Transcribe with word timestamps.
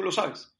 Tú 0.00 0.04
lo 0.04 0.12
sabes. 0.12 0.50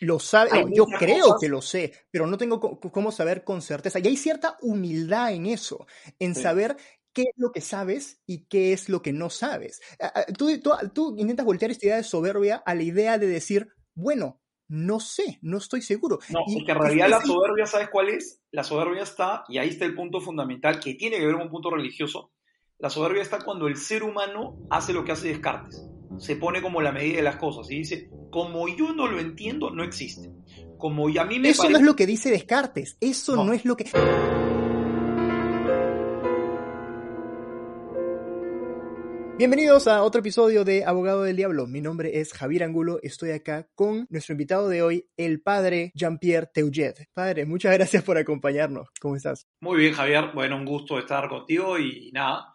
Lo 0.00 0.18
sabe, 0.18 0.66
yo 0.74 0.84
creo 0.84 1.38
que 1.40 1.48
lo 1.48 1.62
sé, 1.62 1.90
pero 2.10 2.26
no 2.26 2.36
tengo 2.36 2.60
cómo 2.60 3.10
saber 3.10 3.44
con 3.44 3.62
certeza. 3.62 3.98
Y 3.98 4.06
hay 4.08 4.16
cierta 4.18 4.58
humildad 4.60 5.32
en 5.32 5.46
eso, 5.46 5.86
en 6.18 6.34
saber 6.34 6.76
qué 7.14 7.22
es 7.22 7.34
lo 7.36 7.50
que 7.50 7.62
sabes 7.62 8.20
y 8.26 8.44
qué 8.44 8.74
es 8.74 8.90
lo 8.90 9.00
que 9.00 9.14
no 9.14 9.30
sabes. 9.30 9.80
Tú, 10.36 10.50
tú, 10.92 11.14
intentas 11.16 11.46
voltear 11.46 11.70
esta 11.70 11.86
idea 11.86 11.96
de 11.96 12.04
soberbia 12.04 12.62
a 12.66 12.74
la 12.74 12.82
idea 12.82 13.16
de 13.16 13.26
decir, 13.26 13.70
bueno, 13.94 14.42
no 14.68 15.00
sé, 15.00 15.38
no 15.40 15.56
estoy 15.56 15.80
seguro. 15.80 16.18
No, 16.28 16.40
y 16.46 16.58
porque 16.58 16.72
en 16.72 16.78
realidad 16.78 17.08
la 17.08 17.22
soberbia, 17.22 17.64
¿sabes 17.64 17.88
cuál 17.88 18.10
es? 18.10 18.42
La 18.50 18.64
soberbia 18.64 19.02
está, 19.02 19.44
y 19.48 19.56
ahí 19.56 19.70
está 19.70 19.86
el 19.86 19.94
punto 19.94 20.20
fundamental, 20.20 20.78
que 20.78 20.92
tiene 20.92 21.16
que 21.16 21.24
ver 21.24 21.36
con 21.36 21.44
un 21.44 21.50
punto 21.50 21.70
religioso. 21.70 22.32
La 22.76 22.90
soberbia 22.90 23.22
está 23.22 23.38
cuando 23.40 23.66
el 23.66 23.78
ser 23.78 24.02
humano 24.02 24.58
hace 24.68 24.92
lo 24.92 25.06
que 25.06 25.12
hace 25.12 25.28
Descartes. 25.28 25.88
Se 26.16 26.36
pone 26.36 26.62
como 26.62 26.80
la 26.80 26.90
medida 26.90 27.16
de 27.16 27.22
las 27.22 27.36
cosas 27.36 27.70
y 27.70 27.78
dice, 27.78 28.10
como 28.30 28.66
yo 28.68 28.92
no 28.92 29.06
lo 29.06 29.20
entiendo, 29.20 29.70
no 29.70 29.84
existe. 29.84 30.32
Como 30.78 31.08
y 31.08 31.18
a 31.18 31.24
mí 31.24 31.38
me 31.38 31.50
Eso 31.50 31.68
no 31.68 31.76
es 31.76 31.84
lo 31.84 31.94
que 31.94 32.06
dice 32.06 32.30
Descartes, 32.30 32.96
eso 33.00 33.44
no 33.44 33.52
es 33.52 33.64
lo 33.64 33.76
que... 33.76 33.84
Bienvenidos 39.38 39.86
a 39.86 40.02
otro 40.02 40.18
episodio 40.18 40.64
de 40.64 40.84
Abogado 40.84 41.22
del 41.22 41.36
Diablo. 41.36 41.68
Mi 41.68 41.80
nombre 41.80 42.18
es 42.18 42.32
Javier 42.32 42.64
Angulo. 42.64 42.98
Estoy 43.04 43.30
acá 43.30 43.68
con 43.76 44.08
nuestro 44.10 44.32
invitado 44.32 44.68
de 44.68 44.82
hoy, 44.82 45.08
el 45.16 45.40
padre 45.42 45.92
Jean-Pierre 45.94 46.48
Teuget. 46.52 47.06
Padre, 47.14 47.46
muchas 47.46 47.72
gracias 47.72 48.02
por 48.02 48.18
acompañarnos. 48.18 48.88
¿Cómo 49.00 49.14
estás? 49.14 49.46
Muy 49.60 49.78
bien, 49.78 49.94
Javier. 49.94 50.32
Bueno, 50.34 50.56
un 50.56 50.64
gusto 50.64 50.98
estar 50.98 51.28
contigo 51.28 51.78
y 51.78 52.10
nada, 52.12 52.52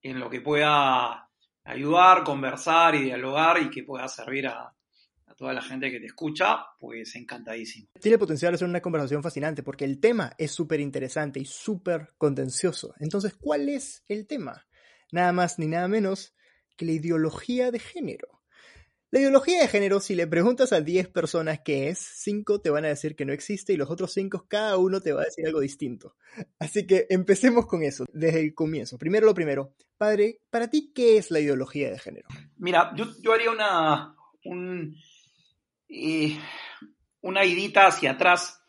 en 0.00 0.20
lo 0.20 0.30
que 0.30 0.40
pueda 0.40 1.28
ayudar, 1.64 2.24
conversar 2.24 2.94
y 2.94 3.04
dialogar 3.04 3.60
y 3.62 3.70
que 3.70 3.82
pueda 3.82 4.08
servir 4.08 4.46
a, 4.46 4.74
toda 5.36 5.54
la 5.54 5.62
gente 5.62 5.90
que 5.90 5.98
te 5.98 6.06
escucha, 6.06 6.58
pues 6.78 7.16
encantadísimo. 7.16 7.88
Tiene 8.00 8.18
potencial 8.18 8.52
de 8.52 8.58
ser 8.58 8.68
una 8.68 8.80
conversación 8.80 9.22
fascinante 9.22 9.62
porque 9.64 9.84
el 9.84 9.98
tema 9.98 10.32
es 10.38 10.52
súper 10.52 10.78
interesante 10.78 11.40
y 11.40 11.44
súper 11.46 12.12
contencioso. 12.16 12.94
Entonces, 13.00 13.34
¿cuál 13.40 13.68
es 13.68 14.04
el 14.06 14.26
tema? 14.26 14.64
nada 15.12 15.32
más 15.32 15.58
ni 15.58 15.68
nada 15.68 15.86
menos 15.86 16.34
que 16.76 16.86
la 16.86 16.92
ideología 16.92 17.70
de 17.70 17.78
género. 17.78 18.40
La 19.10 19.20
ideología 19.20 19.60
de 19.60 19.68
género, 19.68 20.00
si 20.00 20.14
le 20.14 20.26
preguntas 20.26 20.72
a 20.72 20.80
10 20.80 21.08
personas 21.08 21.60
qué 21.62 21.90
es, 21.90 21.98
5 21.98 22.62
te 22.62 22.70
van 22.70 22.86
a 22.86 22.88
decir 22.88 23.14
que 23.14 23.26
no 23.26 23.34
existe 23.34 23.74
y 23.74 23.76
los 23.76 23.90
otros 23.90 24.10
5 24.14 24.46
cada 24.48 24.78
uno 24.78 25.02
te 25.02 25.12
va 25.12 25.20
a 25.20 25.26
decir 25.26 25.46
algo 25.46 25.60
distinto. 25.60 26.16
Así 26.58 26.86
que 26.86 27.06
empecemos 27.10 27.66
con 27.66 27.82
eso, 27.82 28.06
desde 28.10 28.40
el 28.40 28.54
comienzo. 28.54 28.96
Primero 28.96 29.26
lo 29.26 29.34
primero, 29.34 29.74
padre, 30.02 30.40
para 30.50 30.68
ti, 30.68 30.90
¿qué 30.92 31.16
es 31.16 31.30
la 31.30 31.38
ideología 31.38 31.88
de 31.88 31.96
género? 31.96 32.26
Mira, 32.56 32.92
yo, 32.96 33.32
haría 33.32 33.52
una, 33.52 34.16
eh, 35.88 36.36
una 37.20 37.44
idita 37.44 37.86
hacia 37.86 38.10
atrás 38.10 38.60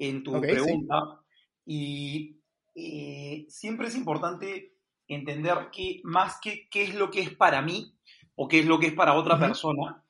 en 0.00 0.24
tu 0.24 0.40
pregunta 0.40 1.20
y 1.64 2.40
eh, 2.74 3.46
siempre 3.48 3.86
es 3.86 3.94
importante 3.94 4.74
entender 5.06 5.68
que 5.70 6.00
más 6.02 6.40
que 6.40 6.68
qué 6.68 6.82
es 6.82 6.94
lo 6.96 7.08
que 7.08 7.20
es 7.20 7.30
para 7.30 7.62
mí 7.62 7.94
o 8.34 8.48
qué 8.48 8.58
es 8.58 8.66
lo 8.66 8.80
que 8.80 8.88
es 8.88 8.94
para 8.94 9.14
otra 9.14 9.38
persona, 9.38 10.02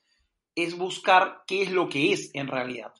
es 0.55 0.79
buscar 0.79 1.43
qué 1.47 1.61
es 1.61 1.73
lo 1.73 1.91
que 1.91 2.15
es 2.15 2.31
en 2.33 2.47
realidad. 2.47 2.95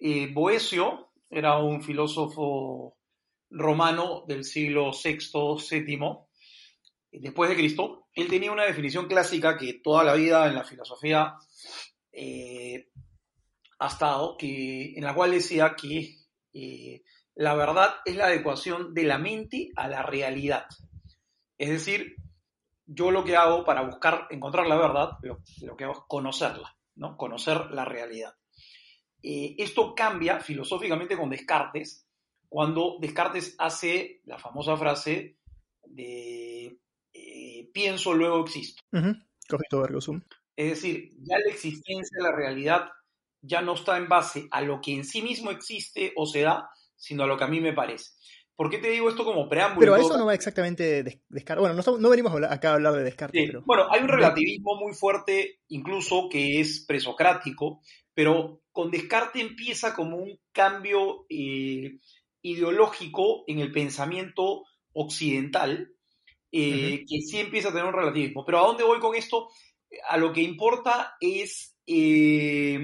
Eh, 0.00 0.32
Boesio 0.32 1.12
era 1.30 1.56
un 1.58 1.84
filósofo 1.84 2.96
romano 3.48 4.24
del 4.26 4.42
siglo 4.42 4.90
VI, 4.90 5.18
VII, 5.70 6.29
después 7.10 7.50
de 7.50 7.56
Cristo. 7.56 8.06
Él 8.14 8.28
tenía 8.28 8.52
una 8.52 8.64
definición 8.64 9.06
clásica 9.06 9.56
que 9.56 9.80
toda 9.82 10.04
la 10.04 10.14
vida 10.14 10.46
en 10.46 10.54
la 10.54 10.64
filosofía 10.64 11.34
eh, 12.12 12.88
ha 13.78 13.86
estado, 13.86 14.36
que, 14.36 14.94
en 14.94 15.04
la 15.04 15.14
cual 15.14 15.30
decía 15.30 15.74
que 15.76 16.16
eh, 16.52 17.02
la 17.34 17.54
verdad 17.54 17.96
es 18.04 18.16
la 18.16 18.26
adecuación 18.26 18.92
de 18.94 19.04
la 19.04 19.18
mente 19.18 19.70
a 19.76 19.88
la 19.88 20.02
realidad. 20.02 20.66
Es 21.56 21.70
decir, 21.70 22.16
yo 22.86 23.10
lo 23.10 23.24
que 23.24 23.36
hago 23.36 23.64
para 23.64 23.82
buscar, 23.82 24.26
encontrar 24.30 24.66
la 24.66 24.76
verdad, 24.76 25.10
lo, 25.22 25.76
que 25.76 25.84
hago 25.84 25.94
es 25.94 26.00
conocerla, 26.08 26.76
¿no? 26.96 27.16
Conocer 27.16 27.70
la 27.70 27.84
realidad. 27.84 28.34
Eh, 29.22 29.54
esto 29.58 29.94
cambia 29.94 30.40
filosóficamente 30.40 31.16
con 31.16 31.30
Descartes, 31.30 32.06
cuando 32.48 32.96
Descartes 33.00 33.54
hace 33.58 34.20
la 34.24 34.38
famosa 34.38 34.76
frase 34.76 35.38
de 35.84 36.78
eh, 37.12 37.68
pienso, 37.72 38.14
luego 38.14 38.44
existo. 38.44 38.82
Es 40.56 40.70
decir, 40.70 41.10
ya 41.18 41.38
la 41.38 41.50
existencia 41.50 42.18
de 42.18 42.22
la 42.22 42.36
realidad 42.36 42.88
ya 43.42 43.62
no 43.62 43.74
está 43.74 43.96
en 43.96 44.08
base 44.08 44.46
a 44.50 44.60
lo 44.60 44.80
que 44.80 44.94
en 44.94 45.04
sí 45.04 45.22
mismo 45.22 45.50
existe 45.50 46.12
o 46.16 46.26
se 46.26 46.42
da, 46.42 46.68
sino 46.96 47.24
a 47.24 47.26
lo 47.26 47.36
que 47.36 47.44
a 47.44 47.48
mí 47.48 47.60
me 47.60 47.72
parece. 47.72 48.10
¿Por 48.54 48.68
qué 48.68 48.76
te 48.76 48.90
digo 48.90 49.08
esto 49.08 49.24
como 49.24 49.48
preámbulo? 49.48 49.80
Pero 49.80 49.94
a 49.94 50.00
eso 50.00 50.18
no 50.18 50.26
va 50.26 50.34
exactamente 50.34 51.02
Descartes. 51.30 51.60
Bueno, 51.60 51.98
no, 51.98 52.10
venimos 52.10 52.34
acá 52.42 52.72
a 52.72 52.74
hablar 52.74 52.92
de 52.92 53.04
Descartes. 53.04 53.52
Bueno, 53.64 53.86
hay 53.90 54.02
un 54.02 54.08
relativismo 54.08 54.76
muy 54.76 54.92
fuerte, 54.92 55.60
incluso 55.68 56.28
que 56.30 56.60
es 56.60 56.84
presocrático, 56.86 57.80
pero 58.12 58.60
con 58.70 58.90
Descartes 58.90 59.40
empieza 59.40 59.94
como 59.94 60.18
un 60.18 60.38
cambio 60.52 61.24
eh, 61.30 62.00
ideológico 62.42 63.44
en 63.46 63.60
el 63.60 63.72
pensamiento 63.72 64.64
occidental, 64.92 65.94
eh, 66.52 67.04
que 67.08 67.20
sí 67.20 67.38
empieza 67.38 67.68
a 67.68 67.72
tener 67.72 67.86
un 67.86 67.94
relativismo. 67.94 68.44
Pero 68.44 68.58
¿a 68.58 68.66
dónde 68.66 68.84
voy 68.84 68.98
con 68.98 69.14
esto? 69.14 69.48
A 70.08 70.16
lo 70.16 70.32
que 70.32 70.42
importa 70.42 71.16
es 71.20 71.76
eh, 71.86 72.78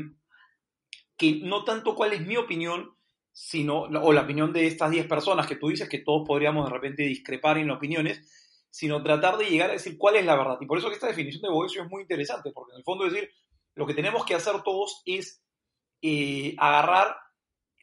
que 1.16 1.40
no 1.42 1.64
tanto 1.64 1.94
cuál 1.94 2.12
es 2.12 2.26
mi 2.26 2.36
opinión, 2.36 2.96
sino, 3.32 3.82
o 3.82 4.12
la 4.12 4.22
opinión 4.22 4.52
de 4.52 4.66
estas 4.66 4.90
10 4.90 5.06
personas 5.06 5.46
que 5.46 5.56
tú 5.56 5.68
dices, 5.68 5.88
que 5.88 5.98
todos 5.98 6.26
podríamos 6.26 6.66
de 6.66 6.72
repente 6.72 7.02
discrepar 7.02 7.58
en 7.58 7.70
opiniones, 7.70 8.66
sino 8.70 9.02
tratar 9.02 9.36
de 9.36 9.46
llegar 9.46 9.70
a 9.70 9.74
decir 9.74 9.96
cuál 9.98 10.16
es 10.16 10.24
la 10.24 10.36
verdad. 10.36 10.58
Y 10.60 10.66
por 10.66 10.78
eso 10.78 10.88
que 10.88 10.94
esta 10.94 11.06
definición 11.06 11.42
de 11.42 11.50
Boesio 11.50 11.82
es 11.82 11.90
muy 11.90 12.02
interesante, 12.02 12.50
porque 12.52 12.72
en 12.72 12.78
el 12.78 12.84
fondo 12.84 13.04
decir, 13.04 13.30
lo 13.74 13.86
que 13.86 13.94
tenemos 13.94 14.24
que 14.24 14.34
hacer 14.34 14.62
todos 14.62 15.02
es 15.04 15.42
eh, 16.02 16.54
agarrar, 16.58 17.16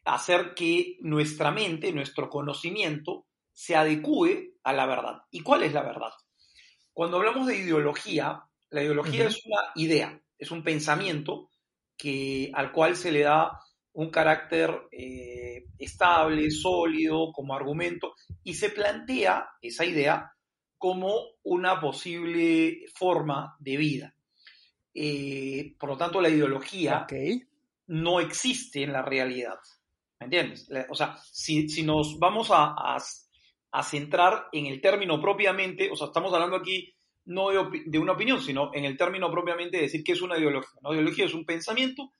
hacer 0.06 0.54
que 0.54 0.98
nuestra 1.02 1.52
mente, 1.52 1.92
nuestro 1.94 2.30
conocimiento, 2.30 3.26
se 3.53 3.75
adecue 3.75 4.56
a 4.64 4.74
la 4.74 4.86
verdad. 4.86 5.22
¿Y 5.31 5.41
cuál 5.41 5.64
es 5.64 5.74
la 5.74 5.84
verdad? 5.84 6.12
Cuando 6.91 7.18
hablamos 7.18 7.47
de 7.47 7.58
ideología, 7.58 8.44
la 8.69 8.84
ideología 8.84 9.28
es 9.28 9.46
una 9.46 9.62
idea, 9.75 10.22
es 10.38 10.52
un 10.52 10.64
pensamiento 10.64 11.50
que, 11.97 12.52
al 12.53 12.72
cual 12.72 12.96
se 12.96 13.12
le 13.12 13.22
da 13.22 13.59
un 13.94 14.09
carácter 14.09 14.72
eh, 14.92 15.66
estable, 15.78 16.50
sólido, 16.52 17.31
como 17.31 17.56
argumento, 17.56 18.16
y 18.44 18.56
se 18.56 18.69
plantea 18.69 19.47
esa 19.62 19.86
idea 19.86 20.31
como 20.78 21.13
una 21.44 21.80
posible 21.80 22.86
forma 22.94 23.56
de 23.59 23.78
vida. 23.78 24.16
Eh, 24.94 25.75
por 25.80 25.90
lo 25.90 25.97
tanto, 25.97 26.22
la 26.22 26.30
ideología 26.30 27.08
no 27.88 28.19
existe 28.19 28.84
en 28.84 28.94
la 28.94 29.02
realidad. 29.02 29.58
¿Me 30.19 30.25
entiendes? 30.25 30.69
O 30.90 30.96
sea, 30.96 31.18
si, 31.31 31.84
nos 31.84 32.18
vamos 32.19 32.50
a, 32.52 32.97
centrar 33.82 34.48
en 34.52 34.68
el 34.68 34.82
término 34.82 35.20
propiamente, 35.20 35.90
o 35.92 35.96
sea, 35.96 36.08
estamos 36.08 36.32
hablando 36.34 36.58
aquí 36.58 36.94
no 37.26 37.50
de, 37.50 37.84
de, 37.86 37.98
una 37.98 38.14
opinión, 38.14 38.42
sino 38.42 38.70
en 38.74 38.86
el 38.86 38.98
término 38.98 39.32
propiamente 39.32 39.78
de 39.78 39.84
decir 39.84 40.04
qué 40.04 40.12
es 40.12 40.22
una 40.22 40.38
ideología. 40.38 40.80
Una 40.82 40.94
ideología 40.94 41.26
es 41.26 41.34
un 41.34 41.46
pensamiento 41.46 42.12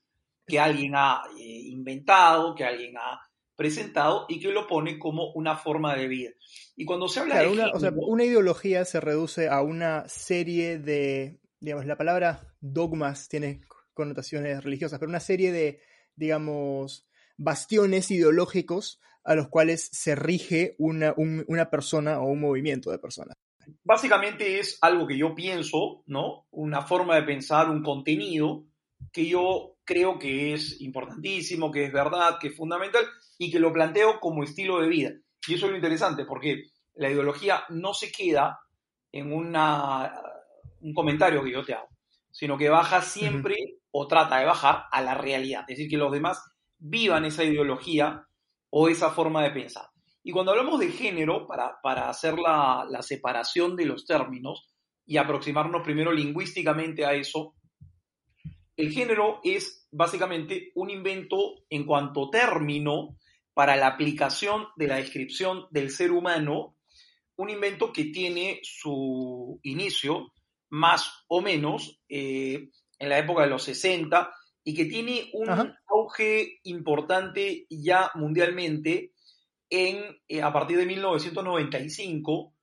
que 0.46 0.58
alguien 0.58 0.94
ha 0.94 1.22
eh, 1.38 1.42
inventado, 1.42 2.54
que 2.54 2.64
alguien 2.64 2.96
ha 2.96 3.20
presentado 3.56 4.26
y 4.28 4.40
que 4.40 4.48
lo 4.48 4.66
pone 4.66 4.98
como 4.98 5.32
una 5.32 5.56
forma 5.56 5.94
de 5.94 6.08
vida. 6.08 6.30
Y 6.76 6.84
cuando 6.84 7.08
se 7.08 7.20
habla 7.20 7.40
de... 7.40 7.48
Una, 7.48 7.70
o 7.72 7.78
sea, 7.78 7.92
una 7.94 8.24
ideología 8.24 8.84
se 8.84 9.00
reduce 9.00 9.48
a 9.48 9.62
una 9.62 10.08
serie 10.08 10.78
de, 10.78 11.40
digamos, 11.60 11.86
la 11.86 11.96
palabra 11.96 12.54
dogmas 12.60 13.28
tiene 13.28 13.60
connotaciones 13.92 14.64
religiosas, 14.64 14.98
pero 14.98 15.10
una 15.10 15.20
serie 15.20 15.52
de, 15.52 15.80
digamos, 16.16 17.06
bastiones 17.36 18.10
ideológicos 18.10 19.00
a 19.24 19.34
los 19.34 19.48
cuales 19.48 19.88
se 19.92 20.14
rige 20.14 20.74
una, 20.78 21.14
una 21.16 21.70
persona 21.70 22.20
o 22.20 22.26
un 22.26 22.40
movimiento 22.40 22.90
de 22.90 22.98
personas. 22.98 23.36
Básicamente 23.82 24.60
es 24.60 24.78
algo 24.82 25.06
que 25.06 25.16
yo 25.16 25.34
pienso, 25.34 26.02
¿no? 26.06 26.46
Una 26.50 26.82
forma 26.82 27.16
de 27.16 27.22
pensar, 27.22 27.70
un 27.70 27.82
contenido 27.82 28.64
que 29.12 29.26
yo 29.26 29.76
creo 29.84 30.18
que 30.18 30.54
es 30.54 30.80
importantísimo, 30.80 31.70
que 31.70 31.84
es 31.84 31.92
verdad, 31.92 32.38
que 32.40 32.48
es 32.48 32.56
fundamental 32.56 33.04
y 33.38 33.50
que 33.50 33.58
lo 33.58 33.72
planteo 33.72 34.20
como 34.20 34.42
estilo 34.42 34.80
de 34.80 34.88
vida. 34.88 35.10
Y 35.46 35.54
eso 35.54 35.66
es 35.66 35.70
lo 35.70 35.76
interesante, 35.76 36.24
porque 36.24 36.64
la 36.94 37.10
ideología 37.10 37.64
no 37.70 37.94
se 37.94 38.10
queda 38.10 38.60
en 39.12 39.32
una, 39.32 40.12
un 40.80 40.94
comentario 40.94 41.42
que 41.42 41.52
yo 41.52 41.64
te 41.64 41.74
hago, 41.74 41.88
sino 42.30 42.56
que 42.56 42.68
baja 42.68 43.02
siempre 43.02 43.56
o 43.90 44.06
trata 44.06 44.38
de 44.38 44.46
bajar 44.46 44.84
a 44.90 45.00
la 45.02 45.14
realidad, 45.14 45.62
es 45.68 45.76
decir, 45.76 45.88
que 45.88 45.96
los 45.96 46.12
demás 46.12 46.42
vivan 46.78 47.24
esa 47.24 47.44
ideología 47.44 48.26
o 48.76 48.88
esa 48.88 49.10
forma 49.10 49.40
de 49.44 49.52
pensar. 49.52 49.86
Y 50.24 50.32
cuando 50.32 50.50
hablamos 50.50 50.80
de 50.80 50.90
género, 50.90 51.46
para, 51.46 51.80
para 51.80 52.08
hacer 52.08 52.36
la, 52.40 52.84
la 52.90 53.02
separación 53.02 53.76
de 53.76 53.86
los 53.86 54.04
términos 54.04 54.66
y 55.06 55.16
aproximarnos 55.16 55.82
primero 55.82 56.10
lingüísticamente 56.10 57.06
a 57.06 57.14
eso, 57.14 57.54
el 58.76 58.90
género 58.90 59.38
es 59.44 59.86
básicamente 59.92 60.72
un 60.74 60.90
invento 60.90 61.36
en 61.70 61.84
cuanto 61.84 62.30
término 62.30 63.16
para 63.52 63.76
la 63.76 63.86
aplicación 63.86 64.66
de 64.74 64.88
la 64.88 64.96
descripción 64.96 65.66
del 65.70 65.90
ser 65.90 66.10
humano, 66.10 66.76
un 67.36 67.50
invento 67.50 67.92
que 67.92 68.06
tiene 68.06 68.58
su 68.64 69.60
inicio 69.62 70.32
más 70.70 71.24
o 71.28 71.40
menos 71.40 72.00
eh, 72.08 72.70
en 72.98 73.08
la 73.08 73.18
época 73.18 73.42
de 73.42 73.50
los 73.50 73.62
60 73.62 74.32
y 74.64 74.74
que 74.74 74.86
tiene 74.86 75.30
un 75.34 75.74
auge 75.86 76.60
importante 76.62 77.66
ya 77.68 78.10
mundialmente 78.14 79.12
en, 79.68 80.16
eh, 80.26 80.42
a 80.42 80.52
partir 80.52 80.78
de 80.78 80.86
1995, 80.86 82.54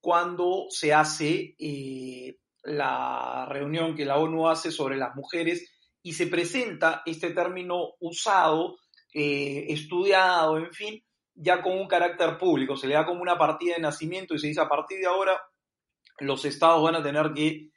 cuando 0.00 0.66
se 0.70 0.94
hace 0.94 1.56
eh, 1.58 2.38
la 2.62 3.46
reunión 3.48 3.96
que 3.96 4.04
la 4.04 4.18
ONU 4.18 4.48
hace 4.48 4.70
sobre 4.70 4.96
las 4.96 5.16
mujeres 5.16 5.68
y 6.00 6.12
se 6.12 6.28
presenta 6.28 7.02
este 7.04 7.30
término 7.30 7.94
usado, 7.98 8.76
eh, 9.12 9.66
estudiado, 9.68 10.58
en 10.58 10.72
fin, 10.72 11.02
ya 11.34 11.60
con 11.60 11.76
un 11.76 11.88
carácter 11.88 12.38
público. 12.38 12.76
Se 12.76 12.86
le 12.86 12.94
da 12.94 13.04
como 13.04 13.20
una 13.20 13.36
partida 13.36 13.74
de 13.74 13.82
nacimiento 13.82 14.34
y 14.34 14.38
se 14.38 14.46
dice 14.46 14.60
a 14.60 14.68
partir 14.68 15.00
de 15.00 15.06
ahora 15.06 15.40
los 16.20 16.44
estados 16.44 16.82
van 16.82 16.96
a 16.96 17.02
tener 17.02 17.32
que 17.32 17.70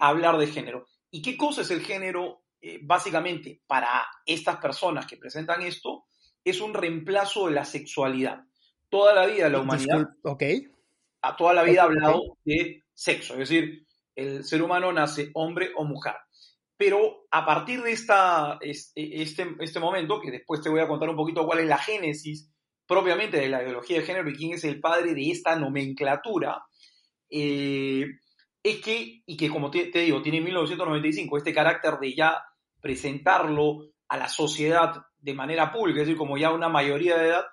hablar 0.00 0.38
de 0.38 0.46
género. 0.46 0.86
¿Y 1.10 1.22
qué 1.22 1.36
cosa 1.36 1.62
es 1.62 1.70
el 1.70 1.80
género? 1.80 2.42
Eh, 2.60 2.80
básicamente, 2.82 3.62
para 3.66 4.06
estas 4.26 4.56
personas 4.56 5.06
que 5.06 5.16
presentan 5.16 5.62
esto, 5.62 6.04
es 6.44 6.60
un 6.60 6.74
reemplazo 6.74 7.46
de 7.46 7.54
la 7.54 7.64
sexualidad. 7.64 8.40
Toda 8.88 9.14
la 9.14 9.26
vida 9.26 9.48
la 9.48 9.60
humanidad, 9.60 10.06
a 11.22 11.36
toda 11.36 11.52
la 11.52 11.62
vida 11.62 11.82
ha 11.82 11.84
hablado 11.84 12.38
de 12.44 12.84
sexo, 12.94 13.34
es 13.34 13.40
decir, 13.50 13.86
el 14.14 14.44
ser 14.44 14.62
humano 14.62 14.92
nace 14.92 15.30
hombre 15.34 15.70
o 15.76 15.84
mujer. 15.84 16.14
Pero 16.76 17.26
a 17.30 17.44
partir 17.44 17.82
de 17.82 17.92
esta, 17.92 18.58
este, 18.60 19.22
este 19.60 19.80
momento, 19.80 20.20
que 20.20 20.30
después 20.30 20.60
te 20.60 20.68
voy 20.68 20.80
a 20.80 20.88
contar 20.88 21.08
un 21.08 21.16
poquito 21.16 21.44
cuál 21.44 21.58
es 21.58 21.66
la 21.66 21.78
génesis 21.78 22.50
propiamente 22.86 23.36
de 23.36 23.48
la 23.48 23.62
ideología 23.62 23.98
de 23.98 24.06
género 24.06 24.30
y 24.30 24.34
quién 24.34 24.54
es 24.54 24.64
el 24.64 24.80
padre 24.80 25.12
de 25.12 25.30
esta 25.30 25.56
nomenclatura, 25.56 26.62
eh, 27.28 28.06
es 28.62 28.80
que, 28.80 29.22
y 29.26 29.36
que 29.36 29.50
como 29.50 29.70
te, 29.70 29.90
digo, 29.92 30.22
tiene 30.22 30.40
1995 30.40 31.36
este 31.36 31.52
carácter 31.52 31.98
de 31.98 32.14
ya 32.14 32.42
presentarlo 32.80 33.90
a 34.08 34.16
la 34.16 34.28
sociedad 34.28 35.02
de 35.18 35.34
manera 35.34 35.72
pública, 35.72 36.00
es 36.00 36.06
decir, 36.06 36.18
como 36.18 36.38
ya 36.38 36.52
una 36.52 36.68
mayoría 36.68 37.16
de 37.18 37.28
edad, 37.28 37.46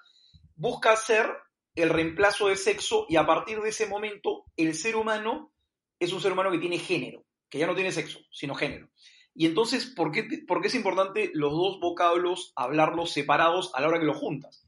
busca 0.56 0.96
ser 0.96 1.30
el 1.76 1.90
reemplazo 1.90 2.48
de 2.48 2.56
sexo 2.56 3.06
y 3.10 3.18
a 3.18 3.26
partir 3.26 3.60
de 3.60 3.70
ese 3.70 3.88
momento 3.88 4.46
el 4.56 4.74
ser 4.74 4.96
humano 4.96 5.52
es 6.00 6.14
un 6.14 6.22
ser 6.22 6.32
humano 6.32 6.52
que 6.52 6.60
tiene 6.60 6.80
género, 6.80 7.26
que 7.50 7.60
ya 7.60 7.68
no 7.68 7.76
tiene 7.76 7.92
sexo, 7.92 8.20
sino 8.32 8.56
género. 8.56 8.90
Y 9.34 9.46
entonces, 9.46 9.86
¿por 9.86 10.12
qué, 10.12 10.28
es 10.64 10.76
importante 10.76 11.32
los 11.34 11.52
dos 11.52 11.80
vocablos 11.82 12.54
hablarlos 12.56 13.12
separados 13.12 13.72
a 13.76 13.82
la 13.82 13.90
hora 13.90 14.00
que 14.00 14.06
los 14.06 14.18
juntas? 14.18 14.66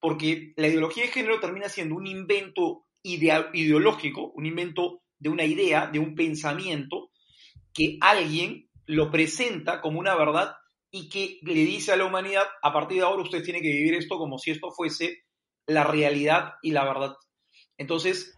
Porque 0.00 0.54
la 0.56 0.68
ideología 0.68 1.04
de 1.04 1.12
género 1.12 1.38
termina 1.38 1.68
siendo 1.68 1.96
un 1.96 2.06
invento 2.06 2.86
ideológico, 3.02 4.32
un 4.34 4.46
invento 4.46 5.02
de 5.18 5.28
una 5.28 5.44
idea, 5.44 5.86
de 5.86 5.98
un 5.98 6.14
pensamiento, 6.14 7.10
que 7.74 7.98
alguien 8.00 8.65
lo 8.86 9.10
presenta 9.10 9.80
como 9.80 10.00
una 10.00 10.14
verdad 10.14 10.54
y 10.90 11.08
que 11.08 11.38
le 11.42 11.54
dice 11.54 11.92
a 11.92 11.96
la 11.96 12.04
humanidad, 12.04 12.44
a 12.62 12.72
partir 12.72 12.98
de 12.98 13.04
ahora 13.04 13.22
usted 13.22 13.42
tiene 13.42 13.60
que 13.60 13.70
vivir 13.70 13.94
esto 13.94 14.18
como 14.18 14.38
si 14.38 14.52
esto 14.52 14.70
fuese 14.70 15.24
la 15.66 15.84
realidad 15.84 16.54
y 16.62 16.70
la 16.70 16.84
verdad. 16.84 17.14
Entonces, 17.76 18.34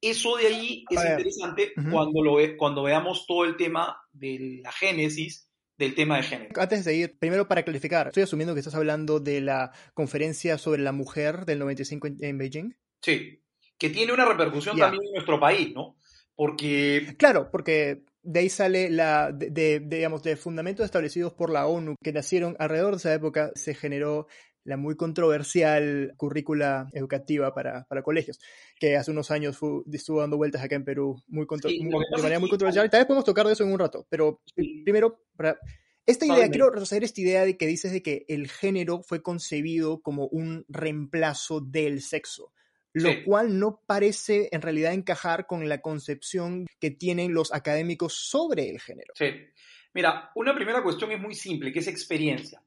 eso 0.00 0.36
de 0.36 0.48
ahí 0.48 0.84
es 0.90 1.04
interesante 1.04 1.72
cuando, 1.90 2.22
lo 2.22 2.36
cuando 2.58 2.82
veamos 2.82 3.24
todo 3.26 3.44
el 3.44 3.56
tema 3.56 3.96
de 4.12 4.60
la 4.62 4.72
génesis 4.72 5.48
del 5.78 5.94
tema 5.94 6.16
de 6.16 6.22
género. 6.24 6.60
Antes 6.60 6.84
de 6.84 6.94
ir, 6.94 7.18
primero 7.18 7.48
para 7.48 7.62
clarificar, 7.62 8.08
estoy 8.08 8.24
asumiendo 8.24 8.54
que 8.54 8.60
estás 8.60 8.74
hablando 8.74 9.20
de 9.20 9.40
la 9.40 9.72
conferencia 9.94 10.58
sobre 10.58 10.82
la 10.82 10.92
mujer 10.92 11.46
del 11.46 11.60
95 11.60 12.08
en, 12.20 12.38
Beijing. 12.38 12.76
Sí, 13.00 13.42
que 13.78 13.90
tiene 13.90 14.12
una 14.12 14.24
repercusión 14.24 14.76
también 14.76 15.02
en 15.04 15.12
nuestro 15.12 15.40
país, 15.40 15.72
¿no? 15.74 15.96
Porque... 16.34 17.14
Claro, 17.16 17.48
porque 17.50 18.04
de 18.22 18.40
ahí 18.40 18.48
sale 18.48 18.90
la, 18.90 19.32
de, 19.32 19.80
digamos, 19.80 20.22
de 20.22 20.36
fundamentos 20.36 20.84
establecidos 20.84 21.32
por 21.32 21.50
la 21.50 21.66
ONU 21.66 21.96
que 22.02 22.12
nacieron 22.12 22.56
alrededor 22.58 22.92
de 22.92 22.96
esa 22.98 23.14
época, 23.14 23.52
se 23.54 23.74
generó 23.74 24.26
la 24.64 24.76
muy 24.76 24.94
controversial 24.96 26.14
currícula 26.16 26.88
educativa 26.92 27.52
para, 27.52 27.84
colegios, 28.04 28.38
que 28.78 28.96
hace 28.96 29.10
unos 29.10 29.30
años 29.30 29.58
estuvo 29.92 30.20
dando 30.20 30.36
vueltas 30.36 30.62
acá 30.62 30.76
en 30.76 30.84
Perú 30.84 31.20
muy, 31.26 31.46
de 31.46 32.22
manera 32.22 32.38
muy 32.38 32.48
controversial. 32.48 32.88
Tal 32.88 33.00
vez 33.00 33.06
podemos 33.06 33.24
tocar 33.24 33.46
de 33.46 33.54
eso 33.54 33.64
en 33.64 33.72
un 33.72 33.78
rato, 33.78 34.06
pero 34.08 34.40
primero, 34.84 35.24
para, 35.36 35.58
esta 36.04 36.26
idea, 36.26 36.48
quiero 36.48 36.66
reconocer 36.66 37.04
esta 37.04 37.20
idea 37.20 37.44
de 37.44 37.56
que 37.56 37.66
dices 37.66 37.92
de 37.92 38.02
que 38.02 38.24
el 38.28 38.48
género 38.48 39.02
fue 39.02 39.22
concebido 39.22 40.00
como 40.00 40.26
un 40.26 40.64
reemplazo 40.68 41.60
del 41.60 42.00
sexo, 42.02 42.52
lo 42.94 43.24
cual 43.24 43.58
no 43.58 43.80
parece 43.86 44.48
en 44.52 44.62
realidad 44.62 44.92
encajar 44.92 45.46
con 45.46 45.68
la 45.68 45.80
concepción 45.80 46.66
que 46.78 46.90
tienen 46.90 47.32
los 47.32 47.52
académicos 47.52 48.14
sobre 48.14 48.68
el 48.68 48.80
género. 48.80 49.14
Sí. 49.16 49.30
Mira, 49.94 50.30
una 50.34 50.54
primera 50.54 50.82
cuestión 50.82 51.12
es 51.12 51.20
muy 51.20 51.34
simple, 51.34 51.72
que 51.72 51.80
es 51.80 51.88
experiencia. 51.88 52.62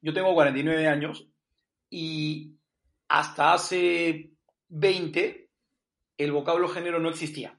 Yo 0.00 0.12
tengo 0.12 0.34
49 0.34 0.86
años 0.86 1.28
y 1.90 2.56
hasta 3.08 3.54
hace 3.54 4.32
20 4.68 5.48
el 6.18 6.32
vocablo 6.32 6.68
género 6.68 7.00
no 7.00 7.10
existía 7.10 7.58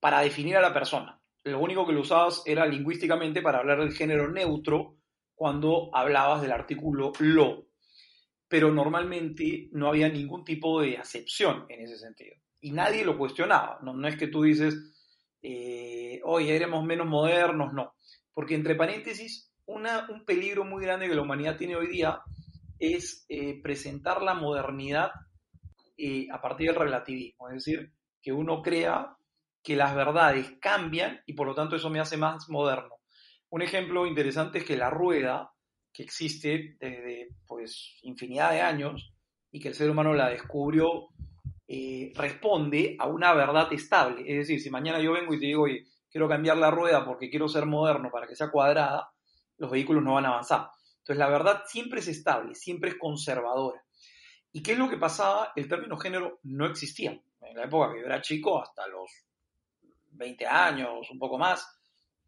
para 0.00 0.20
definir 0.20 0.56
a 0.56 0.62
la 0.62 0.72
persona. 0.72 1.20
Lo 1.44 1.60
único 1.60 1.86
que 1.86 1.92
lo 1.92 2.00
usabas 2.00 2.42
era 2.46 2.66
lingüísticamente 2.66 3.42
para 3.42 3.58
hablar 3.58 3.80
del 3.80 3.92
género 3.92 4.30
neutro 4.30 4.96
cuando 5.34 5.90
hablabas 5.94 6.42
del 6.42 6.52
artículo 6.52 7.12
lo. 7.20 7.67
Pero 8.48 8.72
normalmente 8.72 9.68
no 9.72 9.88
había 9.88 10.08
ningún 10.08 10.44
tipo 10.44 10.80
de 10.80 10.96
acepción 10.96 11.66
en 11.68 11.82
ese 11.82 11.98
sentido. 11.98 12.36
Y 12.60 12.72
nadie 12.72 13.04
lo 13.04 13.16
cuestionaba. 13.16 13.78
No, 13.82 14.06
es 14.08 14.16
que 14.16 14.28
tú 14.28 14.42
dices, 14.42 14.74
eh, 15.42 16.20
oye, 16.24 16.56
éramos 16.56 16.84
menos 16.84 17.06
modernos, 17.06 17.72
no. 17.72 17.94
Porque 18.32 18.54
entre 18.54 18.74
paréntesis, 18.74 19.52
un 19.66 20.24
peligro 20.24 20.64
muy 20.64 20.82
grande 20.82 21.08
que 21.08 21.14
la 21.14 21.22
humanidad 21.22 21.56
tiene 21.56 21.76
hoy 21.76 21.88
día 21.88 22.22
es 22.78 23.26
eh, 23.28 23.60
presentar 23.62 24.22
la 24.22 24.34
modernidad 24.34 25.10
eh, 25.96 26.26
a 26.32 26.40
partir 26.40 26.68
del 26.68 26.76
relativismo, 26.76 27.48
es 27.48 27.64
decir, 27.64 27.92
que 28.22 28.32
uno 28.32 28.62
crea 28.62 29.16
que 29.62 29.76
las 29.76 29.94
verdades 29.94 30.52
cambian 30.60 31.20
y 31.26 31.34
por 31.34 31.46
lo 31.46 31.54
tanto 31.54 31.76
eso 31.76 31.90
me 31.90 32.00
hace 32.00 32.16
más 32.16 32.48
moderno. 32.48 32.96
Un 33.50 33.62
ejemplo 33.62 34.06
interesante 34.06 34.58
es 34.58 34.64
que 34.64 34.76
la 34.76 34.90
rueda, 34.90 35.50
que 35.92 36.02
existe 36.02 36.76
desde 36.78 37.28
pues 37.46 37.98
infinidad 38.02 38.52
de 38.52 38.60
años 38.60 39.12
y 39.50 39.60
que 39.60 39.68
el 39.68 39.74
ser 39.74 39.90
humano 39.90 40.14
la 40.14 40.28
descubrió, 40.28 41.08
eh, 41.66 42.12
responde 42.14 42.96
a 42.98 43.06
una 43.06 43.34
verdad 43.34 43.72
estable. 43.72 44.22
Es 44.26 44.38
decir, 44.38 44.60
si 44.60 44.70
mañana 44.70 45.00
yo 45.00 45.12
vengo 45.12 45.34
y 45.34 45.40
te 45.40 45.46
digo, 45.46 45.66
quiero 46.10 46.28
cambiar 46.28 46.56
la 46.56 46.70
rueda 46.70 47.04
porque 47.04 47.30
quiero 47.30 47.48
ser 47.48 47.66
moderno 47.66 48.10
para 48.10 48.26
que 48.26 48.36
sea 48.36 48.50
cuadrada, 48.50 49.10
los 49.58 49.70
vehículos 49.70 50.02
no 50.02 50.14
van 50.14 50.26
a 50.26 50.28
avanzar. 50.28 50.68
Entonces, 50.98 51.18
la 51.18 51.28
verdad 51.28 51.62
siempre 51.66 52.00
es 52.00 52.08
estable, 52.08 52.54
siempre 52.54 52.90
es 52.90 52.96
conservadora. 52.96 53.82
¿Y 54.52 54.62
qué 54.62 54.72
es 54.72 54.78
lo 54.78 54.88
que 54.88 54.96
pasaba? 54.96 55.52
El 55.56 55.68
término 55.68 55.96
género 55.96 56.40
no 56.44 56.66
existía. 56.66 57.20
En 57.40 57.56
la 57.56 57.64
época 57.64 57.92
que 57.92 58.00
yo 58.00 58.06
era 58.06 58.20
chico, 58.20 58.62
hasta 58.62 58.86
los 58.88 59.10
20 60.12 60.46
años, 60.46 61.10
un 61.10 61.18
poco 61.18 61.38
más, 61.38 61.66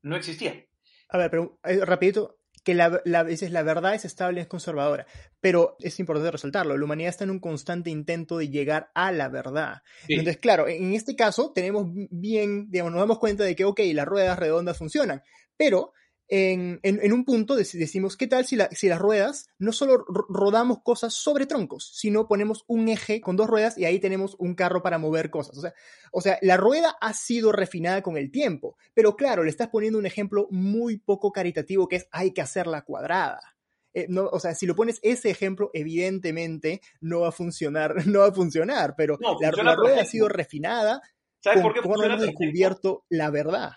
no 0.02 0.16
existía. 0.16 0.64
A 1.08 1.18
ver, 1.18 1.30
pero 1.30 1.58
eh, 1.64 1.84
rapidito, 1.84 2.39
que 2.64 2.74
la, 2.74 3.00
la, 3.04 3.24
la 3.24 3.62
verdad 3.62 3.94
es 3.94 4.04
estable, 4.04 4.40
es 4.40 4.46
conservadora, 4.46 5.06
pero 5.40 5.76
es 5.80 5.98
importante 6.00 6.30
resaltarlo, 6.30 6.76
la 6.76 6.84
humanidad 6.84 7.10
está 7.10 7.24
en 7.24 7.30
un 7.30 7.40
constante 7.40 7.90
intento 7.90 8.38
de 8.38 8.48
llegar 8.48 8.90
a 8.94 9.12
la 9.12 9.28
verdad. 9.28 9.82
Entonces, 10.08 10.38
claro, 10.38 10.68
en 10.68 10.92
este 10.94 11.16
caso 11.16 11.52
tenemos 11.54 11.86
bien, 12.10 12.70
digamos, 12.70 12.92
nos 12.92 13.00
damos 13.00 13.18
cuenta 13.18 13.44
de 13.44 13.56
que, 13.56 13.64
ok, 13.64 13.80
las 13.94 14.06
ruedas 14.06 14.38
redondas 14.38 14.78
funcionan, 14.78 15.22
pero 15.56 15.92
en, 16.30 17.12
un 17.12 17.24
punto 17.24 17.56
decimos, 17.56 18.16
¿qué 18.16 18.28
tal 18.28 18.46
si, 18.46 18.56
si 18.72 18.88
las 18.88 18.98
ruedas 18.98 19.48
no 19.58 19.72
solo 19.72 20.04
rodamos 20.28 20.82
cosas 20.82 21.12
sobre 21.12 21.46
troncos, 21.46 21.90
sino 21.94 22.28
ponemos 22.28 22.64
un 22.68 22.88
eje 22.88 23.20
con 23.20 23.36
dos 23.36 23.48
ruedas 23.48 23.76
y 23.76 23.84
ahí 23.84 23.98
tenemos 23.98 24.36
un 24.38 24.54
carro 24.54 24.82
para 24.82 24.98
mover 24.98 25.30
cosas? 25.30 25.58
O 25.58 25.60
sea, 25.60 25.74
o 26.12 26.20
sea, 26.20 26.38
la 26.42 26.56
rueda 26.56 26.96
ha 27.00 27.12
sido 27.14 27.50
refinada 27.50 28.02
con 28.02 28.16
el 28.16 28.30
tiempo, 28.30 28.76
pero 28.94 29.16
claro, 29.16 29.42
le 29.42 29.50
estás 29.50 29.68
poniendo 29.68 29.98
un 29.98 30.06
ejemplo 30.06 30.46
muy 30.50 30.98
poco 30.98 31.32
caritativo 31.32 31.88
que 31.88 31.96
es 31.96 32.08
hay 32.12 32.32
que 32.32 32.42
hacerla 32.42 32.82
cuadrada. 32.82 33.56
Eh, 33.92 34.06
no, 34.08 34.26
o 34.26 34.38
sea, 34.38 34.54
si 34.54 34.66
lo 34.66 34.76
pones 34.76 35.00
ese 35.02 35.30
ejemplo, 35.30 35.70
evidentemente 35.74 36.80
no 37.00 37.20
va 37.20 37.28
a 37.28 37.32
funcionar, 37.32 37.94
no 38.06 38.20
va 38.20 38.28
a 38.28 38.32
funcionar, 38.32 38.94
pero 38.96 39.18
la, 39.40 39.74
rueda 39.74 40.02
ha 40.02 40.04
sido 40.04 40.28
refinada. 40.28 41.02
¿Sabes 41.40 41.62
por 41.62 41.74
qué 41.74 41.82
funciona 41.82 42.16
descubierto 42.16 43.04
la 43.08 43.30
verdad. 43.30 43.72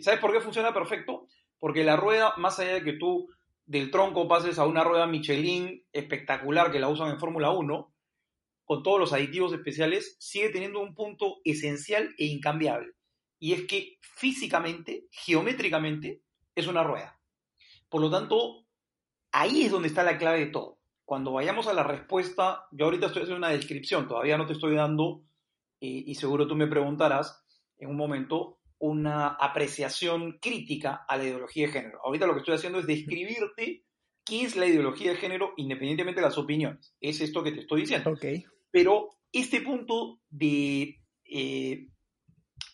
¿Sabes 0.00 0.20
por 0.20 0.32
qué 0.32 0.40
funciona 0.40 0.72
perfecto? 0.72 1.26
Porque 1.62 1.84
la 1.84 1.94
rueda, 1.94 2.34
más 2.38 2.58
allá 2.58 2.74
de 2.74 2.82
que 2.82 2.94
tú 2.94 3.28
del 3.66 3.92
tronco 3.92 4.26
pases 4.26 4.58
a 4.58 4.66
una 4.66 4.82
rueda 4.82 5.06
Michelin 5.06 5.86
espectacular 5.92 6.72
que 6.72 6.80
la 6.80 6.88
usan 6.88 7.10
en 7.10 7.20
Fórmula 7.20 7.52
1, 7.52 7.94
con 8.64 8.82
todos 8.82 8.98
los 8.98 9.12
aditivos 9.12 9.52
especiales, 9.52 10.16
sigue 10.18 10.48
teniendo 10.48 10.80
un 10.80 10.92
punto 10.92 11.36
esencial 11.44 12.12
e 12.18 12.24
incambiable. 12.24 12.94
Y 13.38 13.52
es 13.52 13.64
que 13.68 13.96
físicamente, 14.00 15.06
geométricamente, 15.12 16.22
es 16.56 16.66
una 16.66 16.82
rueda. 16.82 17.20
Por 17.88 18.00
lo 18.00 18.10
tanto, 18.10 18.66
ahí 19.30 19.62
es 19.62 19.70
donde 19.70 19.86
está 19.86 20.02
la 20.02 20.18
clave 20.18 20.40
de 20.40 20.46
todo. 20.46 20.80
Cuando 21.04 21.30
vayamos 21.30 21.68
a 21.68 21.74
la 21.74 21.84
respuesta, 21.84 22.66
yo 22.72 22.86
ahorita 22.86 23.06
estoy 23.06 23.22
haciendo 23.22 23.38
una 23.38 23.54
descripción, 23.54 24.08
todavía 24.08 24.36
no 24.36 24.46
te 24.46 24.54
estoy 24.54 24.74
dando, 24.74 25.22
eh, 25.80 26.02
y 26.06 26.16
seguro 26.16 26.48
tú 26.48 26.56
me 26.56 26.66
preguntarás 26.66 27.46
en 27.78 27.88
un 27.88 27.96
momento, 27.96 28.58
una 28.82 29.28
apreciación 29.28 30.38
crítica 30.40 31.04
a 31.06 31.16
la 31.16 31.22
ideología 31.22 31.68
de 31.68 31.72
género. 31.72 32.00
Ahorita 32.04 32.26
lo 32.26 32.32
que 32.32 32.40
estoy 32.40 32.56
haciendo 32.56 32.80
es 32.80 32.86
describirte 32.86 33.84
qué 34.24 34.42
es 34.42 34.56
la 34.56 34.66
ideología 34.66 35.12
de 35.12 35.18
género 35.18 35.52
independientemente 35.56 36.20
de 36.20 36.26
las 36.26 36.36
opiniones. 36.36 36.92
Es 37.00 37.20
esto 37.20 37.44
que 37.44 37.52
te 37.52 37.60
estoy 37.60 37.82
diciendo. 37.82 38.10
Okay. 38.10 38.44
Pero 38.72 39.10
este 39.30 39.60
punto 39.60 40.20
de, 40.28 41.00
eh, 41.24 41.86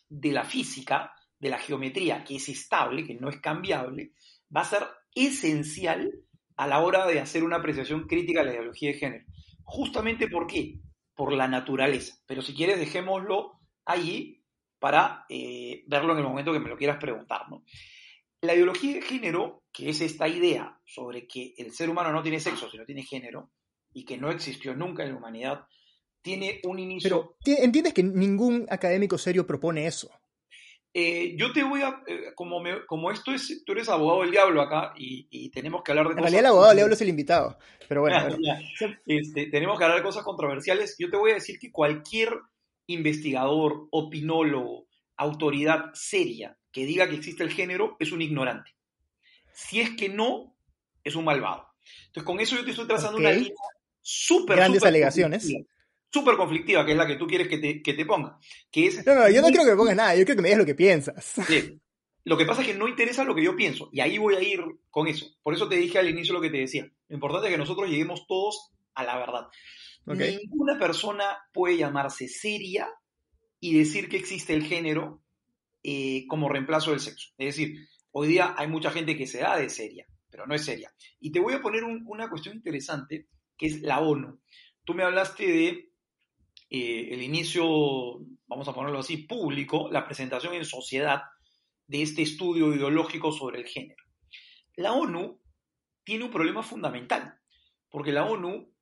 de 0.09 0.33
la 0.33 0.45
física, 0.45 1.13
de 1.39 1.51
la 1.51 1.59
geometría, 1.59 2.25
que 2.25 2.37
es 2.37 2.49
estable, 2.49 3.05
que 3.05 3.15
no 3.15 3.29
es 3.29 3.39
cambiable, 3.41 4.13
va 4.55 4.63
a 4.63 4.65
ser 4.65 4.87
esencial 5.15 6.11
a 6.57 6.67
la 6.67 6.81
hora 6.81 7.07
de 7.07 7.21
hacer 7.21 7.45
una 7.45 7.57
apreciación 7.57 8.07
crítica 8.07 8.41
de 8.41 8.47
la 8.47 8.53
ideología 8.55 8.93
de 8.93 8.99
género. 8.99 9.25
Justamente 9.63 10.29
por 10.29 10.47
qué? 10.47 10.81
Por 11.15 11.35
la 11.35 11.49
naturaleza. 11.49 12.17
Pero 12.27 12.41
si 12.41 12.55
quieres, 12.55 12.79
dejémoslo 12.79 13.61
allí 13.85 14.38
para 14.79 15.25
eh, 15.29 15.85
verlo 15.87 16.13
en 16.13 16.19
el 16.19 16.25
momento 16.25 16.53
que 16.53 16.61
me 16.61 16.69
lo 16.69 16.77
quieras 16.77 16.99
preguntar. 16.99 17.49
¿no? 17.49 17.65
La 18.41 18.55
ideología 18.55 18.95
de 18.95 19.03
género, 19.03 19.65
que 19.73 19.91
es 19.91 20.01
esta 20.01 20.29
idea 20.29 20.81
sobre 20.85 21.27
que 21.27 21.55
el 21.59 21.73
ser 21.73 21.91
humano 21.91 22.13
no 22.13 22.23
tiene 22.23 22.41
sexo, 22.41 22.71
sino 22.71 22.85
tiene 22.85 23.03
género, 23.03 23.51
y 23.93 24.05
que 24.05 24.19
no 24.19 24.31
existió 24.31 24.75
nunca 24.75 25.03
en 25.03 25.11
la 25.11 25.17
humanidad, 25.17 25.67
tiene 26.23 26.61
un 26.65 26.79
inicio... 26.79 27.37
Pero 27.45 27.59
entiendes 27.63 27.95
que 27.95 28.03
ningún 28.03 28.67
académico 28.71 29.19
serio 29.19 29.47
propone 29.47 29.87
eso. 29.87 30.11
Eh, 30.95 31.37
yo 31.37 31.53
te 31.53 31.63
voy 31.63 31.83
a, 31.83 32.03
eh, 32.07 32.33
como, 32.35 32.63
como 32.87 33.11
esto 33.11 33.33
es, 33.33 33.63
tú 33.65 33.73
eres 33.73 33.89
abogado 33.89 34.23
del 34.23 34.31
diablo 34.31 34.63
acá 34.63 34.95
y, 34.97 35.51
tenemos 35.51 35.83
que 35.83 35.93
hablar 35.93 36.07
de 36.07 36.13
en 36.13 36.19
realidad 36.19 36.41
el 36.41 36.47
abogado 36.47 36.69
del 36.69 36.77
diablo 36.79 36.95
es 36.95 37.01
el 37.03 37.09
invitado, 37.09 37.59
pero 37.89 38.01
bueno. 38.03 38.37
Este, 39.07 39.47
tenemos 39.47 39.79
que 39.79 39.85
hablar 39.85 39.99
de 39.99 40.05
cosas 40.05 40.25
controversiales. 40.25 40.97
Yo 40.99 41.11
te 41.11 41.17
voy 41.17 41.33
a 41.33 41.35
decir 41.35 41.59
que 41.59 41.71
cualquier 41.71 42.33
investigador, 42.89 43.87
opinólogo, 43.91 44.89
autoridad 45.17 45.91
seria 45.95 46.59
que 46.73 46.85
diga 46.85 47.09
que 47.09 47.17
existe 47.17 47.45
el 47.45 47.51
género 47.51 47.97
es 48.01 48.13
un 48.13 48.23
ignorante. 48.23 48.73
Si 49.55 49.81
es 49.81 49.91
que 49.91 50.09
no, 50.09 50.57
es 51.05 51.15
un 51.15 51.25
malvado. 51.25 51.69
Entonces, 52.07 52.25
con 52.25 52.41
eso 52.41 52.57
yo 52.57 52.65
te 52.65 52.73
estoy 52.73 52.87
trazando 52.87 53.19
una 53.19 53.31
línea 53.31 53.53
súper... 54.01 54.57
Grandes 54.57 54.85
alegaciones 54.85 55.49
súper 56.11 56.37
conflictiva, 56.37 56.85
que 56.85 56.93
es 56.93 56.99
la 56.99 57.07
que 57.07 57.17
tú 57.17 57.27
quieres 57.27 57.49
que 57.49 57.59
te, 57.59 57.83
que 57.83 57.95
te 57.95 58.07
ponga. 58.07 58.39
Que 58.71 58.87
es 58.87 59.07
no, 59.07 59.15
no, 59.15 59.29
yo 59.29 59.43
no 59.43 59.49
quiero 59.49 59.65
que 59.65 59.71
me 59.71 59.77
pongas 59.77 59.97
nada, 59.97 60.15
yo 60.15 60.25
quiero 60.25 60.37
que 60.37 60.43
me 60.43 60.49
digas 60.49 60.61
lo 60.61 60.67
que 60.67 60.75
piensas. 60.75 61.25
Sí. 61.47 61.79
Lo 62.25 62.37
que 62.37 62.45
pasa 62.45 62.61
es 62.61 62.67
que 62.67 62.75
no 62.75 62.89
interesa 62.89 63.25
lo 63.25 63.35
que 63.35 63.43
yo 63.43 63.57
pienso, 63.57 63.89
y 63.93 64.01
ahí 64.01 64.19
voy 64.19 64.35
a 64.35 64.43
ir 64.43 64.61
con 64.91 65.07
eso. 65.07 65.27
Por 65.43 65.55
eso 65.55 65.69
te 65.69 65.77
dije 65.77 65.99
al 65.99 66.11
inicio 66.11 66.35
lo 66.35 66.41
que 66.41 66.51
te 66.51 66.59
decía. 66.59 66.91
Lo 67.09 67.15
importante 67.15 67.49
es 67.49 67.53
que 67.53 67.59
nosotros 67.59 67.89
lleguemos 67.89 68.27
todos 68.27 68.71
a 68.95 69.05
la 69.05 69.17
verdad. 69.17 69.49
Ninguna 70.15 70.79
persona 70.79 71.25
puede 71.53 71.77
llamarse 71.77 72.29
seria 72.29 72.89
y 73.61 73.77
decir 73.79 74.09
que 74.09 74.17
existe 74.17 74.55
el 74.55 74.65
género 74.65 75.23
eh, 75.83 76.27
como 76.29 76.49
reemplazo 76.49 76.91
del 76.91 77.01
sexo. 77.01 77.31
Es 77.39 77.57
decir, 77.57 77.89
hoy 78.11 78.29
día 78.29 78.55
hay 78.57 78.69
mucha 78.69 78.91
gente 78.91 79.17
que 79.17 79.27
se 79.27 79.39
da 79.39 79.57
de 79.57 79.69
seria, 79.69 80.07
pero 80.31 80.47
no 80.47 80.55
es 80.55 80.65
seria. 80.65 80.93
Y 81.21 81.33
te 81.33 81.41
voy 81.41 81.55
a 81.55 81.63
poner 81.63 81.85
una 81.85 82.29
cuestión 82.29 82.57
interesante, 82.57 83.29
que 83.57 83.67
es 83.67 83.83
la 83.83 84.01
ONU. 84.01 84.41
Tú 84.85 84.95
me 84.95 85.05
hablaste 85.05 85.47
de 85.47 85.93
eh, 86.71 87.09
el 87.13 87.23
inicio, 87.23 87.65
vamos 88.47 88.69
a 88.69 88.75
ponerlo 88.75 88.99
así, 88.99 89.19
público, 89.19 89.89
la 89.91 90.05
presentación 90.05 90.55
en 90.55 90.65
sociedad 90.65 91.23
de 91.87 92.03
este 92.03 92.23
estudio 92.23 92.75
ideológico 92.75 93.33
sobre 93.33 93.61
el 93.61 93.67
género. 93.67 94.05
La 94.77 94.93
ONU 94.93 95.41
tiene 96.05 96.25
un 96.25 96.31
problema 96.31 96.63
fundamental, 96.63 97.39
porque 97.91 98.13
la 98.13 98.25
ONU, 98.25 98.73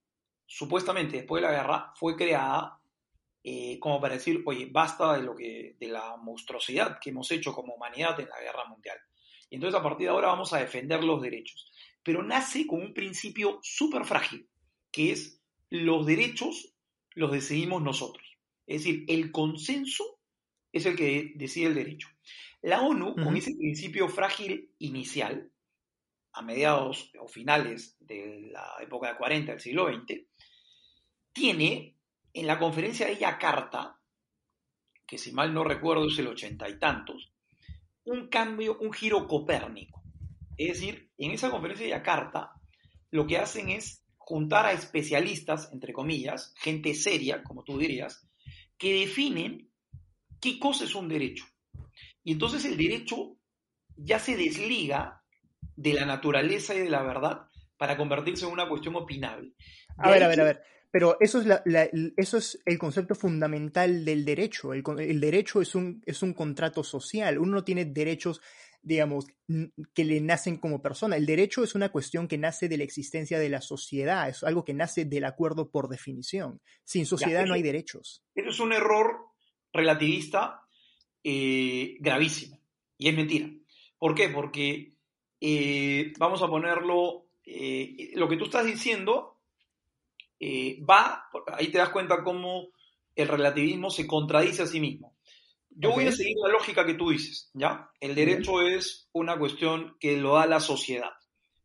supuestamente 0.47 1.19
después 1.19 1.43
de 1.43 1.49
la 1.49 1.55
guerra, 1.55 1.93
fue 1.97 2.17
creada 2.17 2.81
eh, 3.49 3.79
como 3.79 4.01
para 4.01 4.15
decir, 4.15 4.43
oye, 4.45 4.69
basta 4.73 5.17
de, 5.17 5.23
lo 5.23 5.37
que, 5.37 5.77
de 5.79 5.89
la 5.89 6.17
monstruosidad 6.17 6.99
que 7.01 7.11
hemos 7.11 7.31
hecho 7.31 7.55
como 7.55 7.75
humanidad 7.75 8.19
en 8.19 8.29
la 8.29 8.41
guerra 8.41 8.65
mundial. 8.65 8.99
Y 9.49 9.55
entonces 9.55 9.79
a 9.79 9.83
partir 9.83 10.07
de 10.07 10.11
ahora 10.11 10.29
vamos 10.29 10.53
a 10.53 10.59
defender 10.59 11.05
los 11.05 11.23
derechos. 11.23 11.71
Pero 12.03 12.25
nace 12.25 12.67
con 12.67 12.83
un 12.83 12.93
principio 12.93 13.61
súper 13.63 14.05
frágil, 14.05 14.49
que 14.91 15.13
es 15.13 15.41
los 15.71 16.07
derechos 16.07 16.75
los 17.15 17.31
decidimos 17.31 17.83
nosotros. 17.83 18.27
Es 18.67 18.83
decir, 18.83 19.05
el 19.09 19.31
consenso 19.31 20.19
es 20.73 20.87
el 20.87 20.97
que 20.97 21.33
decide 21.37 21.67
el 21.67 21.75
derecho. 21.75 22.09
La 22.63 22.83
ONU, 22.83 23.15
con 23.15 23.37
ese 23.37 23.55
principio 23.55 24.09
frágil 24.09 24.73
inicial, 24.81 25.53
a 26.33 26.43
mediados 26.43 27.13
o 27.19 27.29
finales 27.29 27.97
de 28.01 28.51
la 28.51 28.75
época 28.81 29.13
de 29.13 29.17
40 29.19 29.53
del 29.53 29.61
siglo 29.61 29.87
XX, 29.87 30.27
tiene 31.37 31.95
en 32.33 32.47
la 32.47 32.59
conferencia 32.59 33.07
de 33.07 33.19
Yakarta, 33.19 34.01
que 35.07 35.19
si 35.19 35.33
mal 35.33 35.53
no 35.53 35.65
recuerdo 35.65 36.07
es 36.07 36.19
el 36.19 36.29
ochenta 36.29 36.67
y 36.67 36.79
tantos, 36.79 37.31
un 38.05 38.29
cambio, 38.29 38.79
un 38.81 38.91
giro 38.91 39.29
copérnico. 39.29 40.03
Es 40.57 40.69
decir, 40.81 41.11
en 41.19 41.33
esa 41.33 41.51
conferencia 41.51 41.85
de 41.85 41.91
Yakarta, 41.91 42.53
lo 43.11 43.27
que 43.27 43.37
hacen 43.37 43.69
es 43.69 44.03
juntar 44.17 44.65
a 44.65 44.73
especialistas, 44.73 45.71
entre 45.75 45.93
comillas, 45.93 46.55
gente 46.57 46.95
seria, 46.95 47.43
como 47.43 47.65
tú 47.65 47.79
dirías, 47.79 48.27
que 48.79 49.01
definen 49.01 49.71
qué 50.41 50.59
cosa 50.59 50.85
es 50.85 50.95
un 50.95 51.07
derecho. 51.09 51.45
Y 52.25 52.33
entonces 52.33 52.65
el 52.65 52.79
derecho 52.79 53.37
ya 53.95 54.19
se 54.19 54.39
desliga 54.39 55.23
de 55.77 55.93
la 55.93 56.07
naturaleza 56.07 56.75
y 56.75 56.79
de 56.79 56.91
la 56.91 57.03
verdad 57.03 57.43
para 57.77 57.99
convertirse 57.99 58.47
en 58.47 58.53
una 58.53 58.71
cuestión 58.71 58.97
opinable. 58.97 59.53
a 59.99 60.11
ver, 60.11 60.25
a 60.25 60.29
ver, 60.29 60.41
a 60.41 60.45
ver. 60.45 60.76
Pero 60.97 61.19
eso 61.21 61.43
es, 61.43 61.47
eso 62.17 62.39
es 62.39 62.59
el 62.65 62.79
concepto 62.79 63.15
fundamental 63.15 64.03
del 64.03 64.25
derecho. 64.25 64.73
El, 64.73 64.83
el, 64.99 65.21
derecho 65.21 65.61
es 65.61 65.75
un, 65.75 66.03
es 66.07 66.23
un 66.23 66.33
contrato 66.33 66.83
social. 66.83 67.39
Uno 67.39 67.57
no 67.57 67.65
tiene 67.65 67.85
derechos 67.85 68.41
digamos, 68.81 69.27
que 69.93 70.05
le 70.07 70.23
nacen 70.23 70.57
como 70.57 70.81
persona. 70.81 71.17
El 71.17 71.27
derecho 71.27 71.63
es 71.63 71.75
una 71.75 71.91
cuestión 71.91 72.27
que 72.27 72.39
nace 72.39 72.67
de 72.67 72.79
la 72.79 72.85
existencia 72.85 73.39
de 73.39 73.51
la 73.51 73.61
sociedad, 73.61 74.27
es 74.31 74.43
algo 74.43 74.65
que 74.65 74.73
nace 74.73 75.05
del 75.05 75.27
acuerdo 75.27 75.71
por 75.71 75.91
definición. 75.91 76.63
Sin 76.83 77.05
sociedad 77.05 77.45
no 77.45 77.53
hay 77.53 77.63
derechos. 77.63 78.25
Eso 78.35 78.49
es 78.49 78.61
un 78.61 78.73
error 78.73 79.19
relativista 79.75 80.63
eh, 81.23 81.97
gravísimo 82.01 82.59
y 82.97 83.09
es 83.11 83.15
mentira. 83.15 83.51
¿Por 83.99 84.15
qué? 84.15 84.31
Porque 84.31 84.95
eh, 85.43 86.15
vamos 86.19 86.43
a 86.43 86.49
ponerlo, 86.49 87.27
eh, 87.45 88.13
lo 88.15 88.31
que 88.31 88.39
tú 88.39 88.45
estás 88.45 88.65
diciendo 88.65 89.36
va, 90.41 91.25
ahí 91.53 91.69
te 91.69 91.79
das 91.79 91.91
cuenta 91.91 92.23
cómo 92.23 92.69
el 93.15 93.29
relativismo 93.29 93.91
se 93.91 94.07
contradice 94.07 94.63
a 94.63 94.67
sí 94.67 94.81
mismo. 94.81 95.17
Yo 95.71 95.91
voy 95.91 96.07
a 96.07 96.13
seguir 96.13 96.37
la 96.43 96.53
lógica 96.53 96.87
que 96.87 96.95
tú 96.95 97.11
dices, 97.11 97.51
¿ya? 97.53 97.91
El 98.01 98.15
derecho 98.15 98.63
es 98.63 99.09
una 99.13 99.39
cuestión 99.39 99.97
que 100.01 100.17
lo 100.17 100.35
da 100.35 100.47
la 100.47 100.61
sociedad. 100.61 101.11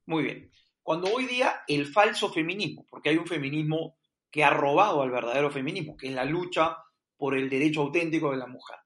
Muy 0.05 0.23
bien. 0.23 0.51
Cuando 0.83 1.13
hoy 1.13 1.25
día 1.25 1.61
el 1.67 1.85
falso 1.85 2.31
feminismo, 2.31 2.85
porque 2.89 3.09
hay 3.09 3.17
un 3.17 3.27
feminismo 3.27 3.97
que 4.29 4.43
ha 4.43 4.49
robado 4.49 5.01
al 5.01 5.11
verdadero 5.11 5.49
feminismo, 5.49 5.95
que 5.95 6.07
es 6.07 6.13
la 6.13 6.25
lucha 6.25 6.77
por 7.17 7.37
el 7.37 7.49
derecho 7.49 7.81
auténtico 7.81 8.31
de 8.31 8.37
la 8.37 8.47
mujer. 8.47 8.77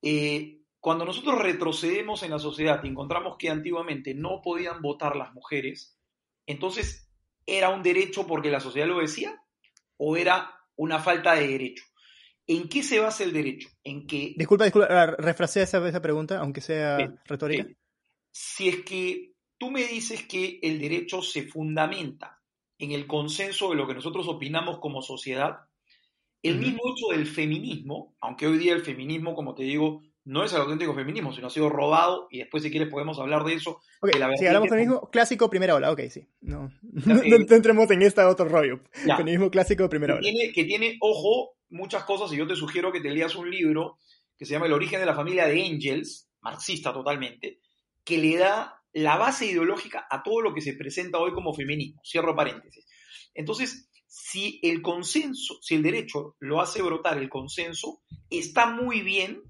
Eh, 0.00 0.60
cuando 0.78 1.04
nosotros 1.04 1.38
retrocedemos 1.40 2.22
en 2.22 2.30
la 2.30 2.38
sociedad 2.38 2.82
y 2.84 2.88
encontramos 2.88 3.36
que 3.38 3.50
antiguamente 3.50 4.14
no 4.14 4.40
podían 4.42 4.80
votar 4.80 5.16
las 5.16 5.34
mujeres, 5.34 5.98
entonces, 6.46 7.05
¿era 7.46 7.70
un 7.70 7.82
derecho 7.82 8.26
porque 8.26 8.50
la 8.50 8.60
sociedad 8.60 8.88
lo 8.88 9.00
decía? 9.00 9.40
¿O 9.96 10.16
era 10.16 10.50
una 10.76 10.98
falta 10.98 11.34
de 11.34 11.48
derecho? 11.48 11.84
¿En 12.46 12.68
qué 12.68 12.82
se 12.82 13.00
basa 13.00 13.24
el 13.24 13.32
derecho? 13.32 13.68
En 13.82 14.06
que... 14.06 14.34
Disculpa, 14.36 14.64
disculpa, 14.64 15.06
refrasea 15.18 15.64
esa, 15.64 15.86
esa 15.88 16.02
pregunta, 16.02 16.38
aunque 16.38 16.60
sea 16.60 16.98
retórica. 17.24 17.66
Si 18.30 18.68
es 18.68 18.84
que 18.84 19.32
tú 19.58 19.70
me 19.70 19.84
dices 19.86 20.24
que 20.24 20.58
el 20.62 20.78
derecho 20.78 21.22
se 21.22 21.42
fundamenta 21.42 22.40
en 22.78 22.92
el 22.92 23.06
consenso 23.06 23.70
de 23.70 23.76
lo 23.76 23.86
que 23.86 23.94
nosotros 23.94 24.28
opinamos 24.28 24.78
como 24.78 25.02
sociedad, 25.02 25.60
el 26.42 26.58
mismo 26.58 26.82
hecho 26.84 27.16
del 27.16 27.26
feminismo, 27.26 28.14
aunque 28.20 28.46
hoy 28.46 28.58
día 28.58 28.74
el 28.74 28.82
feminismo, 28.84 29.34
como 29.34 29.54
te 29.54 29.64
digo, 29.64 30.02
no 30.26 30.42
es 30.42 30.52
el 30.52 30.60
auténtico 30.60 30.92
feminismo, 30.92 31.32
sino 31.32 31.46
ha 31.46 31.50
sido 31.50 31.68
robado, 31.68 32.26
y 32.32 32.38
después 32.38 32.62
si 32.64 32.70
quieres 32.70 32.88
podemos 32.88 33.16
hablar 33.20 33.44
de 33.44 33.54
eso. 33.54 33.80
si 34.02 34.46
hablamos 34.46 34.64
de 34.64 34.70
feminismo 34.70 35.08
clásico, 35.08 35.48
primera 35.48 35.76
ola, 35.76 35.92
ok, 35.92 36.00
sí. 36.10 36.26
No, 36.40 36.68
no, 36.82 37.20
entremos 37.22 37.88
en 37.92 38.02
esta 38.02 38.28
otro 38.28 38.48
rollo. 38.48 38.80
Feminismo 38.90 39.50
clásico, 39.50 39.88
primera 39.88 40.14
ola. 40.14 40.28
que 40.52 40.64
tiene, 40.64 40.98
ojo, 41.00 41.52
muchas 41.68 42.02
cosas 42.02 42.32
y 42.32 42.36
yo 42.36 42.46
te 42.48 42.56
sugiero 42.56 42.90
que 42.90 43.00
te 43.00 43.10
leas 43.10 43.36
un 43.36 43.48
libro 43.48 43.98
que 44.36 44.44
se 44.44 44.52
llama 44.52 44.66
El 44.66 44.72
origen 44.72 44.98
de 44.98 45.06
la 45.06 45.14
familia 45.14 45.46
de 45.46 45.64
Angels, 45.64 46.28
marxista 46.40 46.92
totalmente, 46.92 47.60
que 48.04 48.18
le 48.18 48.36
da 48.36 48.82
la 48.92 49.16
base 49.16 49.46
ideológica 49.46 50.08
a 50.10 50.24
todo 50.24 50.40
lo 50.40 50.52
que 50.52 50.60
se 50.60 50.72
presenta 50.72 51.18
hoy 51.18 51.32
como 51.34 51.54
feminismo. 51.54 52.02
Cierro 52.04 52.34
paréntesis. 52.34 52.84
Entonces, 53.32 53.88
si 54.08 54.58
el 54.64 54.82
consenso, 54.82 55.58
si 55.62 55.76
el 55.76 55.84
derecho 55.84 56.34
lo 56.40 56.60
hace 56.60 56.82
brotar 56.82 57.16
el 57.16 57.28
consenso, 57.28 58.00
está 58.28 58.66
muy 58.66 59.02
bien 59.02 59.40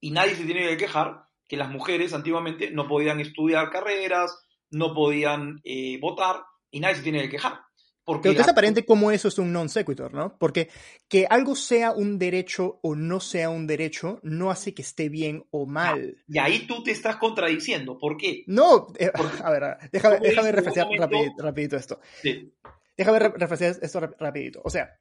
y 0.00 0.10
nadie 0.10 0.34
se 0.34 0.44
tiene 0.44 0.68
que 0.68 0.76
quejar 0.76 1.24
que 1.48 1.56
las 1.56 1.70
mujeres 1.70 2.12
antiguamente 2.12 2.70
no 2.70 2.86
podían 2.86 3.20
estudiar 3.20 3.70
carreras, 3.70 4.30
no 4.70 4.94
podían 4.94 5.60
eh, 5.64 5.98
votar 6.00 6.42
y 6.70 6.80
nadie 6.80 6.96
se 6.96 7.02
tiene 7.02 7.22
que 7.22 7.30
quejar. 7.30 7.60
Porque 8.04 8.30
Pero 8.30 8.40
es 8.40 8.48
aparente 8.48 8.86
cómo 8.86 9.10
eso 9.10 9.28
es 9.28 9.36
un 9.36 9.52
non 9.52 9.68
sequitur, 9.68 10.14
¿no? 10.14 10.32
Porque 10.38 10.70
que 11.12 11.26
algo 11.28 11.52
sea 11.52 11.92
un 11.92 12.16
derecho 12.16 12.80
o 12.80 12.96
no 12.96 13.20
sea 13.20 13.50
un 13.50 13.66
derecho 13.66 14.18
no 14.22 14.50
hace 14.50 14.72
que 14.72 14.80
esté 14.80 15.10
bien 15.10 15.44
o 15.50 15.66
mal. 15.66 16.16
y 16.26 16.38
ahí 16.38 16.66
tú 16.66 16.82
te 16.82 16.90
estás 16.90 17.16
contradiciendo. 17.16 17.98
¿Por 17.98 18.16
qué? 18.16 18.44
No, 18.46 18.88
eh, 18.98 19.12
a 19.44 19.50
ver, 19.50 19.76
déjame, 19.92 20.20
déjame 20.20 20.52
refrescar 20.52 20.88
rapidito, 21.36 21.76
esto. 21.76 22.00
Sí. 22.22 22.50
Déjame 22.96 23.18
refrescar 23.18 23.76
esto 23.82 24.00
rapidito. 24.18 24.62
O 24.64 24.70
sea, 24.70 24.96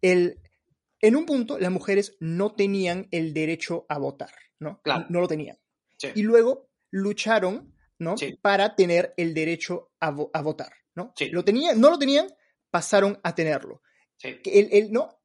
el, 0.00 0.38
en 1.04 1.16
un 1.16 1.26
punto 1.26 1.58
las 1.58 1.70
mujeres 1.70 2.16
no 2.18 2.54
tenían 2.54 3.08
el 3.10 3.34
derecho 3.34 3.84
a 3.88 3.98
votar, 3.98 4.30
¿no? 4.58 4.80
Claro. 4.82 5.06
No 5.10 5.20
lo 5.20 5.28
tenían. 5.28 5.58
Y 6.14 6.22
luego 6.22 6.70
lucharon, 6.90 7.74
¿no? 7.98 8.14
Para 8.40 8.74
tener 8.74 9.12
el 9.16 9.34
derecho 9.34 9.92
a, 10.00 10.08
a 10.32 10.42
votar, 10.42 10.72
¿no? 10.94 11.12
Lo 11.30 11.44
tenían, 11.44 11.78
no 11.80 11.90
lo 11.90 11.98
tenían, 11.98 12.28
pasaron 12.70 13.20
a 13.22 13.34
tenerlo. 13.34 13.82
El, 14.22 14.68
el, 14.72 14.92
no, 14.92 15.20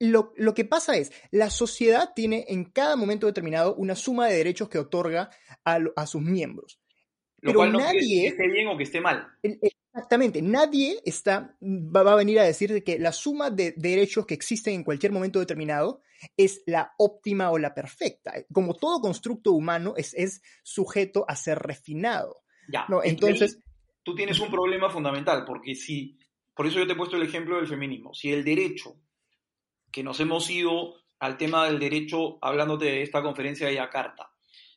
lo, 0.00 0.32
lo, 0.36 0.54
que 0.54 0.64
pasa 0.64 0.96
es, 0.96 1.12
la 1.30 1.50
sociedad 1.50 2.12
tiene 2.14 2.44
en 2.48 2.64
cada 2.64 2.96
momento 2.96 3.26
determinado 3.26 3.76
una 3.76 3.94
suma 3.94 4.26
de 4.26 4.36
derechos 4.36 4.68
que 4.68 4.78
otorga 4.78 5.30
a, 5.64 5.78
a 5.94 6.06
sus 6.06 6.22
miembros. 6.22 6.80
Lo 7.38 7.54
cual 7.54 7.72
no 7.72 7.78
nadie, 7.78 8.22
que 8.22 8.26
esté 8.28 8.48
bien 8.48 8.68
o 8.68 8.76
que 8.76 8.84
esté 8.84 9.00
mal. 9.00 9.28
Exactamente, 9.94 10.40
nadie 10.40 11.00
está, 11.04 11.54
va, 11.60 12.12
a 12.12 12.16
venir 12.16 12.40
a 12.40 12.44
decir 12.44 12.82
que 12.82 12.98
la 12.98 13.12
suma 13.12 13.50
de 13.50 13.74
derechos 13.76 14.24
que 14.24 14.32
existen 14.32 14.74
en 14.74 14.84
cualquier 14.84 15.12
momento 15.12 15.38
determinado 15.38 16.00
es 16.36 16.62
la 16.66 16.94
óptima 16.96 17.50
o 17.50 17.58
la 17.58 17.74
perfecta. 17.74 18.32
Como 18.50 18.74
todo 18.74 19.02
constructo 19.02 19.52
humano 19.52 19.92
es, 19.96 20.14
es 20.14 20.40
sujeto 20.62 21.26
a 21.28 21.36
ser 21.36 21.58
refinado. 21.58 22.42
Ya. 22.68 22.86
¿no? 22.88 23.02
Entonces, 23.04 23.58
tú 24.02 24.14
tienes 24.14 24.40
un 24.40 24.50
problema 24.50 24.88
fundamental, 24.88 25.44
porque 25.44 25.74
si, 25.74 26.18
por 26.54 26.66
eso 26.66 26.78
yo 26.78 26.86
te 26.86 26.94
he 26.94 26.96
puesto 26.96 27.16
el 27.16 27.24
ejemplo 27.24 27.56
del 27.56 27.68
feminismo, 27.68 28.14
si 28.14 28.32
el 28.32 28.44
derecho, 28.44 28.96
que 29.90 30.02
nos 30.02 30.20
hemos 30.20 30.48
ido 30.48 30.94
al 31.18 31.36
tema 31.36 31.66
del 31.66 31.78
derecho, 31.78 32.38
hablándote 32.40 32.86
de 32.86 33.02
esta 33.02 33.22
conferencia 33.22 33.66
de 33.66 33.74
Yakarta, 33.74 34.30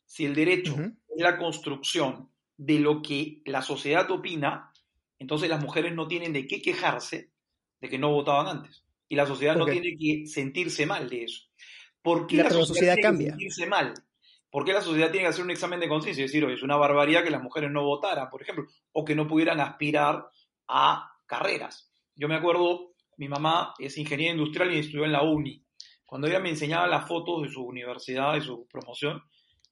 si 0.05 0.25
el 0.25 0.35
derecho 0.35 0.75
es 0.77 1.21
la 1.21 1.37
construcción 1.37 2.29
de 2.57 2.79
lo 2.79 3.01
que 3.01 3.41
la 3.45 3.61
sociedad 3.61 4.09
opina, 4.11 4.71
entonces 5.19 5.49
las 5.49 5.61
mujeres 5.61 5.93
no 5.93 6.07
tienen 6.07 6.33
de 6.33 6.47
qué 6.47 6.61
quejarse 6.61 7.31
de 7.81 7.89
que 7.89 7.97
no 7.97 8.11
votaban 8.11 8.47
antes. 8.47 8.83
Y 9.07 9.15
la 9.15 9.25
sociedad 9.25 9.55
no 9.55 9.65
tiene 9.65 9.95
que 9.97 10.25
sentirse 10.25 10.85
mal 10.85 11.09
de 11.09 11.23
eso. 11.23 11.43
¿Por 12.01 12.27
qué 12.27 12.37
la, 12.37 12.49
sociedad, 12.49 12.95
tiene 12.95 13.17
que 13.17 13.29
sentirse 13.29 13.67
mal? 13.67 13.93
¿Por 14.49 14.65
qué 14.65 14.73
la 14.73 14.81
sociedad 14.81 15.11
tiene 15.11 15.25
que 15.25 15.29
hacer 15.29 15.43
un 15.43 15.51
examen 15.51 15.79
de 15.79 15.87
conciencia 15.87 16.21
y 16.21 16.27
decir, 16.27 16.45
oye, 16.45 16.55
es 16.55 16.63
una 16.63 16.77
barbaridad 16.77 17.23
que 17.23 17.29
las 17.29 17.43
mujeres 17.43 17.71
no 17.71 17.83
votaran, 17.83 18.29
por 18.29 18.41
ejemplo, 18.41 18.65
o 18.93 19.03
que 19.03 19.15
no 19.15 19.27
pudieran 19.27 19.59
aspirar 19.59 20.27
a 20.67 21.11
carreras? 21.25 21.91
Yo 22.15 22.27
me 22.27 22.35
acuerdo, 22.35 22.93
mi 23.17 23.27
mamá 23.27 23.73
es 23.79 23.97
ingeniera 23.97 24.33
industrial 24.33 24.73
y 24.73 24.79
estudió 24.79 25.05
en 25.05 25.11
la 25.11 25.23
uni. 25.23 25.63
Cuando 26.05 26.27
ella 26.27 26.39
me 26.39 26.49
enseñaba 26.49 26.87
las 26.87 27.07
fotos 27.07 27.41
de 27.43 27.49
su 27.49 27.63
universidad, 27.63 28.33
de 28.33 28.41
su 28.41 28.67
promoción, 28.67 29.21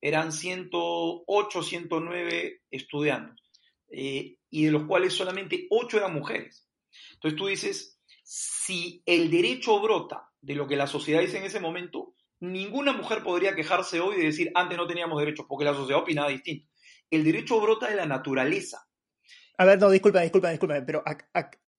eran 0.02 0.34
108, 0.34 1.64
109 1.64 2.62
estudiantes, 2.70 3.46
eh, 3.90 4.38
y 4.54 4.66
de 4.66 4.72
los 4.72 4.84
cuales 4.84 5.14
solamente 5.14 5.66
8 5.72 5.98
eran 5.98 6.14
mujeres. 6.14 6.70
Entonces 7.14 7.38
tú 7.38 7.48
dices, 7.48 8.00
si 8.24 9.02
el 9.08 9.32
derecho 9.32 9.82
brota 9.82 10.30
de 10.42 10.54
lo 10.54 10.68
que 10.68 10.76
la 10.76 10.86
sociedad 10.86 11.22
dice 11.22 11.40
en 11.40 11.46
ese 11.46 11.60
momento, 11.60 12.14
ninguna 12.40 12.94
mujer 12.94 13.24
podría 13.24 13.56
quejarse 13.56 14.00
hoy 14.00 14.18
de 14.18 14.26
decir, 14.26 14.52
antes 14.54 14.78
no 14.78 14.86
teníamos 14.86 15.20
derechos, 15.20 15.48
porque 15.50 15.66
la 15.66 15.74
sociedad 15.74 16.04
opinaba 16.04 16.30
distinto. 16.30 16.70
El 17.10 17.24
derecho 17.24 17.60
brota 17.60 17.90
de 17.90 17.96
la 17.96 18.06
naturaleza. 18.06 18.88
A 19.58 19.66
ver, 19.66 19.80
no, 19.80 19.90
disculpa, 19.90 20.22
disculpa, 20.22 20.52
disculpa, 20.52 20.84
pero 20.86 21.02
a, 21.04 21.18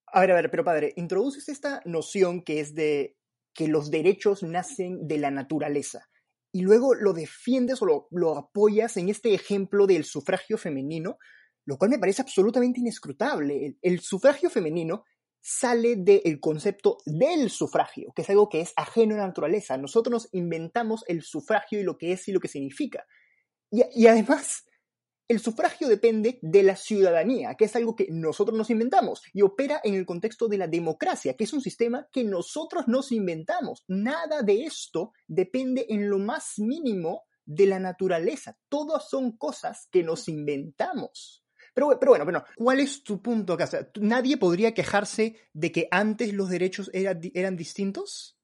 a 0.06 0.20
ver, 0.20 0.30
a 0.32 0.34
ver, 0.34 0.50
pero 0.50 0.64
padre, 0.64 0.92
introduces 0.96 1.48
esta 1.48 1.80
noción 1.84 2.42
que 2.42 2.58
es 2.58 2.74
de 2.74 3.16
que 3.54 3.68
los 3.68 3.92
derechos 3.92 4.42
nacen 4.42 5.06
de 5.06 5.18
la 5.18 5.30
naturaleza 5.30 6.08
y 6.54 6.62
luego 6.62 6.94
lo 6.94 7.12
defiendes 7.12 7.82
o 7.82 8.08
lo, 8.12 8.38
apoyas 8.38 8.96
en 8.96 9.08
este 9.08 9.34
ejemplo 9.34 9.88
del 9.88 10.04
sufragio 10.04 10.56
femenino, 10.56 11.18
lo 11.66 11.78
cual 11.78 11.90
me 11.90 11.98
parece 11.98 12.22
absolutamente 12.22 12.80
inescrutable. 12.80 13.76
El, 13.80 14.00
sufragio 14.00 14.50
femenino 14.50 15.04
sale 15.40 15.96
del 15.96 16.40
concepto 16.40 16.98
del 17.04 17.50
sufragio, 17.50 18.12
que 18.14 18.22
es 18.22 18.30
algo 18.30 18.48
que 18.48 18.60
es 18.60 18.72
ajeno 18.76 19.14
a 19.14 19.18
la 19.18 19.26
naturaleza. 19.26 19.76
Nosotros 19.76 20.10
nos 20.10 20.28
inventamos 20.32 21.04
el 21.06 21.22
sufragio 21.22 21.80
y 21.80 21.82
lo 21.82 21.98
que 21.98 22.12
es 22.12 22.28
y 22.28 22.32
lo 22.32 22.40
que 22.40 22.48
significa. 22.48 23.06
y 23.70 24.06
además, 24.06 24.64
el 25.26 25.40
sufragio 25.40 25.88
depende 25.88 26.38
de 26.42 26.62
la 26.62 26.76
ciudadanía, 26.76 27.54
que 27.54 27.64
es 27.64 27.76
algo 27.76 27.96
que 27.96 28.08
nosotros 28.10 28.56
nos 28.58 28.68
inventamos 28.68 29.22
y 29.32 29.40
opera 29.40 29.80
en 29.82 29.94
el 29.94 30.04
contexto 30.04 30.48
de 30.48 30.58
la 30.58 30.68
democracia, 30.68 31.34
que 31.34 31.44
es 31.44 31.52
un 31.54 31.62
sistema 31.62 32.06
que 32.12 32.24
nosotros 32.24 32.88
nos 32.88 33.10
inventamos. 33.10 33.84
Nada 33.88 34.42
de 34.42 34.64
esto 34.64 35.12
depende 35.26 35.86
en 35.88 36.10
lo 36.10 36.18
más 36.18 36.58
mínimo 36.58 37.22
de 37.46 37.66
la 37.66 37.78
naturaleza. 37.78 38.58
Todas 38.68 39.08
son 39.08 39.36
cosas 39.36 39.88
que 39.90 40.02
nos 40.02 40.28
inventamos. 40.28 41.43
Pero, 41.74 41.98
pero 41.98 42.12
bueno, 42.12 42.24
bueno, 42.24 42.44
¿cuál 42.56 42.80
es 42.80 43.02
tu 43.02 43.20
punto 43.20 43.52
acá? 43.52 43.68
¿Nadie 44.00 44.36
podría 44.36 44.72
quejarse 44.72 45.36
de 45.52 45.72
que 45.72 45.88
antes 45.90 46.32
los 46.32 46.48
derechos 46.48 46.90
eran 46.92 47.56
distintos? 47.56 48.38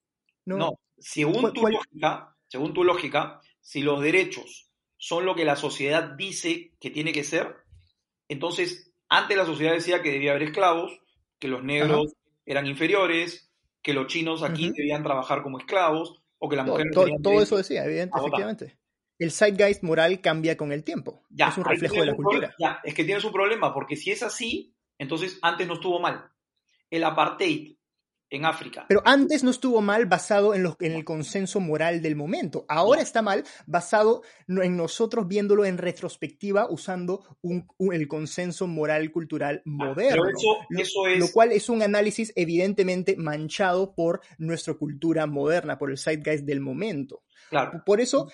No, 0.45 0.79
según, 0.97 1.53
tu 1.53 1.67
Lógica, 1.67 2.35
según 2.47 2.73
tu 2.73 2.83
lógica, 2.83 3.39
si 3.61 3.81
los 3.81 4.01
derechos 4.01 4.69
son 4.97 5.25
lo 5.25 5.33
que 5.33 5.45
la 5.45 5.55
sociedad 5.55 6.11
dice 6.17 6.73
que 6.79 6.91
tiene 6.91 7.13
que 7.13 7.23
ser. 7.23 7.55
Entonces, 8.27 8.91
antes 9.07 9.37
la 9.37 9.45
sociedad 9.45 9.73
decía 9.73 10.01
que 10.01 10.11
debía 10.11 10.31
haber 10.31 10.43
esclavos, 10.43 10.99
que 11.39 11.47
los 11.47 11.63
negros 11.63 12.13
eran 12.45 12.67
inferiores, 12.67 13.51
que 13.81 13.93
los 13.93 14.07
chinos 14.07 14.43
aquí 14.43 14.71
debían 14.71 15.03
trabajar 15.03 15.41
como 15.41 15.57
esclavos, 15.57 16.21
o 16.37 16.49
que 16.49 16.55
las 16.55 16.65
mujeres... 16.65 16.93
Todo, 16.93 17.07
todo, 17.21 17.41
eso 17.41 17.57
decía, 17.57 17.85
efectivamente. 17.85 18.77
El 19.21 19.31
zeitgeist 19.31 19.83
moral 19.83 20.19
cambia 20.19 20.57
con 20.57 20.71
el 20.71 20.83
tiempo. 20.83 21.21
Ya, 21.29 21.49
es 21.49 21.57
un 21.59 21.63
reflejo 21.63 21.97
de 21.97 22.07
la 22.07 22.15
cultura. 22.15 22.55
Ya, 22.57 22.79
es 22.83 22.95
que 22.95 23.03
tienes 23.03 23.23
un 23.23 23.31
problema, 23.31 23.71
porque 23.71 23.95
si 23.95 24.09
es 24.09 24.23
así, 24.23 24.75
entonces 24.97 25.37
antes 25.43 25.67
no 25.67 25.75
estuvo 25.75 25.99
mal. 25.99 26.31
El 26.89 27.03
apartheid 27.03 27.75
en 28.31 28.45
África. 28.45 28.85
Pero 28.87 29.03
antes 29.05 29.43
no 29.43 29.51
estuvo 29.51 29.79
mal 29.81 30.07
basado 30.07 30.55
en, 30.55 30.65
en 30.79 30.93
el 30.93 31.05
consenso 31.05 31.59
moral 31.59 32.01
del 32.01 32.15
momento. 32.15 32.65
Ahora 32.67 33.03
está 33.03 33.21
mal 33.21 33.43
basado 33.67 34.23
en 34.47 34.75
nosotros 34.75 35.27
viéndolo 35.27 35.65
en 35.65 35.77
retrospectiva 35.77 36.67
usando 36.71 37.37
el 37.43 38.07
consenso 38.07 38.65
moral 38.65 39.11
cultural 39.11 39.61
moderno. 39.65 40.23
eso, 40.79 41.07
es... 41.07 41.19
lo 41.19 41.27
cual 41.27 41.51
es 41.51 41.69
un 41.69 41.83
análisis 41.83 42.33
evidentemente 42.35 43.17
manchado 43.17 43.93
por 43.93 44.21
nuestra 44.39 44.73
cultura 44.73 45.27
moderna, 45.27 45.77
por 45.77 45.91
el 45.91 45.99
zeitgeist 45.99 46.45
del 46.45 46.61
momento. 46.61 47.21
Claro. 47.51 47.83
Por 47.85 47.99
eso, 47.99 48.29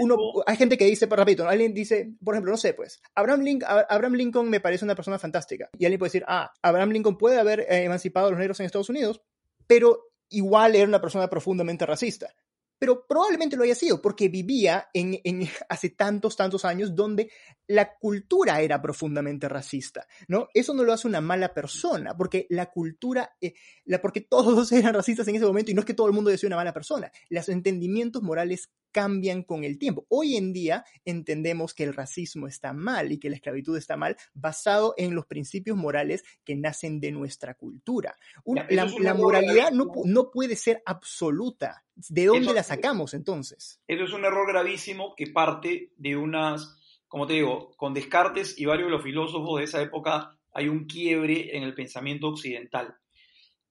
uno, 0.00 0.16
hay 0.46 0.56
gente 0.56 0.78
que 0.78 0.86
dice, 0.86 1.04
repito, 1.04 1.46
alguien 1.46 1.74
dice, 1.74 2.14
por 2.24 2.34
ejemplo, 2.34 2.52
no 2.52 2.56
sé, 2.56 2.72
pues, 2.72 3.02
Abraham 3.14 3.42
Lincoln, 3.42 3.68
Abraham 3.86 4.14
Lincoln 4.14 4.48
me 4.48 4.60
parece 4.60 4.86
una 4.86 4.94
persona 4.94 5.18
fantástica. 5.18 5.68
Y 5.78 5.84
alguien 5.84 5.98
puede 5.98 6.08
decir, 6.08 6.24
ah, 6.26 6.50
Abraham 6.62 6.92
Lincoln 6.92 7.18
puede 7.18 7.38
haber 7.38 7.60
eh, 7.60 7.84
emancipado 7.84 8.28
a 8.28 8.30
los 8.30 8.38
negros 8.38 8.58
en 8.60 8.66
Estados 8.66 8.88
Unidos, 8.88 9.20
pero 9.66 10.06
igual 10.30 10.74
era 10.74 10.88
una 10.88 11.02
persona 11.02 11.28
profundamente 11.28 11.84
racista. 11.84 12.34
Pero 12.82 13.06
probablemente 13.06 13.56
lo 13.56 13.62
haya 13.62 13.76
sido 13.76 14.02
porque 14.02 14.28
vivía 14.28 14.88
en, 14.92 15.20
hace 15.68 15.90
tantos, 15.90 16.34
tantos 16.34 16.64
años 16.64 16.96
donde 16.96 17.30
la 17.68 17.96
cultura 17.96 18.60
era 18.60 18.82
profundamente 18.82 19.48
racista, 19.48 20.08
¿no? 20.26 20.48
Eso 20.52 20.74
no 20.74 20.82
lo 20.82 20.92
hace 20.92 21.06
una 21.06 21.20
mala 21.20 21.54
persona, 21.54 22.16
porque 22.16 22.48
la 22.50 22.72
cultura, 22.72 23.36
eh, 23.40 23.54
la, 23.84 24.02
porque 24.02 24.22
todos 24.22 24.72
eran 24.72 24.94
racistas 24.94 25.28
en 25.28 25.36
ese 25.36 25.46
momento 25.46 25.70
y 25.70 25.74
no 25.74 25.82
es 25.82 25.86
que 25.86 25.94
todo 25.94 26.08
el 26.08 26.12
mundo 26.12 26.28
decía 26.28 26.48
una 26.48 26.56
mala 26.56 26.74
persona. 26.74 27.12
Los 27.28 27.48
entendimientos 27.48 28.20
morales 28.20 28.72
cambian 28.92 29.42
con 29.42 29.64
el 29.64 29.78
tiempo. 29.78 30.06
Hoy 30.08 30.36
en 30.36 30.52
día 30.52 30.84
entendemos 31.04 31.74
que 31.74 31.84
el 31.84 31.94
racismo 31.94 32.46
está 32.46 32.72
mal 32.72 33.10
y 33.10 33.18
que 33.18 33.30
la 33.30 33.36
esclavitud 33.36 33.76
está 33.76 33.96
mal 33.96 34.16
basado 34.34 34.94
en 34.96 35.14
los 35.14 35.26
principios 35.26 35.76
morales 35.76 36.22
que 36.44 36.54
nacen 36.54 37.00
de 37.00 37.10
nuestra 37.10 37.54
cultura. 37.54 38.16
la, 38.44 39.14
moralidad 39.14 39.72
no, 39.72 39.90
no, 40.04 40.30
puede 40.30 40.56
ser 40.56 40.82
absoluta. 40.86 41.84
¿De 41.94 42.26
dónde 42.26 42.54
la 42.54 42.62
sacamos 42.62 43.14
entonces? 43.14 43.80
Eso 43.86 44.04
es 44.04 44.12
un 44.12 44.24
error 44.24 44.46
gravísimo 44.46 45.14
que 45.16 45.26
parte 45.26 45.92
de 45.96 46.16
unas 46.16 46.78
como 47.12 47.26
te 47.26 47.34
digo, 47.34 47.74
con 47.76 47.92
Descartes 47.92 48.58
y 48.58 48.64
varios 48.64 48.86
de 48.86 48.92
los 48.92 49.02
filósofos 49.02 49.58
de 49.58 49.64
esa 49.64 49.82
época 49.82 50.38
hay 50.50 50.68
un 50.68 50.86
quiebre 50.86 51.54
en 51.54 51.62
el 51.62 51.74
pensamiento 51.74 52.28
occidental. 52.28 52.96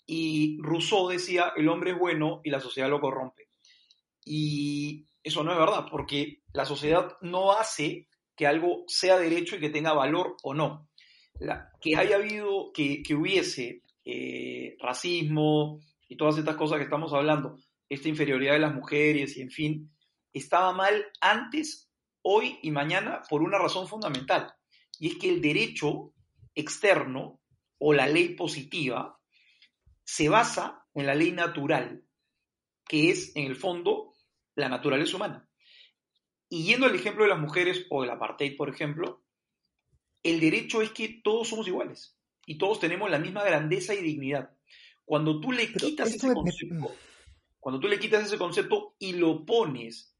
Y 0.06 0.60
Rousseau 0.62 1.08
decía, 1.08 1.52
el 1.56 1.68
hombre 1.68 1.90
es 1.90 1.98
bueno 1.98 2.42
y 2.44 2.52
la 2.52 2.60
sociedad 2.60 2.88
lo 2.88 3.02
corrompe. 3.02 3.48
Y 4.24 5.08
eso 5.24 5.44
no 5.44 5.52
es 5.52 5.58
verdad, 5.58 5.86
porque 5.90 6.42
la 6.54 6.66
sociedad 6.66 7.18
no 7.22 7.52
hace 7.52 8.08
que 8.36 8.48
algo 8.48 8.84
sea 8.88 9.18
derecho 9.18 9.56
y 9.56 9.60
que 9.60 9.70
tenga 9.70 9.94
valor 9.94 10.38
o 10.44 10.54
no. 10.54 10.90
que 11.80 11.96
haya 11.96 12.16
habido, 12.16 12.72
que, 12.74 13.04
hubiese 13.16 13.84
eh, 14.06 14.76
racismo 14.80 15.80
y 16.08 16.18
todas 16.18 16.38
estas 16.38 16.56
cosas 16.56 16.78
que 16.78 16.86
estamos 16.86 17.14
hablando, 17.14 17.58
esta 17.90 18.10
inferioridad 18.10 18.54
de 18.54 18.60
las 18.60 18.74
mujeres 18.74 19.38
y 19.38 19.42
en 19.42 19.52
fin, 19.52 19.92
estaba 20.34 20.74
mal 20.74 21.06
antes 21.20 21.90
hoy 22.22 22.60
y 22.62 22.72
mañana 22.72 23.22
por 23.30 23.42
una 23.42 23.58
razón 23.58 23.88
fundamental, 23.88 24.54
y 25.00 25.08
es 25.10 25.16
que 25.18 25.30
el 25.30 25.42
derecho 25.42 26.14
externo 26.56 27.42
o 27.78 27.94
la 27.94 28.08
ley 28.08 28.36
positiva 28.36 29.20
se 30.04 30.30
basa 30.30 30.86
en 30.94 31.06
la 31.06 31.16
ley 31.16 31.32
natural, 31.32 32.04
que 32.88 33.10
es 33.10 33.36
en 33.36 33.46
el 33.46 33.56
fondo 33.56 34.11
la 34.56 34.70
naturaleza 34.70 35.16
humana. 35.16 35.48
Y 36.50 36.64
yendo 36.64 36.86
al 36.86 36.96
ejemplo 36.96 37.24
de 37.24 37.30
las 37.30 37.40
mujeres 37.40 37.86
o 37.90 38.02
del 38.02 38.12
apartheid, 38.12 38.58
por 38.58 38.70
ejemplo, 38.70 39.24
el 40.24 40.40
derecho 40.40 40.82
es 40.82 40.92
que 40.92 41.22
todos 41.24 41.48
somos 41.48 41.68
iguales 41.68 42.18
y 42.46 42.58
todos 42.58 42.80
tenemos 42.80 43.10
la 43.10 43.20
misma 43.20 43.44
grandeza 43.44 43.94
y 43.94 44.02
dignidad. 44.02 44.52
Cuando 45.06 45.40
tú 45.40 45.52
le 45.52 45.72
quitas 45.72 46.14
ese 46.14 46.34
concepto, 46.34 46.94
cuando 47.60 47.80
tú 47.80 47.88
le 47.88 48.00
quitas 48.00 48.26
ese 48.26 48.38
concepto 48.38 48.96
y 49.00 49.14
lo 49.14 49.46
pones 49.46 50.16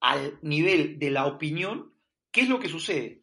al 0.00 0.38
nivel 0.42 0.98
de 0.98 1.10
la 1.10 1.26
opinión, 1.26 1.94
¿qué 2.30 2.42
es 2.42 2.48
lo 2.48 2.60
que 2.60 2.68
sucede? 2.68 3.22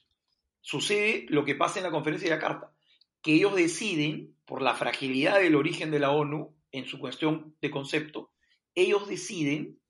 Sucede 0.61 1.25
lo 1.29 1.43
que 1.45 1.55
pasa 1.55 1.79
en 1.79 1.85
la 1.85 1.91
conferencia 1.91 2.29
de 2.29 2.35
la 2.35 2.41
Carta, 2.41 2.73
que 3.21 3.33
ellos 3.33 3.55
deciden, 3.55 4.35
por 4.45 4.61
la 4.61 4.75
fragilidad 4.75 5.39
del 5.39 5.55
origen 5.55 5.91
de 5.91 5.99
la 5.99 6.11
ONU 6.11 6.55
en 6.71 6.85
su 6.85 6.99
cuestión 6.99 7.55
de 7.61 7.71
concepto, 7.71 8.31
ellos 8.75 9.07
deciden 9.07 9.80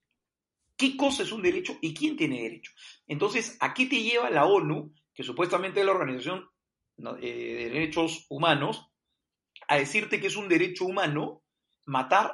qué 0.82 0.98
cosa 0.98 1.22
es 1.22 1.32
un 1.32 1.44
derecho 1.44 1.78
y 1.80 1.94
quién 1.94 2.18
tiene 2.18 2.42
derecho. 2.42 2.72
Entonces, 3.06 3.56
¿a 3.60 3.72
qué 3.72 3.86
te 3.86 4.02
lleva 4.02 4.32
la 4.32 4.46
ONU, 4.46 4.92
que 5.14 5.22
supuestamente 5.22 5.80
es 5.80 5.86
la 5.86 5.92
Organización 5.92 6.50
eh, 7.22 7.66
de 7.66 7.70
Derechos 7.70 8.26
Humanos, 8.30 8.92
a 9.68 9.78
decirte 9.78 10.20
que 10.20 10.26
es 10.26 10.36
un 10.36 10.50
derecho 10.50 10.86
humano 10.86 11.44
matar 11.86 12.34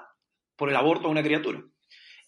por 0.55 0.69
el 0.69 0.77
aborto 0.77 1.09
a 1.09 1.11
una 1.11 1.23
criatura? 1.23 1.61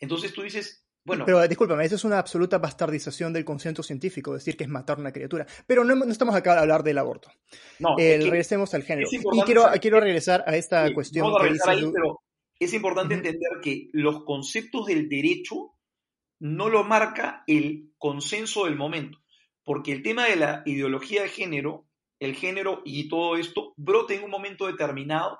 Entonces 0.01 0.33
tú 0.33 0.41
dices, 0.41 0.85
bueno. 1.05 1.23
Pero 1.25 1.47
discúlpame, 1.47 1.85
eso 1.85 1.95
es 1.95 2.03
una 2.03 2.19
absoluta 2.19 2.57
bastardización 2.57 3.31
del 3.31 3.45
concepto 3.45 3.81
científico, 3.81 4.33
decir 4.33 4.57
que 4.57 4.65
es 4.65 4.69
matar 4.69 4.97
a 4.97 4.99
una 4.99 5.13
criatura. 5.13 5.47
Pero 5.65 5.85
no, 5.85 6.03
estamos 6.11 6.35
acá 6.35 6.55
a 6.55 6.59
hablar 6.59 6.83
del 6.83 6.97
aborto. 6.97 7.31
No. 7.79 7.95
regresemos 7.95 8.73
al 8.73 8.83
género. 8.83 9.07
Y 9.09 9.41
quiero, 9.43 9.67
quiero 9.79 10.01
regresar 10.01 10.43
a 10.45 10.57
esta 10.57 10.93
cuestión. 10.93 11.31
pero 11.39 12.19
es 12.59 12.73
importante 12.73 13.13
entender 13.13 13.61
que 13.63 13.87
los 13.93 14.25
conceptos 14.25 14.87
del 14.87 15.07
derecho 15.07 15.78
no 16.39 16.69
lo 16.69 16.83
marca 16.83 17.43
el 17.47 17.91
consenso 17.97 18.65
del 18.65 18.75
momento, 18.75 19.19
porque 19.63 19.91
el 19.91 20.03
tema 20.03 20.25
de 20.25 20.35
la 20.35 20.63
ideología 20.65 21.23
de 21.23 21.29
género, 21.29 21.87
el 22.19 22.35
género 22.35 22.81
y 22.85 23.07
todo 23.09 23.37
esto, 23.37 23.73
brota 23.77 24.13
en 24.13 24.23
un 24.23 24.31
momento 24.31 24.67
determinado 24.67 25.39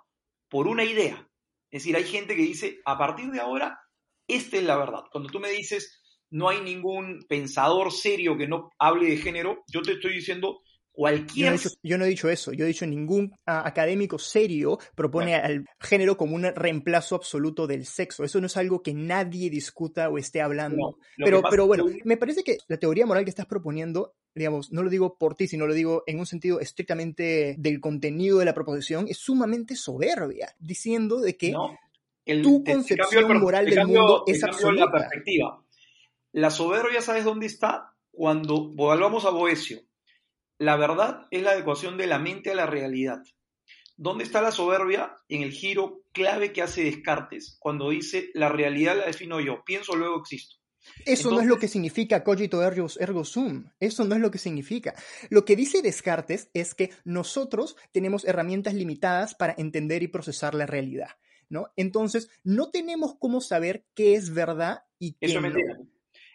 por 0.49 0.67
una 0.67 0.83
idea. 0.83 1.27
Es 1.71 1.83
decir, 1.83 1.95
hay 1.95 2.03
gente 2.03 2.35
que 2.35 2.41
dice, 2.41 2.79
a 2.85 2.97
partir 2.97 3.31
de 3.31 3.39
ahora, 3.39 3.79
esta 4.27 4.57
es 4.57 4.63
la 4.63 4.77
verdad. 4.77 5.03
Cuando 5.12 5.29
tú 5.29 5.39
me 5.39 5.49
dices, 5.49 6.01
no 6.29 6.49
hay 6.49 6.62
ningún 6.62 7.25
pensador 7.27 7.91
serio 7.91 8.38
que 8.38 8.47
no 8.47 8.69
hable 8.77 9.09
de 9.09 9.17
género, 9.17 9.63
yo 9.67 9.81
te 9.81 9.93
estoy 9.93 10.13
diciendo, 10.13 10.62
Cualquier... 10.91 11.56
Yo, 11.82 11.97
no 11.97 12.06
he 12.06 12.10
dicho 12.10 12.30
eso, 12.30 12.52
yo 12.52 12.65
he 12.65 12.67
dicho 12.67 12.86
ningún 12.86 13.34
académico 13.45 14.19
serio 14.19 14.80
propone 14.95 15.36
al 15.36 15.65
género 15.80 16.17
como 16.17 16.36
un 16.36 16.43
reemplazo 16.43 17.15
absoluto 17.15 17.67
del 17.67 17.86
sexo. 17.86 18.23
Eso 18.23 18.41
no 18.41 18.47
es 18.47 18.58
algo 18.58 18.82
que 18.82 18.93
nadie 18.93 19.49
discuta 19.49 20.10
o 20.10 20.17
esté 20.17 20.41
hablando. 20.41 20.97
pero, 21.17 21.41
pero 21.49 21.67
bueno, 21.67 21.86
me 22.04 22.17
parece 22.17 22.43
que 22.43 22.58
la 22.67 22.78
teoría 22.78 23.06
moral 23.06 23.23
que 23.23 23.30
estás 23.30 23.45
proponiendo, 23.45 24.13
digamos, 24.36 24.71
no 24.71 24.84
lo 24.84 24.89
digo 24.89 25.17
por 25.17 25.36
ti, 25.36 25.47
sino 25.47 25.67
lo 25.67 25.73
digo 25.73 26.04
en 26.06 26.19
un 26.19 26.25
sentido 26.25 26.60
estrictamente 26.60 27.56
del 27.58 27.80
contenido 27.80 28.39
de 28.39 28.45
la 28.45 28.54
proposición, 28.54 29.08
es 29.08 29.17
sumamente 29.17 29.75
soberbia, 29.75 30.54
diciendo 30.60 31.21
de 31.21 31.38
que 31.38 31.54
tu 32.43 32.63
concepción 32.63 33.39
moral 33.39 33.65
del 33.65 33.88
mundo 33.88 34.23
es 34.28 34.43
absoluta. 34.43 34.86
La 34.86 34.91
perspectiva. 34.91 35.63
La 36.34 36.49
soberbia, 36.49 37.02
¿sabes 37.02 37.23
dónde 37.23 37.45
está? 37.45 37.95
Cuando 38.12 38.69
volvamos 38.73 39.25
a 39.25 39.30
Boesio 39.30 39.82
la 40.60 40.76
verdad 40.76 41.28
es 41.32 41.41
la 41.41 41.52
adecuación 41.52 41.98
de 41.98 42.06
la 42.06 42.19
mente 42.19 42.52
a 42.52 42.56
la 42.56 42.67
realidad. 42.67 43.24
¿Dónde 43.98 44.24
está 44.24 44.41
la 44.41 44.52
soberbia? 44.52 45.15
En 45.28 45.41
el 45.41 45.52
giro 45.52 46.04
clave 46.12 46.54
que 46.54 46.62
hace 46.62 46.84
Descartes, 46.84 47.58
cuando 47.60 47.89
dice 47.89 48.30
la 48.34 48.50
realidad 48.50 48.98
la 48.98 49.06
defino 49.08 49.39
yo, 49.39 49.63
pienso 49.65 49.95
luego 49.95 50.19
existo. 50.19 50.58
Eso 51.06 51.32
no 51.32 51.41
es 51.41 51.48
lo 51.48 51.58
que 51.58 51.67
significa 51.67 52.24
cogito 52.24 52.63
ergo, 52.63 52.88
ergo 53.00 53.26
sum. 53.26 53.69
Eso 53.80 54.06
no 54.06 54.15
es 54.15 54.22
lo 54.22 54.32
que 54.32 54.38
significa. 54.38 54.95
Lo 55.30 55.43
que 55.43 55.56
dice 55.56 55.82
Descartes 55.82 56.50
es 56.54 56.74
que 56.74 56.91
nosotros 57.04 57.76
tenemos 57.91 58.26
herramientas 58.26 58.74
limitadas 58.74 59.36
para 59.36 59.56
entender 59.58 60.04
y 60.04 60.08
procesar 60.08 60.56
la 60.56 60.65
realidad. 60.65 61.10
¿no? 61.50 61.67
Entonces, 61.76 62.30
no 62.43 62.69
tenemos 62.69 63.15
cómo 63.19 63.41
saber 63.41 63.86
qué 63.95 64.15
es 64.15 64.34
verdad 64.34 64.84
y 65.00 65.13
qué 65.13 65.26
eso 65.26 65.41
no. 65.41 65.50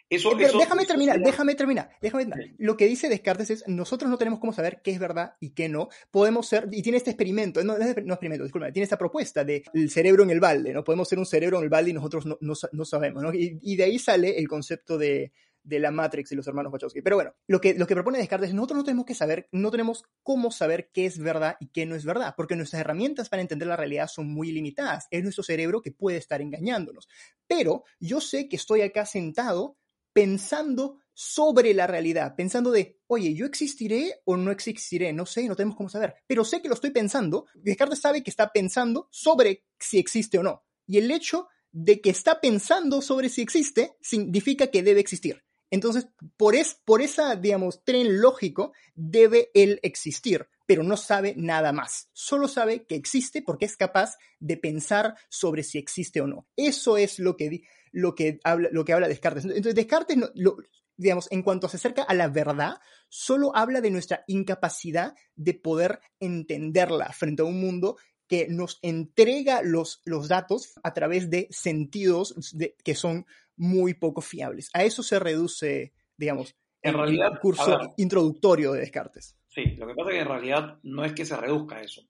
Eso, 0.07 0.35
déjame 0.35 0.85
terminar, 0.85 1.19
déjame 1.19 1.55
terminar, 1.55 1.89
déjame 1.99 2.27
Lo 2.59 2.77
que 2.77 2.85
dice 2.85 3.09
Descartes 3.09 3.49
es, 3.49 3.67
nosotros 3.67 4.09
no 4.09 4.17
tenemos 4.17 4.39
cómo 4.39 4.53
saber 4.53 4.81
qué 4.83 4.91
es 4.91 4.99
verdad 4.99 5.33
y 5.39 5.51
qué 5.51 5.67
no. 5.67 5.89
Podemos 6.11 6.47
ser, 6.47 6.67
y 6.71 6.83
tiene 6.83 6.99
este 6.99 7.09
experimento, 7.09 7.63
no, 7.63 7.75
no 7.77 7.83
experimento, 7.85 8.43
disculpa, 8.43 8.71
tiene 8.71 8.83
esta 8.83 8.99
propuesta 8.99 9.43
del 9.43 9.89
cerebro 9.89 10.23
en 10.23 10.29
el 10.29 10.39
balde, 10.39 10.73
¿no? 10.73 10.83
Podemos 10.83 11.09
ser 11.09 11.17
un 11.17 11.25
cerebro 11.25 11.57
en 11.57 11.63
el 11.63 11.69
balde 11.69 11.89
y 11.89 11.93
nosotros 11.93 12.25
no, 12.25 12.37
no, 12.39 12.85
sabemos, 12.85 13.23
¿no? 13.23 13.33
Y, 13.33 13.75
de 13.75 13.83
ahí 13.83 13.97
sale 13.97 14.37
el 14.37 14.47
concepto 14.47 14.97
de, 14.99 15.31
de 15.63 15.79
la 15.79 15.89
Matrix 15.89 16.31
y 16.31 16.35
los 16.35 16.47
hermanos 16.47 16.71
Wachowski. 16.71 17.01
Pero 17.01 17.15
bueno, 17.15 17.33
lo 17.47 17.59
que, 17.59 17.73
lo 17.73 17.87
que 17.87 17.95
propone 17.95 18.19
Descartes 18.19 18.49
es 18.49 18.55
nosotros 18.55 18.77
no 18.77 18.83
tenemos 18.83 19.05
que 19.05 19.15
saber, 19.15 19.49
no 19.51 19.71
tenemos 19.71 20.03
cómo 20.21 20.51
saber 20.51 20.91
qué 20.93 21.07
es 21.07 21.17
verdad 21.17 21.57
y 21.59 21.69
qué 21.69 21.87
no 21.87 21.95
es 21.95 22.05
verdad, 22.05 22.35
porque 22.37 22.55
nuestras 22.55 22.81
herramientas 22.81 23.27
para 23.27 23.41
entender 23.41 23.67
la 23.67 23.75
realidad 23.75 24.07
son 24.07 24.27
muy 24.27 24.51
limitadas. 24.51 25.07
Es 25.09 25.23
nuestro 25.23 25.43
cerebro 25.43 25.81
que 25.81 25.91
puede 25.91 26.17
estar 26.17 26.41
engañándonos. 26.41 27.07
Pero 27.47 27.83
yo 27.99 28.21
sé 28.21 28.47
que 28.47 28.55
estoy 28.55 28.81
acá 28.81 29.07
sentado 29.07 29.77
pensando 30.15 30.99
sobre 31.13 31.73
la 31.73 31.87
realidad, 31.87 32.35
pensando 32.37 32.71
de, 32.71 33.01
oye, 33.07 33.33
¿yo 33.33 33.45
existiré 33.45 34.21
o 34.23 34.37
no 34.37 34.49
existiré? 34.49 35.11
No 35.11 35.25
sé, 35.25 35.45
no 35.45 35.57
tenemos 35.57 35.75
cómo 35.75 35.89
saber, 35.89 36.15
pero 36.25 36.45
sé 36.45 36.61
que 36.61 36.69
lo 36.69 36.73
estoy 36.73 36.91
pensando. 36.91 37.47
Descartes 37.53 37.99
sabe 37.99 38.23
que 38.23 38.29
está 38.29 38.53
pensando 38.53 39.09
sobre 39.11 39.65
si 39.77 39.99
existe 39.99 40.37
o 40.37 40.43
no. 40.43 40.63
Y 40.87 40.99
el 40.99 41.11
hecho 41.11 41.49
de 41.71 41.99
que 41.99 42.11
está 42.11 42.39
pensando 42.39 43.01
sobre 43.01 43.27
si 43.27 43.41
existe 43.41 43.97
significa 43.99 44.67
que 44.67 44.83
debe 44.83 45.01
existir. 45.01 45.43
Entonces, 45.69 46.07
por, 46.37 46.55
es, 46.55 46.77
por 46.85 47.01
esa, 47.01 47.35
digamos, 47.35 47.83
tren 47.83 48.21
lógico, 48.21 48.71
debe 48.93 49.51
él 49.53 49.81
existir, 49.83 50.47
pero 50.65 50.83
no 50.83 50.97
sabe 50.97 51.33
nada 51.37 51.71
más. 51.71 52.09
Solo 52.13 52.47
sabe 52.47 52.85
que 52.85 52.95
existe 52.95 53.41
porque 53.41 53.65
es 53.65 53.77
capaz 53.77 54.17
de 54.39 54.57
pensar 54.57 55.15
sobre 55.29 55.63
si 55.63 55.77
existe 55.77 56.21
o 56.21 56.27
no. 56.27 56.47
Eso 56.55 56.97
es 56.97 57.19
lo 57.19 57.35
que, 57.37 57.61
lo 57.91 58.15
que 58.15 58.39
habla, 58.43 58.69
lo 58.71 58.85
que 58.85 58.93
habla 58.93 59.07
Descartes. 59.07 59.45
Entonces, 59.45 59.75
Descartes, 59.75 60.17
digamos, 60.97 61.27
en 61.31 61.43
cuanto 61.43 61.69
se 61.69 61.77
acerca 61.77 62.03
a 62.03 62.13
la 62.13 62.27
verdad, 62.27 62.79
solo 63.09 63.55
habla 63.55 63.81
de 63.81 63.91
nuestra 63.91 64.23
incapacidad 64.27 65.15
de 65.35 65.53
poder 65.53 65.99
entenderla 66.19 67.11
frente 67.11 67.41
a 67.41 67.45
un 67.45 67.59
mundo 67.59 67.97
que 68.27 68.47
nos 68.49 68.79
entrega 68.81 69.61
los, 69.61 70.01
los 70.05 70.27
datos 70.27 70.73
a 70.83 70.93
través 70.93 71.29
de 71.29 71.47
sentidos 71.51 72.33
que 72.83 72.95
son 72.95 73.25
muy 73.55 73.93
poco 73.93 74.21
fiables. 74.21 74.69
A 74.73 74.83
eso 74.83 75.03
se 75.03 75.19
reduce, 75.19 75.93
digamos, 76.17 76.55
en 76.81 76.93
realidad, 76.93 77.33
el 77.33 77.39
curso 77.39 77.93
introductorio 77.97 78.73
de 78.73 78.81
Descartes. 78.81 79.35
Sí, 79.55 79.77
lo 79.77 79.87
que 79.87 79.93
pasa 79.95 80.09
es 80.09 80.15
que 80.15 80.21
en 80.21 80.27
realidad 80.27 80.79
no 80.83 81.05
es 81.05 81.13
que 81.13 81.25
se 81.25 81.37
reduzca 81.37 81.81
eso. 81.81 82.01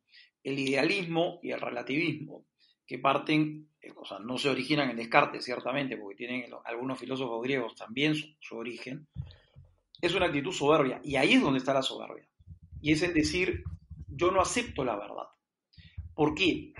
El 0.43 0.57
idealismo 0.57 1.39
y 1.43 1.51
el 1.51 1.61
relativismo 1.61 2.47
que 2.87 2.97
parten, 2.97 3.69
eh, 3.79 3.91
o 3.95 4.03
sea, 4.03 4.17
no 4.17 4.39
se 4.39 4.49
originan 4.49 4.89
en 4.89 4.97
Descartes, 4.97 5.45
ciertamente, 5.45 5.95
porque 5.95 6.15
tienen 6.15 6.45
algunos 6.65 6.99
filósofos 6.99 7.43
griegos 7.43 7.75
también 7.75 8.15
su, 8.15 8.57
origen, 8.57 9.07
es 10.01 10.15
una 10.15 10.25
actitud 10.25 10.51
soberbia. 10.51 10.99
Y 11.03 11.17
ahí 11.17 11.33
es 11.33 11.41
donde 11.41 11.59
está 11.59 11.71
la 11.71 11.83
soberbia. 11.83 12.27
Y 12.81 12.93
es 12.93 13.03
en 13.03 13.13
decir, 13.13 13.63
yo 14.07 14.31
no 14.31 14.41
acepto 14.41 14.83
la 14.83 14.95
verdad. 14.95 15.27
¿Por 16.15 16.33
qué? 16.33 16.73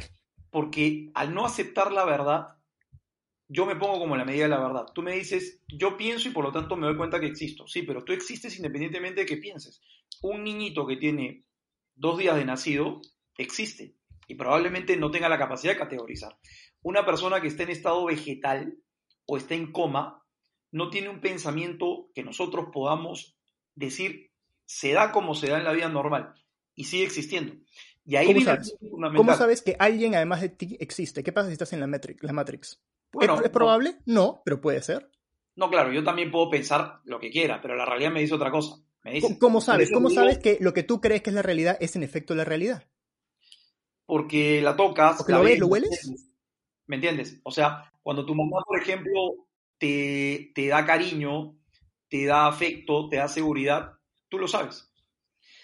Porque 0.50 1.12
al 1.14 1.32
no 1.32 1.46
aceptar 1.46 1.92
la 1.92 2.06
verdad, 2.06 2.56
yo 3.48 3.68
me 3.68 3.76
pongo 3.76 4.00
como 4.00 4.18
la 4.18 4.26
medida 4.26 4.46
de 4.46 4.50
la 4.50 4.62
verdad. 4.62 4.86
Tú 4.96 5.04
me 5.04 5.16
dices, 5.16 5.62
yo 5.68 5.96
pienso 5.96 6.28
y 6.28 6.32
por 6.32 6.44
lo 6.44 6.52
tanto 6.52 6.76
me 6.76 6.88
doy 6.88 6.98
cuenta 6.98 7.20
que 7.20 7.28
existo. 7.28 7.68
Sí, 7.68 7.84
pero 7.84 8.04
tú 8.04 8.14
existes 8.14 8.58
independientemente 8.58 9.22
de 9.22 9.28
que 9.28 9.38
pienses. 9.38 9.82
Un 10.28 10.44
niñito 10.44 10.88
que 10.88 10.98
tiene 10.98 11.46
dos 11.94 12.18
días 12.18 12.36
de 12.36 12.46
nacido 12.46 13.00
existe 13.38 13.96
y 14.28 14.34
probablemente 14.34 14.98
no 14.98 15.12
tenga 15.12 15.30
la 15.30 15.38
capacidad 15.38 15.74
de 15.74 15.80
categorizar. 15.80 16.36
Una 16.82 17.06
persona 17.06 17.42
que 17.42 17.48
está 17.48 17.62
en 17.62 17.70
estado 17.70 18.04
vegetal 18.06 18.76
o 19.28 19.38
está 19.38 19.54
en 19.54 19.72
coma 19.72 20.26
no 20.72 20.90
tiene 20.90 21.10
un 21.10 21.22
pensamiento 21.22 22.10
que 22.16 22.24
nosotros 22.24 22.70
podamos 22.74 23.38
decir 23.76 24.32
se 24.66 24.94
da 24.94 25.12
como 25.12 25.36
se 25.36 25.50
da 25.50 25.60
en 25.60 25.64
la 25.64 25.74
vida 25.74 25.90
normal 25.90 26.34
y 26.74 26.86
sigue 26.86 27.04
existiendo. 27.04 27.54
Y 28.04 28.16
ahí 28.16 28.26
¿Cómo, 28.26 28.42
sabes? 28.42 28.76
¿Cómo 29.16 29.36
sabes 29.36 29.62
que 29.62 29.76
alguien 29.78 30.16
además 30.16 30.42
de 30.42 30.50
ti 30.50 30.76
existe? 30.80 31.22
¿Qué 31.22 31.34
pasa 31.34 31.50
si 31.50 31.54
estás 31.54 31.74
en 31.74 31.82
la 31.82 31.88
Matrix? 31.88 32.24
La 32.24 32.34
Matrix? 32.34 32.82
¿Es, 33.22 33.50
probable? 33.52 33.98
No, 34.08 34.42
pero 34.44 34.60
puede 34.60 34.82
ser. 34.82 35.08
No, 35.56 35.70
claro, 35.70 35.94
yo 35.94 36.04
también 36.04 36.32
puedo 36.32 36.50
pensar 36.50 37.02
lo 37.04 37.20
que 37.20 37.30
quiera, 37.30 37.62
pero 37.62 37.76
la 37.76 37.86
realidad 37.86 38.12
me 38.12 38.22
dice 38.22 38.34
otra 38.34 38.50
cosa. 38.50 38.85
¿Cómo 39.40 39.62
sabes? 39.62 39.92
¿Cómo 39.92 40.10
sabes 40.10 40.40
que 40.40 40.58
lo 40.60 40.74
que 40.74 40.84
tú 40.84 41.00
crees 41.02 41.22
que 41.22 41.30
es 41.30 41.36
la 41.36 41.42
realidad 41.42 41.78
es 41.80 41.96
en 41.96 42.04
efecto 42.04 42.36
la 42.36 42.44
realidad? 42.44 42.88
porque 44.06 44.62
la 44.62 44.76
tocas. 44.76 45.18
¿Porque 45.18 45.34
lo 45.34 45.44
ves, 45.44 45.60
lo 45.60 45.68
hueles? 45.68 46.12
¿Me 46.88 46.98
entiendes? 46.98 47.40
O 47.44 47.52
sea, 47.52 47.92
cuando 48.04 48.26
tu 48.26 48.36
mamá, 48.36 48.62
por 48.66 48.80
ejemplo, 48.80 49.48
te, 49.78 50.52
da 50.56 50.86
cariño, 50.86 51.58
te 52.10 52.26
da 52.26 52.48
afecto, 52.48 53.10
te 53.10 53.18
da 53.18 53.28
seguridad, 53.28 53.94
tú 54.30 54.38
lo 54.38 54.48
sabes. 54.48 54.92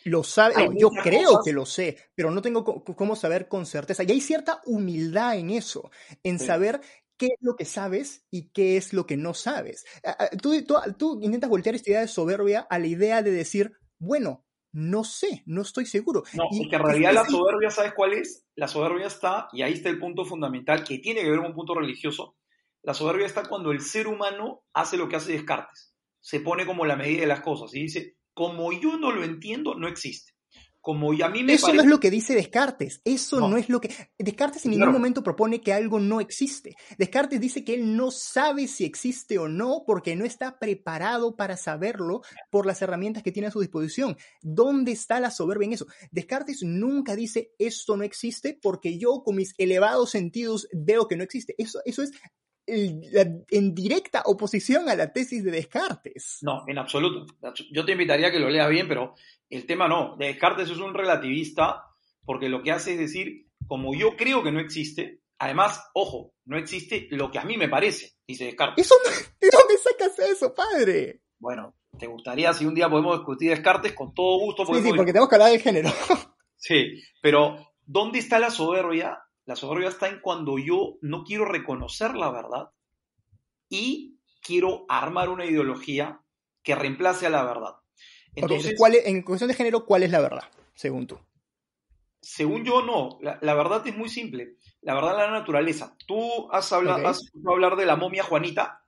Lo 0.04 0.24
sabe, 0.24 0.68
yo 0.80 0.90
creo 0.90 1.44
que 1.46 1.54
lo 1.54 1.64
sé, 1.64 1.96
pero 2.16 2.32
no 2.32 2.42
tengo 2.42 2.64
cómo 2.84 3.16
saber 3.16 3.48
con 3.48 3.68
certeza. 3.68 4.02
Y 4.02 4.12
hay 4.12 4.20
cierta 4.20 4.60
humildad 4.66 5.38
en 5.38 5.52
eso, 5.52 5.92
en 6.24 6.40
saber 6.40 6.82
qué 7.22 7.28
es 7.28 7.42
lo 7.42 7.56
que 7.56 7.66
sabes 7.66 8.26
y 8.32 8.50
qué 8.50 8.78
es 8.78 8.94
lo 8.94 9.06
que 9.06 9.16
no 9.16 9.36
sabes. 9.36 9.86
Tú, 10.42 10.56
tú, 10.98 11.20
intentas 11.22 11.52
voltear 11.52 11.76
esta 11.76 11.92
idea 11.92 12.02
de 12.02 12.08
soberbia 12.08 12.66
a 12.68 12.80
la 12.80 12.88
idea 12.88 13.22
de 13.22 13.30
decir, 13.30 13.74
bueno, 14.00 14.44
no 14.72 15.04
sé, 15.04 15.44
no 15.46 15.62
estoy 15.62 15.86
seguro. 15.86 16.24
No, 16.34 16.46
y, 16.50 16.68
que 16.68 16.78
en 16.78 16.82
realidad 16.82 17.14
la 17.14 17.26
soberbia, 17.26 17.70
¿sabes 17.70 17.94
cuál 17.94 18.14
es? 18.14 18.48
La 18.56 18.68
soberbia 18.68 19.06
está, 19.06 19.50
y 19.54 19.62
ahí 19.62 19.74
está 19.74 19.90
el 19.90 20.00
punto 20.00 20.26
fundamental, 20.26 20.84
que 20.84 20.98
tiene 20.98 21.22
que 21.22 21.30
ver 21.30 21.38
con 21.38 21.50
un 21.50 21.54
punto 21.54 21.76
religioso. 21.76 22.38
La 22.82 22.96
soberbia 22.96 23.28
está 23.28 23.44
cuando 23.44 23.72
el 23.72 23.82
ser 23.82 24.08
humano 24.08 24.64
hace 24.74 24.98
lo 24.98 25.08
que 25.08 25.18
hace 25.18 25.34
Descartes. 25.34 25.94
Se 26.22 26.40
pone 26.40 26.66
como 26.66 26.86
la 26.86 26.96
medida 26.96 27.22
de 27.22 27.28
las 27.28 27.42
cosas 27.42 27.72
y 27.76 27.84
dice, 27.84 28.18
como 28.34 28.72
yo 28.72 28.98
no 28.98 29.12
lo 29.12 29.24
entiendo, 29.24 29.76
no 29.76 29.88
existe. 29.88 30.32
Como 30.82 31.12
a 31.12 31.30
mí 31.30 31.44
me 31.44 31.54
Eso 31.54 31.72
no 31.74 31.82
es 31.82 31.88
lo 31.88 32.00
que 32.00 32.10
dice 32.10 32.34
Descartes. 32.34 33.02
Eso 33.06 33.48
no, 33.48 33.56
es 33.56 33.70
lo 33.70 33.80
que. 33.80 33.94
Descartes 34.18 34.66
en 34.66 34.72
ningún 34.72 34.92
momento 34.92 35.24
propone 35.24 35.62
que 35.62 35.74
algo 35.74 36.00
no 36.00 36.20
existe. 36.20 36.76
Descartes 36.98 37.40
dice 37.40 37.64
que 37.64 37.76
él 37.76 37.96
no 37.96 38.10
sabe 38.10 38.68
si 38.68 38.84
existe 38.84 39.38
o 39.38 39.48
no 39.48 39.84
porque 39.86 40.16
no 40.16 40.26
está 40.26 40.58
preparado 40.58 41.36
para 41.36 41.56
saberlo 41.56 42.22
por 42.50 42.66
las 42.66 42.82
herramientas 42.82 43.22
que 43.22 43.32
tiene 43.32 43.48
a 43.48 43.52
su 43.52 43.60
disposición. 43.60 44.18
¿Dónde 44.42 44.92
está 44.92 45.20
la 45.20 45.30
soberbia 45.30 45.68
en 45.68 45.74
eso? 45.74 45.86
Descartes 46.10 46.64
nunca 46.64 47.16
dice 47.16 47.54
esto 47.60 47.96
no 47.96 48.04
existe 48.04 48.58
porque 48.60 48.98
yo 48.98 49.22
con 49.24 49.36
mis 49.36 49.54
elevados 49.60 50.10
sentidos 50.10 50.68
veo 50.74 51.08
que 51.08 51.16
no 51.16 51.24
existe. 51.24 51.54
Eso, 51.58 51.80
eso 51.86 52.02
es 52.02 52.12
en 52.66 53.76
directa 53.76 54.24
oposición 54.26 54.88
a 54.90 54.96
la 54.96 55.12
tesis 55.12 55.44
de 55.44 55.52
Descartes. 55.52 56.40
No, 56.42 56.64
en 56.68 56.78
absoluto. 56.78 57.26
Yo 57.72 57.86
te 57.86 57.92
invitaría 57.92 58.28
a 58.28 58.32
que 58.32 58.40
lo 58.40 58.50
lea 58.50 58.68
bien, 58.68 58.88
pero 58.88 59.16
el 59.52 59.66
tema 59.66 59.88
no. 59.88 60.16
Descartes 60.18 60.70
es 60.70 60.78
un 60.78 60.94
relativista 60.94 61.86
porque 62.26 62.50
lo 62.50 62.64
que 62.64 62.72
hace 62.72 62.94
es 62.94 63.00
decir, 63.00 63.48
como 63.68 63.94
yo 63.94 64.16
creo 64.16 64.44
que 64.44 64.52
no 64.52 64.60
existe, 64.60 65.22
además, 65.38 65.90
ojo, 65.94 66.34
no 66.46 66.58
existe 66.58 67.08
lo 67.12 67.32
que 67.32 67.40
a 67.40 67.44
mí 67.44 67.58
me 67.58 67.70
parece, 67.70 68.14
dice 68.28 68.46
Descartes. 68.46 68.90
¿De 69.40 69.50
dónde 69.52 69.78
sacas 69.78 70.18
eso, 70.20 70.54
padre? 70.54 71.22
Bueno, 71.40 71.76
¿te 71.98 72.08
gustaría 72.08 72.54
si 72.54 72.66
un 72.66 72.76
día 72.76 72.90
podemos 72.90 73.18
discutir 73.18 73.50
Descartes? 73.50 73.94
Con 73.94 74.14
todo 74.14 74.40
gusto. 74.40 74.66
Sí, 74.66 74.82
sí, 74.82 74.94
porque 74.96 75.12
tenemos 75.12 75.30
que 75.30 75.36
hablar 75.36 75.52
del 75.52 75.62
género. 75.62 75.90
sí, 76.58 77.02
pero 77.22 77.74
¿dónde 77.86 78.20
está 78.20 78.40
la 78.40 78.52
soberbia? 78.52 79.20
La 79.46 79.56
soberbia 79.56 79.90
está 79.90 80.08
en 80.08 80.22
cuando 80.22 80.58
yo 80.58 80.98
no 81.02 81.24
quiero 81.24 81.46
reconocer 81.46 82.16
la 82.16 82.32
verdad 82.32 82.70
y 83.68 84.20
quiero 84.42 84.86
armar 84.88 85.30
una 85.30 85.46
ideología 85.46 86.22
que 86.64 86.76
reemplace 86.76 87.26
a 87.26 87.32
la 87.32 87.44
verdad. 87.44 87.81
Entonces, 88.36 88.76
¿cuál 88.78 88.96
en 88.96 89.22
cuestión 89.24 89.50
de 89.50 89.56
género, 89.56 89.86
¿cuál 89.86 90.04
es 90.04 90.12
la 90.12 90.22
verdad, 90.22 90.44
según 90.74 91.08
tú? 91.08 91.20
Según 92.22 92.64
yo, 92.64 92.84
no. 92.84 93.18
La, 93.22 93.54
verdad 93.56 93.86
es 93.86 93.96
muy 93.96 94.08
simple. 94.08 94.58
La 94.82 94.94
verdad 94.94 95.12
es 95.14 95.18
la 95.18 95.32
naturaleza. 95.32 95.96
¿Tú 96.06 96.52
has 96.52 96.72
hablado, 96.72 97.08
has 97.08 97.20
hablar 97.46 97.76
de 97.76 97.86
la 97.86 97.96
momia 97.96 98.24
Juanita? 98.24 98.86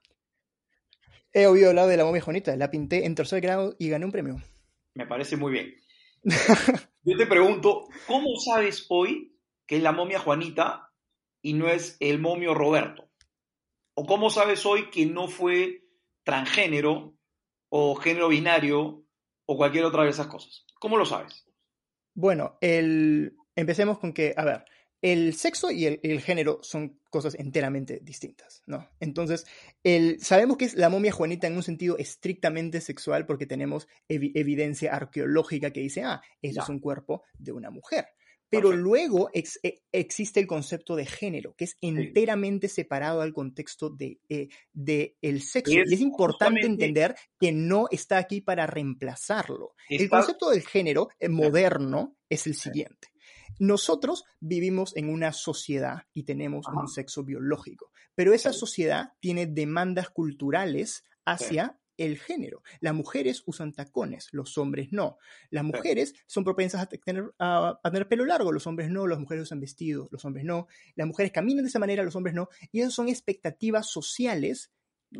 He 1.32 1.46
oído 1.46 1.70
hablar 1.70 1.88
de 1.88 1.96
la 1.96 2.04
momia 2.04 2.22
Juanita. 2.22 2.56
La 2.56 2.70
pinté 2.70 3.06
en 3.06 3.16
tercer 3.16 3.40
grado 3.40 3.74
y 3.78 3.88
gané 3.88 4.04
un 4.04 4.12
premio. 4.12 4.40
Me 4.94 5.06
parece 5.06 5.36
muy 5.36 5.52
bien. 5.52 5.74
yo 7.02 7.16
te 7.16 7.26
pregunto, 7.26 7.88
¿cómo 8.06 8.36
sabes 8.36 8.86
hoy 8.88 9.36
que 9.66 9.76
es 9.76 9.82
la 9.82 9.92
momia 9.92 10.20
Juanita 10.20 10.92
y 11.42 11.54
no 11.54 11.68
es 11.68 11.96
el 11.98 12.20
momio 12.20 12.54
Roberto? 12.54 13.10
¿O 13.94 14.06
cómo 14.06 14.30
sabes 14.30 14.64
hoy 14.64 14.90
que 14.90 15.06
no 15.06 15.26
fue 15.26 15.84
transgénero 16.22 17.16
o 17.68 17.96
género 17.96 18.28
binario 18.28 19.03
o 19.46 19.56
cualquier 19.56 19.84
otra 19.84 20.04
de 20.04 20.10
esas 20.10 20.26
cosas? 20.26 20.64
¿Cómo 20.80 20.96
lo 20.96 21.04
sabes? 21.04 21.46
Bueno, 22.14 22.58
el... 22.60 23.36
empecemos 23.56 23.98
con 23.98 24.12
que, 24.12 24.34
a 24.36 24.44
ver, 24.44 24.64
el 25.04 25.34
sexo 25.34 25.70
y 25.70 25.84
el, 25.84 26.20
género 26.22 26.60
son 26.62 26.98
cosas 27.10 27.34
enteramente 27.34 28.00
distintas, 28.02 28.62
¿no? 28.66 28.88
Entonces, 29.00 29.44
el, 29.82 30.18
sabemos 30.22 30.56
que 30.56 30.64
es 30.64 30.76
la 30.76 30.88
momia 30.88 31.12
Juanita 31.12 31.46
en 31.46 31.56
un 31.56 31.62
sentido 31.62 31.98
estrictamente 31.98 32.80
sexual 32.80 33.26
porque 33.26 33.44
tenemos 33.44 33.86
evidencia 34.08 34.94
arqueológica 34.94 35.72
que 35.72 35.80
dice, 35.80 36.04
ah, 36.04 36.22
eso 36.40 36.62
es 36.62 36.68
un 36.70 36.78
cuerpo 36.78 37.22
de 37.38 37.52
una 37.52 37.68
mujer. 37.70 38.06
Pero 38.50 38.72
luego 38.72 39.30
e, 39.32 39.44
existe 39.90 40.40
el 40.40 40.46
concepto 40.46 40.94
de 40.94 41.06
género, 41.06 41.54
que 41.56 41.64
es 41.64 41.76
enteramente 41.80 42.68
separado 42.68 43.20
al 43.20 43.32
contexto 43.32 43.90
de, 43.90 44.20
eh, 44.28 44.48
el 45.20 45.42
sexo. 45.42 45.72
Y 45.72 45.80
es, 45.80 46.00
importante 46.00 46.66
entender 46.66 47.16
que 47.40 47.52
no 47.52 47.86
está 47.90 48.18
aquí 48.18 48.40
para 48.40 48.66
reemplazarlo. 48.66 49.74
El 49.88 50.08
concepto 50.08 50.50
del 50.50 50.62
género 50.62 51.08
eh, 51.18 51.28
moderno 51.28 52.16
es 52.28 52.46
el 52.46 52.54
siguiente. 52.54 53.08
Nosotros 53.58 54.24
vivimos 54.40 54.96
en 54.96 55.08
una 55.08 55.32
sociedad 55.32 56.02
y 56.12 56.24
tenemos 56.24 56.66
un 56.68 56.88
sexo 56.88 57.22
biológico, 57.22 57.92
pero 58.14 58.32
esa 58.32 58.52
sociedad 58.52 59.12
tiene 59.20 59.46
demandas 59.46 60.10
culturales 60.10 61.04
hacia 61.24 61.78
el 61.96 62.18
género. 62.18 62.62
Las 62.80 62.94
mujeres 62.94 63.42
usan 63.46 63.72
tacones, 63.72 64.28
los 64.32 64.56
hombres 64.58 64.88
no. 64.92 65.18
Las 65.50 65.64
mujeres 65.64 66.14
son 66.26 66.44
propensas 66.44 66.82
a 66.82 66.86
tener, 66.86 67.32
a, 67.38 67.80
tener, 67.84 68.08
pelo 68.08 68.24
largo, 68.24 68.52
los 68.52 68.66
hombres 68.66 68.90
no. 68.90 69.06
Las 69.06 69.18
mujeres 69.18 69.44
usan 69.44 69.60
vestidos, 69.60 70.08
los 70.10 70.24
hombres 70.24 70.44
no. 70.44 70.66
Las 70.94 71.06
mujeres 71.06 71.32
caminan 71.32 71.64
de 71.64 71.68
esa 71.68 71.78
manera, 71.78 72.02
los 72.02 72.16
hombres 72.16 72.34
no. 72.34 72.48
Y 72.72 72.80
esas 72.80 72.94
son 72.94 73.08
expectativas 73.08 73.88
sociales 73.88 74.72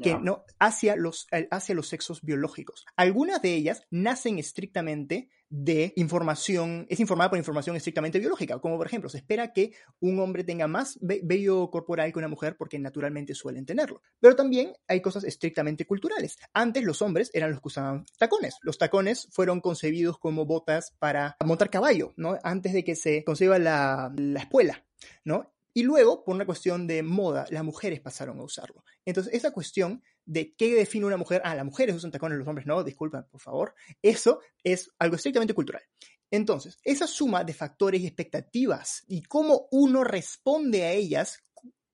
que, 0.02 0.18
no, 0.18 0.44
hacia, 0.58 0.96
los, 0.96 1.26
hacia 1.50 1.74
los 1.74 1.88
sexos 1.88 2.22
biológicos. 2.22 2.84
Algunas 2.96 3.42
de 3.42 3.54
ellas 3.54 3.82
nacen 3.90 4.38
estrictamente 4.38 5.28
de 5.50 5.92
información, 5.96 6.86
es 6.88 6.98
informada 6.98 7.30
por 7.30 7.38
información 7.38 7.76
estrictamente 7.76 8.18
biológica, 8.18 8.58
como 8.58 8.76
por 8.76 8.86
ejemplo, 8.86 9.08
se 9.08 9.18
espera 9.18 9.52
que 9.52 9.72
un 10.00 10.18
hombre 10.18 10.42
tenga 10.42 10.66
más 10.66 10.98
vello 11.00 11.70
corporal 11.70 12.12
que 12.12 12.18
una 12.18 12.28
mujer 12.28 12.56
porque 12.56 12.78
naturalmente 12.78 13.34
suelen 13.34 13.64
tenerlo. 13.64 14.02
Pero 14.18 14.34
también 14.34 14.72
hay 14.88 15.00
cosas 15.00 15.22
estrictamente 15.22 15.86
culturales. 15.86 16.38
Antes 16.52 16.82
los 16.82 17.02
hombres 17.02 17.30
eran 17.34 17.52
los 17.52 17.60
que 17.60 17.68
usaban 17.68 18.04
tacones. 18.18 18.56
Los 18.62 18.78
tacones 18.78 19.28
fueron 19.30 19.60
concebidos 19.60 20.18
como 20.18 20.44
botas 20.44 20.92
para 20.98 21.36
montar 21.44 21.70
caballo, 21.70 22.12
¿no? 22.16 22.36
Antes 22.42 22.72
de 22.72 22.82
que 22.82 22.96
se 22.96 23.22
conceba 23.22 23.58
la, 23.60 24.12
la 24.16 24.40
espuela, 24.40 24.84
¿no? 25.24 25.53
Y 25.76 25.82
luego, 25.82 26.24
por 26.24 26.36
una 26.36 26.46
cuestión 26.46 26.86
de 26.86 27.02
moda, 27.02 27.46
las 27.50 27.64
mujeres 27.64 28.00
pasaron 28.00 28.38
a 28.38 28.44
usarlo. 28.44 28.84
Entonces, 29.04 29.34
esa 29.34 29.52
cuestión 29.52 30.02
de 30.24 30.54
qué 30.54 30.72
define 30.72 31.04
una 31.04 31.16
mujer, 31.16 31.42
ah, 31.44 31.56
las 31.56 31.64
mujeres 31.64 31.96
usan 31.96 32.12
tacones, 32.12 32.38
los 32.38 32.46
hombres 32.46 32.66
no, 32.66 32.82
disculpen, 32.84 33.24
por 33.24 33.40
favor, 33.40 33.74
eso 34.00 34.40
es 34.62 34.88
algo 35.00 35.16
estrictamente 35.16 35.52
cultural. 35.52 35.82
Entonces, 36.30 36.78
esa 36.84 37.08
suma 37.08 37.44
de 37.44 37.54
factores 37.54 38.00
y 38.00 38.06
expectativas 38.06 39.04
y 39.08 39.22
cómo 39.22 39.66
uno 39.72 40.04
responde 40.04 40.84
a 40.84 40.92
ellas 40.92 41.42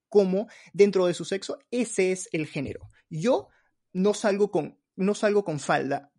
como 0.09 0.47
dentro 0.73 1.07
de 1.07 1.13
su 1.13 1.25
sexo, 1.25 1.57
ese 1.71 2.11
es 2.11 2.29
el 2.31 2.45
género. 2.45 2.87
Yo 3.09 3.49
no 3.93 4.13
salgo 4.13 4.51
con 4.51 4.77
no 4.97 5.15
salgo 5.15 5.43
con 5.43 5.59
falda, 5.59 6.11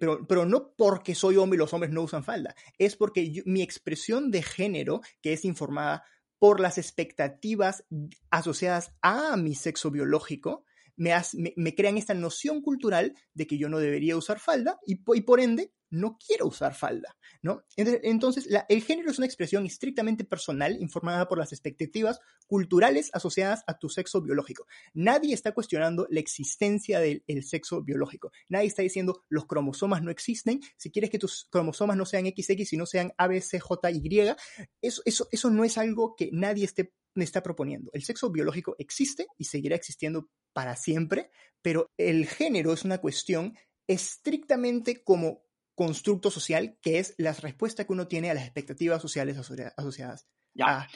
pero, 0.00 0.26
pero, 0.26 0.46
no 0.46 0.72
porque 0.74 1.14
soy 1.14 1.36
hombre 1.36 1.56
y 1.56 1.60
los 1.60 1.72
hombres 1.72 1.92
no 1.92 2.02
usan 2.02 2.24
falda, 2.24 2.56
es 2.78 2.96
porque 2.96 3.42
mi 3.44 3.62
expresión 3.62 4.30
de 4.30 4.42
género, 4.42 5.02
que 5.20 5.34
es 5.34 5.44
informada 5.44 6.02
por 6.38 6.60
las 6.60 6.76
expectativas 6.78 7.84
asociadas 8.30 8.92
a 9.00 9.36
mi 9.36 9.54
sexo 9.54 9.90
biológico, 9.90 10.64
me, 10.96 11.74
crean 11.74 11.98
esta 11.98 12.14
noción 12.14 12.62
cultural 12.62 13.14
de 13.34 13.46
que 13.46 13.58
yo 13.58 13.68
no 13.68 13.78
debería 13.78 14.16
usar 14.16 14.40
falda 14.40 14.78
y, 14.86 14.96
por 14.96 15.40
ende 15.40 15.72
no 15.88 16.18
quiero 16.18 16.46
usar 16.46 16.74
falda, 16.74 17.16
¿no? 17.42 17.62
Entonces, 17.76 18.48
el 18.68 18.82
género 18.82 19.10
es 19.10 19.18
una 19.18 19.26
expresión 19.26 19.64
estrictamente 19.66 20.24
personal 20.24 20.76
informada 20.80 21.28
por 21.28 21.38
las 21.38 21.52
expectativas 21.52 22.18
culturales 22.48 23.10
asociadas 23.12 23.62
a 23.68 23.78
tu 23.78 23.88
sexo 23.88 24.20
biológico. 24.20 24.66
Nadie 24.94 25.32
está 25.32 25.52
cuestionando 25.52 26.08
la 26.10 26.18
existencia 26.18 26.98
del 26.98 27.22
sexo 27.44 27.82
biológico. 27.82 28.32
Nadie 28.48 28.66
está 28.66 28.82
diciendo 28.82 29.24
los 29.28 29.46
cromosomas 29.46 30.02
no 30.02 30.10
existen. 30.10 30.60
Si 30.76 30.90
quieres 30.90 31.10
que 31.10 31.20
tus 31.20 31.46
cromosomas 31.50 31.96
no 31.96 32.04
sean 32.04 32.26
XX 32.26 32.72
y 32.72 32.76
no 32.76 32.86
sean 32.86 33.12
ABCJY, 33.16 34.34
eso, 34.82 35.02
eso, 35.04 35.28
eso 35.30 35.50
no 35.50 35.64
es 35.64 35.78
algo 35.78 36.16
que 36.16 36.30
nadie 36.32 36.64
esté 36.64 36.92
está 37.24 37.42
proponiendo. 37.42 37.90
El 37.92 38.04
sexo 38.04 38.30
biológico 38.30 38.76
existe 38.78 39.26
y 39.38 39.44
seguirá 39.44 39.76
existiendo 39.76 40.28
para 40.52 40.76
siempre, 40.76 41.30
pero 41.62 41.90
el 41.96 42.26
género 42.26 42.72
es 42.72 42.84
una 42.84 42.98
cuestión 42.98 43.56
estrictamente 43.86 45.02
como 45.02 45.42
constructo 45.74 46.30
social, 46.30 46.78
que 46.80 46.98
es 46.98 47.14
la 47.18 47.32
respuesta 47.32 47.84
que 47.84 47.92
uno 47.92 48.08
tiene 48.08 48.30
a 48.30 48.34
las 48.34 48.44
expectativas 48.44 49.02
sociales 49.02 49.36
asociadas 49.36 50.26
a 50.60 50.88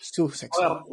su 0.00 0.30
sexo. 0.30 0.84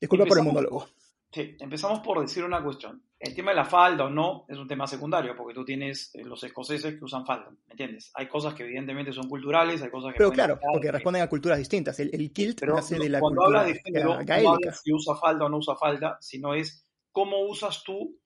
Disculpa 0.00 0.26
por 0.26 0.38
el 0.38 0.44
monólogo. 0.44 0.88
Sí, 1.34 1.56
empezamos 1.58 1.98
por 1.98 2.20
decir 2.20 2.44
una 2.44 2.62
cuestión. 2.62 3.02
El 3.18 3.34
tema 3.34 3.50
de 3.50 3.56
la 3.56 3.64
falda 3.64 4.04
o 4.04 4.08
no 4.08 4.44
es 4.48 4.56
un 4.56 4.68
tema 4.68 4.86
secundario, 4.86 5.34
porque 5.36 5.52
tú 5.52 5.64
tienes 5.64 6.14
eh, 6.14 6.22
los 6.22 6.44
escoceses 6.44 6.96
que 6.96 7.04
usan 7.04 7.26
falda, 7.26 7.50
¿me 7.50 7.72
entiendes? 7.72 8.12
Hay 8.14 8.28
cosas 8.28 8.54
que 8.54 8.62
evidentemente 8.62 9.12
son 9.12 9.28
culturales, 9.28 9.82
hay 9.82 9.90
cosas 9.90 10.12
que... 10.12 10.18
Pero 10.18 10.30
claro, 10.30 10.60
porque 10.72 10.92
responden 10.92 11.22
a 11.22 11.28
culturas 11.28 11.58
distintas. 11.58 11.98
El, 11.98 12.14
el 12.14 12.32
kilt 12.32 12.60
pero, 12.60 12.76
nace 12.76 13.00
de 13.00 13.08
la 13.08 13.18
cuando 13.18 13.46
hablas 13.46 13.66
de 13.66 13.80
género, 13.80 14.22
no 14.22 14.50
hablas 14.52 14.80
si 14.80 14.92
usa 14.92 15.16
falda 15.16 15.46
o 15.46 15.48
no 15.48 15.58
usa 15.58 15.74
falda, 15.74 16.18
sino 16.20 16.54
es 16.54 16.88
cómo 17.10 17.40
usas 17.40 17.82
tú 17.82 18.16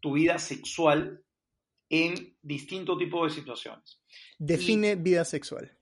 tu 0.00 0.14
vida 0.14 0.40
sexual 0.40 1.22
en 1.88 2.36
distintos 2.42 2.98
tipos 2.98 3.30
de 3.30 3.40
situaciones. 3.40 4.02
Define 4.38 4.96
vida 4.96 5.24
sexual. 5.24 5.78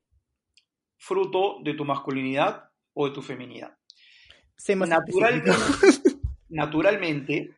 Fruto 0.99 1.61
de 1.65 1.73
tu 1.73 1.87
masculinidad 1.87 2.69
o 2.93 3.09
de 3.09 3.15
tu 3.15 3.23
feminidad. 3.23 3.75
Más 4.77 4.89
Naturalmente. 4.91 5.51
naturalmente, 6.55 7.57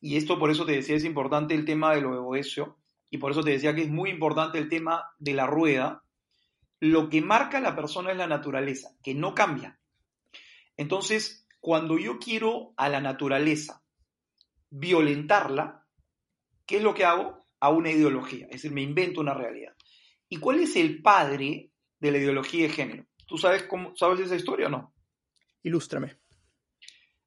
y 0.00 0.16
esto 0.16 0.38
por 0.38 0.50
eso 0.50 0.66
te 0.66 0.72
decía 0.72 0.96
es 0.96 1.04
importante 1.04 1.54
el 1.54 1.64
tema 1.64 1.94
de 1.94 2.00
lo 2.00 2.22
Boesio, 2.22 2.76
y 3.10 3.18
por 3.18 3.30
eso 3.30 3.42
te 3.42 3.52
decía 3.52 3.74
que 3.74 3.82
es 3.82 3.88
muy 3.88 4.10
importante 4.10 4.58
el 4.58 4.68
tema 4.68 5.04
de 5.18 5.34
la 5.34 5.46
rueda, 5.46 6.02
lo 6.80 7.08
que 7.08 7.22
marca 7.22 7.58
a 7.58 7.62
la 7.62 7.76
persona 7.76 8.10
es 8.10 8.16
la 8.16 8.26
naturaleza, 8.26 8.90
que 9.02 9.14
no 9.14 9.34
cambia. 9.34 9.80
Entonces, 10.76 11.46
cuando 11.60 11.96
yo 11.96 12.18
quiero 12.18 12.74
a 12.76 12.88
la 12.88 13.00
naturaleza 13.00 13.82
violentarla, 14.70 15.86
¿qué 16.66 16.76
es 16.78 16.82
lo 16.82 16.94
que 16.94 17.04
hago? 17.04 17.44
A 17.60 17.70
una 17.70 17.90
ideología, 17.90 18.46
es 18.46 18.62
decir, 18.62 18.72
me 18.72 18.82
invento 18.82 19.20
una 19.20 19.34
realidad. 19.34 19.74
¿Y 20.28 20.38
cuál 20.38 20.60
es 20.60 20.76
el 20.76 21.02
padre 21.02 21.70
de 21.98 22.10
la 22.12 22.18
ideología 22.18 22.64
de 22.64 22.72
género? 22.72 23.06
¿Tú 23.26 23.38
sabes, 23.38 23.62
cómo, 23.62 23.96
sabes 23.96 24.20
esa 24.20 24.36
historia 24.36 24.66
o 24.66 24.70
no? 24.70 24.92
Ilústrame. 25.62 26.18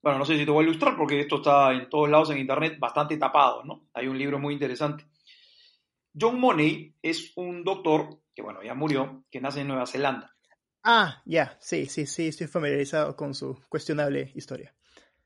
Bueno, 0.02 0.18
no 0.18 0.26
sé 0.26 0.38
si 0.38 0.46
te 0.46 0.52
voy 0.52 0.66
a 0.66 0.68
ilustrar 0.68 0.96
porque 0.98 1.20
esto 1.20 1.38
está 1.38 1.72
en 1.74 1.88
todos 1.90 2.10
lados 2.10 2.32
en 2.32 2.40
internet 2.40 2.80
bastante 2.80 3.18
tapado, 3.18 3.64
¿no? 3.64 3.90
Hay 3.94 4.08
un 4.08 4.18
libro 4.18 4.40
muy 4.40 4.54
interesante. 4.54 5.06
John 6.20 6.40
Money 6.40 6.96
es 7.02 7.34
un 7.36 7.64
doctor 7.64 8.22
que, 8.34 8.42
bueno, 8.42 8.64
ya 8.64 8.74
murió, 8.74 9.24
que 9.30 9.40
nace 9.40 9.62
en 9.62 9.68
Nueva 9.68 9.86
Zelanda. 9.86 10.36
Ah, 10.84 11.22
ya, 11.26 11.58
sí, 11.62 11.86
sí, 11.86 12.08
sí, 12.08 12.28
estoy 12.30 12.48
familiarizado 12.48 13.16
con 13.16 13.36
su 13.36 13.62
cuestionable 13.70 14.32
historia. 14.36 14.74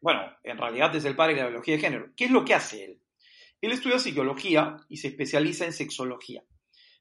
Bueno, 0.01 0.21
en 0.43 0.57
realidad 0.57 0.93
es 0.95 1.05
el 1.05 1.15
padre 1.15 1.35
de 1.35 1.41
la 1.41 1.47
biología 1.47 1.75
de 1.75 1.81
género. 1.81 2.11
¿Qué 2.15 2.25
es 2.25 2.31
lo 2.31 2.43
que 2.43 2.53
hace 2.53 2.83
él? 2.83 3.01
Él 3.61 3.71
estudia 3.71 3.97
psicología 3.97 4.77
y 4.89 4.97
se 4.97 5.07
especializa 5.07 5.65
en 5.65 5.73
sexología. 5.73 6.43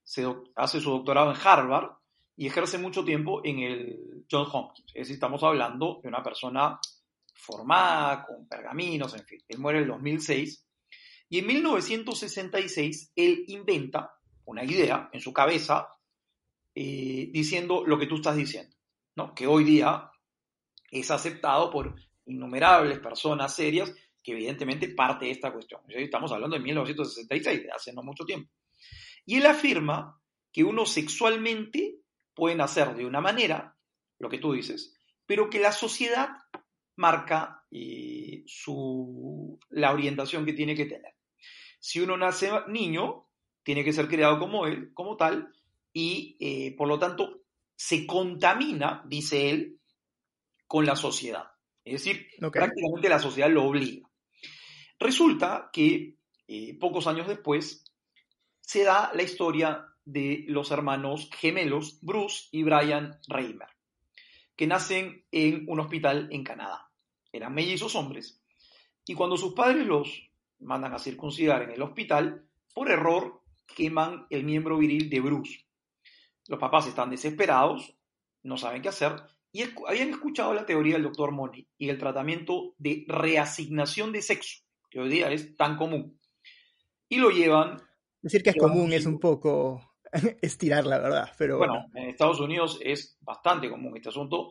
Se 0.05 0.25
hace 0.55 0.81
su 0.81 0.91
doctorado 0.91 1.33
en 1.33 1.37
Harvard 1.43 1.91
y 2.37 2.47
ejerce 2.47 2.79
mucho 2.79 3.05
tiempo 3.05 3.41
en 3.45 3.59
el 3.59 4.25
John 4.31 4.47
Hopkins. 4.51 4.89
Es 4.95 5.03
decir, 5.03 5.15
estamos 5.15 5.43
hablando 5.43 6.01
de 6.03 6.09
una 6.09 6.23
persona 6.23 6.79
formada, 7.45 8.25
con 8.25 8.49
pergaminos, 8.49 9.15
en 9.15 9.25
fin. 9.25 9.41
Él 9.49 9.59
muere 9.59 9.79
en 9.79 9.85
el 9.85 9.91
2006 9.91 10.67
y 11.29 11.39
en 11.39 11.47
1966 11.47 13.13
él 13.15 13.45
inventa 13.49 14.15
una 14.47 14.65
idea 14.65 15.09
en 15.13 15.21
su 15.21 15.33
cabeza 15.33 15.89
eh, 16.75 17.29
diciendo 17.33 17.85
lo 17.87 17.99
que 17.99 18.07
tú 18.07 18.17
estás 18.17 18.37
diciendo, 18.37 18.77
¿no? 19.17 19.35
Que 19.35 19.47
hoy 19.47 19.65
día 19.65 20.11
es 20.91 21.11
aceptado 21.11 21.71
por 21.71 21.95
innumerables 22.27 22.99
personas 22.99 23.55
serias 23.55 23.93
que 24.23 24.33
evidentemente 24.33 24.89
parte 24.89 25.27
de 25.27 25.33
esta 25.33 25.53
cuestión. 25.53 25.83
Estamos 25.89 26.33
hablando 26.33 26.57
de 26.57 26.63
1966, 26.63 27.63
de 27.63 27.71
hace 27.71 27.93
no 27.93 28.03
mucho 28.03 28.25
tiempo. 28.25 28.51
Y 29.27 29.37
él 29.37 29.47
afirma 29.47 30.19
que 30.51 30.65
uno 30.65 30.87
sexualmente 30.87 31.99
puede 32.35 32.57
nacer 32.57 32.95
de 32.95 33.05
una 33.05 33.21
manera, 33.21 33.77
lo 34.19 34.29
que 34.29 34.39
tú 34.39 34.53
dices, 34.53 34.95
pero 35.27 35.51
que 35.51 35.61
la 35.61 35.73
sociedad 35.73 36.31
marca 36.97 37.65
eh, 37.71 38.43
su, 38.47 39.59
la 39.71 39.93
orientación 39.93 40.45
que 40.45 40.53
tiene 40.53 40.75
que 40.75 40.87
tener. 40.87 41.15
Si 41.79 42.01
uno 42.01 42.17
nace 42.17 42.51
niño, 42.69 43.27
tiene 43.63 43.85
que 43.85 43.93
ser 43.93 44.09
criado 44.09 44.39
como 44.39 44.67
él, 44.67 44.93
como 44.95 45.17
tal, 45.17 45.53
y 45.93 46.37
eh, 46.41 46.75
por 46.77 46.89
lo 46.89 46.99
tanto 46.99 47.43
se 47.77 48.07
contamina, 48.07 49.03
dice 49.07 49.51
él, 49.51 49.81
con 50.67 50.87
la 50.87 50.97
sociedad. 50.97 51.45
Es 51.85 52.05
decir, 52.05 52.27
prácticamente 52.39 53.09
la 53.09 53.19
sociedad 53.19 53.51
lo 53.51 53.65
obliga. 53.65 54.09
Resulta 54.99 55.71
que 55.73 56.17
eh, 56.49 56.79
pocos 56.79 57.07
años 57.07 57.29
después 57.29 57.85
se 58.61 58.85
da 58.85 59.13
la 59.15 59.23
historia 59.23 59.87
de 60.05 60.45
los 60.49 60.71
hermanos 60.71 61.31
gemelos 61.37 61.99
Bruce 62.01 62.49
y 62.53 62.63
Brian 62.63 63.19
Reimer, 63.29 63.69
que 64.57 64.67
nacen 64.67 65.25
en 65.31 65.65
un 65.69 65.81
hospital 65.81 66.29
en 66.31 66.45
Canadá. 66.45 66.91
Eran 67.33 67.55
mellizos 67.55 67.95
hombres. 67.95 68.41
Y 69.07 69.15
cuando 69.15 69.37
sus 69.37 69.55
padres 69.55 69.87
los 69.87 70.31
mandan 70.61 70.95
a 70.95 70.99
circuncidar 70.99 71.63
en 71.63 71.71
el 71.71 71.83
hospital, 71.83 72.47
por 72.73 72.91
error 72.91 73.43
queman 73.77 74.27
el 74.31 74.45
miembro 74.45 74.79
viril 74.79 75.11
de 75.11 75.21
Bruce. 75.21 75.65
Los 76.47 76.59
papás 76.59 76.87
están 76.87 77.11
desesperados, 77.11 77.97
no 78.43 78.57
saben 78.57 78.83
qué 78.83 78.89
hacer, 78.89 79.13
y 79.53 79.63
habían 79.87 80.11
escuchado 80.11 80.53
la 80.53 80.67
teoría 80.67 80.95
del 80.95 81.05
doctor 81.05 81.33
Money 81.33 81.67
y 81.79 81.89
el 81.89 81.99
tratamiento 81.99 82.75
de 82.79 83.05
reasignación 83.09 84.13
de 84.13 84.23
sexo, 84.23 84.63
que 84.91 85.01
hoy 85.01 85.09
día 85.09 85.31
es 85.31 85.57
tan 85.57 85.77
común. 85.77 86.19
Y 87.09 87.19
lo 87.19 87.31
llevan, 87.31 87.81
Decir 88.25 88.43
que 88.43 88.51
es 88.51 88.57
común 88.57 88.93
es 88.95 89.05
un 89.05 89.21
poco 89.21 89.94
estirar 90.43 90.87
la 90.87 90.99
verdad, 90.99 91.31
pero 91.39 91.59
bueno. 91.59 91.73
bueno, 91.75 91.91
en 91.95 92.09
Estados 92.11 92.41
Unidos 92.41 92.79
es 92.83 93.17
bastante 93.21 93.69
común 93.71 93.97
este 93.97 94.09
asunto. 94.09 94.51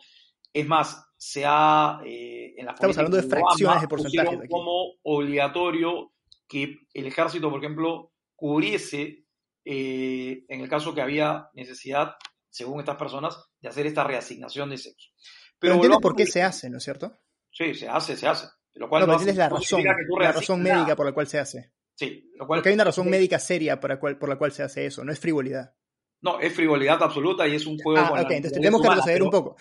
Es 0.51 0.67
más, 0.67 1.03
se 1.17 1.43
ha, 1.47 1.99
eh, 2.05 2.53
en 2.57 2.65
las 2.67 2.75
Estamos 2.75 2.97
hablando 2.97 3.17
de 3.17 3.23
fracciones 3.23 3.81
de 3.81 3.87
porcentajes 3.87 4.39
aquí. 4.39 4.47
como 4.49 4.93
obligatorio 5.01 6.13
que 6.47 6.75
el 6.93 7.07
ejército, 7.07 7.49
por 7.49 7.59
ejemplo, 7.59 8.11
cubriese, 8.35 9.25
eh, 9.65 10.43
en 10.47 10.61
el 10.61 10.69
caso 10.69 10.93
que 10.93 11.01
había 11.01 11.49
necesidad, 11.53 12.13
según 12.49 12.79
estas 12.81 12.97
personas, 12.97 13.35
de 13.61 13.69
hacer 13.69 13.87
esta 13.87 14.03
reasignación 14.03 14.69
de 14.69 14.77
sexo. 14.77 15.09
Pero 15.57 15.77
volvamos 15.77 16.01
por 16.01 16.15
qué 16.15 16.25
se 16.27 16.43
hace, 16.43 16.69
¿no 16.69 16.77
es 16.77 16.83
cierto? 16.83 17.11
Sí, 17.51 17.73
se 17.73 17.87
hace, 17.87 18.15
se 18.17 18.27
hace. 18.27 18.47
Lo 18.73 18.89
cual 18.89 19.01
No, 19.01 19.05
pero 19.07 19.15
hace- 19.15 19.29
entiendes 19.29 19.37
la 19.37 19.49
no 19.49 19.55
razón, 19.57 19.83
la 20.19 20.31
razón 20.31 20.61
médica 20.61 20.95
por 20.95 21.05
la 21.05 21.13
cual 21.13 21.27
se 21.27 21.39
hace. 21.39 21.71
Sí, 21.95 22.31
lo 22.37 22.47
cual 22.47 22.57
Porque 22.59 22.69
hay 22.69 22.75
una 22.75 22.83
razón 22.85 23.09
médica 23.09 23.37
seria 23.39 23.79
por 23.79 23.89
la 23.91 23.99
cual, 23.99 24.17
por 24.17 24.29
la 24.29 24.37
cual 24.37 24.51
se 24.51 24.63
hace 24.63 24.85
eso, 24.85 25.03
no 25.03 25.11
es 25.11 25.19
frivolidad. 25.19 25.73
No, 26.21 26.39
es 26.39 26.53
frivolidad 26.53 27.03
absoluta 27.03 27.47
y 27.47 27.55
es 27.55 27.65
un 27.65 27.77
juego 27.77 27.99
Ah, 27.99 28.07
con 28.09 28.17
la 28.17 28.23
ok, 28.23 28.31
entonces 28.31 28.53
tenemos 28.59 28.81
que 28.81 28.87
retroceder 28.89 29.21
un 29.23 29.29
poco. 29.29 29.57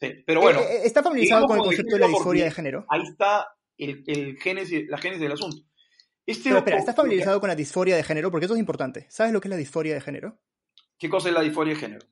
Sí, 0.00 0.24
pero 0.26 0.40
bueno, 0.40 0.60
Eh, 0.60 0.64
eh, 0.64 0.80
¿Está 0.84 1.02
familiarizado 1.02 1.46
con 1.46 1.56
el 1.58 1.62
concepto 1.64 1.94
de 1.94 2.00
la 2.00 2.08
disforia 2.08 2.44
de 2.44 2.50
género? 2.50 2.84
ahí 2.88 3.02
está 3.02 3.54
el, 3.78 4.02
el 4.06 4.36
génesis, 4.38 4.88
la 4.88 4.98
génesis 4.98 5.22
del 5.22 5.32
asunto. 5.32 5.56
Este 6.26 6.44
Pero 6.50 6.58
espera, 6.58 6.78
¿estás 6.78 6.94
familiarizado 6.96 7.40
con 7.40 7.48
la 7.48 7.54
disforia 7.56 7.96
de 7.96 8.02
género? 8.02 8.30
Porque 8.30 8.44
eso 8.46 8.54
es 8.54 8.60
importante. 8.60 9.06
¿Sabes 9.08 9.32
lo 9.32 9.40
que 9.40 9.48
es 9.48 9.50
la 9.50 9.56
disforia 9.56 9.94
de 9.94 10.00
género? 10.00 10.38
¿Qué 10.98 11.08
cosa 11.08 11.28
es 11.28 11.34
la 11.34 11.40
disforia 11.40 11.74
de 11.74 11.80
género? 11.80 12.06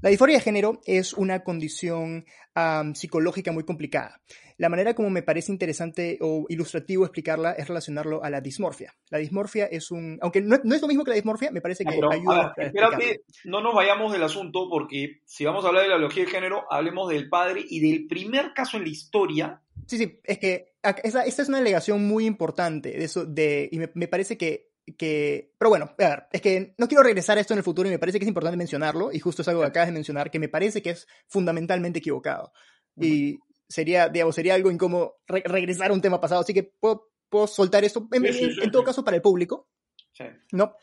La 0.00 0.10
disforia 0.10 0.36
de 0.36 0.42
género 0.42 0.80
es 0.86 1.12
una 1.12 1.44
condición 1.44 2.24
am, 2.54 2.94
psicológica 2.94 3.52
muy 3.52 3.64
complicada. 3.64 4.20
La 4.58 4.68
manera 4.68 4.94
como 4.94 5.10
me 5.10 5.22
parece 5.22 5.50
interesante 5.50 6.18
o 6.20 6.46
ilustrativo 6.48 7.04
explicarla 7.04 7.52
es 7.52 7.66
relacionarlo 7.66 8.22
a 8.22 8.30
la 8.30 8.40
dismorfia. 8.40 8.94
La 9.10 9.18
dismorfia 9.18 9.66
es 9.66 9.90
un... 9.90 10.18
Aunque 10.22 10.40
no, 10.40 10.56
no 10.62 10.74
es 10.74 10.82
lo 10.82 10.88
mismo 10.88 11.04
que 11.04 11.10
la 11.10 11.16
dismorfia, 11.16 11.50
me 11.50 11.60
parece 11.60 11.84
que 11.84 11.94
ayuda 11.94 12.54
ver, 12.56 12.64
a 12.64 12.66
espérate, 12.66 13.22
no 13.44 13.60
nos 13.60 13.74
vayamos 13.74 14.12
del 14.12 14.22
asunto 14.22 14.68
porque 14.70 15.20
si 15.24 15.44
vamos 15.44 15.64
a 15.64 15.68
hablar 15.68 15.82
de 15.82 15.88
la 15.88 15.96
biología 15.96 16.24
de 16.24 16.30
género, 16.30 16.64
hablemos 16.70 17.08
del 17.08 17.28
padre 17.28 17.64
y 17.68 17.80
del 17.80 18.06
primer 18.06 18.52
caso 18.54 18.76
en 18.76 18.84
la 18.84 18.90
historia. 18.90 19.62
Sí, 19.86 19.98
sí, 19.98 20.20
es 20.24 20.38
que 20.38 20.74
esta 21.02 21.24
es 21.24 21.48
una 21.48 21.58
alegación 21.58 22.06
muy 22.06 22.26
importante 22.26 22.90
de 22.90 23.04
eso, 23.04 23.24
de, 23.24 23.68
y 23.70 23.78
me, 23.78 23.90
me 23.94 24.08
parece 24.08 24.36
que, 24.36 24.71
que... 24.96 25.52
Pero 25.58 25.68
bueno, 25.70 25.94
a 25.98 26.08
ver, 26.08 26.24
es 26.32 26.40
que 26.40 26.74
no 26.78 26.88
quiero 26.88 27.02
regresar 27.02 27.38
a 27.38 27.40
esto 27.40 27.54
en 27.54 27.58
el 27.58 27.64
futuro 27.64 27.88
y 27.88 27.92
me 27.92 27.98
parece 27.98 28.18
que 28.18 28.24
es 28.24 28.28
importante 28.28 28.56
mencionarlo, 28.56 29.12
y 29.12 29.18
justo 29.20 29.42
es 29.42 29.48
algo 29.48 29.60
que 29.62 29.68
acabas 29.68 29.88
de 29.88 29.92
mencionar, 29.94 30.30
que 30.30 30.38
me 30.38 30.48
parece 30.48 30.82
que 30.82 30.90
es 30.90 31.06
fundamentalmente 31.28 31.98
equivocado. 32.00 32.52
Y 32.96 33.38
sería, 33.68 34.08
digamos, 34.08 34.34
sería 34.34 34.54
algo 34.54 34.70
incómodo 34.70 35.16
re- 35.26 35.42
regresar 35.46 35.90
a 35.90 35.94
un 35.94 36.00
tema 36.02 36.20
pasado, 36.20 36.40
así 36.42 36.52
que 36.52 36.62
puedo, 36.64 37.10
puedo 37.28 37.46
soltar 37.46 37.84
esto, 37.84 38.06
en, 38.12 38.22
Sí, 38.26 38.32
sí, 38.32 38.44
en- 38.44 38.50
sí, 38.54 38.60
en 38.62 38.70
todo 38.70 38.84
caso, 38.84 39.04
para 39.04 39.16
el 39.16 39.22
público, 39.22 39.68
Sí. 40.12 40.24
¿no? 40.52 40.76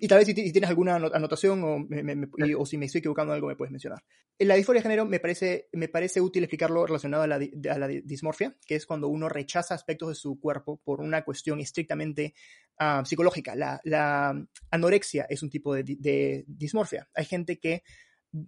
Y 0.00 0.08
tal 0.08 0.18
vez 0.18 0.26
si, 0.26 0.34
ti- 0.34 0.46
si 0.46 0.52
tienes 0.52 0.68
alguna 0.68 0.96
ano- 0.96 1.10
anotación 1.14 1.62
o, 1.62 1.78
me- 1.78 2.02
me- 2.02 2.16
me- 2.16 2.28
y- 2.38 2.54
o 2.54 2.66
si 2.66 2.76
me 2.76 2.86
estoy 2.86 2.98
equivocando 2.98 3.32
en 3.32 3.36
algo 3.36 3.46
me 3.48 3.54
puedes 3.54 3.70
mencionar. 3.70 4.02
En 4.36 4.48
la 4.48 4.56
disforia 4.56 4.80
de 4.80 4.82
género 4.82 5.04
me 5.06 5.20
parece, 5.20 5.68
me 5.72 5.86
parece 5.86 6.20
útil 6.20 6.42
explicarlo 6.42 6.84
relacionado 6.86 7.22
a 7.22 7.26
la, 7.28 7.36
a 7.36 7.88
dismorfia, 8.02 8.56
que 8.66 8.74
es 8.74 8.84
cuando 8.84 9.06
uno 9.06 9.28
rechaza 9.28 9.74
aspectos 9.74 10.08
de 10.08 10.16
su 10.16 10.40
cuerpo 10.40 10.80
por 10.82 11.00
una 11.00 11.22
cuestión 11.22 11.60
estrictamente 11.60 12.34
psicológica. 13.04 13.54
La, 13.54 13.80
la 13.84 14.34
anorexia 14.72 15.26
es 15.28 15.44
un 15.44 15.50
tipo 15.50 15.72
de 15.74 16.44
dismorfia. 16.48 17.08
Hay 17.14 17.24
gente 17.24 17.60
que 17.60 17.84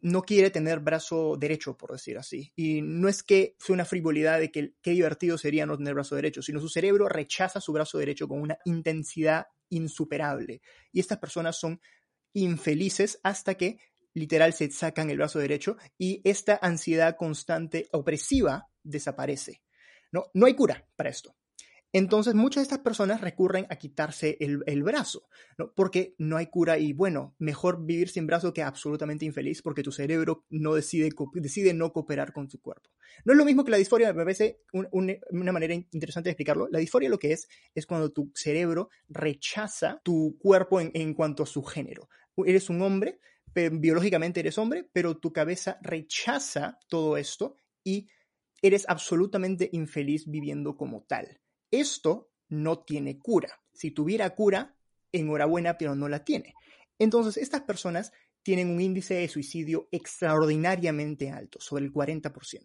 no 0.02 0.22
quiere 0.22 0.50
tener 0.50 0.80
brazo 0.80 1.36
derecho, 1.36 1.76
por 1.76 1.92
decir 1.92 2.18
así. 2.18 2.52
Y 2.56 2.82
no 2.82 3.08
es 3.08 3.22
que 3.22 3.54
sea 3.58 3.74
una 3.74 3.84
frivolidad 3.84 4.40
de 4.40 4.50
que 4.50 4.74
qué 4.82 4.90
divertido 4.90 5.38
sería 5.38 5.64
no 5.64 5.76
tener 5.76 5.94
brazo 5.94 6.16
derecho, 6.16 6.42
sino 6.42 6.60
su 6.60 6.68
cerebro 6.68 7.08
rechaza 7.08 7.60
su 7.60 7.72
brazo 7.72 7.98
derecho 7.98 8.26
con 8.26 8.40
una 8.40 8.58
intensidad 8.64 9.46
insuperable. 9.68 10.60
Y 10.92 10.98
estas 10.98 11.18
personas 11.18 11.58
son 11.58 11.80
infelices 12.32 13.20
hasta 13.22 13.54
que 13.54 13.78
literal 14.12 14.52
se 14.54 14.70
sacan 14.70 15.10
el 15.10 15.18
brazo 15.18 15.38
derecho 15.38 15.76
y 15.98 16.20
esta 16.24 16.58
ansiedad 16.60 17.16
constante 17.16 17.86
opresiva 17.92 18.68
desaparece. 18.82 19.62
No, 20.10 20.26
no 20.34 20.46
hay 20.46 20.54
cura 20.54 20.84
para 20.96 21.10
esto. 21.10 21.36
Entonces, 21.96 22.34
muchas 22.34 22.60
de 22.60 22.64
estas 22.64 22.80
personas 22.80 23.22
recurren 23.22 23.66
a 23.70 23.76
quitarse 23.76 24.36
el, 24.38 24.82
brazo, 24.82 25.30
porque 25.74 26.14
no 26.18 26.36
hay 26.36 26.48
cura 26.48 26.76
y 26.76 26.92
bueno, 26.92 27.34
mejor 27.38 27.86
vivir 27.86 28.10
sin 28.10 28.26
brazo 28.26 28.52
que 28.52 28.62
absolutamente 28.62 29.24
infeliz 29.24 29.62
porque 29.62 29.82
tu 29.82 29.90
cerebro 29.90 30.44
no 30.50 30.74
decide, 30.74 31.08
decide 31.32 31.72
no 31.72 31.94
cooperar 31.94 32.34
con 32.34 32.48
tu 32.48 32.60
cuerpo. 32.60 32.90
No 33.24 33.32
es 33.32 33.38
lo 33.38 33.46
mismo 33.46 33.64
que 33.64 33.70
la 33.70 33.78
disforia, 33.78 34.12
me 34.12 34.24
parece 34.24 34.60
una 34.72 35.52
manera 35.52 35.72
interesante 35.72 36.28
de 36.28 36.32
explicarlo. 36.32 36.68
La 36.70 36.80
disforia 36.80 37.08
lo 37.08 37.18
que 37.18 37.32
es 37.32 37.48
es 37.74 37.86
cuando 37.86 38.12
tu 38.12 38.30
cerebro 38.34 38.90
rechaza 39.08 39.98
tu 40.04 40.36
cuerpo 40.38 40.82
en, 40.82 40.90
en 40.92 41.14
cuanto 41.14 41.44
a 41.44 41.46
su 41.46 41.62
género. 41.62 42.10
Eres 42.44 42.68
un 42.68 42.82
hombre, 42.82 43.20
biológicamente 43.72 44.40
eres 44.40 44.58
hombre, 44.58 44.86
pero 44.92 45.16
tu 45.16 45.32
cabeza 45.32 45.78
rechaza 45.80 46.78
todo 46.90 47.16
esto 47.16 47.56
y 47.82 48.06
eres 48.60 48.84
absolutamente 48.86 49.70
infeliz 49.72 50.30
viviendo 50.30 50.76
como 50.76 51.02
tal. 51.04 51.40
Esto 51.80 52.30
no 52.48 52.80
tiene 52.80 53.18
cura. 53.18 53.60
Si 53.72 53.90
tuviera 53.90 54.34
cura, 54.34 54.76
enhorabuena, 55.12 55.76
pero 55.78 55.94
no 55.94 56.08
la 56.08 56.24
tiene. 56.24 56.54
Entonces, 56.98 57.36
estas 57.36 57.62
personas 57.62 58.12
tienen 58.42 58.70
un 58.70 58.80
índice 58.80 59.14
de 59.14 59.28
suicidio 59.28 59.88
extraordinariamente 59.90 61.30
alto, 61.30 61.60
sobre 61.60 61.84
el 61.84 61.92
40%, 61.92 62.64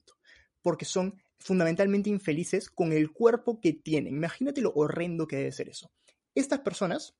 porque 0.62 0.86
son 0.86 1.20
fundamentalmente 1.39 2.09
infelices 2.09 2.70
con 2.70 2.93
el 2.93 3.12
cuerpo 3.12 3.59
que 3.59 3.74
tienen. 3.74 4.16
Imagínate 4.16 4.62
lo 4.62 4.72
horrendo 4.76 5.28
que 5.28 5.38
debe 5.38 5.51
ser 5.51 5.70
eso. 5.70 5.91
Estas 6.36 6.59
personas, 6.59 7.16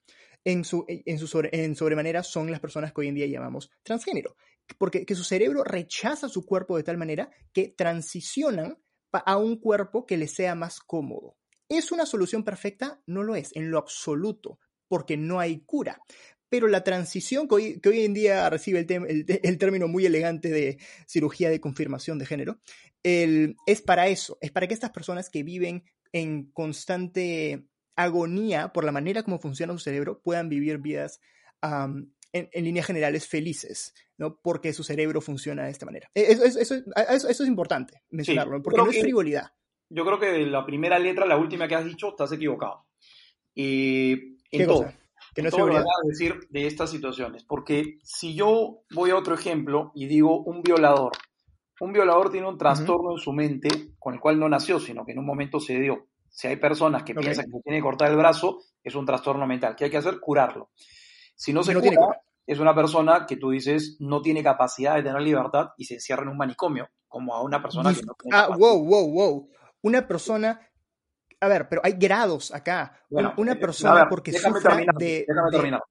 en, 0.46 0.64
su, 0.64 0.86
sobremanera, 1.76 2.24
son 2.24 2.52
las 2.52 2.60
personas 2.60 2.94
que 2.94 3.02
hoy 3.02 3.08
en 3.08 3.16
día 3.16 3.26
llamamos 3.26 3.72
transgénero, 3.84 4.36
porque 4.78 5.06
que 5.06 5.16
su 5.16 5.24
cerebro 5.24 5.64
rechaza 5.64 6.30
su 6.30 6.46
cuerpo 6.46 6.78
de 6.78 6.84
tal 6.84 6.98
manera 6.98 7.30
que 7.52 7.68
transicionan 7.70 8.78
a 9.12 9.38
un 9.38 9.58
cuerpo 9.58 10.06
que 10.06 10.18
les 10.18 10.32
sea 10.32 10.56
más 10.56 10.80
cómodo. 10.80 11.36
¿Es 11.72 11.94
una 11.94 12.06
solución 12.06 12.44
perfecta? 12.44 13.02
No 13.06 13.24
lo 13.24 13.36
es, 13.38 13.56
en 13.56 13.72
lo 13.72 13.78
absoluto, 13.78 14.60
porque 14.90 15.16
no 15.16 15.40
hay 15.40 15.62
cura. 15.62 16.02
Pero 16.50 16.68
la 16.68 16.84
transición 16.84 17.48
que 17.48 17.56
hoy, 17.56 18.02
en 18.02 18.14
día 18.14 18.50
recibe 18.50 18.86
el, 18.86 19.58
término 19.58 19.88
muy 19.88 20.06
elegante 20.06 20.50
de 20.50 20.80
cirugía 21.08 21.50
de 21.50 21.62
confirmación 21.62 22.20
de 22.20 22.26
género, 22.26 22.60
es 23.04 23.82
para 23.86 24.10
eso, 24.10 24.38
es 24.42 24.52
para 24.52 24.68
que 24.68 24.74
estas 24.74 24.92
personas 24.92 25.30
que 25.30 25.44
viven 25.44 25.86
en 26.12 26.52
constante 26.52 27.66
agonía 27.96 28.74
por 28.74 28.84
la 28.84 28.92
manera 28.92 29.24
como 29.24 29.40
funciona 29.40 29.72
su 29.72 29.80
cerebro 29.80 30.22
puedan 30.22 30.50
vivir 30.50 30.80
vidas 30.80 31.22
en, 31.62 32.52
líneas 32.54 32.86
generales 32.86 33.28
felices, 33.28 33.94
¿no? 34.18 34.42
Porque 34.42 34.74
su 34.74 34.84
cerebro 34.84 35.22
funciona 35.22 35.64
de 35.64 35.72
esta 35.72 35.86
manera. 35.86 36.12
E, 36.14 36.34
eso, 36.34 36.44
eso, 36.44 37.30
es 37.30 37.48
importante 37.48 38.04
mencionarlo, 38.10 38.62
porque 38.62 38.78
no 38.78 38.92
es 38.92 39.00
frivolidad 39.00 39.54
yo 39.92 40.06
creo 40.06 40.20
que 40.20 40.32
de 40.32 40.46
la 40.46 40.66
primera 40.66 40.98
letra, 40.98 41.26
la 41.26 41.38
última 41.38 41.68
que 41.68 41.76
has 41.76 41.86
dicho, 41.86 42.10
estás 42.10 42.32
equivocado. 42.32 42.86
Y 43.54 44.38
en 44.52 44.68
todo. 44.68 44.86
Que 45.36 45.42
no 45.42 45.50
es 45.50 45.56
todo 45.56 45.68
lo 45.68 45.78
a 45.78 45.84
decir 46.06 46.48
de 46.50 46.68
estas 46.68 46.90
situaciones. 46.90 47.44
Porque 47.44 48.00
si 48.04 48.34
yo 48.34 48.84
voy 48.94 49.12
a 49.12 49.18
otro 49.18 49.36
ejemplo 49.36 49.92
y 49.96 50.08
digo 50.08 50.42
un 50.44 50.62
violador, 50.62 51.14
un 51.80 51.94
violador 51.94 52.32
tiene 52.32 52.48
un 52.48 52.58
trastorno 52.58 53.12
en 53.12 53.18
su 53.18 53.32
mente 53.32 53.70
con 53.98 54.14
el 54.14 54.20
cual 54.20 54.40
no 54.40 54.50
nació, 54.50 54.80
sino 54.80 55.06
que 55.06 55.14
en 55.14 55.20
un 55.20 55.26
momento 55.26 55.60
se 55.60 55.80
dio. 55.80 56.08
Si 56.30 56.48
hay 56.48 56.56
personas 56.58 57.04
que 57.04 57.14
piensan 57.14 57.46
que 57.46 57.60
tiene 57.62 57.80
que 57.80 57.84
cortar 57.84 58.10
el 58.10 58.18
brazo, 58.18 58.60
es 58.84 58.96
un 58.96 59.06
trastorno 59.06 59.46
mental. 59.48 59.76
¿Qué 59.76 59.86
hay 59.86 59.92
que 59.92 59.98
hacer? 59.98 60.20
Curarlo. 60.20 60.70
Si 61.36 61.54
no 61.54 61.64
se 61.64 61.74
no 61.74 61.82
cura, 61.82 62.22
es 62.46 62.60
una 62.60 62.76
persona 62.76 63.26
que 63.26 63.38
tú 63.38 63.52
dices 63.52 63.98
no 64.00 64.22
tiene 64.22 64.44
capacidad 64.44 64.96
de 64.96 65.04
tener 65.04 65.22
libertad 65.22 65.70
y 65.78 65.86
se 65.86 65.96
encierra 65.96 66.24
en 66.24 66.30
un 66.30 66.38
manicomio, 66.38 66.90
como 67.08 67.36
a 67.36 67.42
una 67.42 67.62
persona 67.62 67.94
que 67.94 68.02
no 68.02 68.16
tiene 68.22 68.38
Ah, 68.38 68.50
wow, 68.58 68.84
wow, 68.84 69.12
wow 69.12 69.48
una 69.84 70.08
persona, 70.08 70.62
a 71.40 71.48
ver, 71.48 71.68
pero 71.70 71.82
hay 71.84 71.94
grados 71.94 72.54
acá. 72.54 73.00
una, 73.10 73.56
persona 73.56 74.08
porque 74.10 74.34
sufre 74.34 74.86
de... 74.98 75.26
Déjame 75.28 75.52
terminar. 75.52 75.82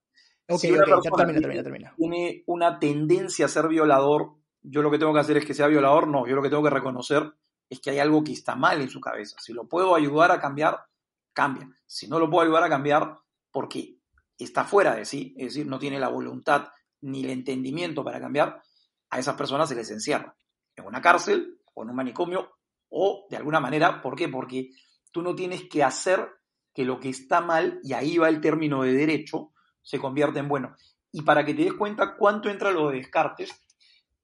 Termina, 0.47 1.41
termina, 1.41 1.62
termina. 1.62 1.95
Tiene 1.97 2.43
una 2.47 2.78
tendencia 2.78 3.47
a 3.47 3.49
ser 3.49 3.68
violador, 3.68 4.34
yo 4.62 4.82
lo 4.82 4.91
que 4.91 4.99
tengo 4.99 5.14
que 5.14 5.20
hacer 5.20 5.36
es 5.36 5.47
que 5.47 5.55
sea 5.55 5.68
violador, 5.68 6.09
no, 6.09 6.26
yo 6.26 6.34
lo 6.34 6.43
que 6.43 6.51
tengo 6.51 6.62
que 6.62 6.70
reconocer 6.70 7.32
es 7.68 7.80
que 7.80 7.91
hay 7.91 8.01
algo 8.01 8.24
que 8.24 8.32
está 8.32 8.57
mal 8.57 8.80
en 8.80 8.88
su 8.88 9.01
cabeza. 9.01 9.36
Si 9.41 9.53
lo 9.53 9.68
puedo 9.68 9.95
ayudar 9.95 10.32
a 10.32 10.41
cambiar, 10.41 10.80
cambia. 11.32 11.68
Si 11.86 12.09
no 12.09 12.18
lo 12.18 12.28
puedo 12.28 12.43
ayudar 12.43 12.64
a 12.64 12.68
cambiar, 12.68 13.16
porque 13.53 13.99
está 14.36 14.64
fuera 14.64 14.97
de 14.97 15.05
sí, 15.05 15.34
es 15.38 15.55
decir, 15.55 15.66
no 15.66 15.78
tiene 15.78 16.01
la 16.01 16.09
voluntad 16.09 16.68
ni 17.03 17.24
el 17.24 17.30
entendimiento 17.30 18.03
para 18.03 18.20
cambiar, 18.20 18.61
a 19.11 19.18
esas 19.18 19.36
personas 19.36 19.68
se 19.68 19.74
les 19.74 19.91
encierra 19.91 20.36
en 20.76 20.84
una 20.84 21.01
cárcel 21.01 21.61
o 21.74 21.82
en 21.82 21.91
un 21.91 21.97
manicomio 21.97 22.57
o 22.91 23.26
de 23.30 23.36
alguna 23.36 23.61
manera, 23.61 24.03
¿por 24.03 24.16
qué? 24.16 24.28
Porque 24.28 24.70
tú 25.11 25.22
no 25.22 25.34
tienes 25.34 25.68
que 25.68 25.82
hacer 25.82 26.28
que 26.74 26.84
lo 26.84 27.01
que 27.01 27.09
está 27.09 27.41
mal, 27.41 27.80
y 27.82 27.95
ahí 27.95 28.18
va 28.18 28.28
el 28.28 28.41
término 28.41 28.82
de 28.82 28.93
derecho, 28.93 29.53
se 29.82 29.99
convierta 29.99 30.41
en 30.41 30.49
bueno. 30.49 30.76
Y 31.12 31.22
para 31.22 31.45
que 31.45 31.55
te 31.55 31.64
des 31.64 31.72
cuenta 31.72 32.16
cuánto 32.16 32.49
entra 32.49 32.70
lo 32.70 32.91
de 32.91 32.99
Descartes, 32.99 33.51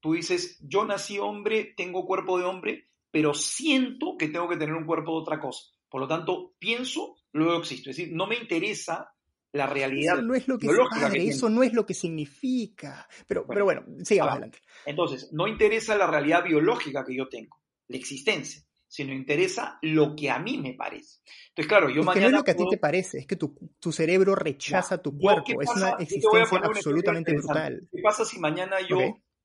tú 0.01 0.13
dices, 0.13 0.59
yo 0.61 0.85
nací 0.85 1.19
hombre, 1.19 1.75
tengo 1.77 2.07
cuerpo 2.07 2.39
de 2.39 2.45
hombre, 2.45 2.89
pero 3.11 3.35
siento 3.35 4.17
que 4.19 4.29
tengo 4.29 4.49
que 4.49 4.57
tener 4.57 4.75
un 4.75 4.85
cuerpo 4.85 5.13
de 5.13 5.23
otra 5.23 5.41
cosa. 5.41 5.65
Por 5.89 6.01
lo 6.01 6.09
tanto, 6.09 6.55
pienso, 6.59 7.17
luego 7.33 7.59
existo. 7.59 7.91
Es 7.91 7.97
decir, 7.97 8.15
no 8.15 8.27
me 8.27 8.37
interesa 8.37 9.13
la 9.53 9.67
realidad. 9.67 10.19
Eso 10.19 10.23
no 10.23 10.35
es 10.35 10.47
lo 10.47 10.59
que, 10.59 10.69
eso 11.15 11.49
no 11.49 11.63
es 11.63 11.73
lo 11.73 11.87
que 11.87 11.95
significa. 11.95 13.09
Pero 13.27 13.45
bueno, 13.45 13.65
pero 13.65 13.65
bueno 13.65 14.05
siga 14.05 14.31
adelante. 14.31 14.59
Entonces, 14.85 15.33
no 15.33 15.49
interesa 15.49 15.97
la 15.97 16.07
realidad 16.07 16.45
biológica 16.45 17.05
que 17.05 17.17
yo 17.17 17.29
tengo 17.29 17.57
la 17.89 17.97
existencia, 17.97 18.63
sino 18.89 19.13
interesa 19.13 19.79
lo 19.83 20.15
que 20.17 20.31
a 20.31 20.39
mí 20.39 20.59
me 20.59 20.75
parece. 20.75 21.21
Entonces, 21.49 21.69
claro, 21.69 21.89
yo 21.91 22.01
es 22.01 22.07
mañana. 22.07 22.15
Que 22.15 22.21
no 22.21 22.37
es 22.37 22.41
lo 22.41 22.45
que 22.45 22.51
a 22.53 22.57
ti 22.57 22.65
te 22.71 22.79
parece, 22.79 23.19
es 23.19 23.27
que 23.27 23.37
tu, 23.37 23.93
cerebro 23.93 24.35
rechaza 24.35 25.03
tu 25.03 25.17
cuerpo, 25.17 25.61
es 25.61 25.71
una 25.71 25.91
existencia 25.99 26.61
absolutamente 26.63 27.33
brutal. 27.35 27.89
¿Qué 27.93 28.03
pasa 28.03 28.25
si 28.25 28.39
mañana 28.39 28.77
yo, 28.89 28.99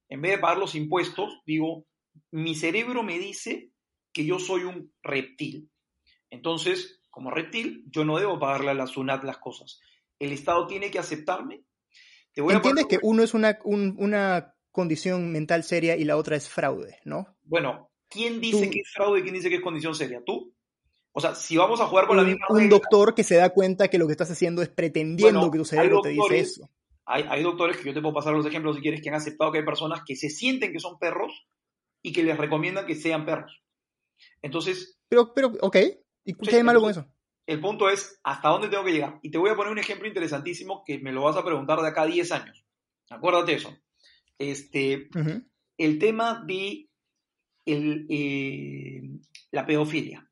en 0.10 0.22
vez 0.22 0.32
de 0.32 0.38
pagar 0.38 0.58
los 0.58 0.76
impuestos, 0.76 1.42
digo, 1.46 1.86
mi 2.32 2.56
cerebro 2.56 3.04
me 3.04 3.20
dice 3.20 3.72
que 4.14 4.26
yo 4.26 4.40
soy 4.40 4.64
un 4.64 4.94
reptil? 5.04 5.70
Entonces, 6.30 7.02
como 7.10 7.30
reptil, 7.30 7.84
yo 7.92 8.06
no 8.06 8.18
debo 8.18 8.40
pagarle 8.40 8.72
a 8.72 8.74
la 8.74 8.88
SUNAT 8.88 9.24
las 9.24 9.38
cosas. 9.38 9.82
El 10.18 10.32
Estado 10.32 10.66
tiene 10.68 10.92
que 10.92 11.00
aceptarme. 11.00 11.64
¿Entiendes 12.34 12.86
que 12.86 13.00
uno 13.02 13.24
es 13.24 13.34
una, 13.34 13.60
una 13.66 14.56
condición 14.72 15.32
mental 15.32 15.64
seria 15.64 15.98
y 15.98 16.06
la 16.06 16.16
otra 16.16 16.38
es 16.38 16.48
fraude, 16.48 17.00
¿no? 17.04 17.36
Bueno, 17.44 17.91
¿Quién 18.12 18.42
dice 18.42 18.70
que 18.70 18.82
es 18.82 18.92
fraude 18.92 19.22
y 19.22 19.24
quién 19.24 19.34
dice 19.34 19.50
que 19.50 19.56
es 19.56 19.62
condición 19.62 19.96
seria? 19.96 20.22
¿Tú? 20.24 20.54
O 21.14 21.22
sea, 21.22 21.34
si 21.34 21.56
vamos 21.56 21.80
a 21.80 21.88
jugar 21.88 22.08
con 22.08 22.18
la 22.18 22.24
misma 22.24 22.46
Un 22.50 22.68
doctor 22.68 23.16
que 23.16 23.24
se 23.24 23.36
da 23.36 23.50
cuenta 23.50 23.88
que 23.88 23.98
lo 23.98 24.06
que 24.06 24.12
estás 24.12 24.30
haciendo 24.30 24.62
es 24.62 24.70
pretendiendo 24.70 25.50
que 25.50 25.58
tu 25.58 25.66
cerebro 25.66 26.02
te 26.02 26.10
dice 26.10 26.40
eso. 26.40 26.70
Hay, 27.06 27.42
doctores 27.42 27.78
que 27.78 27.86
yo 27.86 27.94
te 27.94 28.02
puedo 28.02 28.14
pasar 28.14 28.34
los 28.34 28.46
ejemplos 28.46 28.76
si 28.76 28.82
quieres 28.82 29.02
que 29.02 29.10
han 29.10 29.16
aceptado 29.16 29.52
que 29.52 29.60
hay 29.60 29.66
personas 29.66 30.02
que 30.06 30.16
se 30.16 30.30
sienten 30.30 30.72
que 30.72 30.80
son 30.80 31.00
perros 31.00 31.48
y 32.02 32.12
que 32.14 32.24
les 32.24 32.38
recomiendan 32.38 32.86
que 32.86 32.96
sean 32.96 33.26
perros. 33.26 33.62
Entonces. 34.42 35.00
Pero, 35.10 35.34
pero, 35.34 35.52
ok. 35.62 35.78
¿Y 36.26 36.34
qué 36.34 36.58
hay 36.58 36.64
malo 36.64 36.82
con 36.82 36.92
eso? 36.92 37.06
El 37.48 37.60
punto 37.60 37.90
es 37.90 38.20
hasta 38.24 38.50
dónde 38.50 38.70
tengo 38.70 38.84
que 38.84 38.92
llegar. 38.92 39.20
Y 39.22 39.32
te 39.32 39.38
voy 39.38 39.50
a 39.50 39.56
poner 39.56 39.72
un 39.72 39.80
ejemplo 39.80 40.08
interesantísimo 40.08 40.84
que 40.86 41.00
me 41.00 41.12
lo 41.12 41.24
vas 41.24 41.38
a 41.38 41.44
preguntar 41.44 41.82
de 41.82 41.88
acá 41.88 42.04
a 42.04 42.08
10 42.08 42.32
años. 42.34 42.66
Acuérdate 43.10 43.54
eso. 43.54 43.76
Este, 44.38 45.10
El 45.78 46.00
tema 46.00 46.44
de 46.46 46.91
el, 47.66 48.06
eh, 48.10 49.02
la 49.52 49.66
pedofilia. 49.66 50.28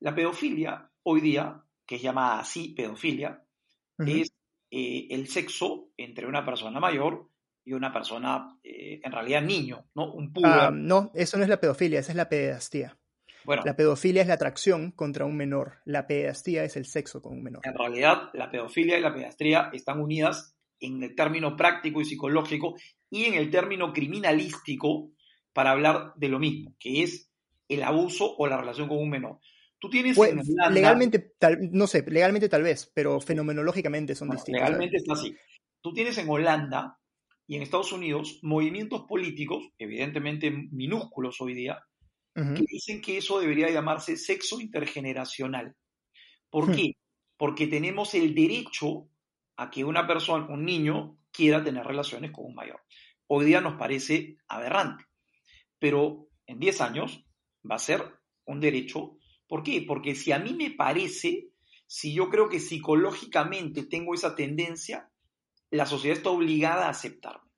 La 0.00 0.14
pedofilia, 0.14 0.90
hoy 1.02 1.20
día, 1.20 1.62
que 1.86 1.96
es 1.96 2.02
llamada 2.02 2.40
así 2.40 2.74
pedofilia, 2.74 3.42
es 3.98 4.32
eh, 4.70 5.06
el 5.10 5.28
sexo 5.28 5.90
entre 5.96 6.26
una 6.26 6.44
persona 6.44 6.80
mayor 6.80 7.28
y 7.64 7.72
una 7.72 7.92
persona, 7.92 8.58
eh, 8.62 9.00
en 9.02 9.12
realidad 9.12 9.42
niño, 9.42 9.86
¿no? 9.94 10.12
Un 10.12 10.32
ah, 10.44 10.70
no, 10.72 11.10
eso 11.14 11.36
no 11.38 11.44
es 11.44 11.48
la 11.48 11.60
pedofilia, 11.60 12.00
esa 12.00 12.12
es 12.12 12.16
la 12.16 12.28
pedastía. 12.28 12.98
Bueno, 13.44 13.62
la 13.64 13.76
pedofilia 13.76 14.22
es 14.22 14.28
la 14.28 14.34
atracción 14.34 14.90
contra 14.90 15.24
un 15.26 15.36
menor, 15.36 15.78
la 15.84 16.06
pedastía 16.06 16.64
es 16.64 16.76
el 16.76 16.86
sexo 16.86 17.22
con 17.22 17.34
un 17.34 17.42
menor. 17.42 17.62
En 17.64 17.74
realidad, 17.74 18.30
la 18.32 18.50
pedofilia 18.50 18.98
y 18.98 19.02
la 19.02 19.14
pedastría 19.14 19.70
están 19.72 20.00
unidas 20.00 20.56
en 20.80 21.02
el 21.02 21.14
término 21.14 21.56
práctico 21.56 22.00
y 22.00 22.04
psicológico 22.04 22.74
y 23.10 23.24
en 23.24 23.34
el 23.34 23.50
término 23.50 23.92
criminalístico 23.92 25.10
para 25.54 25.70
hablar 25.70 26.12
de 26.16 26.28
lo 26.28 26.38
mismo, 26.38 26.74
que 26.78 27.02
es 27.02 27.30
el 27.68 27.82
abuso 27.82 28.36
o 28.36 28.46
la 28.46 28.58
relación 28.58 28.88
con 28.88 28.98
un 28.98 29.08
menor. 29.08 29.38
Tú 29.78 29.88
tienes 29.88 30.18
legalmente, 30.70 31.34
no 31.70 31.86
sé, 31.86 32.04
legalmente 32.06 32.48
tal 32.48 32.62
vez, 32.62 32.90
pero 32.94 33.20
fenomenológicamente 33.20 34.14
son 34.14 34.30
distintos. 34.30 34.62
Legalmente 34.62 34.96
está 34.96 35.12
así. 35.12 35.34
Tú 35.80 35.92
tienes 35.92 36.18
en 36.18 36.28
Holanda 36.28 36.98
y 37.46 37.56
en 37.56 37.62
Estados 37.62 37.92
Unidos 37.92 38.40
movimientos 38.42 39.02
políticos, 39.02 39.68
evidentemente 39.78 40.50
minúsculos 40.50 41.40
hoy 41.40 41.54
día, 41.54 41.82
que 42.34 42.64
dicen 42.68 43.00
que 43.00 43.18
eso 43.18 43.38
debería 43.38 43.70
llamarse 43.70 44.16
sexo 44.16 44.60
intergeneracional. 44.60 45.76
¿Por 46.50 46.70
hmm. 46.70 46.74
qué? 46.74 46.96
Porque 47.36 47.68
tenemos 47.68 48.14
el 48.14 48.34
derecho 48.34 49.08
a 49.56 49.70
que 49.70 49.84
una 49.84 50.06
persona, 50.06 50.46
un 50.48 50.64
niño, 50.64 51.18
quiera 51.30 51.62
tener 51.62 51.84
relaciones 51.86 52.32
con 52.32 52.46
un 52.46 52.54
mayor. 52.54 52.80
Hoy 53.28 53.44
día 53.44 53.60
nos 53.60 53.74
parece 53.74 54.38
aberrante 54.48 55.04
pero 55.84 56.30
en 56.46 56.58
10 56.58 56.80
años 56.80 57.26
va 57.70 57.74
a 57.74 57.78
ser 57.78 58.02
un 58.46 58.58
derecho 58.58 59.18
¿Por 59.46 59.62
qué? 59.62 59.84
Porque 59.86 60.14
si 60.14 60.32
a 60.32 60.38
mí 60.38 60.54
me 60.54 60.70
parece, 60.70 61.50
si 61.86 62.14
yo 62.14 62.30
creo 62.30 62.48
que 62.48 62.58
psicológicamente 62.58 63.84
tengo 63.84 64.14
esa 64.14 64.34
tendencia, 64.34 65.10
la 65.70 65.84
sociedad 65.84 66.16
está 66.16 66.30
obligada 66.30 66.86
a 66.86 66.88
aceptarme. 66.88 67.50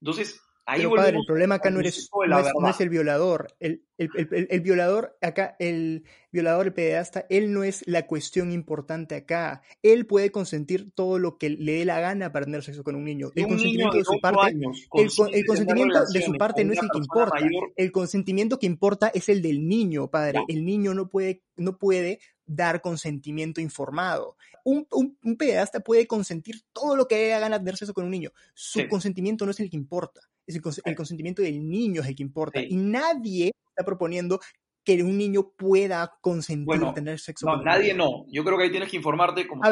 Entonces, 0.00 0.40
Ahí 0.66 0.80
Pero 0.80 0.94
padre, 0.94 1.18
el 1.18 1.26
problema 1.26 1.56
acá 1.56 1.70
no, 1.70 1.80
eres, 1.80 2.08
no, 2.26 2.68
es, 2.68 2.80
el 2.80 2.88
violador. 2.88 3.54
El, 3.60 3.84
el, 3.98 4.60
violador 4.62 5.14
acá, 5.20 5.56
el 5.58 6.04
violador, 6.32 6.66
el 6.66 6.72
pederasta, 6.72 7.26
él 7.28 7.52
no 7.52 7.64
es 7.64 7.86
la 7.86 8.06
cuestión 8.06 8.50
importante 8.50 9.14
acá. 9.14 9.60
Él 9.82 10.06
puede 10.06 10.32
consentir 10.32 10.90
todo 10.94 11.18
lo 11.18 11.36
que 11.36 11.50
le 11.50 11.72
dé 11.74 11.84
la 11.84 12.00
gana 12.00 12.32
para 12.32 12.46
tener 12.46 12.62
sexo 12.62 12.82
con 12.82 12.94
un 12.94 13.04
niño. 13.04 13.30
El 13.34 13.46
consentimiento 13.46 13.98
de, 13.98 14.04
su 14.04 14.18
parte, 14.22 14.52
el, 14.94 15.46
consentimiento 15.46 16.04
de 16.10 16.22
su 16.22 16.32
parte 16.32 16.64
no 16.64 16.72
es 16.72 16.82
el 16.82 16.88
que 16.88 16.98
importa. 16.98 17.36
El 17.76 17.92
consentimiento 17.92 18.58
que 18.58 18.66
importa 18.66 19.08
es 19.08 19.28
el 19.28 19.42
del 19.42 19.68
niño, 19.68 20.08
padre. 20.08 20.40
El 20.48 20.64
niño 20.64 20.94
no 20.94 21.10
puede, 21.10 21.42
no 21.56 21.76
puede 21.76 22.20
dar 22.46 22.80
consentimiento 22.80 23.60
informado. 23.60 24.38
Un, 24.64 24.86
un, 24.90 25.36
pedasta 25.36 25.80
puede 25.80 26.06
consentir 26.06 26.62
todo 26.72 26.96
lo 26.96 27.06
que 27.06 27.16
le 27.16 27.22
dé 27.24 27.30
la 27.32 27.40
gana 27.40 27.58
de 27.58 27.64
tener 27.64 27.76
sexo 27.76 27.92
con 27.92 28.04
un 28.04 28.10
niño. 28.10 28.32
Su 28.54 28.88
consentimiento 28.88 29.44
no 29.44 29.50
es 29.50 29.60
el 29.60 29.68
que 29.68 29.76
importa 29.76 30.22
el, 30.46 30.96
consentimiento 30.96 31.42
del 31.42 31.68
niño 31.68 32.02
es 32.02 32.08
el 32.08 32.16
que 32.16 32.22
importa. 32.22 32.60
Y 32.60 32.76
nadie 32.76 33.52
está 33.70 33.84
proponiendo 33.84 34.40
que 34.84 35.02
un 35.02 35.16
niño 35.16 35.50
pueda 35.56 36.12
consentir 36.20 36.80
tener 36.94 37.18
sexo. 37.18 37.46
No, 37.46 37.62
nadie 37.62 37.94
no. 37.94 38.26
Yo 38.28 38.44
creo 38.44 38.58
que 38.58 38.64
ahí 38.64 38.70
tienes 38.70 38.90
que 38.90 38.98
informarte 38.98 39.46
como 39.46 39.62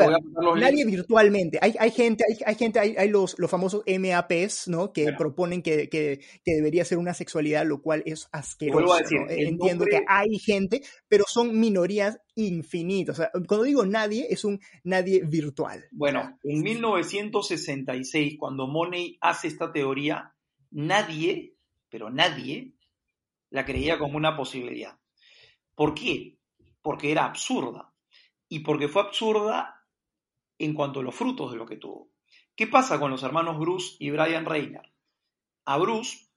Nadie 0.57 0.87
virtualmente. 0.87 1.59
Hay, 1.61 1.75
hay 1.79 1.91
gente, 1.91 2.25
hay, 2.27 2.39
hay 2.47 2.55
gente, 2.55 2.81
hay, 2.81 2.95
hay, 2.97 3.09
los, 3.11 3.39
los 3.39 3.51
famosos 3.51 3.83
MAPs, 3.87 4.69
¿no? 4.69 4.93
Que 4.93 5.13
proponen 5.13 5.63
que, 5.63 5.89
que, 5.91 6.21
que, 6.43 6.55
debería 6.55 6.85
ser 6.85 6.97
una 6.99 7.13
sexualidad, 7.13 7.67
lo 7.67 7.83
cual 7.83 8.03
es 8.07 8.29
asqueroso. 8.33 8.97
Decir, 8.97 9.19
Entiendo 9.29 9.85
que 9.85 10.01
hay 10.09 10.39
gente, 10.39 10.83
pero 11.09 11.25
son 11.29 11.61
minorías 11.61 12.19
infinitas. 12.35 13.19
O 13.19 13.23
sea, 13.23 13.31
cuando 13.47 13.65
digo 13.65 13.85
nadie, 13.85 14.27
es 14.31 14.45
un 14.45 14.61
nadie 14.83 15.23
virtual. 15.25 15.85
Bueno, 15.91 16.39
en 16.43 16.63
1966, 16.63 18.37
cuando 18.39 18.67
Money 18.67 19.19
hace 19.21 19.49
esta 19.49 19.73
teoría, 19.73 20.33
nadie, 20.73 21.57
pero 21.89 22.11
nadie, 22.11 22.75
la 23.51 23.65
creía 23.65 23.99
como 23.99 24.17
una 24.17 24.37
posibilidad. 24.37 24.99
¿Por 25.75 25.95
qué? 25.95 26.39
Porque 26.81 27.13
era 27.13 27.25
absurda. 27.25 27.95
Y 28.49 28.61
porque 28.61 28.89
fue 28.89 29.03
absurda 29.03 29.87
en 30.59 30.75
cuanto 30.75 31.01
a 31.01 31.03
los 31.03 31.15
frutos 31.15 31.53
de 31.53 31.59
lo 31.59 31.67
que 31.67 31.77
tuvo. 31.77 32.11
¿Qué 32.55 32.67
pasa 32.67 33.01
con 33.01 33.11
los 33.11 33.23
hermanos 33.23 33.59
Bruce 33.59 33.97
y 33.99 34.11
Brian 34.11 34.45
Reiner? 34.45 34.93
A 35.65 35.79
Bruce, 35.79 36.29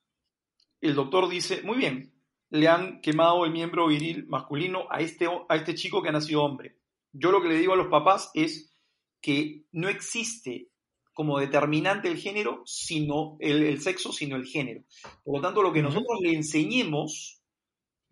el 0.81 0.95
doctor 0.95 1.27
dice, 1.27 1.61
muy 1.63 1.77
bien, 1.77 2.13
le 2.49 2.67
han 2.67 3.01
quemado 3.01 3.45
el 3.45 3.51
miembro 3.51 3.87
viril 3.87 4.25
masculino 4.27 4.87
a 4.89 4.99
este, 4.99 5.27
a 5.27 5.55
este 5.55 5.75
chico 5.75 6.01
que 6.01 6.09
ha 6.09 6.13
nacido 6.13 6.43
hombre. 6.43 6.77
Yo 7.11 7.31
lo 7.31 7.41
que 7.41 7.49
le 7.49 7.57
digo 7.57 7.73
a 7.73 7.77
los 7.77 7.87
papás 7.87 8.31
es 8.33 8.73
que 9.21 9.65
no 9.71 9.89
existe 9.89 10.69
como 11.15 11.39
determinante 11.39 12.09
el 12.09 12.17
género, 12.17 12.61
sino 12.65 13.37
el, 13.39 13.79
sexo, 13.81 14.11
sino 14.11 14.35
el 14.35 14.45
género. 14.45 14.83
Por 15.23 15.37
lo 15.37 15.41
tanto, 15.41 15.63
lo 15.63 15.71
que 15.71 15.81
nosotros 15.81 16.19
le 16.21 16.33
enseñemos 16.33 17.41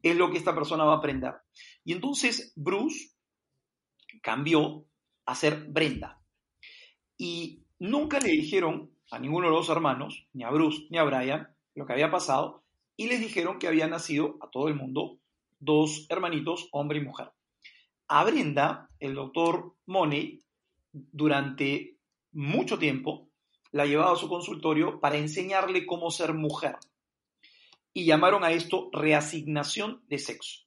es 0.01 0.15
lo 0.15 0.31
que 0.31 0.37
esta 0.37 0.55
persona 0.55 0.85
va 0.85 0.93
a 0.93 0.97
aprender. 0.97 1.33
Y 1.83 1.91
entonces 1.91 2.53
Bruce 2.55 3.09
cambió 4.21 4.85
a 5.25 5.35
ser 5.35 5.65
Brenda. 5.65 6.21
Y 7.17 7.65
nunca 7.77 8.21
le 8.21 8.29
dijeron 8.29 8.89
a 9.11 9.19
ninguno 9.19 9.47
de 9.47 9.53
los 9.53 9.67
hermanos, 9.67 10.25
ni 10.31 10.45
a 10.45 10.49
Bruce 10.49 10.87
ni 10.89 10.97
a 10.97 11.03
Brian, 11.03 11.53
lo 11.75 11.85
que 11.85 11.91
había 11.91 12.09
pasado, 12.09 12.63
y 12.95 13.07
les 13.07 13.19
dijeron 13.19 13.59
que 13.59 13.67
había 13.67 13.87
nacido 13.87 14.37
a 14.39 14.49
todo 14.49 14.69
el 14.69 14.75
mundo 14.75 15.19
dos 15.59 16.05
hermanitos, 16.07 16.69
hombre 16.71 16.99
y 16.99 17.01
mujer. 17.01 17.31
A 18.07 18.23
Brenda, 18.23 18.89
el 18.99 19.15
doctor 19.15 19.75
Money, 19.87 20.41
durante 20.93 21.92
mucho 22.33 22.77
tiempo, 22.77 23.29
la 23.71 23.85
llevaba 23.85 24.13
a 24.13 24.17
su 24.17 24.29
consultorio 24.29 24.99
para 24.99 25.17
enseñarle 25.17 25.85
cómo 25.85 26.11
ser 26.11 26.33
mujer. 26.33 26.77
Y 27.93 28.05
llamaron 28.05 28.43
a 28.43 28.51
esto 28.51 28.89
reasignación 28.91 30.03
de 30.07 30.19
sexo. 30.19 30.61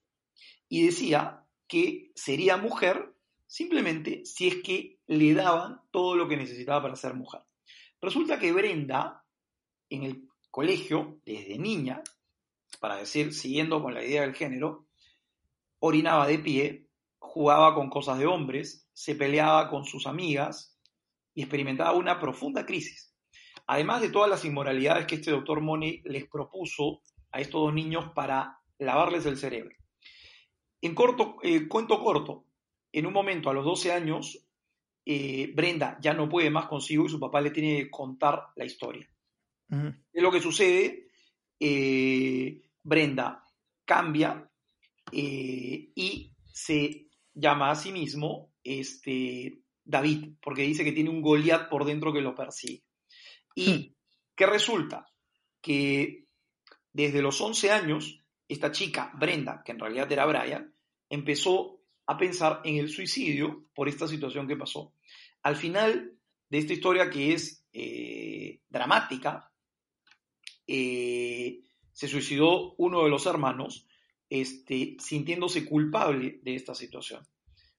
Y 0.69 0.87
decía 0.87 1.45
que 1.69 2.11
sería 2.14 2.57
mujer 2.57 3.12
simplemente 3.47 4.25
si 4.25 4.49
es 4.49 4.62
que 4.62 4.99
le 5.07 5.35
daban 5.35 5.81
todo 5.91 6.17
lo 6.17 6.29
que 6.29 6.37
necesitaba 6.37 6.83
para 6.83 6.97
ser 6.97 7.14
mujer. 7.14 7.43
Resulta 8.01 8.39
que 8.39 8.53
Brenda, 8.53 9.25
en 9.89 10.03
el 10.03 10.29
colegio, 10.51 11.21
desde 11.25 11.59
niña, 11.59 12.03
para 12.81 12.97
decir, 12.97 13.33
siguiendo 13.33 13.83
con 13.83 13.95
la 13.95 14.05
idea 14.05 14.23
del 14.23 14.35
género, 14.35 14.87
orinaba 15.79 16.27
de 16.27 16.39
pie, 16.39 16.89
jugaba 17.19 17.75
con 17.75 17.89
cosas 17.89 18.19
de 18.19 18.27
hombres, 18.27 18.89
se 18.93 19.14
peleaba 19.14 19.69
con 19.71 19.85
sus 19.85 20.07
amigas, 20.07 20.76
y 21.37 21.43
experimentaba 21.43 21.93
una 21.93 22.18
profunda 22.18 22.64
crisis. 22.66 23.14
Además 23.68 24.01
de 24.01 24.09
todas 24.09 24.28
las 24.28 24.45
inmoralidades 24.45 25.07
que 25.07 25.16
este 25.16 25.30
doctor 25.30 25.61
Money 25.61 26.01
les 26.07 26.26
propuso 26.28 27.03
a 27.30 27.41
estos 27.41 27.61
dos 27.61 27.74
niños 27.74 28.11
para 28.14 28.59
lavarles 28.78 29.26
el 29.26 29.37
cerebro. 29.37 29.76
En 30.80 30.95
corto, 30.95 31.37
eh, 31.43 31.68
cuento 31.68 32.03
corto, 32.03 32.47
en 32.91 33.07
un 33.07 33.12
momento 33.12 33.51
a 33.51 33.55
los 33.55 33.64
12 33.64 33.93
años, 33.93 34.49
eh, 35.05 35.53
Brenda 35.55 35.99
ya 36.01 36.14
no 36.14 36.28
puede 36.28 36.51
más 36.51 36.66
consigo 36.68 37.05
y 37.05 37.11
su 37.11 37.20
papá 37.20 37.41
le 37.43 37.51
tiene 37.51 37.84
que 37.84 37.91
contar 37.91 38.47
la 38.57 38.64
historia. 38.64 39.09
Es 39.68 40.22
lo 40.22 40.32
que 40.32 40.41
sucede, 40.41 41.09
eh, 41.61 42.62
Brenda 42.82 43.45
cambia 43.84 44.49
y 45.12 46.32
se 46.47 47.09
llama 47.34 47.70
a 47.70 47.74
sí 47.74 47.93
mismo 47.93 48.53
este, 48.62 49.66
David, 49.87 50.34
porque 50.43 50.62
dice 50.62 50.84
que 50.84 50.93
tiene 50.93 51.11
un 51.11 51.22
Goliat 51.22 51.68
por 51.68 51.84
dentro 51.84 52.12
que 52.12 52.20
lo 52.20 52.34
persigue. 52.34 52.82
¿Y 53.55 53.70
hmm. 53.70 53.95
qué 54.34 54.47
resulta? 54.47 55.07
Que 55.62 56.26
desde 56.93 57.22
los 57.22 57.41
11 57.41 57.70
años, 57.70 58.22
esta 58.49 58.72
chica, 58.72 59.12
Brenda, 59.18 59.62
que 59.64 59.72
en 59.72 59.78
realidad 59.78 60.11
era 60.11 60.26
Brian, 60.26 60.74
empezó 61.09 61.80
a 62.07 62.16
pensar 62.16 62.61
en 62.64 62.76
el 62.76 62.89
suicidio 62.89 63.66
por 63.74 63.89
esta 63.89 64.09
situación 64.09 64.47
que 64.47 64.57
pasó. 64.57 64.93
Al 65.43 65.57
final 65.57 66.12
de 66.49 66.59
esta 66.59 66.72
historia 66.72 67.09
que 67.09 67.32
es 67.32 67.64
eh, 67.72 68.61
dramática, 68.68 69.51
eh, 70.66 71.61
se 71.93 72.09
suicidó 72.09 72.74
uno 72.78 73.05
de 73.05 73.11
los 73.11 73.26
hermanos 73.26 73.87
este, 74.28 74.97
sintiéndose 74.99 75.64
culpable 75.64 76.41
de 76.43 76.55
esta 76.57 76.74
situación. 76.74 77.26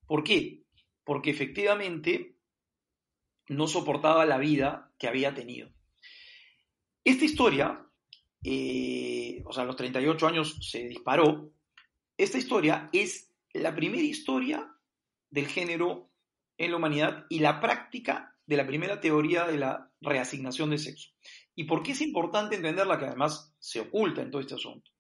¿Por 0.06 0.24
qué? 0.24 0.64
Porque 1.08 1.30
efectivamente 1.30 2.36
no 3.48 3.68
soportaba 3.68 4.26
la 4.26 4.38
vida 4.38 4.92
que 5.00 5.08
había 5.08 5.34
tenido. 5.34 5.70
Esta 7.02 7.24
historia, 7.24 7.88
eh, 8.44 9.42
o 9.46 9.54
sea, 9.54 9.64
a 9.64 9.66
los 9.66 9.78
38 9.78 10.28
años 10.28 10.58
se 10.70 10.86
disparó, 10.86 11.54
esta 12.18 12.38
historia 12.38 12.90
es 12.92 13.34
la 13.54 13.74
primera 13.74 14.04
historia 14.04 14.70
del 15.30 15.48
género 15.48 16.12
en 16.58 16.72
la 16.72 16.78
humanidad 16.78 17.26
y 17.30 17.40
la 17.40 17.62
práctica 17.62 18.36
de 18.46 18.58
la 18.58 18.68
primera 18.68 19.00
teoría 19.00 19.48
de 19.48 19.60
la 19.60 19.90
reasignación 20.02 20.72
de 20.72 20.78
sexo. 20.78 21.12
¿Y 21.56 21.64
por 21.64 21.84
qué 21.84 21.94
es 21.94 22.02
importante 22.02 22.58
entenderla 22.58 23.00
que 23.00 23.06
además 23.06 23.56
se 23.60 23.80
oculta 23.80 24.22
en 24.22 24.30
todo 24.30 24.42
este 24.42 24.56
asunto? 24.56 24.92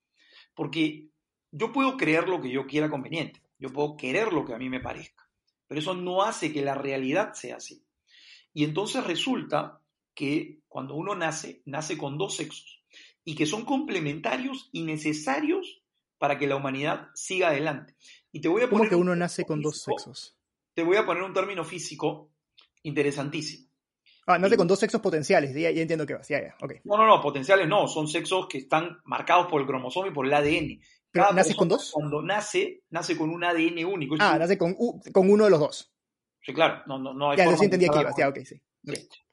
Porque 0.55 1.09
yo 1.51 1.73
puedo 1.73 1.97
creer 1.97 2.29
lo 2.29 2.39
que 2.39 2.49
yo 2.49 2.65
quiera 2.65 2.89
conveniente, 2.89 3.41
yo 3.59 3.73
puedo 3.73 3.97
querer 3.97 4.31
lo 4.31 4.45
que 4.45 4.53
a 4.53 4.57
mí 4.57 4.69
me 4.69 4.79
parezca 4.79 5.16
pero 5.67 5.79
eso 5.79 5.93
no 5.93 6.23
hace 6.23 6.51
que 6.51 6.61
la 6.61 6.75
realidad 6.75 7.33
sea 7.33 7.57
así. 7.57 7.83
Y 8.53 8.63
entonces 8.63 9.03
resulta 9.03 9.81
que 10.15 10.61
cuando 10.67 10.95
uno 10.95 11.15
nace, 11.15 11.61
nace 11.65 11.97
con 11.97 12.17
dos 12.17 12.35
sexos 12.35 12.83
y 13.23 13.35
que 13.35 13.45
son 13.45 13.65
complementarios 13.65 14.69
y 14.71 14.83
necesarios 14.83 15.83
para 16.17 16.39
que 16.39 16.47
la 16.47 16.55
humanidad 16.55 17.09
siga 17.13 17.49
adelante. 17.49 17.95
Y 18.31 18.41
te 18.41 18.47
voy 18.47 18.63
a 18.63 18.69
poner 18.69 18.87
¿Cómo 18.87 18.89
que 18.89 18.95
uno 18.95 19.15
nace 19.15 19.45
con 19.45 19.61
dos 19.61 19.83
sexos? 19.83 20.35
Te 20.73 20.83
voy 20.83 20.97
a 20.97 21.05
poner 21.05 21.23
un 21.23 21.33
término 21.33 21.63
físico 21.63 22.31
interesantísimo. 22.83 23.67
Ah, 24.25 24.37
nace 24.37 24.57
con 24.57 24.67
dos 24.67 24.79
sexos 24.79 24.99
potenciales, 24.99 25.55
ya, 25.55 25.69
entiendo 25.69 26.05
que 26.05 26.13
vas, 26.13 26.27
ya, 26.27 26.41
ya, 26.41 26.55
No, 26.83 26.97
no, 26.97 27.07
no, 27.07 27.21
potenciales 27.21 27.65
no, 27.65 27.87
son 27.87 28.09
sexos 28.09 28.47
que 28.47 28.57
están 28.57 28.99
marcados 29.05 29.47
por 29.47 29.61
el 29.61 29.67
cromosoma 29.67 30.09
y 30.09 30.11
por 30.11 30.25
el 30.25 30.33
ADN. 30.33 30.81
¿Nace 31.13 31.55
con 31.55 31.67
dos? 31.67 31.91
Cuando 31.93 32.21
nace, 32.21 32.83
nace 32.89 33.17
con 33.17 33.29
un 33.29 33.43
ADN 33.43 33.85
único. 33.85 34.15
ah, 34.19 34.37
nace 34.37 34.57
con, 34.57 34.75
con, 34.75 35.29
uno 35.29 35.45
de 35.45 35.49
los 35.49 35.59
dos. 35.59 35.93
Sí, 36.41 36.53
claro. 36.53 36.83
No, 36.85 36.99
no, 36.99 37.13
no 37.13 37.31
hay 37.31 37.37
ya, 37.37 37.45
no 37.45 37.61
entendía 37.61 37.89
que 37.89 38.01
ibas. 38.01 38.15
Ya, 38.17 38.29
ok, 38.29 38.39
sí. 38.45 38.61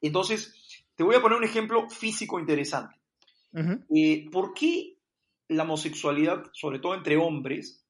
Entonces, 0.01 0.85
te 0.95 1.03
voy 1.03 1.15
a 1.15 1.21
poner 1.21 1.37
un 1.37 1.43
ejemplo 1.43 1.89
físico 1.89 2.39
interesante. 2.39 2.95
Eh, 3.93 4.29
¿Por 4.31 4.53
qué 4.53 4.97
la 5.47 5.63
homosexualidad, 5.63 6.43
sobre 6.51 6.79
todo 6.79 6.93
entre 6.93 7.15
hombres, 7.15 7.85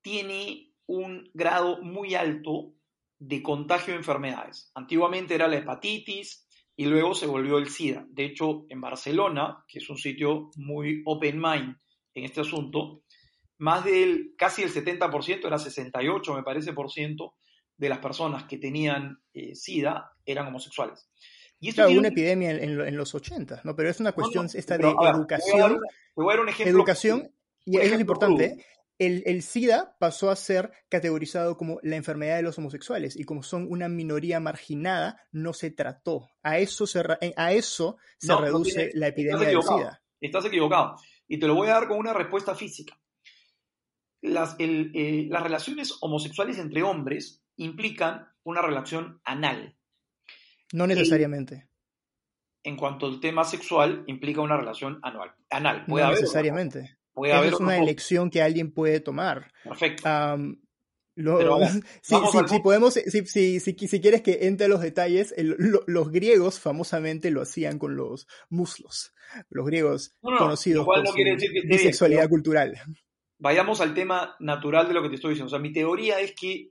tiene 0.00 0.72
un 0.86 1.28
grado 1.34 1.82
muy 1.82 2.14
alto 2.14 2.74
de 3.18 3.42
contagio 3.42 3.94
de 3.94 3.98
enfermedades? 3.98 4.70
Antiguamente 4.74 5.34
era 5.34 5.48
la 5.48 5.56
hepatitis 5.56 6.46
y 6.76 6.86
luego 6.86 7.14
se 7.14 7.26
volvió 7.26 7.58
el 7.58 7.68
SIDA. 7.68 8.06
De 8.08 8.24
hecho, 8.24 8.66
en 8.68 8.80
Barcelona, 8.80 9.64
que 9.66 9.78
es 9.78 9.90
un 9.90 9.96
sitio 9.96 10.50
muy 10.56 11.02
open 11.04 11.40
mind 11.40 11.76
en 12.14 12.24
este 12.24 12.42
asunto, 12.42 13.02
más 13.62 13.84
del, 13.84 14.34
casi 14.36 14.62
el 14.62 14.74
70%, 14.74 15.46
era 15.46 15.56
68 15.56 16.34
me 16.34 16.42
parece 16.42 16.72
por 16.72 16.90
ciento, 16.90 17.36
de 17.76 17.88
las 17.88 17.98
personas 17.98 18.44
que 18.44 18.58
tenían 18.58 19.22
eh, 19.32 19.54
SIDA 19.54 20.10
eran 20.26 20.48
homosexuales. 20.48 21.08
Y 21.60 21.68
esto 21.68 21.84
claro, 21.84 21.96
una 21.96 22.08
epidemia 22.08 22.50
en, 22.50 22.96
los 22.96 23.14
80, 23.14 23.60
¿no? 23.62 23.76
Pero 23.76 23.88
es 23.88 24.00
una 24.00 24.10
cuestión 24.10 24.48
esta 24.52 24.76
de 24.76 24.88
educación. 24.88 25.78
Te 25.78 26.12
voy 26.16 26.32
a 26.32 26.36
dar 26.36 26.40
un 26.40 26.48
ejemplo. 26.48 26.76
Educación, 26.76 27.32
y 27.64 27.78
eso 27.78 27.94
es 27.94 28.00
importante, 28.00 28.66
el, 28.98 29.22
el, 29.26 29.42
SIDA 29.42 29.96
pasó 30.00 30.30
a 30.30 30.36
ser 30.36 30.72
categorizado 30.88 31.56
como 31.56 31.78
la 31.84 31.94
enfermedad 31.94 32.36
de 32.36 32.42
los 32.42 32.58
homosexuales 32.58 33.16
y 33.16 33.22
como 33.22 33.44
son 33.44 33.68
una 33.70 33.88
minoría 33.88 34.40
marginada, 34.40 35.22
no 35.30 35.52
se 35.52 35.70
trató. 35.70 36.30
A 36.42 36.58
eso 36.58 36.88
se, 36.88 37.00
a 37.36 37.52
eso 37.52 37.96
se 38.18 38.34
reduce 38.34 38.90
la 38.94 39.06
epidemia 39.06 39.46
del 39.46 39.62
SIDA. 39.62 40.02
Estás 40.20 40.46
equivocado. 40.46 40.96
Y 41.28 41.38
te 41.38 41.46
lo 41.46 41.54
voy 41.54 41.68
a 41.68 41.74
dar 41.74 41.86
con 41.86 41.98
una 41.98 42.12
respuesta 42.12 42.56
física. 42.56 42.98
Las, 44.22 44.56
eh, 44.58 45.26
las 45.28 45.42
relaciones 45.42 45.98
homosexuales 46.00 46.58
entre 46.58 46.82
hombres 46.82 47.42
implican 47.56 48.28
una 48.44 48.62
relación 48.62 49.20
anal. 49.24 49.76
No 50.72 50.86
necesariamente. 50.86 51.68
en 52.64 52.76
cuanto 52.76 53.06
al 53.06 53.20
tema 53.20 53.44
sexual, 53.44 54.04
implica 54.06 54.40
una 54.40 54.56
relación 54.56 55.00
anual, 55.02 55.32
anal. 55.50 55.84
no 55.86 56.10
necesariamente. 56.10 56.96
Puede 57.12 57.32
haber 57.34 57.52
es 57.52 57.60
una 57.60 57.76
elección 57.76 58.30
que 58.30 58.40
alguien 58.40 58.72
puede 58.72 59.00
tomar. 59.00 59.52
Perfecto. 59.64 60.08
si, 62.02 62.60
podemos, 62.62 62.94
si, 62.94 63.60
si, 63.60 64.00
quieres 64.00 64.22
que 64.22 64.38
entre 64.46 64.68
los 64.68 64.80
detalles, 64.80 65.34
los 65.36 66.10
griegos 66.10 66.58
famosamente 66.58 67.30
lo 67.30 67.42
hacían 67.42 67.78
con 67.78 67.96
los 67.96 68.26
muslos. 68.48 69.12
Los 69.50 69.66
griegos 69.66 70.14
conocidos 70.20 70.86
por 70.86 71.06
su 71.06 71.14
bisexualidad 71.64 72.28
cultural. 72.28 72.80
Vayamos 73.42 73.80
al 73.80 73.92
tema 73.92 74.36
natural 74.38 74.86
de 74.86 74.94
lo 74.94 75.02
que 75.02 75.08
te 75.08 75.16
estoy 75.16 75.30
diciendo. 75.30 75.48
O 75.48 75.50
sea, 75.50 75.58
mi 75.58 75.72
teoría 75.72 76.20
es 76.20 76.32
que 76.32 76.70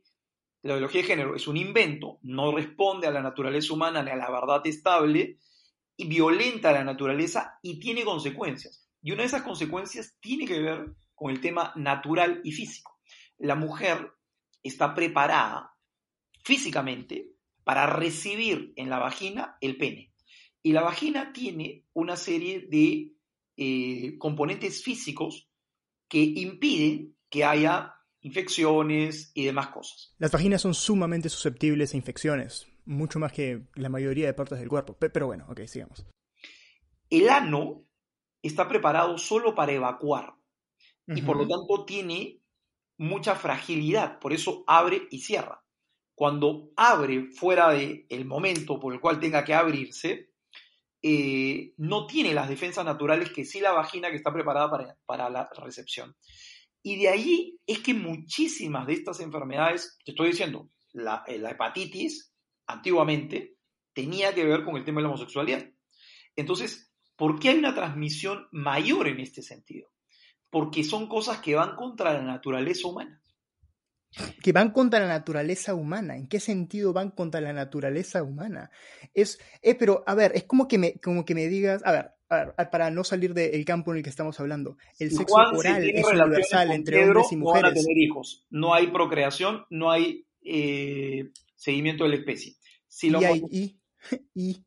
la 0.62 0.76
biología 0.76 1.02
de 1.02 1.08
género 1.08 1.36
es 1.36 1.46
un 1.50 1.58
invento, 1.58 2.18
no 2.22 2.56
responde 2.56 3.08
a 3.08 3.12
la 3.12 3.22
naturaleza 3.22 3.74
humana 3.74 4.02
ni 4.02 4.10
a 4.10 4.16
la 4.16 4.32
verdad 4.32 4.66
estable 4.66 5.38
y 5.98 6.08
violenta 6.08 6.72
la 6.72 6.86
naturaleza 6.86 7.60
y 7.62 7.78
tiene 7.78 8.06
consecuencias. 8.06 8.88
Y 9.02 9.12
una 9.12 9.24
de 9.24 9.28
esas 9.28 9.42
consecuencias 9.42 10.16
tiene 10.22 10.46
que 10.46 10.62
ver 10.62 10.96
con 11.14 11.30
el 11.30 11.42
tema 11.42 11.74
natural 11.76 12.40
y 12.46 12.54
físico. 12.54 13.02
La 13.38 13.56
mujer 13.56 14.10
está 14.64 14.96
preparada 14.96 15.76
físicamente 16.46 17.34
para 17.66 17.86
recibir 17.86 18.72
en 18.78 18.90
la 18.90 19.00
vagina 19.00 19.58
el 19.60 19.76
pene. 19.76 20.14
Y 20.64 20.72
la 20.72 20.84
vagina 20.84 21.34
tiene 21.34 21.84
una 21.92 22.16
serie 22.16 22.66
de 22.70 23.12
eh, 23.58 24.18
componentes 24.18 24.82
físicos 24.82 25.51
que 26.12 26.20
impiden 26.20 27.16
que 27.30 27.46
haya 27.46 27.96
infecciones 28.20 29.32
y 29.34 29.46
demás 29.46 29.70
cosas. 29.70 30.14
Las 30.18 30.30
vaginas 30.30 30.62
son 30.62 30.74
sumamente 30.74 31.30
susceptibles 31.30 31.94
a 31.94 31.98
infecciones, 31.98 32.68
mucho 32.84 33.18
más 33.18 33.32
que 33.32 33.64
la 33.76 33.88
mayoría 33.88 34.28
de 34.28 34.34
partes 34.34 34.60
del 34.60 34.68
cuerpo. 34.68 34.98
Pero 35.00 35.28
bueno, 35.28 35.46
ok, 35.50 35.62
sigamos. 35.68 36.06
El 37.10 37.30
ano 37.30 37.86
está 38.42 38.68
preparado 38.68 39.18
solo 39.18 39.56
para 39.56 39.72
evacuar 39.72 40.36
y 41.08 41.22
por 41.22 41.38
lo 41.38 41.48
tanto 41.48 41.86
tiene 41.86 42.42
mucha 42.98 43.36
fragilidad, 43.36 44.20
por 44.20 44.34
eso 44.34 44.66
abre 44.68 45.08
y 45.12 45.20
cierra. 45.20 45.64
Cuando 46.14 46.72
abre 46.76 47.28
fuera 47.32 47.72
del 47.72 48.06
el 48.10 48.26
momento 48.26 48.82
por 48.82 48.94
el 48.94 49.00
cual 49.00 49.22
tenga 49.22 49.46
que 49.46 49.54
abrirse, 49.54 50.31
eh, 51.04 51.74
no 51.78 52.06
tiene 52.06 52.34
las 52.34 52.48
defensas 52.48 52.86
naturales 52.86 53.32
que 53.32 53.46
sí 53.46 53.60
la 53.60 53.72
vagina 53.72 54.10
que 54.10 54.18
está 54.18 54.32
preparada 54.32 54.70
para, 54.70 54.98
para 55.06 55.30
la 55.30 55.50
recepción. 55.58 56.16
Y 56.84 56.98
de 56.98 57.10
ahí 57.10 57.60
es 57.66 57.80
que 57.80 57.94
muchísimas 57.94 58.88
de 58.88 58.94
estas 58.94 59.20
enfermedades, 59.20 59.98
te 60.04 60.12
estoy 60.12 60.30
diciendo, 60.30 60.70
la, 60.94 61.24
eh, 61.28 61.38
la 61.38 61.52
hepatitis 61.52 62.34
antiguamente 62.68 63.56
tenía 63.94 64.34
que 64.34 64.46
ver 64.46 64.64
con 64.64 64.78
el 64.78 64.86
tema 64.86 65.00
de 65.00 65.04
la 65.04 65.10
homosexualidad. 65.10 65.70
Entonces, 66.36 66.92
¿por 67.16 67.40
qué 67.40 67.50
hay 67.50 67.58
una 67.58 67.76
transmisión 67.76 68.48
mayor 68.52 69.08
en 69.08 69.20
este 69.20 69.42
sentido? 69.42 69.90
Porque 70.50 70.84
son 70.84 71.08
cosas 71.08 71.40
que 71.40 71.56
van 71.56 71.76
contra 71.76 72.14
la 72.14 72.22
naturaleza 72.22 72.88
humana. 72.88 73.22
Que 74.44 74.52
van 74.52 74.72
contra 74.72 75.00
la 75.00 75.08
naturaleza 75.08 75.74
humana. 75.74 76.18
¿En 76.18 76.28
qué 76.28 76.40
sentido 76.40 76.92
van 76.92 77.12
contra 77.12 77.40
la 77.40 77.54
naturaleza 77.54 78.24
humana? 78.24 78.70
Es, 79.14 79.40
eh, 79.62 79.76
pero, 79.76 80.04
a 80.06 80.16
ver, 80.16 80.34
es 80.36 80.44
como 80.44 80.68
que 80.68 80.78
me, 80.78 80.94
como 81.00 81.24
que 81.24 81.34
me 81.34 81.48
digas, 81.48 81.82
a 81.86 81.92
ver, 81.92 82.12
para 82.72 82.90
no 82.92 83.04
salir 83.04 83.34
del 83.34 83.66
campo 83.66 83.92
en 83.92 83.98
el 83.98 84.04
que 84.04 84.10
estamos 84.10 84.40
hablando, 84.40 84.78
el 85.00 85.12
sexo 85.12 85.36
oral 85.36 85.90
es 85.90 86.06
universal 86.06 86.72
entre 86.72 87.04
hombres 87.04 87.32
y 87.32 87.36
mujeres. 87.36 87.62
No 87.64 87.68
van 87.68 87.72
a 87.72 87.74
tener 87.74 87.98
hijos, 87.98 88.46
no 88.50 88.74
hay 88.74 88.88
procreación, 88.88 89.66
no 89.70 89.92
hay 89.92 90.26
eh, 90.44 91.30
seguimiento 91.56 92.06
de 92.06 92.10
la 92.12 92.16
especie. 92.16 92.56
Si 92.88 93.10
y, 93.10 93.16
hay, 93.16 93.44
y, 93.52 93.80
y, 94.34 94.66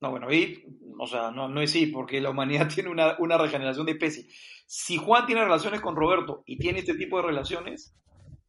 No, 0.00 0.10
bueno, 0.10 0.32
y, 0.32 0.64
o 0.98 1.06
sea, 1.06 1.30
no, 1.30 1.48
no 1.48 1.62
es 1.62 1.74
y, 1.76 1.86
porque 1.86 2.20
la 2.20 2.30
humanidad 2.30 2.68
tiene 2.74 2.90
una, 2.90 3.16
una 3.18 3.38
regeneración 3.38 3.86
de 3.86 3.92
especie. 3.92 4.26
Si 4.66 4.96
Juan 4.96 5.26
tiene 5.26 5.44
relaciones 5.44 5.80
con 5.80 5.94
Roberto 5.94 6.42
y 6.46 6.58
tiene 6.58 6.80
este 6.80 6.94
tipo 6.94 7.18
de 7.18 7.28
relaciones, 7.28 7.94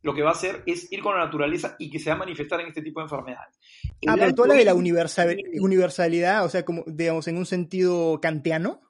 lo 0.03 0.13
que 0.13 0.21
va 0.21 0.29
a 0.29 0.33
hacer 0.33 0.63
es 0.65 0.91
ir 0.91 1.01
con 1.01 1.17
la 1.17 1.25
naturaleza 1.25 1.75
y 1.79 1.89
que 1.89 1.97
se 1.97 2.09
va 2.09 2.17
a 2.17 2.19
manifestar 2.19 2.59
en 2.59 2.67
este 2.67 2.81
tipo 2.81 2.99
de 2.99 3.05
enfermedades. 3.05 3.57
ah, 4.05 4.15
pero 4.19 4.35
tú 4.35 4.43
hablas 4.43 4.57
de 4.57 4.65
la 4.65 4.75
universalidad, 4.75 6.45
o 6.45 6.49
sea, 6.49 6.63
como, 6.63 6.83
digamos, 6.85 7.27
en 7.27 7.37
un 7.37 7.45
sentido 7.45 8.19
kantiano. 8.21 8.81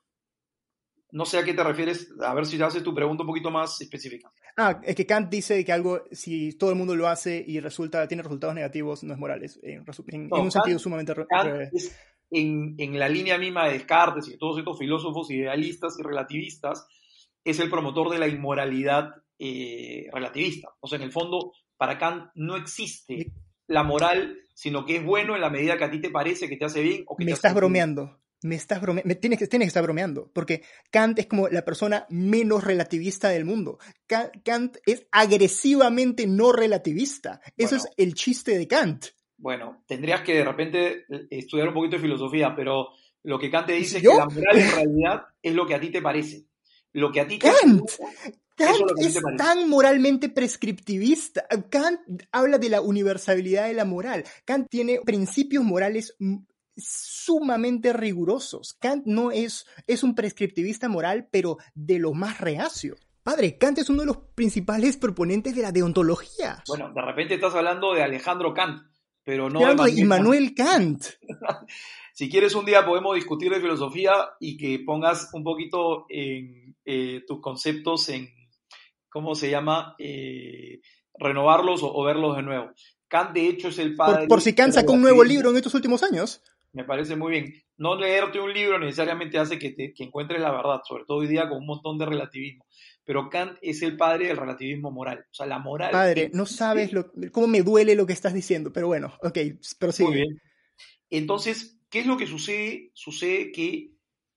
No 1.12 1.26
sé 1.26 1.38
a 1.38 1.44
qué 1.44 1.54
te 1.54 1.64
refieres, 1.64 2.12
a 2.20 2.34
ver 2.34 2.48
si 2.48 2.58
ya 2.58 2.66
haces 2.66 2.82
tu 2.82 2.96
pregunta 2.96 3.22
un 3.22 3.28
poquito 3.28 3.52
más 3.52 3.80
específica. 3.80 4.32
Ah, 4.58 4.82
es 4.84 4.96
que 4.96 5.06
Kant 5.06 5.30
dice 5.30 5.64
que 5.64 5.72
algo, 5.72 6.04
si 6.12 6.54
todo 6.58 6.72
el 6.72 6.76
mundo 6.76 6.96
lo 6.96 7.08
hace 7.08 7.44
y 7.48 7.60
resulta, 7.60 8.08
tiene 8.08 8.24
resultados 8.24 8.56
negativos, 8.56 9.04
no 9.04 9.14
es 9.14 9.20
moral, 9.20 9.44
en, 9.62 10.32
un 10.32 10.52
sentido 10.52 10.80
sumamente... 10.80 11.14
Kant 11.30 11.72
es 11.72 11.96
en, 12.32 12.74
en 12.80 12.98
la 12.98 13.08
línea 13.08 13.38
misma 13.38 13.68
de 13.68 13.74
Descartes 13.74 14.28
y 14.28 14.32
de 14.32 14.38
todos 14.40 14.58
estos 14.58 14.80
filósofos 14.80 15.30
idealistas 15.30 15.96
y 16.00 16.02
relativistas, 16.02 16.88
es 17.44 17.60
el 17.60 17.70
promotor 17.70 18.10
de 18.10 18.18
la 18.18 18.28
inmoralidad 18.28 19.23
eh, 19.40 20.08
relativista. 20.12 20.70
O 20.80 20.88
sea, 20.88 20.98
en 20.98 21.04
el 21.04 21.12
fondo, 21.12 21.54
para 21.78 21.98
Kant 21.98 22.32
no 22.36 22.56
existe 22.56 23.32
la 23.68 23.84
moral, 23.84 24.40
sino 24.54 24.86
que 24.86 24.98
es 24.98 25.04
bueno 25.04 25.36
en 25.36 25.42
la 25.42 25.50
medida 25.50 25.78
que 25.78 25.84
a 25.86 25.92
ti 25.92 26.00
te 26.00 26.10
parece 26.10 26.48
que 26.48 26.58
te 26.58 26.66
hace 26.66 26.82
bien 26.82 27.04
o 27.08 27.16
que 27.16 27.26
me 27.26 27.32
te 27.32 27.36
estás 27.36 27.54
bromeando. 27.54 28.20
Me 28.44 28.56
estás 28.56 28.82
bromeando. 28.82 29.16
Tienes 29.16 29.40
que, 29.40 29.48
tienes 29.48 29.68
que 29.68 29.70
estar 29.70 29.84
bromeando. 29.84 30.30
Porque 30.34 30.64
Kant 30.92 31.18
es 31.20 31.28
como 31.28 31.48
la 31.48 31.64
persona 31.64 32.06
menos 32.10 32.64
relativista 32.64 33.30
del 33.30 33.46
mundo. 33.46 33.80
Kant, 34.06 34.78
es 34.86 35.08
agresivamente 35.12 36.28
no 36.28 36.52
relativista. 36.52 37.42
Eso 37.58 37.78
es 37.78 37.88
el 37.96 38.14
chiste 38.14 38.58
de 38.58 38.68
Kant. 38.68 39.06
Bueno, 39.38 39.84
tendrías 39.88 40.22
que 40.22 40.36
de 40.36 40.44
repente 40.44 41.06
estudiar 41.30 41.70
un 41.70 41.74
poquito 41.74 41.96
de 41.96 42.02
filosofía, 42.02 42.54
pero 42.56 42.90
lo 43.24 43.40
que 43.40 43.50
Kant 43.50 43.68
te 43.68 43.74
dice 43.74 43.98
es 43.98 44.04
que 44.04 44.10
la 44.10 44.26
moral 44.26 44.58
en 44.58 44.72
realidad 44.72 45.22
es 45.42 45.54
lo 45.54 45.66
que 45.66 45.76
a 45.76 45.80
ti 45.80 45.90
te 45.90 46.02
parece. 46.02 46.46
Lo 46.92 47.12
que 47.12 47.22
a 47.22 47.28
ti 47.28 47.40
te 47.40 47.48
Kant, 47.50 47.90
Kant 48.56 48.92
es, 49.00 49.20
tan 49.38 49.70
moralmente 49.70 50.30
prescriptivista. 50.30 51.46
Kant 51.70 52.00
habla 52.32 52.58
de 52.58 52.70
la 52.70 52.82
universalidad 52.82 53.68
de 53.68 53.74
la 53.74 53.86
moral. 53.86 54.24
Kant 54.46 54.68
tiene 54.70 55.00
principios 55.04 55.64
morales 55.64 56.16
sumamente 56.76 57.94
rigurosos. 57.94 58.76
Kant 58.80 59.06
no 59.06 59.32
es, 59.32 59.66
es 59.88 60.04
un 60.04 60.16
prescriptivista 60.16 60.90
moral, 60.90 61.28
pero 61.32 61.58
de 61.74 62.00
lo 62.00 62.14
más 62.14 62.40
reacio. 62.40 62.96
Padre, 63.24 63.58
Kant 63.58 63.78
es 63.80 63.90
uno 63.90 64.02
de 64.02 64.08
los 64.08 64.18
principales 64.36 64.98
proponentes 64.98 65.56
de 65.56 65.62
la 65.62 65.72
deontología. 65.72 66.62
Bueno, 66.68 66.92
de 66.94 67.02
repente 67.02 67.36
estás 67.36 67.56
hablando 67.56 67.94
de 67.94 68.04
Alejandro 68.04 68.54
Kant, 68.54 68.82
pero 69.24 69.50
no 69.50 69.60
de 69.76 69.92
Immanuel 69.92 70.54
Kant. 70.54 71.06
si 72.14 72.30
quieres 72.30 72.54
un 72.54 72.66
día 72.66 72.86
podemos 72.86 73.16
discutir 73.16 73.52
de 73.52 73.62
filosofía 73.62 74.12
y 74.40 74.58
que 74.58 74.84
pongas 74.86 75.30
un 75.34 75.44
poquito 75.44 76.06
en, 76.10 76.76
eh, 76.84 77.24
tus 77.26 77.40
conceptos 77.40 78.10
en, 78.10 78.30
¿cómo 79.14 79.36
se 79.36 79.50
llama? 79.52 79.96
Eh, 80.00 80.82
renovarlos 81.14 81.82
o, 81.84 82.04
verlos 82.04 82.36
de 82.36 82.42
nuevo. 82.42 82.72
Kant, 83.08 83.32
de 83.32 83.48
hecho, 83.48 83.68
es 83.68 83.78
el 83.78 83.96
padre... 83.96 84.28
Por, 84.28 84.42
si 84.42 84.56
Kant 84.56 84.74
sacó 84.74 84.94
un 84.94 85.04
nuevo 85.04 85.24
libro 85.24 85.52
en 85.52 85.58
estos 85.58 85.76
últimos 85.76 86.02
años. 86.02 86.42
Me 86.72 86.84
parece 86.84 87.16
muy 87.16 87.32
bien. 87.32 87.54
No 87.78 87.96
leerte 87.96 88.40
un 88.40 88.52
libro 88.52 88.80
necesariamente 88.80 89.38
hace 89.38 89.60
que, 89.60 89.72
te, 89.72 89.94
que 89.94 90.04
encuentres 90.04 90.42
la 90.42 90.52
verdad, 90.52 90.82
sobre 90.84 91.06
todo 91.06 91.18
hoy 91.18 91.28
día 91.28 91.48
con 91.48 91.60
un 91.60 91.68
montón 91.68 92.00
de 92.00 92.08
relativismo. 92.08 92.66
Pero 93.04 93.30
Kant 93.30 93.58
es 93.62 93.84
el 93.84 93.96
padre 93.96 94.28
del 94.28 94.38
relativismo 94.38 94.90
moral. 94.90 95.20
O 95.30 95.34
sea, 95.34 95.46
la 95.46 95.60
moral... 95.60 95.92
Padre, 95.92 96.32
no 96.34 96.48
sabes 96.48 96.92
lo, 96.92 97.12
cómo 97.32 97.46
me 97.46 97.62
duele 97.62 97.94
lo 97.96 98.08
que 98.08 98.14
estás 98.14 98.34
diciendo, 98.34 98.74
pero 98.74 98.88
bueno, 98.88 99.14
ok, 99.22 99.38
pero 99.78 99.92
sí. 99.92 100.04
Muy 100.04 100.16
bien. 100.16 100.42
Entonces, 101.12 101.80
¿qué 101.92 102.00
es 102.00 102.08
lo 102.08 102.18
que 102.18 102.26
sucede? 102.26 102.90
Sucede 102.96 103.52
que 103.52 103.92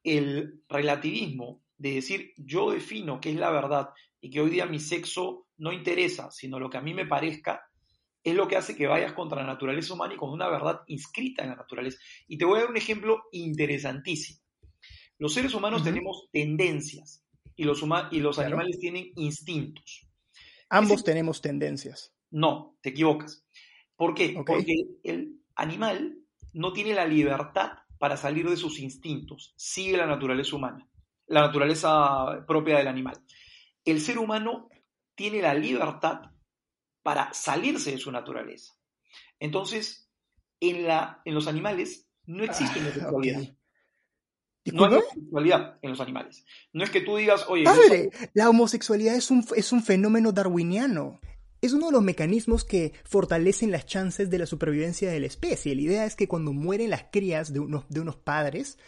el 0.04 0.60
relativismo 0.68 1.62
de 1.78 1.94
decir 1.94 2.32
yo 2.36 2.70
defino 2.70 3.20
qué 3.20 3.30
es 3.30 3.36
la 3.36 3.50
verdad 3.50 3.88
y 4.26 4.30
que 4.30 4.40
hoy 4.40 4.50
día 4.50 4.66
mi 4.66 4.80
sexo 4.80 5.46
no 5.58 5.72
interesa, 5.72 6.32
sino 6.32 6.58
lo 6.58 6.68
que 6.68 6.78
a 6.78 6.80
mí 6.80 6.92
me 6.92 7.06
parezca, 7.06 7.62
es 8.24 8.34
lo 8.34 8.48
que 8.48 8.56
hace 8.56 8.74
que 8.74 8.88
vayas 8.88 9.12
contra 9.12 9.40
la 9.40 9.46
naturaleza 9.46 9.94
humana 9.94 10.14
y 10.14 10.16
con 10.16 10.30
una 10.30 10.48
verdad 10.48 10.80
inscrita 10.88 11.44
en 11.44 11.50
la 11.50 11.54
naturaleza. 11.54 11.98
Y 12.26 12.36
te 12.36 12.44
voy 12.44 12.58
a 12.58 12.62
dar 12.62 12.70
un 12.70 12.76
ejemplo 12.76 13.22
interesantísimo. 13.30 14.40
Los 15.18 15.32
seres 15.32 15.54
humanos 15.54 15.84
tenemos 15.84 16.28
tendencias. 16.32 17.24
y 17.54 17.62
los, 17.62 17.84
y 18.10 18.18
los 18.18 18.40
animales 18.40 18.80
tienen 18.80 19.12
instintos. 19.14 20.08
Ambos 20.70 21.04
tenemos 21.04 21.40
tendencias. 21.40 22.12
No, 22.32 22.76
te 22.80 22.88
equivocas. 22.88 23.46
¿Por 23.94 24.12
qué? 24.12 24.34
Porque 24.44 24.88
el 25.04 25.40
animal 25.54 26.18
no 26.52 26.72
tiene 26.72 26.94
la 26.94 27.06
libertad 27.06 27.74
para 27.96 28.16
salir 28.16 28.50
de 28.50 28.56
sus 28.56 28.80
instintos, 28.80 29.54
sigue 29.56 29.96
la 29.96 30.06
naturaleza 30.06 30.56
humana, 30.56 30.86
la 31.28 31.42
naturaleza 31.42 32.44
propia 32.44 32.78
del 32.78 32.88
animal. 32.88 33.16
El 33.86 34.02
ser 34.02 34.18
humano 34.18 34.68
tiene 35.14 35.40
la 35.40 35.54
libertad 35.54 36.32
para 37.02 37.32
salirse 37.32 37.92
de 37.92 37.98
su 37.98 38.12
naturaleza. 38.12 38.74
Entonces, 39.40 40.10
en, 40.60 40.86
la, 40.86 41.22
en 41.24 41.34
los 41.34 41.46
animales 41.46 42.08
no 42.26 42.44
existe 42.44 42.80
ah, 42.80 42.82
homosexualidad. 42.82 43.56
No 44.72 44.84
hay 44.84 44.94
homosexualidad 44.94 45.78
en 45.82 45.90
los 45.90 46.00
animales. 46.00 46.44
No 46.72 46.84
es 46.84 46.90
que 46.90 47.00
tú 47.00 47.16
digas, 47.16 47.46
oye. 47.48 47.64
Padre, 47.64 48.10
la 48.34 48.50
homosexualidad 48.50 49.14
es 49.14 49.30
un, 49.30 49.46
es 49.54 49.72
un 49.72 49.82
fenómeno 49.82 50.32
darwiniano. 50.32 51.20
Es 51.62 51.72
uno 51.72 51.86
de 51.86 51.92
los 51.92 52.02
mecanismos 52.02 52.64
que 52.64 52.92
fortalecen 53.04 53.70
las 53.70 53.86
chances 53.86 54.28
de 54.28 54.38
la 54.38 54.46
supervivencia 54.46 55.10
de 55.10 55.20
la 55.20 55.26
especie. 55.26 55.74
La 55.74 55.82
idea 55.82 56.04
es 56.04 56.16
que 56.16 56.28
cuando 56.28 56.52
mueren 56.52 56.90
las 56.90 57.04
crías 57.10 57.52
de 57.52 57.60
unos, 57.60 57.88
de 57.88 58.00
unos 58.00 58.16
padres, 58.16 58.78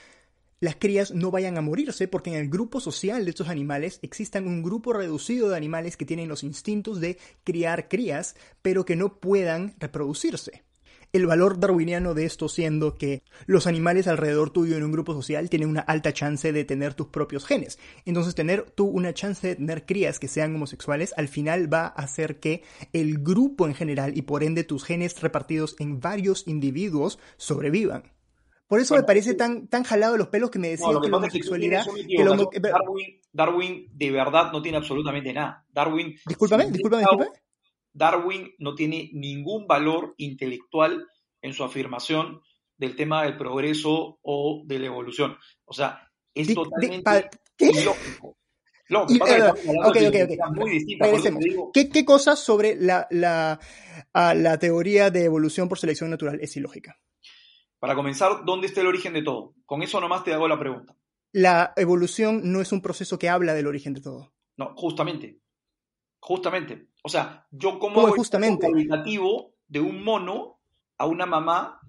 las 0.61 0.77
crías 0.77 1.13
no 1.13 1.31
vayan 1.31 1.57
a 1.57 1.63
morirse 1.63 2.09
porque 2.09 2.31
en 2.31 2.37
el 2.37 2.49
grupo 2.49 2.81
social 2.81 3.25
de 3.25 3.31
estos 3.31 3.49
animales 3.49 4.01
existan 4.03 4.47
un 4.47 4.63
grupo 4.63 4.93
reducido 4.93 5.49
de 5.49 5.57
animales 5.57 5.97
que 5.97 6.05
tienen 6.07 6.29
los 6.29 6.43
instintos 6.43 7.01
de 7.01 7.19
criar 7.45 7.89
crías, 7.89 8.35
pero 8.61 8.85
que 8.85 8.97
no 8.97 9.21
puedan 9.21 9.75
reproducirse. 9.79 10.65
El 11.11 11.27
valor 11.27 11.59
darwiniano 11.59 12.13
de 12.13 12.27
esto 12.27 12.51
siendo 12.51 12.97
que 12.97 13.23
los 13.47 13.67
animales 13.67 14.07
alrededor 14.09 14.51
tuyo 14.51 14.77
en 14.77 14.83
un 14.83 14.93
grupo 14.93 15.15
social 15.15 15.49
tienen 15.49 15.71
una 15.71 15.81
alta 15.81 16.13
chance 16.13 16.53
de 16.53 16.65
tener 16.65 16.93
tus 16.93 17.07
propios 17.07 17.47
genes. 17.47 17.79
Entonces 18.05 18.35
tener 18.35 18.71
tú 18.71 18.85
una 18.87 19.15
chance 19.15 19.47
de 19.47 19.57
tener 19.57 19.87
crías 19.87 20.19
que 20.19 20.29
sean 20.29 20.55
homosexuales 20.55 21.15
al 21.17 21.29
final 21.29 21.73
va 21.73 21.87
a 21.87 22.03
hacer 22.03 22.41
que 22.41 22.63
el 22.93 23.21
grupo 23.21 23.67
en 23.67 23.75
general 23.75 24.19
y 24.19 24.23
por 24.23 24.45
ende 24.45 24.65
tus 24.65 24.85
genes 24.85 25.19
repartidos 25.23 25.77
en 25.79 25.99
varios 26.01 26.47
individuos 26.47 27.19
sobrevivan. 27.39 28.18
Por 28.69 28.81
eso 28.81 28.95
me 28.95 29.03
parece 29.03 29.35
tan, 29.35 29.67
tan 29.67 29.83
jalado 29.83 30.19
los 30.19 30.29
pelos 30.29 30.51
que 30.51 30.59
me 30.59 30.69
decían 30.69 31.01
que, 31.01 31.09
la 31.09 31.17
homosexualidad. 31.17 31.87
Darwin, 31.87 33.21
Darwin, 33.33 33.89
de 33.93 34.11
verdad 34.11 34.53
no 34.53 34.61
tiene 34.61 34.77
absolutamente 34.77 35.33
nada. 35.33 35.65
Darwin. 35.71 36.15
Discúlpame, 36.27 36.71
discúlpame, 36.71 37.03
discúlpame. 37.03 37.31
Darwin 37.95 38.55
no 38.59 38.75
tiene 38.75 39.11
ningún 39.15 39.67
valor 39.67 40.15
intelectual 40.19 41.07
en 41.41 41.55
su 41.55 41.65
afirmación 41.65 42.43
del 42.77 42.95
tema 42.95 43.25
del 43.25 43.39
progreso 43.39 44.19
o 44.21 44.63
de 44.67 44.79
la 44.79 44.87
evolución. 44.87 45.39
O 45.65 45.73
sea, 45.73 46.07
es 46.35 46.55
totalmente 46.55 47.31
ilógico. 47.59 48.37
¿Qué, 51.73 52.05
cosas 52.05 52.39
sobre 52.39 52.77
la, 52.77 53.07
la, 53.11 53.59
la 54.13 54.59
teoría 54.59 55.11
de 55.11 55.25
evolución 55.25 55.69
por 55.69 55.79
selección 55.79 56.11
natural 56.11 56.39
es 56.41 56.57
ilógica? 56.57 56.99
Para 57.79 57.95
comenzar, 57.95 58.45
¿dónde 58.45 58.67
está 58.67 58.81
el 58.81 58.89
origen 58.89 59.13
de 59.13 59.23
todo? 59.23 59.55
Con 59.65 59.83
eso 59.83 60.01
nomás 60.01 60.25
te 60.25 60.35
hago 60.35 60.49
la 60.49 60.59
pregunta. 60.59 60.97
La 61.33 61.73
evolución 61.77 62.41
no 62.51 62.61
es 62.61 62.73
un 62.73 62.81
proceso 62.81 63.19
que 63.19 63.29
habla 63.29 63.55
del 63.55 63.67
origen 63.67 63.95
de 63.95 64.01
todo. 64.01 64.33
No, 64.57 64.75
justamente. 64.75 65.41
Justamente. 66.21 66.89
O 67.05 67.09
sea, 67.09 67.47
yo 67.51 67.79
como 67.79 68.07
justamente? 68.09 68.67
el 68.67 68.73
cualitativo 68.73 69.55
de 69.69 69.81
un 69.81 70.03
mono 70.03 70.61
a 70.97 71.07
una 71.07 71.27
mamá 71.27 71.81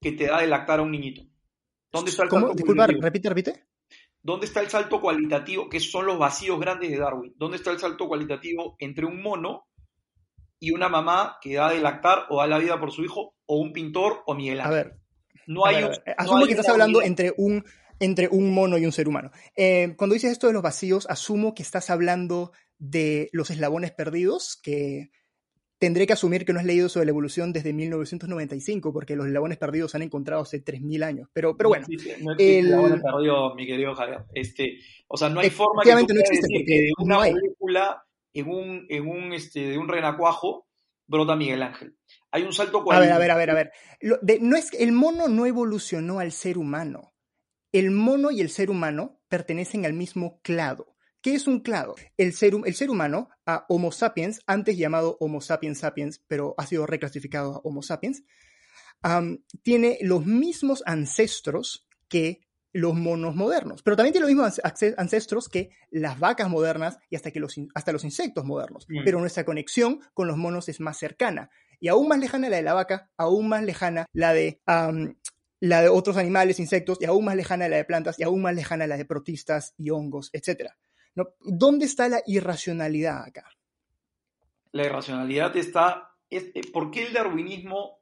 que 0.00 0.12
te 0.12 0.26
da 0.26 0.40
de 0.40 0.46
lactar 0.46 0.78
a 0.78 0.82
un 0.82 0.92
niñito. 0.92 1.22
¿Dónde 1.90 2.10
está 2.10 2.24
el 2.24 2.28
¿Cómo? 2.28 2.54
Disculpa, 2.54 2.86
repite, 2.86 3.28
repite. 3.28 3.66
¿Dónde 4.22 4.46
está 4.46 4.60
el 4.60 4.68
salto 4.68 5.00
cualitativo, 5.00 5.68
que 5.68 5.80
son 5.80 6.06
los 6.06 6.18
vacíos 6.18 6.60
grandes 6.60 6.90
de 6.90 6.98
Darwin? 6.98 7.34
¿Dónde 7.36 7.56
está 7.56 7.72
el 7.72 7.80
salto 7.80 8.06
cualitativo 8.06 8.76
entre 8.78 9.04
un 9.04 9.20
mono 9.20 9.66
y 10.60 10.70
una 10.70 10.88
mamá 10.88 11.38
que 11.40 11.54
da 11.54 11.70
de 11.70 11.80
lactar 11.80 12.26
o 12.30 12.38
da 12.38 12.46
la 12.46 12.58
vida 12.58 12.78
por 12.78 12.92
su 12.92 13.02
hijo, 13.02 13.34
o 13.46 13.56
un 13.56 13.72
pintor 13.72 14.22
o 14.26 14.34
Miguel 14.34 14.60
Ángel? 14.60 14.72
A 14.72 14.76
ver, 14.76 15.01
no 15.52 15.66
hay, 15.66 15.84
asumo 16.16 16.46
que 16.46 16.52
estás 16.52 16.68
hablando 16.68 17.02
entre 17.02 17.32
un, 17.36 17.64
entre 18.00 18.28
un 18.28 18.52
mono 18.52 18.78
y 18.78 18.86
un 18.86 18.92
ser 18.92 19.08
humano. 19.08 19.30
Eh, 19.56 19.94
cuando 19.96 20.14
dices 20.14 20.32
esto 20.32 20.46
de 20.46 20.52
los 20.52 20.62
vacíos, 20.62 21.06
asumo 21.08 21.54
que 21.54 21.62
estás 21.62 21.90
hablando 21.90 22.52
de 22.78 23.28
los 23.32 23.50
eslabones 23.50 23.92
perdidos, 23.92 24.58
que 24.60 25.10
tendré 25.78 26.06
que 26.06 26.12
asumir 26.12 26.44
que 26.44 26.52
no 26.52 26.60
has 26.60 26.64
leído 26.64 26.88
sobre 26.88 27.06
la 27.06 27.10
evolución 27.10 27.52
desde 27.52 27.72
1995, 27.72 28.92
porque 28.92 29.16
los 29.16 29.26
eslabones 29.26 29.58
perdidos 29.58 29.90
se 29.90 29.96
han 29.96 30.02
encontrado 30.02 30.42
hace 30.42 30.64
3.000 30.64 31.04
años. 31.04 31.28
Pero, 31.32 31.56
pero 31.56 31.70
bueno. 31.70 31.86
No 31.88 32.32
existe, 32.32 32.58
eslabones 32.58 33.02
perdidos, 33.02 33.54
mi 33.56 33.66
querido 33.66 33.94
Javier. 33.94 34.24
Este, 34.32 34.78
o 35.08 35.16
sea, 35.16 35.28
no 35.28 35.40
hay 35.40 35.50
forma 35.50 35.82
que, 35.82 35.92
no 35.92 35.98
existe 35.98 36.46
decir 36.48 36.64
que 36.64 36.74
de 36.82 36.92
una 36.98 37.20
película 37.22 38.04
en 38.32 38.48
un, 38.48 38.86
en 38.88 39.08
un, 39.08 39.32
este, 39.32 39.70
de 39.70 39.78
un 39.78 39.88
renacuajo 39.88 40.66
brota 41.06 41.36
Miguel 41.36 41.62
Ángel. 41.62 41.96
Hay 42.32 42.44
un 42.44 42.52
salto 42.52 42.90
A 42.90 42.98
ver, 42.98 43.12
a 43.12 43.18
ver, 43.18 43.30
a 43.30 43.36
ver, 43.36 43.50
a 43.50 43.54
ver. 43.54 43.72
no 44.40 44.56
es, 44.56 44.72
el 44.72 44.92
mono 44.92 45.28
no 45.28 45.44
evolucionó 45.46 46.18
al 46.18 46.32
ser 46.32 46.56
humano. 46.56 47.12
El 47.72 47.90
mono 47.90 48.30
y 48.30 48.40
el 48.40 48.48
ser 48.48 48.70
humano 48.70 49.20
pertenecen 49.28 49.84
al 49.84 49.92
mismo 49.92 50.40
clado. 50.42 50.96
¿Qué 51.20 51.34
es 51.34 51.46
un 51.46 51.60
clado? 51.60 51.94
El 52.16 52.32
ser, 52.32 52.54
el 52.64 52.74
ser 52.74 52.90
humano, 52.90 53.28
a 53.46 53.64
Homo 53.68 53.92
sapiens, 53.92 54.40
antes 54.46 54.76
llamado 54.76 55.16
Homo 55.20 55.40
sapiens 55.40 55.78
sapiens, 55.78 56.22
pero 56.26 56.54
ha 56.58 56.66
sido 56.66 56.86
reclasificado 56.86 57.54
a 57.54 57.58
Homo 57.58 57.82
sapiens, 57.82 58.24
tiene 59.62 59.98
los 60.00 60.26
mismos 60.26 60.82
ancestros 60.86 61.86
que 62.08 62.40
los 62.72 62.94
monos 62.94 63.36
modernos, 63.36 63.82
pero 63.82 63.96
también 63.96 64.12
tiene 64.12 64.26
los 64.26 64.34
mismos 64.34 64.60
ancestros 64.96 65.48
que 65.48 65.70
las 65.90 66.18
vacas 66.18 66.48
modernas 66.48 66.98
y 67.10 67.16
hasta, 67.16 67.30
que 67.30 67.40
los, 67.40 67.54
hasta 67.74 67.92
los 67.92 68.04
insectos 68.04 68.44
modernos, 68.44 68.86
mm. 68.88 69.04
pero 69.04 69.20
nuestra 69.20 69.44
conexión 69.44 70.00
con 70.14 70.26
los 70.26 70.38
monos 70.38 70.68
es 70.68 70.80
más 70.80 70.98
cercana 70.98 71.50
y 71.82 71.88
aún 71.88 72.06
más 72.06 72.20
lejana 72.20 72.48
la 72.48 72.56
de 72.58 72.62
la 72.62 72.74
vaca, 72.74 73.10
aún 73.16 73.48
más 73.48 73.64
lejana 73.64 74.06
la 74.12 74.32
de, 74.32 74.60
la 75.58 75.82
de 75.82 75.88
otros 75.88 76.16
animales, 76.16 76.60
insectos, 76.60 76.98
y 77.00 77.06
aún 77.06 77.24
más 77.24 77.34
lejana 77.34 77.68
la 77.68 77.76
de 77.76 77.84
plantas, 77.84 78.20
y 78.20 78.22
aún 78.22 78.40
más 78.40 78.54
lejana 78.54 78.86
la 78.86 78.96
de 78.96 79.04
protistas 79.04 79.74
y 79.76 79.90
hongos, 79.90 80.30
etc. 80.32 80.70
¿No? 81.16 81.30
¿Dónde 81.40 81.86
está 81.86 82.08
la 82.08 82.22
irracionalidad 82.24 83.24
acá? 83.24 83.48
La 84.70 84.84
irracionalidad 84.84 85.56
está... 85.56 86.14
Eh, 86.30 86.52
¿Por 86.72 86.92
qué 86.92 87.08
el 87.08 87.12
darwinismo, 87.12 87.98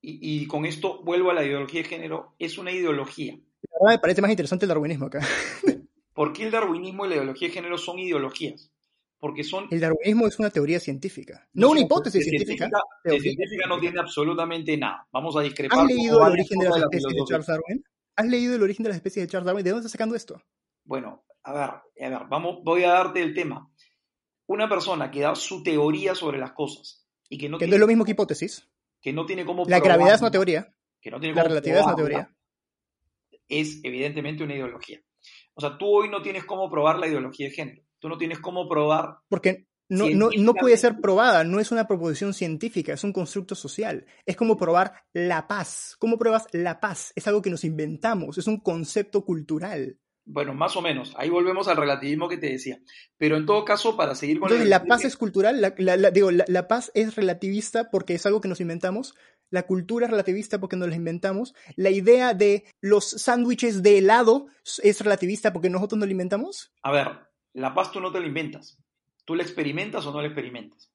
y, 0.00 0.46
con 0.46 0.64
esto 0.64 1.02
vuelvo 1.04 1.30
a 1.30 1.34
la 1.34 1.44
ideología 1.44 1.82
de 1.82 1.88
género, 1.88 2.34
es 2.38 2.56
una 2.56 2.72
ideología? 2.72 3.34
La 3.34 3.78
verdad 3.82 3.96
me 3.96 3.98
parece 3.98 4.22
más 4.22 4.30
interesante 4.30 4.64
el 4.64 4.70
darwinismo 4.70 5.06
acá. 5.06 5.20
¿Por 6.14 6.32
qué 6.32 6.44
el 6.44 6.50
darwinismo 6.50 7.04
y 7.04 7.10
la 7.10 7.16
ideología 7.16 7.48
de 7.48 7.54
género 7.54 7.76
son 7.76 7.98
ideologías? 7.98 8.72
Porque 9.20 9.44
son... 9.44 9.68
El 9.70 9.80
darwinismo 9.80 10.26
es 10.26 10.38
una 10.38 10.50
teoría 10.50 10.80
científica, 10.80 11.46
no, 11.52 11.70
una 11.70 11.80
hipótesis 11.80 12.24
científica. 12.24 12.68
La 13.04 13.18
científica 13.18 13.66
no 13.68 13.78
tiene 13.78 14.00
absolutamente 14.00 14.76
nada. 14.76 15.06
Vamos 15.12 15.36
a 15.36 15.42
discrepar. 15.42 15.78
¿Has 15.78 15.86
leído 15.86 16.26
el 16.26 16.32
origen 16.32 16.58
de 16.58 16.68
las 16.68 16.78
especies 16.78 17.14
de 17.14 17.24
Charles 17.28 17.46
Darwin? 17.46 17.84
¿Has 18.16 18.26
leído 18.26 18.56
el 18.56 18.62
origen 18.62 18.82
de 18.82 18.88
las 18.88 18.96
especies 18.96 19.26
de 19.26 19.30
Charles 19.30 19.46
Darwin? 19.46 19.64
¿De 19.64 19.70
dónde 19.70 19.80
estás 19.80 19.92
sacando 19.92 20.16
esto? 20.16 20.42
Bueno, 20.84 21.24
a 21.42 21.52
ver, 21.52 21.62
a 21.62 22.18
ver, 22.18 22.28
vamos, 22.28 22.60
voy 22.64 22.84
a 22.84 22.92
darte 22.92 23.22
el 23.22 23.34
tema. 23.34 23.70
Una 24.46 24.68
persona 24.68 25.10
que 25.10 25.20
da 25.20 25.34
su 25.34 25.62
teoría 25.62 26.14
sobre 26.14 26.38
las 26.38 26.52
cosas 26.52 27.06
y 27.28 27.38
que 27.38 27.48
no 27.48 27.58
que 27.58 27.66
no 27.66 27.74
es 27.74 27.80
lo 27.80 27.86
mismo 27.86 28.04
que 28.04 28.12
hipótesis. 28.12 28.66
Que 29.00 29.12
no 29.12 29.26
tiene 29.26 29.44
como 29.44 29.64
La 29.66 29.80
gravedad 29.80 30.14
es 30.14 30.20
una 30.20 30.30
teoría. 30.30 30.74
Que 31.00 31.10
no 31.10 31.20
tiene 31.20 31.34
la 31.34 31.44
relatividad 31.44 31.80
es 31.80 31.86
una 31.86 31.94
teoría. 31.94 32.36
Es 33.48 33.80
evidentemente 33.84 34.42
una 34.42 34.54
ideología. 34.54 35.00
O 35.54 35.60
sea, 35.60 35.76
tú 35.76 35.86
hoy 35.86 36.08
no 36.08 36.22
tienes 36.22 36.44
cómo 36.44 36.70
probar 36.70 36.98
la 36.98 37.06
ideología 37.06 37.48
de 37.48 37.54
género. 37.54 37.82
Tú 38.00 38.08
no 38.08 38.18
tienes 38.18 38.40
cómo 38.40 38.68
probar. 38.68 39.18
Porque 39.28 39.68
no, 39.88 40.08
no, 40.08 40.30
no, 40.36 40.54
puede 40.54 40.76
ser 40.76 41.00
probada, 41.00 41.42
no 41.44 41.58
es 41.58 41.72
una 41.72 41.86
proposición 41.86 42.32
científica, 42.32 42.92
es 42.92 43.04
un 43.04 43.12
constructo 43.12 43.54
social. 43.54 44.06
Es 44.24 44.36
como 44.36 44.56
probar 44.56 44.94
la 45.12 45.48
paz. 45.48 45.96
¿Cómo 45.98 46.18
pruebas 46.18 46.46
la 46.52 46.80
paz? 46.80 47.12
Es 47.16 47.26
algo 47.26 47.42
que 47.42 47.50
nos 47.50 47.64
inventamos, 47.64 48.38
es 48.38 48.46
un 48.46 48.60
concepto 48.60 49.24
cultural. 49.24 49.98
Bueno, 50.24 50.54
más 50.54 50.76
o 50.76 50.82
menos. 50.82 51.12
Ahí 51.16 51.28
volvemos 51.28 51.66
al 51.66 51.76
relativismo 51.76 52.28
que 52.28 52.36
te 52.36 52.50
decía. 52.50 52.80
Pero 53.16 53.36
en 53.36 53.46
todo 53.46 53.64
caso, 53.64 53.96
para 53.96 54.14
seguir 54.14 54.38
con 54.38 54.48
Entonces, 54.48 54.68
la 54.68 54.84
paz 54.84 55.04
es 55.04 55.16
cultural, 55.16 55.60
la, 55.60 56.10
digo, 56.12 56.30
la, 56.30 56.68
paz 56.68 56.92
es 56.94 57.16
relativista 57.16 57.90
porque 57.90 58.14
es 58.14 58.24
algo 58.26 58.40
que 58.40 58.46
nos 58.46 58.60
inventamos, 58.60 59.16
la 59.50 59.64
cultura 59.64 60.06
es 60.06 60.10
relativista 60.12 60.60
porque 60.60 60.76
nos 60.76 60.88
la 60.88 60.94
inventamos, 60.94 61.54
la 61.74 61.90
idea 61.90 62.32
de 62.34 62.64
los 62.80 63.10
sándwiches 63.10 63.82
de 63.82 63.98
helado 63.98 64.46
es 64.84 65.00
relativista 65.00 65.52
porque 65.52 65.68
nosotros 65.68 65.98
nos 65.98 66.06
la 66.06 66.12
inventamos. 66.12 66.72
A 66.82 66.92
ver, 66.92 67.08
la 67.54 67.74
paz 67.74 67.92
tú 67.92 68.00
no 68.00 68.12
te 68.12 68.20
la 68.20 68.26
inventas. 68.26 68.78
Tú 69.24 69.34
la 69.34 69.42
experimentas 69.42 70.06
o 70.06 70.12
no 70.12 70.20
la 70.20 70.26
experimentas. 70.26 70.90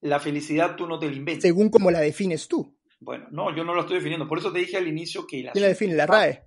La 0.00 0.20
felicidad 0.20 0.76
tú 0.76 0.86
no 0.86 0.98
te 0.98 1.08
la 1.08 1.16
inventas. 1.16 1.42
Según 1.42 1.70
como 1.70 1.90
la 1.90 2.00
defines 2.00 2.48
tú. 2.48 2.76
Bueno, 3.00 3.26
no, 3.30 3.54
yo 3.54 3.64
no 3.64 3.74
la 3.74 3.82
estoy 3.82 3.96
definiendo. 3.96 4.28
Por 4.28 4.38
eso 4.38 4.52
te 4.52 4.60
dije 4.60 4.76
al 4.76 4.86
inicio 4.86 5.26
que... 5.26 5.42
La 5.42 5.52
¿Quién 5.52 5.62
la 5.62 5.68
define? 5.68 5.94
¿La 5.94 6.06
RAE? 6.06 6.44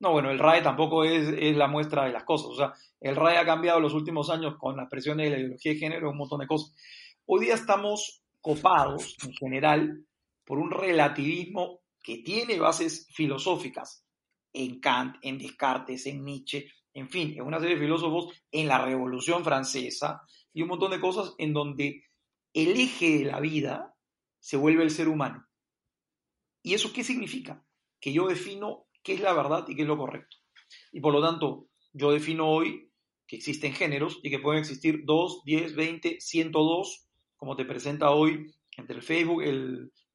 No, 0.00 0.12
bueno, 0.12 0.30
el 0.30 0.38
RAE 0.38 0.62
tampoco 0.62 1.04
es, 1.04 1.28
es, 1.38 1.56
la 1.56 1.68
muestra 1.68 2.04
de 2.04 2.12
las 2.12 2.24
cosas. 2.24 2.48
O 2.48 2.56
sea, 2.56 2.72
el 3.00 3.16
RAE 3.16 3.38
ha 3.38 3.46
cambiado 3.46 3.78
en 3.78 3.84
los 3.84 3.94
últimos 3.94 4.30
años 4.30 4.56
con 4.58 4.76
las 4.76 4.88
presiones 4.88 5.26
de 5.26 5.30
la 5.30 5.38
ideología 5.40 5.72
de 5.72 5.78
género, 5.78 6.10
un 6.10 6.18
montón 6.18 6.40
de 6.40 6.46
cosas. 6.46 6.74
Hoy 7.26 7.46
día 7.46 7.54
estamos 7.54 8.22
copados, 8.40 9.16
en 9.24 9.32
general, 9.32 10.06
por 10.44 10.58
un 10.58 10.70
relativismo 10.70 11.80
que 12.02 12.18
tiene 12.18 12.58
bases 12.58 13.08
filosóficas 13.12 14.04
en 14.52 14.80
Kant, 14.80 15.16
en 15.22 15.38
Descartes, 15.38 16.06
en 16.06 16.24
Nietzsche, 16.24 16.68
en 16.96 17.10
fin, 17.10 17.34
en 17.36 17.42
una 17.42 17.60
serie 17.60 17.74
de 17.74 17.82
filósofos, 17.82 18.32
en 18.50 18.68
la 18.68 18.82
Revolución 18.82 19.44
Francesa 19.44 20.22
y 20.54 20.62
un 20.62 20.68
montón 20.68 20.90
de 20.90 21.00
cosas 21.00 21.34
en 21.36 21.52
donde 21.52 22.04
el 22.54 22.70
eje 22.80 23.18
de 23.18 23.24
la 23.26 23.38
vida 23.38 23.94
se 24.40 24.56
vuelve 24.56 24.82
el 24.82 24.90
ser 24.90 25.08
humano. 25.08 25.46
¿Y 26.62 26.72
eso 26.72 26.94
qué 26.94 27.04
significa? 27.04 27.62
Que 28.00 28.14
yo 28.14 28.26
defino 28.26 28.86
qué 29.02 29.12
es 29.12 29.20
la 29.20 29.34
verdad 29.34 29.66
y 29.68 29.76
qué 29.76 29.82
es 29.82 29.88
lo 29.88 29.98
correcto. 29.98 30.38
Y 30.90 31.00
por 31.00 31.12
lo 31.12 31.20
tanto, 31.20 31.68
yo 31.92 32.12
defino 32.12 32.48
hoy 32.48 32.90
que 33.26 33.36
existen 33.36 33.74
géneros 33.74 34.18
y 34.22 34.30
que 34.30 34.38
pueden 34.38 34.60
existir 34.60 35.02
2, 35.04 35.42
10, 35.44 35.76
20, 35.76 36.20
102, 36.20 37.08
como 37.36 37.56
te 37.56 37.66
presenta 37.66 38.10
hoy 38.10 38.54
entre 38.78 38.96
el 38.96 39.02
Facebook, 39.02 39.42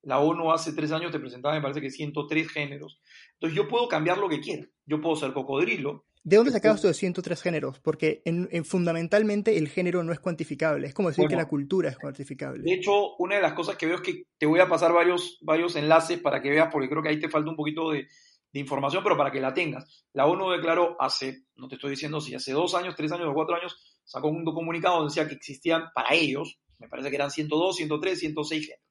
la 0.02 0.20
ONU 0.20 0.52
hace 0.52 0.74
tres 0.74 0.92
años 0.92 1.12
te 1.12 1.20
presentaba, 1.20 1.54
me 1.54 1.62
parece 1.62 1.80
que 1.80 1.92
103 1.92 2.50
géneros. 2.50 3.00
Entonces 3.34 3.56
yo 3.56 3.68
puedo 3.68 3.88
cambiar 3.88 4.18
lo 4.18 4.30
que 4.30 4.40
quiera. 4.40 4.66
Yo 4.88 5.00
puedo 5.00 5.16
ser 5.16 5.32
cocodrilo, 5.34 6.06
¿De 6.24 6.38
dónde 6.38 6.52
sacabas 6.52 6.78
esto 6.78 6.88
de 6.88 6.94
103 6.94 7.42
géneros? 7.42 7.80
Porque 7.80 8.22
en, 8.26 8.64
fundamentalmente 8.64 9.58
el 9.58 9.68
género 9.70 10.04
no 10.04 10.14
es 10.14 10.20
cuantificable. 10.20 10.88
Es 10.88 10.94
como 10.94 11.10
decir 11.10 11.28
que 11.28 11.36
la 11.36 11.48
cultura 11.48 11.90
es 11.90 11.98
cuantificable. 11.98 12.64
De 12.64 12.74
hecho, 12.74 13.16
una 13.18 13.36
de 13.36 13.42
las 13.42 13.54
cosas 13.54 13.76
que 13.76 13.88
veo 13.88 13.96
es 13.96 14.02
que 14.02 14.26
te 14.38 14.46
voy 14.46 14.60
a 14.60 14.70
pasar 14.70 14.94
varios, 14.94 15.40
varios 15.42 15.76
enlaces 15.76 16.20
para 16.20 16.42
que 16.42 16.52
veas, 16.52 16.70
porque 16.72 16.90
creo 16.90 17.02
que 17.02 17.10
ahí 17.10 17.20
te 17.20 17.30
falta 17.30 17.50
un 17.50 17.56
poquito 17.56 17.92
de, 17.92 18.08
información, 18.54 19.02
pero 19.02 19.18
para 19.18 19.32
que 19.32 19.40
la 19.40 19.54
tengas. 19.54 20.06
La 20.14 20.28
ONU 20.28 20.52
declaró 20.52 20.98
hace, 21.00 21.46
no 21.56 21.70
te 21.70 21.76
estoy 21.76 21.92
diciendo 21.92 22.20
si 22.20 22.36
hace 22.36 22.52
dos 22.52 22.76
años, 22.76 22.96
tres 22.96 23.12
años 23.14 23.30
o 23.30 23.34
cuatro 23.34 23.56
años, 23.56 23.78
sacó 24.04 24.28
un 24.28 24.44
comunicado 24.44 24.98
donde 24.98 25.10
decía 25.10 25.28
que 25.28 25.36
existían 25.36 25.86
para 25.96 26.14
ellos, 26.14 26.60
me 26.78 26.90
parece 26.90 27.10
que 27.10 27.16
eran 27.16 27.32
102, 27.32 27.78
103, 27.78 28.20
106 28.20 28.66
géneros 28.66 28.91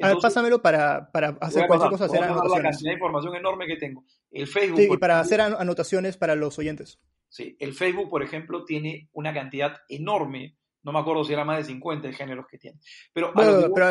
a 0.00 0.08
ver, 0.08 0.16
pásamelo 0.22 0.62
para, 0.62 1.10
para 1.10 1.36
hacer 1.40 1.66
cualquier 1.66 1.90
cosa, 1.90 2.06
hacer 2.06 2.22
anotaciones. 2.22 2.62
la 2.62 2.70
cantidad 2.70 2.90
de 2.90 2.94
información 2.94 3.36
enorme 3.36 3.66
que 3.66 3.76
tengo. 3.76 4.04
El 4.30 4.46
Facebook. 4.46 4.78
Sí, 4.78 4.88
y 4.90 4.96
para 4.96 5.20
hacer 5.20 5.40
anotaciones 5.40 6.16
para 6.16 6.34
los 6.34 6.58
oyentes. 6.58 6.98
Sí, 7.28 7.56
el 7.60 7.74
Facebook, 7.74 8.08
por 8.08 8.22
ejemplo, 8.22 8.64
tiene 8.64 9.10
una 9.12 9.34
cantidad 9.34 9.82
enorme. 9.88 10.56
No 10.82 10.92
me 10.92 10.98
acuerdo 10.98 11.24
si 11.24 11.32
era 11.32 11.44
más 11.44 11.58
de 11.58 11.64
50 11.64 12.08
de 12.08 12.14
géneros 12.14 12.46
que 12.50 12.58
tiene. 12.58 12.78
Pero, 13.12 13.32
pero, 13.34 13.90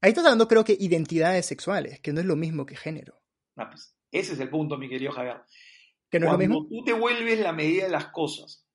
ahí 0.00 0.08
estás 0.08 0.24
hablando, 0.24 0.48
creo 0.48 0.64
que, 0.64 0.76
identidades 0.78 1.46
sexuales, 1.46 2.00
que 2.00 2.12
no 2.12 2.20
es 2.20 2.26
lo 2.26 2.36
mismo 2.36 2.64
que 2.64 2.76
género. 2.76 3.20
Ah, 3.56 3.68
pues, 3.68 3.96
ese 4.10 4.34
es 4.34 4.40
el 4.40 4.48
punto, 4.48 4.78
mi 4.78 4.88
querido 4.88 5.12
Javier. 5.12 5.42
¿Que 6.10 6.20
no 6.20 6.26
es 6.26 6.32
lo 6.32 6.38
mismo? 6.38 6.66
tú 6.68 6.84
te 6.84 6.92
vuelves 6.92 7.40
la 7.40 7.52
medida 7.52 7.84
de 7.84 7.90
las 7.90 8.06
cosas 8.08 8.66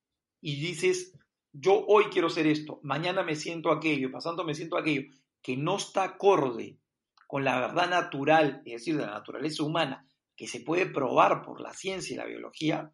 y 0.41 0.59
dices, 0.59 1.13
yo 1.51 1.85
hoy 1.87 2.05
quiero 2.05 2.29
ser 2.29 2.47
esto, 2.47 2.79
mañana 2.83 3.23
me 3.23 3.35
siento 3.35 3.71
aquello, 3.71 4.11
pasando 4.11 4.43
me 4.43 4.53
siento 4.53 4.77
aquello, 4.77 5.03
que 5.47 5.55
no 5.55 5.77
está 5.77 6.03
acorde 6.03 6.77
con 7.25 7.45
la 7.45 7.57
verdad 7.61 7.89
natural, 7.89 8.61
es 8.65 8.73
decir, 8.73 8.97
de 8.97 9.05
la 9.05 9.11
naturaleza 9.13 9.63
humana, 9.63 10.05
que 10.35 10.45
se 10.45 10.59
puede 10.59 10.87
probar 10.87 11.41
por 11.41 11.61
la 11.61 11.73
ciencia 11.73 12.13
y 12.13 12.17
la 12.17 12.25
biología, 12.25 12.91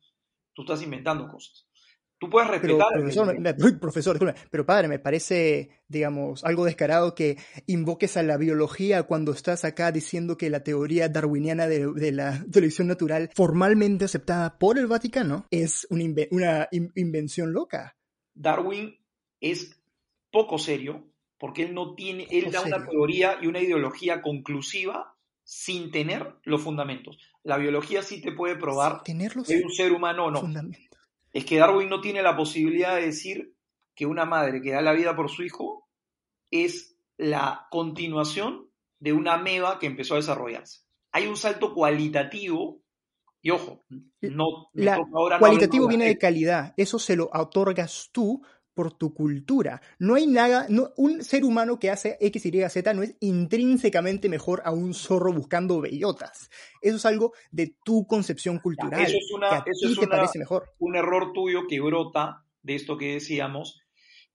tú 0.54 0.62
estás 0.62 0.84
inventando 0.84 1.28
cosas. 1.28 1.68
Tú 2.20 2.30
puedes 2.30 2.52
respetar. 2.52 2.90
Pero, 2.94 3.02
profesor, 3.02 3.80
profesor, 3.80 4.36
pero 4.52 4.66
padre, 4.68 4.88
me 4.88 5.00
parece, 5.00 5.82
digamos, 5.88 6.44
algo 6.44 6.66
descarado 6.66 7.16
que 7.16 7.38
invoques 7.66 8.18
a 8.18 8.22
la 8.22 8.38
biología 8.38 9.02
cuando 9.02 9.32
estás 9.32 9.66
acá 9.66 9.92
diciendo 9.92 10.38
que 10.38 10.52
la 10.52 10.64
teoría 10.64 11.10
darwiniana 11.10 11.66
de, 11.66 12.12
la 12.12 12.46
televisión 12.52 12.88
natural, 12.88 13.32
formalmente 13.34 14.06
aceptada 14.06 14.60
por 14.60 14.78
el 14.78 14.86
Vaticano, 14.86 15.48
es 15.50 15.88
una, 15.90 16.06
una 16.30 16.70
invención 16.72 17.52
loca. 17.52 17.98
Darwin 18.36 18.96
es 19.40 19.82
poco 20.30 20.60
serio 20.60 21.13
porque 21.38 21.64
él 21.64 21.74
no 21.74 21.96
tiene, 21.96 22.28
él 22.30 22.52
da 22.52 22.62
una 22.62 22.86
teoría 22.86 23.38
y 23.42 23.48
una 23.48 23.60
ideología 23.60 24.22
conclusiva 24.22 25.16
sin 25.44 25.92
tener 25.92 26.36
los 26.44 26.62
fundamentos. 26.62 27.18
La 27.44 27.58
biología 27.58 28.02
sí 28.02 28.22
te 28.22 28.32
puede 28.32 28.56
probar 28.56 29.02
que 29.04 29.14
un 29.14 29.72
ser 29.72 29.92
humano 29.92 30.26
o 30.26 30.32
no. 30.32 30.42
Es 31.34 31.46
que 31.46 31.58
Darwin 31.58 31.90
no 31.90 32.00
tiene 32.00 32.22
la 32.22 32.36
posibilidad 32.36 32.96
de 32.96 33.08
decir 33.08 33.56
que 33.96 34.06
una 34.06 34.26
madre 34.26 34.62
que 34.62 34.72
da 34.72 34.82
la 34.82 34.94
vida 34.94 35.16
por 35.16 35.30
su 35.30 35.44
hijo 35.44 35.90
es 36.52 36.96
la 37.18 37.68
continuación 37.70 38.70
de 39.00 39.14
una 39.14 39.34
ameba 39.34 39.80
que 39.80 39.88
empezó 39.88 40.14
a 40.14 40.18
desarrollarse. 40.18 40.82
Hay 41.12 41.28
un 41.28 41.36
salto 41.36 41.74
cualitativo 41.74 42.82
y 43.42 43.50
ojo, 43.50 43.84
no, 44.22 44.70
la, 44.74 45.00
cualitativo 45.38 45.88
viene 45.88 46.06
de 46.06 46.18
calidad. 46.18 46.74
Eso 46.78 46.98
se 46.98 47.18
lo 47.18 47.30
otorgas 47.34 48.10
tú 48.14 48.42
por 48.74 48.94
tu 48.94 49.14
cultura. 49.14 49.82
No 50.00 50.16
hay 50.16 50.28
nada, 50.28 50.66
no, 50.70 50.92
un 50.98 51.24
ser 51.24 51.44
humano 51.44 51.80
que 51.80 51.90
hace 51.90 52.18
X, 52.20 52.46
Y, 52.46 52.70
Z 52.70 52.94
no 52.94 53.04
es 53.04 53.16
intrínsecamente 53.20 54.30
mejor 54.30 54.62
a 54.66 54.72
un 54.72 54.94
zorro 54.94 55.34
buscando 55.34 55.82
bellotas. 55.82 56.50
Eso 56.82 56.98
es 56.98 57.06
algo 57.06 57.34
de 57.52 57.76
tu 57.84 58.06
concepción 58.08 58.60
cultural. 58.60 59.02
eso 59.02 59.18
es, 59.18 59.32
una, 59.32 59.64
te 59.64 60.08
parece 60.08 60.40
mejor. 60.40 60.72
un 60.80 60.96
error 60.96 61.32
tuyo 61.34 61.68
que 61.68 61.80
brota 61.80 62.46
de 62.62 62.76
esto 62.76 62.98
que 62.98 63.14
decíamos 63.14 63.82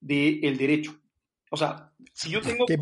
del 0.01 0.57
derecho. 0.57 0.95
O 1.51 1.57
sea, 1.57 1.93
si 2.13 2.31
yo 2.31 2.41
tengo 2.41 2.67
que, 2.67 2.77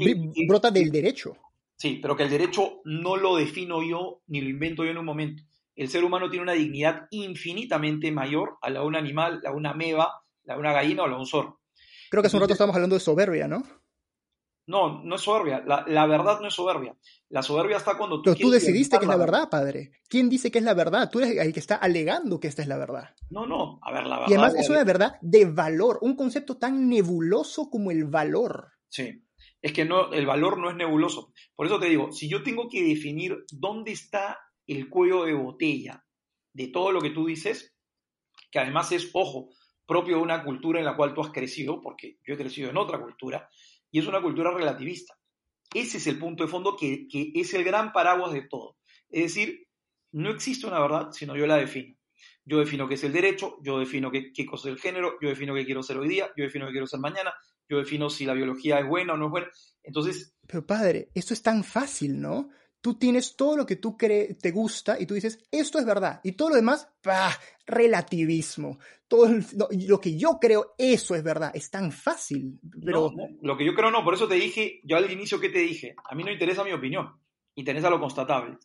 brota 0.47 0.71
del 0.71 0.91
derecho. 0.91 1.37
Sí, 1.77 1.99
pero 2.01 2.17
que 2.17 2.25
el 2.25 2.31
derecho 2.31 2.81
no 2.85 3.17
lo 3.17 3.37
defino 3.37 3.83
yo 3.83 4.23
ni 4.27 4.41
lo 4.41 4.49
invento 4.49 4.85
yo 4.85 4.91
en 4.91 4.99
un 4.99 5.05
momento. 5.05 5.43
El 5.75 5.89
ser 5.89 6.05
humano 6.05 6.31
tiene 6.31 6.43
una 6.43 6.55
dignidad 6.55 7.07
infinitamente 7.11 8.11
mayor 8.11 8.57
a 8.63 8.71
la 8.71 8.81
de 8.81 8.87
un 8.87 8.97
animal, 8.97 9.43
a 9.47 9.53
una 9.53 9.71
ameba, 9.71 10.23
una 10.49 10.73
gallina 10.73 11.05
o 11.05 11.09
la 11.09 11.19
un 11.19 11.27
zorro. 11.27 11.61
Creo 12.11 12.23
que 12.23 12.29
hace 12.29 12.37
un 12.37 12.43
rato 12.43 12.53
estábamos 12.53 12.77
hablando 12.77 12.97
de 12.97 13.01
soberbia, 13.01 13.49
¿no? 13.49 13.65
No, 14.69 15.03
no 15.05 15.15
es 15.15 15.23
soberbia. 15.23 15.63
La, 15.65 16.07
verdad 16.07 16.41
no 16.41 16.49
es 16.49 16.55
soberbia. 16.55 16.97
La 17.29 17.43
soberbia 17.43 17.77
está 17.77 17.97
cuando 17.97 18.17
tú. 18.17 18.33
Pero 18.33 18.37
tú 18.37 18.51
decidiste 18.51 18.99
que 18.99 19.05
es 19.05 19.09
la 19.09 19.17
verdad, 19.17 19.49
padre. 19.49 19.93
¿Quién 20.09 20.29
dice 20.29 20.51
que 20.51 20.59
es 20.59 20.65
la 20.65 20.75
verdad? 20.75 21.09
Tú 21.11 21.21
eres 21.21 21.37
el 21.37 21.53
que 21.53 21.61
está 21.61 21.77
alegando 21.77 22.41
que 22.41 22.49
esta 22.49 22.63
es 22.63 22.69
la 22.69 22.77
verdad. 22.77 23.15
No, 23.31 23.47
no. 23.47 23.79
A 23.83 23.93
ver, 23.93 24.07
la 24.07 24.19
verdad. 24.19 24.29
Y 24.29 24.35
además 24.35 24.55
es 24.57 24.69
una 24.69 24.83
verdad 24.83 25.19
de 25.21 25.45
valor, 25.45 25.99
un 26.03 26.17
concepto 26.17 26.59
tan 26.59 26.89
nebuloso 26.89 27.71
como 27.71 27.93
el 27.93 28.05
valor. 28.07 28.73
Sí. 28.89 29.23
Es 29.63 29.73
que 29.73 29.85
no, 29.85 30.13
el 30.13 30.27
valor 30.27 30.59
no 30.59 30.69
es 30.71 30.77
nebuloso. 30.77 31.33
Por 31.55 31.67
eso 31.67 31.79
te 31.79 31.89
digo, 31.89 32.11
si 32.11 32.29
yo 32.29 32.43
tengo 32.43 32.69
que 32.69 32.83
definir 32.83 33.45
dónde 33.53 33.93
está 33.93 34.39
el 34.67 34.89
cuello 34.89 35.25
de 35.25 35.35
botella 35.35 36.05
de 36.53 36.69
todo 36.69 36.91
lo 36.91 37.01
que 37.01 37.11
tú 37.11 37.27
dices, 37.27 37.77
que 38.51 38.59
además 38.59 38.91
es, 38.93 39.11
ojo, 39.13 39.51
propio 39.87 40.17
de 40.17 40.23
una 40.23 40.43
cultura 40.43 40.79
en 40.79 40.85
la 40.85 40.97
cual 40.97 41.15
tú 41.15 41.21
has 41.23 41.31
crecido, 41.31 41.81
porque 41.81 42.19
yo 42.27 42.35
he 42.35 42.37
crecido 42.39 42.71
en 42.71 42.77
otra 42.77 43.01
cultura, 43.01 43.49
y 43.91 44.01
es 44.01 44.07
una 44.07 44.21
cultura 44.21 44.51
relativista. 44.51 45.15
Ese 45.73 45.99
es 45.99 46.07
el 46.07 46.19
punto 46.19 46.45
de 46.45 46.51
fondo 46.51 46.77
que, 46.77 47.07
es 47.35 47.55
el 47.55 47.65
gran 47.65 47.93
paraguas 47.93 48.33
de 48.33 48.43
todo. 48.43 48.77
Es 49.09 49.35
decir, 49.35 49.67
no 50.13 50.31
existe 50.31 50.67
una 50.67 50.81
verdad, 50.81 51.11
sino 51.13 51.37
yo 51.37 51.47
la 51.47 51.57
defino. 51.57 51.95
Yo 52.45 52.59
defino 52.59 52.89
qué 52.89 52.95
es 52.95 53.05
el 53.05 53.13
derecho, 53.13 53.59
yo 53.63 53.79
defino 53.79 54.11
qué, 54.11 54.33
qué 54.33 54.47
cosa 54.47 54.69
es 54.69 54.75
el 54.75 54.81
género, 54.81 55.17
yo 55.21 55.29
defino 55.29 55.55
qué 55.55 55.65
quiero 55.65 55.83
ser 55.83 55.99
hoy 55.99 56.09
día, 56.09 56.31
yo 56.37 56.45
defino 56.45 56.67
qué 56.67 56.73
quiero 56.73 56.87
ser 56.87 57.01
mañana, 57.01 57.35
yo 57.69 57.79
defino 57.79 58.09
si 58.09 58.25
la 58.25 58.35
biología 58.35 58.79
es 58.79 58.87
buena 58.87 59.15
o 59.15 59.17
no 59.17 59.27
es 59.27 59.31
buena. 59.31 59.49
Entonces... 59.83 60.35
Pero 60.47 60.65
padre, 60.65 61.11
esto 61.15 61.35
es 61.35 61.43
tan 61.43 61.65
fácil, 61.65 62.21
¿no? 62.21 62.51
Tú 62.87 62.95
tienes 62.95 63.35
todo 63.35 63.57
lo 63.57 63.67
que 63.67 63.75
tú 63.75 63.97
crees, 63.97 64.39
te 64.39 64.53
gusta 64.53 64.97
y 64.97 65.07
tú 65.07 65.15
dices, 65.15 65.45
esto 65.51 65.81
es 65.81 65.85
verdad. 65.85 66.21
Y 66.23 66.33
todo 66.33 66.51
lo 66.51 66.55
demás, 66.55 66.89
¡pah! 67.03 67.33
relativismo. 67.67 68.79
Todo 69.09 69.29
lo 69.89 70.01
que 70.01 70.17
yo 70.17 70.39
creo, 70.41 70.77
eso 70.79 71.17
es 71.17 71.25
verdad. 71.25 71.51
Es 71.53 71.69
tan 71.69 71.91
fácil. 71.91 72.61
Pero... 72.85 73.11
lo 73.43 73.57
que 73.57 73.67
yo 73.67 73.75
creo 73.75 73.91
no, 73.91 74.05
por 74.05 74.15
eso 74.15 74.29
te 74.29 74.37
dije, 74.37 74.81
yo 74.85 74.97
al 74.97 75.11
inicio 75.11 75.41
que 75.41 75.49
te 75.49 75.59
dije, 75.59 75.97
a 76.09 76.15
mí 76.15 76.23
no 76.23 76.31
interesa 76.31 76.63
mi 76.63 76.71
opinión, 76.71 77.13
interesa 77.57 77.91
lo 77.91 77.99
constatable. 77.99 78.57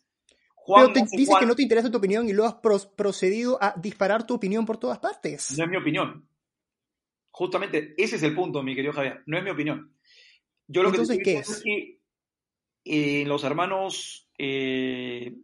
pero 0.72 0.92
te 0.92 1.02
dices 1.16 1.34
que 1.40 1.46
no 1.46 1.56
te 1.56 1.64
interesa 1.64 1.90
tu 1.90 1.98
opinión 1.98 2.28
y 2.28 2.32
luego 2.32 2.60
has 2.62 2.86
procedido 2.86 3.58
a 3.60 3.74
disparar 3.76 4.24
tu 4.24 4.34
opinión 4.34 4.64
por 4.64 4.76
todas 4.76 5.00
partes. 5.00 5.58
No 5.58 5.64
es 5.64 5.70
mi 5.70 5.78
opinión. 5.78 6.28
Justamente 7.32 7.96
ese 7.98 8.14
es 8.14 8.22
el 8.22 8.36
punto, 8.36 8.62
mi 8.62 8.76
querido 8.76 8.92
Javier. 8.92 9.24
No 9.26 9.36
es 9.36 9.42
mi 9.42 9.50
opinión. 9.50 9.92
Yo 10.68 10.84
lo 10.84 10.90
Entonces, 10.90 11.18
que 11.18 11.24
¿qué 11.24 11.38
es? 11.38 11.50
es 11.50 11.62
que 11.64 12.01
eh, 12.84 13.24
los 13.26 13.44
hermanos, 13.44 14.28
eh, 14.38 15.34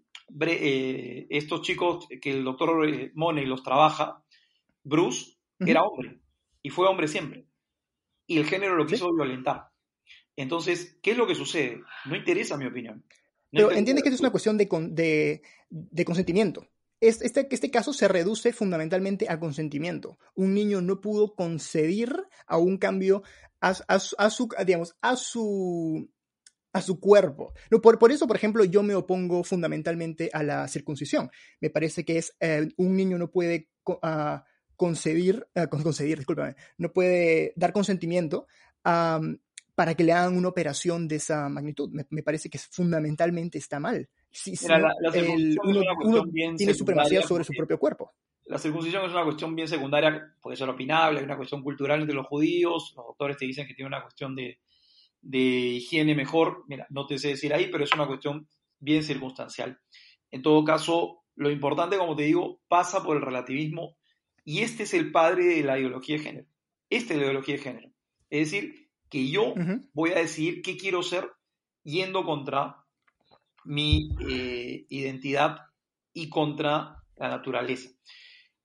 eh, 0.41 1.27
estos 1.31 1.63
chicos 1.63 2.07
que 2.21 2.31
el 2.31 2.45
doctor 2.45 2.89
Money 3.15 3.47
los 3.47 3.63
trabaja, 3.63 4.23
Bruce 4.83 5.37
era 5.61 5.83
hombre 5.83 6.21
y 6.63 6.71
fue 6.71 6.87
hombre 6.89 7.09
siempre. 7.09 7.47
Y 8.27 8.39
el 8.39 8.47
género 8.47 8.77
lo 8.77 8.87
quiso 8.87 9.13
violentar. 9.13 9.69
Entonces, 10.37 10.99
¿qué 11.03 11.13
es 11.13 11.17
lo 11.17 11.27
que 11.27 11.35
sucede? 11.35 11.81
No 12.05 12.15
interesa 12.15 12.57
mi 12.57 12.67
opinión. 12.67 13.05
Pero 13.51 13.73
entiende 13.73 14.03
que 14.03 14.09
esto 14.09 14.17
es 14.17 14.21
una 14.21 14.31
cuestión 14.31 14.59
de, 14.59 15.43
de, 15.71 16.05
consentimiento. 16.05 16.69
Este, 17.01 17.49
este, 17.51 17.71
caso 17.71 17.93
se 17.93 18.09
reduce 18.09 18.53
fundamentalmente 18.53 19.27
a 19.29 19.41
consentimiento. 19.41 20.19
Un 20.35 20.53
niño 20.55 20.81
no 20.83 21.01
pudo 21.01 21.35
conceder 21.35 22.25
a 22.47 22.59
un 22.59 22.77
cambio 22.77 23.23
a, 23.61 23.75
a, 23.89 24.31
su, 24.31 24.49
digamos, 24.67 24.97
a 25.01 25.17
su 25.17 26.11
a 26.73 26.83
su 26.83 27.01
cuerpo. 27.01 27.53
No, 27.71 27.81
por, 27.81 27.99
por, 27.99 28.13
eso, 28.13 28.27
por 28.27 28.37
ejemplo, 28.37 28.65
yo 28.65 28.83
me 28.83 28.95
opongo 28.95 29.43
fundamentalmente 29.45 30.31
a 30.33 30.43
la 30.43 30.69
circuncisión. 30.69 31.31
Me 31.61 31.71
parece 31.71 32.05
que 32.05 32.19
es 32.19 32.37
eh, 32.41 32.69
un 32.77 32.97
niño 32.97 33.19
no 33.19 33.31
puede 33.31 33.69
uh, 33.87 34.39
concebir, 34.77 35.47
uh, 35.57 36.53
no 36.79 36.93
puede 36.93 37.53
dar 37.57 37.73
consentimiento 37.73 38.47
para 38.83 39.95
que 39.95 40.05
le 40.05 40.13
hagan 40.13 40.37
una 40.37 40.49
operación 40.49 41.09
de 41.09 41.17
esa 41.17 41.49
magnitud. 41.49 41.91
Me, 42.11 42.23
parece 42.23 42.51
que 42.51 42.59
fundamentalmente 42.59 43.59
está 43.59 43.79
mal. 43.79 44.09
Si, 44.31 44.55
uno, 45.65 46.25
tiene 46.57 46.75
supremacía 46.75 47.23
sobre 47.23 47.45
su 47.45 47.53
propio 47.53 47.79
cuerpo. 47.79 48.13
la 48.47 48.59
circuncisión 48.59 49.05
es 49.05 49.13
una 49.13 49.25
cuestión 49.25 49.55
bien 49.55 49.69
secundaria, 49.69 50.35
puede 50.41 50.57
ser 50.57 50.69
opinable, 50.69 51.21
es 51.21 51.25
una 51.25 51.37
cuestión 51.37 51.63
cultural 51.63 52.01
entre 52.01 52.15
los 52.15 52.27
judíos, 52.27 52.93
los 52.97 53.07
doctores 53.07 53.37
te 53.37 53.47
dicen 53.47 53.67
que 53.67 53.75
tiene 53.75 53.89
una 53.89 54.03
cuestión 54.03 54.35
de, 54.35 54.59
de 55.21 55.39
higiene 55.39 56.15
mejor, 56.15 56.65
mira, 56.69 56.87
no 56.91 57.07
te 57.07 57.19
sé 57.19 57.29
decir 57.29 57.53
ahí, 57.53 57.69
pero 57.71 57.85
es 57.85 57.93
una 57.93 58.07
cuestión 58.07 58.49
bien 58.79 59.03
circunstancial. 59.03 59.79
En 60.31 60.43
todo 60.43 60.65
caso, 60.65 61.25
lo 61.35 61.51
importante, 61.51 61.99
como 61.99 62.17
te 62.17 62.25
digo, 62.25 62.61
pasa 62.69 63.03
por 63.03 63.17
el 63.17 63.23
relativismo 63.23 63.97
y 64.45 64.61
este 64.61 64.85
es 64.85 64.95
el 64.95 65.13
padre 65.13 65.45
de 65.45 65.63
la 65.63 65.79
ideología 65.79 66.17
de 66.17 66.23
género. 66.23 66.47
Esta 66.91 67.13
es 67.13 67.19
la 67.19 67.27
ideología 67.27 67.57
de 67.57 67.63
género. 67.63 67.91
Es 68.31 68.51
decir, 68.51 68.89
que 69.09 69.29
yo 69.29 69.55
voy 69.93 70.11
a 70.11 70.19
decidir 70.19 70.63
qué 70.63 70.77
quiero 70.77 71.03
ser 71.03 71.31
yendo 71.83 72.25
contra 72.25 72.85
mi 73.65 74.11
eh, 74.29 74.87
identidad 74.89 75.59
y 76.13 76.29
contra 76.29 77.03
la 77.17 77.29
naturaleza. 77.29 77.91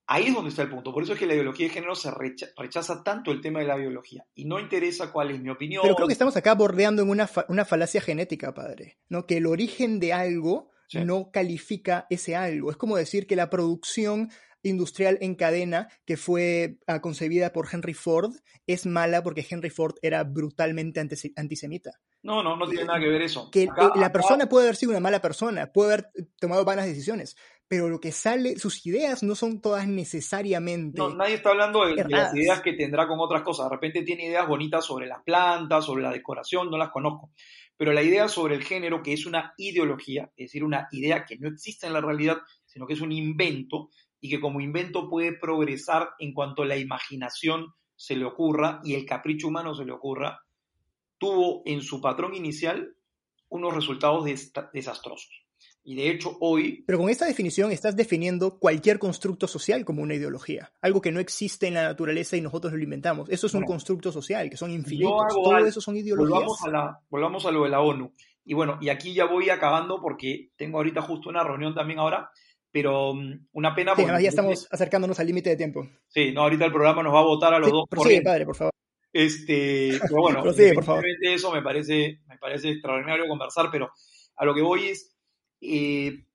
Ahí 0.06 0.28
es 0.28 0.34
donde 0.34 0.50
está 0.50 0.64
el 0.64 0.70
punto. 0.70 0.94
Por 0.94 1.04
eso 1.04 1.14
es 1.14 1.20
que 1.20 1.26
la 1.26 1.34
ideología 1.34 1.68
de 1.68 1.74
género 1.74 1.96
se 1.96 2.12
rechaza, 2.12 3.04
tanto 3.04 3.32
el 3.32 3.42
tema 3.42 3.60
de 3.60 3.68
la 3.68 3.76
biología 3.76 4.26
y 4.36 4.46
no 4.46 4.60
interesa 4.60 5.12
cuál 5.12 5.32
es 5.32 5.40
mi 5.40 5.50
opinión. 5.50 5.82
Pero 5.84 5.96
creo 5.96 6.08
que 6.08 6.14
estamos 6.14 6.36
acá 6.36 6.54
bordeando 6.56 7.02
en 7.02 7.10
una, 7.10 7.30
una 7.48 7.66
falacia 7.66 8.02
genética, 8.02 8.54
padre, 8.54 8.98
¿no? 9.08 9.26
Que 9.26 9.38
el 9.38 9.46
origen 9.46 10.00
de 10.00 10.14
algo 10.14 10.72
no 10.94 11.32
califica 11.32 12.06
ese 12.10 12.36
algo. 12.36 12.70
Es 12.70 12.78
como 12.78 12.98
decir 12.98 13.26
que 13.28 13.36
la 13.36 13.50
producción 13.50 14.30
industrial 14.64 15.18
en 15.22 15.36
cadena 15.36 15.90
que 16.06 16.18
fue 16.18 16.78
ah, 16.88 17.02
concebida 17.02 17.52
por 17.52 17.68
Henry 17.72 17.94
Ford 17.94 18.34
es 18.66 18.86
mala 18.86 19.22
porque 19.22 19.46
Henry 19.48 19.70
Ford 19.70 19.96
era 20.02 20.24
brutalmente 20.24 21.02
antisemita. 21.36 22.00
No, 22.24 22.42
no, 22.42 22.56
no 22.56 22.68
tiene 22.68 22.86
nada 22.86 23.00
que 23.00 23.10
ver 23.10 23.22
eso. 23.22 23.52
Que 23.52 23.68
la 23.96 24.12
persona 24.14 24.48
puede 24.48 24.68
haber 24.68 24.78
sido 24.78 24.92
una 24.92 25.02
mala 25.02 25.22
persona, 25.22 25.74
puede 25.74 25.94
haber 25.94 26.12
tomado 26.40 26.64
malas 26.64 26.86
decisiones, 26.86 27.36
pero 27.74 27.90
lo 27.90 28.00
que 28.00 28.12
sale, 28.12 28.60
sus 28.60 28.86
ideas 28.86 29.24
no 29.24 29.34
son 29.34 29.60
todas 29.60 29.88
necesariamente. 29.88 30.96
No, 30.96 31.16
nadie 31.16 31.34
está 31.34 31.50
hablando 31.50 31.84
de, 31.88 31.96
las 32.08 32.32
ideas 32.36 32.62
que 32.62 32.74
tendrá 32.74 33.08
con 33.08 33.20
otras 33.20 33.42
cosas. 33.42 33.66
De 33.66 33.76
repente 33.76 34.04
tiene 34.04 34.28
ideas 34.28 34.48
bonitas 34.48 34.86
sobre 34.86 35.08
las 35.08 35.24
plantas, 35.24 35.84
sobre 35.84 36.04
la 36.04 36.12
decoración, 36.12 36.70
no 36.70 36.78
las 36.78 36.92
conozco. 36.92 37.32
Pero 37.76 37.92
la 37.92 38.04
idea 38.04 38.28
sobre 38.28 38.54
el 38.54 38.64
género, 38.64 39.02
que 39.02 39.14
es 39.14 39.26
una 39.26 39.56
ideología, 39.58 40.30
es 40.38 40.50
decir, 40.50 40.64
una 40.64 40.88
idea 40.92 41.26
que 41.26 41.40
no 41.40 41.48
existe 41.48 41.88
en 41.88 41.94
la 41.94 42.02
realidad, 42.02 42.38
sino 42.64 42.86
que 42.86 42.94
es 42.94 43.02
un 43.02 43.12
invento, 43.12 43.90
y 44.22 44.30
que 44.30 44.40
como 44.40 44.62
invento 44.62 45.10
puede 45.10 45.34
progresar 45.34 46.12
en 46.20 46.32
cuanto 46.32 46.66
la 46.66 46.78
imaginación 46.78 47.74
se 47.96 48.16
le 48.16 48.26
ocurra 48.26 48.82
y 48.84 48.94
el 48.94 49.08
capricho 49.08 49.48
humano 49.48 49.74
se 49.74 49.84
le 49.84 49.94
ocurra, 49.94 50.42
tuvo 51.18 51.64
en 51.66 51.82
su 51.82 52.00
patrón 52.00 52.36
inicial 52.36 52.96
unos 53.50 53.74
resultados 53.74 54.26
desastrosos. 54.72 55.43
Y 55.84 55.96
de 55.96 56.10
hecho 56.10 56.38
hoy... 56.40 56.84
Pero 56.88 56.98
con 56.98 57.10
esta 57.10 57.26
definición 57.26 57.72
estás 57.72 57.96
definiendo 57.96 58.58
cualquier 58.58 59.00
constructo 59.00 59.48
social 59.48 59.84
como 59.84 60.02
una 60.02 60.16
ideología, 60.16 60.72
algo 60.82 61.02
que 61.02 61.12
no 61.12 61.20
existe 61.20 61.68
en 61.68 61.74
la 61.74 61.84
naturaleza 61.84 62.38
y 62.38 62.42
nosotros 62.42 62.74
lo 62.74 62.82
inventamos. 62.82 63.30
Eso 63.30 63.48
es 63.48 63.54
un 63.54 63.64
constructo 63.64 64.12
social, 64.12 64.50
que 64.50 64.58
son 64.58 64.72
infinitos. 64.72 65.34
Todo 65.34 65.58
eso 65.58 65.82
son 65.82 65.98
ideologías. 65.98 66.40
Volvamos 66.40 66.64
a, 66.64 66.70
la, 66.70 67.00
volvamos 67.10 67.46
a 67.46 67.52
lo 67.52 67.64
de 67.64 67.70
la 67.70 67.82
ONU. 67.82 68.14
Y 68.46 68.54
bueno, 68.54 68.78
y 68.82 68.90
aquí 68.90 69.14
ya 69.14 69.26
voy 69.26 69.50
acabando 69.50 70.02
porque 70.02 70.52
tengo 70.56 70.78
ahorita 70.78 71.02
justo 71.02 71.30
una 71.30 71.44
reunión 71.44 71.74
también 71.76 72.00
ahora 72.00 72.30
pero 72.74 73.14
mm, 73.14 73.48
una 73.54 73.76
pena. 73.76 73.96
Sí, 73.96 74.04
ya 74.04 74.30
estamos 74.30 74.68
acercándonos 74.70 75.20
al 75.20 75.28
límite 75.28 75.52
de 75.52 75.56
tiempo. 75.56 75.88
Sí, 76.08 76.32
no, 76.34 76.42
ahorita 76.42 76.66
el 76.66 76.72
programa 76.72 77.04
nos 77.04 77.14
va 77.14 77.20
a 77.20 77.24
votar 77.24 77.54
a 77.54 77.60
los 77.60 77.70
dos. 77.70 77.86
Sí, 78.04 78.20
padre, 78.20 78.46
por 78.46 78.56
favor. 78.56 78.74
Este, 79.14 80.00
pero 80.02 80.16
bueno, 80.22 80.42
por 80.42 80.84
favor. 80.84 81.06
eso 81.22 81.52
me 81.52 81.62
parece, 81.62 82.22
me 82.28 82.38
parece 82.40 82.72
extraordinario 82.72 83.28
conversar, 83.28 83.70
pero 83.72 83.92
a 84.36 84.46
lo 84.46 84.56
que 84.56 84.64
voy 84.64 84.88
es, 84.88 85.13
eh, 85.64 86.26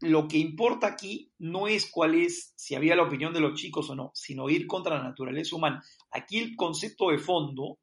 lo 0.00 0.28
que 0.28 0.38
importa 0.38 0.88
aquí 0.88 1.32
no 1.38 1.68
es 1.68 1.90
cuál 1.90 2.14
es, 2.14 2.52
si 2.56 2.74
había 2.74 2.96
la 2.96 3.04
opinión 3.04 3.32
de 3.32 3.40
los 3.40 3.58
chicos 3.58 3.88
o 3.90 3.94
no, 3.94 4.10
sino 4.14 4.50
ir 4.50 4.66
contra 4.66 4.96
la 4.96 5.04
naturaleza 5.04 5.56
humana. 5.56 5.82
Aquí 6.10 6.38
el 6.38 6.56
concepto 6.56 7.10
de 7.10 7.18
fondo, 7.18 7.78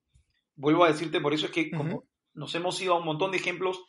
vuelvo 0.56 0.84
a 0.84 0.89
decirte, 0.89 1.22
por 1.22 1.34
eso 1.34 1.48
es 1.48 1.52
que 1.52 1.72
como 1.72 2.04
nos 2.34 2.54
hemos 2.56 2.80
ido 2.82 2.94
a 2.94 3.00
un 3.00 3.06
montón 3.06 3.32
de 3.32 3.38
ejemplos 3.38 3.82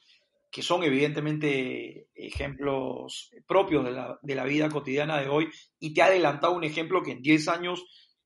que 0.50 0.62
son 0.62 0.82
evidentemente 0.84 2.08
ejemplos 2.14 3.30
propios 3.46 3.84
de 3.84 3.92
la, 3.92 4.18
de 4.20 4.34
la, 4.34 4.44
vida 4.44 4.68
cotidiana 4.68 5.18
de 5.18 5.28
hoy, 5.28 5.48
y 5.78 5.94
te 5.94 6.02
ha 6.02 6.06
adelantado 6.06 6.52
un 6.52 6.64
ejemplo 6.64 7.02
que 7.02 7.12
en 7.12 7.22
10 7.22 7.48
años 7.48 7.84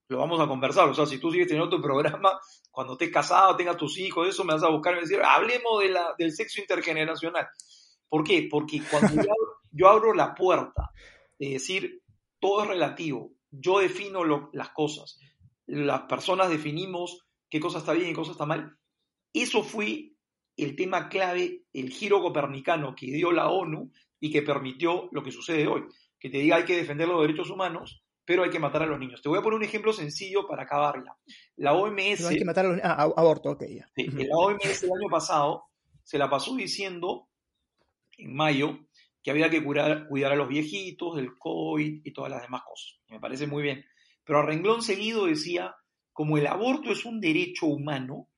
lo 0.08 0.18
vamos 0.18 0.40
a 0.40 0.48
conversar. 0.48 0.88
O 0.88 0.94
sea, 0.94 1.06
si 1.06 1.18
tú 1.18 1.30
sigues 1.30 1.46
teniendo 1.46 1.74
tu 1.74 1.80
programa, 1.80 2.38
cuando 2.70 2.94
estés 2.94 3.10
casado, 3.10 3.56
tengas 3.56 3.76
tus 3.76 3.98
hijos, 3.98 4.28
eso 4.28 4.44
me 4.44 4.54
vas 4.54 4.62
a 4.64 4.70
buscar 4.70 4.96
y 4.96 5.00
decir, 5.00 5.20
hablemos 5.22 5.80
de 5.80 5.88
la, 5.88 6.14
del 6.18 6.32
sexo 6.32 6.60
intergeneracional. 6.60 7.46
¿Por 8.08 8.24
qué? 8.24 8.48
Porque 8.50 8.82
cuando 8.90 9.22
yo, 9.72 9.88
abro, 9.88 10.14
la 10.14 10.34
puerta 10.34 10.90
de 11.38 11.50
decir, 11.50 12.02
todo 12.40 12.62
es 12.62 12.68
relativo, 12.68 13.32
yo 13.50 13.80
defino 13.80 14.24
las 14.52 14.70
cosas, 14.70 15.18
las 15.66 16.02
personas 16.02 16.48
definimos 16.48 17.26
qué 17.48 17.60
cosa 17.60 17.78
está 17.78 17.92
bien 17.92 18.06
y 18.06 18.10
qué 18.10 18.16
cosa 18.16 18.32
está 18.32 18.46
mal, 18.46 18.76
eso 19.32 19.62
fue 19.62 20.12
el 20.56 20.76
tema 20.76 21.08
clave, 21.08 21.64
el 21.72 21.90
giro 21.90 22.22
copernicano 22.22 22.94
que 22.94 23.06
dio 23.06 23.32
la 23.32 23.48
ONU 23.48 23.90
y 24.20 24.30
que 24.30 24.42
permitió 24.42 25.08
lo 25.12 25.22
que 25.22 25.32
sucede 25.32 25.66
hoy, 25.66 25.84
que 26.18 26.30
te 26.30 26.38
diga 26.38 26.56
hay 26.56 26.64
que 26.64 26.76
defender 26.76 27.08
los 27.08 27.20
derechos 27.20 27.50
humanos, 27.50 28.02
pero 28.24 28.42
hay 28.42 28.50
que 28.50 28.58
matar 28.58 28.82
a 28.82 28.86
los 28.86 28.98
niños. 28.98 29.22
Te 29.22 29.28
voy 29.28 29.38
a 29.38 29.42
poner 29.42 29.58
un 29.58 29.64
ejemplo 29.64 29.92
sencillo 29.92 30.46
para 30.48 30.64
acabarla. 30.64 31.16
La 31.56 31.74
OMS... 31.74 32.26
hay 32.26 32.38
que 32.38 32.44
matar 32.44 32.66
a 32.66 32.68
los 32.70 32.80
ah, 32.82 33.12
aborto, 33.16 33.50
ok. 33.50 33.62
Sí, 33.94 34.08
La 34.08 34.36
OMS 34.36 34.82
el 34.82 34.90
año 34.90 35.08
pasado 35.08 35.66
se 36.02 36.18
la 36.18 36.28
pasó 36.28 36.54
diciendo, 36.56 37.28
en 38.16 38.34
mayo, 38.34 38.78
que 39.22 39.30
había 39.30 39.50
que 39.50 39.62
cuidar, 39.64 40.06
cuidar 40.08 40.32
a 40.32 40.36
los 40.36 40.48
viejitos, 40.48 41.16
del 41.16 41.36
COVID 41.38 42.02
y 42.04 42.12
todas 42.12 42.30
las 42.30 42.42
demás 42.42 42.62
cosas. 42.64 42.98
Me 43.08 43.20
parece 43.20 43.46
muy 43.46 43.62
bien. 43.62 43.84
Pero 44.24 44.40
a 44.40 44.46
renglón 44.46 44.82
seguido 44.82 45.26
decía, 45.26 45.74
como 46.12 46.38
el 46.38 46.46
aborto 46.46 46.92
es 46.92 47.04
un 47.04 47.20
derecho 47.20 47.66
humano 47.66 48.28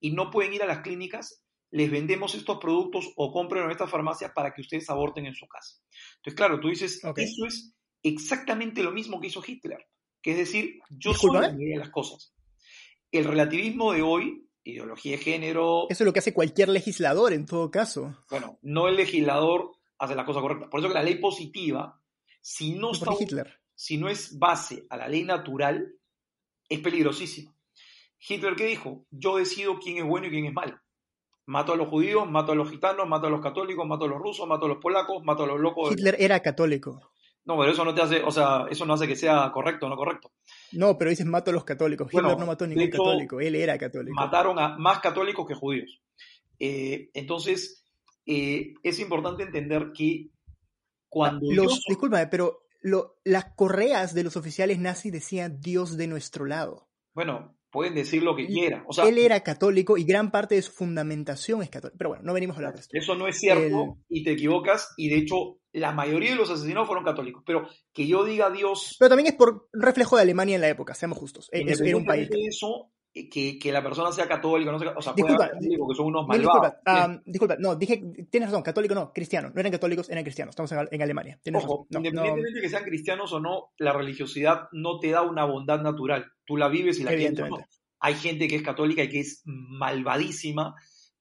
y 0.00 0.12
no 0.12 0.30
pueden 0.30 0.54
ir 0.54 0.62
a 0.62 0.66
las 0.66 0.80
clínicas, 0.80 1.44
les 1.70 1.90
vendemos 1.90 2.34
estos 2.36 2.58
productos 2.58 3.12
o 3.16 3.32
compren 3.32 3.64
en 3.64 3.72
estas 3.72 3.90
farmacias 3.90 4.30
para 4.32 4.54
que 4.54 4.60
ustedes 4.60 4.88
aborten 4.88 5.26
en 5.26 5.34
su 5.34 5.48
casa. 5.48 5.80
Entonces, 6.16 6.36
claro, 6.36 6.60
tú 6.60 6.68
dices, 6.68 7.02
eso 7.16 7.46
es 7.46 7.74
exactamente 8.02 8.82
lo 8.84 8.92
mismo 8.92 9.20
que 9.20 9.26
hizo 9.26 9.42
Hitler, 9.44 9.84
que 10.22 10.32
es 10.32 10.36
decir, 10.36 10.78
yo 10.90 11.14
soy 11.14 11.32
la 11.32 11.48
de 11.48 11.76
las 11.76 11.90
cosas. 11.90 12.32
El 13.10 13.24
relativismo 13.24 13.92
de 13.92 14.02
hoy, 14.02 14.46
ideología 14.64 15.12
de 15.12 15.22
género... 15.22 15.86
Eso 15.88 16.02
es 16.02 16.06
lo 16.06 16.12
que 16.12 16.18
hace 16.18 16.34
cualquier 16.34 16.68
legislador 16.68 17.32
en 17.32 17.46
todo 17.46 17.70
caso. 17.70 18.16
Bueno, 18.30 18.58
no 18.62 18.88
el 18.88 18.96
legislador 18.96 19.72
hace 19.98 20.14
la 20.14 20.24
cosa 20.24 20.40
correcta. 20.40 20.68
Por 20.68 20.80
eso 20.80 20.88
que 20.88 20.94
la 20.94 21.02
ley 21.02 21.16
positiva, 21.16 22.00
si 22.40 22.72
no, 22.72 22.92
está, 22.92 23.12
Hitler? 23.18 23.60
si 23.74 23.98
no 23.98 24.08
es 24.08 24.38
base 24.38 24.86
a 24.88 24.96
la 24.96 25.08
ley 25.08 25.22
natural, 25.22 25.94
es 26.68 26.80
peligrosísima. 26.80 27.54
Hitler, 28.26 28.56
¿qué 28.56 28.66
dijo? 28.66 29.06
Yo 29.10 29.36
decido 29.36 29.78
quién 29.78 29.98
es 29.98 30.04
bueno 30.04 30.26
y 30.26 30.30
quién 30.30 30.46
es 30.46 30.54
malo. 30.54 30.80
Mato 31.46 31.74
a 31.74 31.76
los 31.76 31.88
judíos, 31.88 32.28
mato 32.28 32.52
a 32.52 32.54
los 32.54 32.70
gitanos, 32.70 33.06
mato 33.06 33.26
a 33.26 33.30
los 33.30 33.42
católicos, 33.42 33.86
mato 33.86 34.06
a 34.06 34.08
los 34.08 34.18
rusos, 34.18 34.48
mato 34.48 34.64
a 34.64 34.68
los 34.68 34.78
polacos, 34.78 35.22
mato 35.24 35.42
a 35.44 35.46
los 35.46 35.60
locos. 35.60 35.92
Hitler 35.92 36.16
era 36.18 36.40
católico. 36.40 37.12
No, 37.46 37.58
pero 37.58 37.72
eso 37.72 37.84
no 37.84 37.94
te 37.94 38.00
hace, 38.00 38.22
o 38.22 38.30
sea, 38.30 38.66
eso 38.70 38.86
no 38.86 38.94
hace 38.94 39.06
que 39.06 39.16
sea 39.16 39.50
correcto 39.52 39.86
o 39.86 39.88
no 39.90 39.96
correcto. 39.96 40.32
No, 40.72 40.96
pero 40.96 41.10
dices 41.10 41.26
mato 41.26 41.50
a 41.50 41.54
los 41.54 41.64
católicos. 41.64 42.08
Hitler 42.12 42.38
no 42.38 42.46
mató 42.46 42.64
a 42.64 42.68
ningún 42.68 42.88
católico, 42.88 43.40
él 43.40 43.54
era 43.54 43.76
católico. 43.76 44.14
Mataron 44.14 44.58
a 44.58 44.76
más 44.78 45.00
católicos 45.00 45.46
que 45.46 45.54
judíos. 45.54 46.00
Eh, 46.58 47.10
entonces, 47.12 47.84
eh, 48.26 48.72
es 48.82 48.98
importante 48.98 49.42
entender 49.42 49.92
que 49.94 50.30
cuando. 51.08 51.52
Los, 51.52 51.82
Discúlpame, 51.86 52.28
pero 52.28 52.66
las 53.24 53.44
correas 53.54 54.14
de 54.14 54.24
los 54.24 54.36
oficiales 54.36 54.78
nazis 54.78 55.12
decían 55.12 55.60
Dios 55.60 55.96
de 55.96 56.06
nuestro 56.06 56.46
lado. 56.46 56.88
Bueno, 57.14 57.56
pueden 57.70 57.94
decir 57.94 58.22
lo 58.22 58.36
que 58.36 58.46
quieran. 58.46 58.84
él 59.06 59.18
era 59.18 59.40
católico 59.40 59.96
y 59.96 60.04
gran 60.04 60.30
parte 60.30 60.54
de 60.54 60.62
su 60.62 60.72
fundamentación 60.72 61.62
es 61.62 61.70
católica. 61.70 61.96
Pero 61.98 62.10
bueno, 62.10 62.24
no 62.24 62.32
venimos 62.32 62.56
a 62.56 62.58
hablar 62.58 62.74
de 62.74 62.80
esto. 62.80 62.96
Eso 62.96 63.14
no 63.14 63.26
es 63.26 63.38
cierto 63.38 63.98
y 64.08 64.22
te 64.22 64.32
equivocas. 64.32 64.94
Y 64.96 65.08
de 65.08 65.16
hecho, 65.16 65.58
la 65.74 65.92
mayoría 65.92 66.30
de 66.30 66.36
los 66.36 66.50
asesinados 66.50 66.86
fueron 66.86 67.04
católicos. 67.04 67.42
Pero 67.44 67.68
que 67.92 68.06
yo 68.06 68.24
diga 68.24 68.50
Dios. 68.50 68.96
Pero 68.98 69.10
también 69.10 69.28
es 69.28 69.34
por 69.34 69.68
reflejo 69.72 70.16
de 70.16 70.22
Alemania 70.22 70.54
en 70.54 70.60
la 70.60 70.68
época, 70.68 70.94
seamos 70.94 71.18
justos. 71.18 71.48
E-, 71.52 71.62
era 71.62 71.96
un 71.96 72.06
país. 72.06 72.30
Eso, 72.32 72.92
que, 73.12 73.58
que, 73.58 73.72
la 73.72 73.82
persona 73.82 74.12
sea 74.12 74.26
católica, 74.26 74.70
no 74.72 74.78
sea, 74.78 74.94
o 74.96 75.02
sea, 75.02 75.12
disculpa, 75.12 75.50
católico, 75.50 75.88
que 75.88 75.94
son 75.94 76.06
unos 76.06 76.26
malvados. 76.26 76.74
Disculpa, 76.84 77.22
disculpa, 77.26 77.56
no, 77.58 77.76
dije, 77.76 78.02
tienes 78.30 78.50
razón, 78.50 78.62
católico 78.62 78.94
no, 78.94 79.12
cristiano, 79.12 79.50
no 79.54 79.60
eran 79.60 79.72
católicos, 79.72 80.08
eran 80.10 80.24
cristianos, 80.24 80.52
estamos 80.52 80.72
en, 80.90 81.02
Alemania. 81.02 81.38
Ojo, 81.54 81.86
independientemente 81.90 82.54
de 82.54 82.60
que 82.60 82.68
sean 82.68 82.84
cristianos 82.84 83.32
o 83.32 83.40
no, 83.40 83.72
la 83.78 83.92
religiosidad 83.92 84.68
no 84.72 84.98
te 84.98 85.10
da 85.10 85.22
una 85.22 85.44
bondad 85.44 85.80
natural, 85.80 86.32
tú 86.44 86.56
la 86.56 86.68
vives 86.68 86.98
y 86.98 87.04
la 87.04 87.10
quieres. 87.14 87.40
Hay 88.00 88.14
gente 88.14 88.48
que 88.48 88.56
es 88.56 88.62
católica 88.62 89.04
y 89.04 89.08
que 89.08 89.20
es 89.20 89.42
malvadísima, 89.44 90.74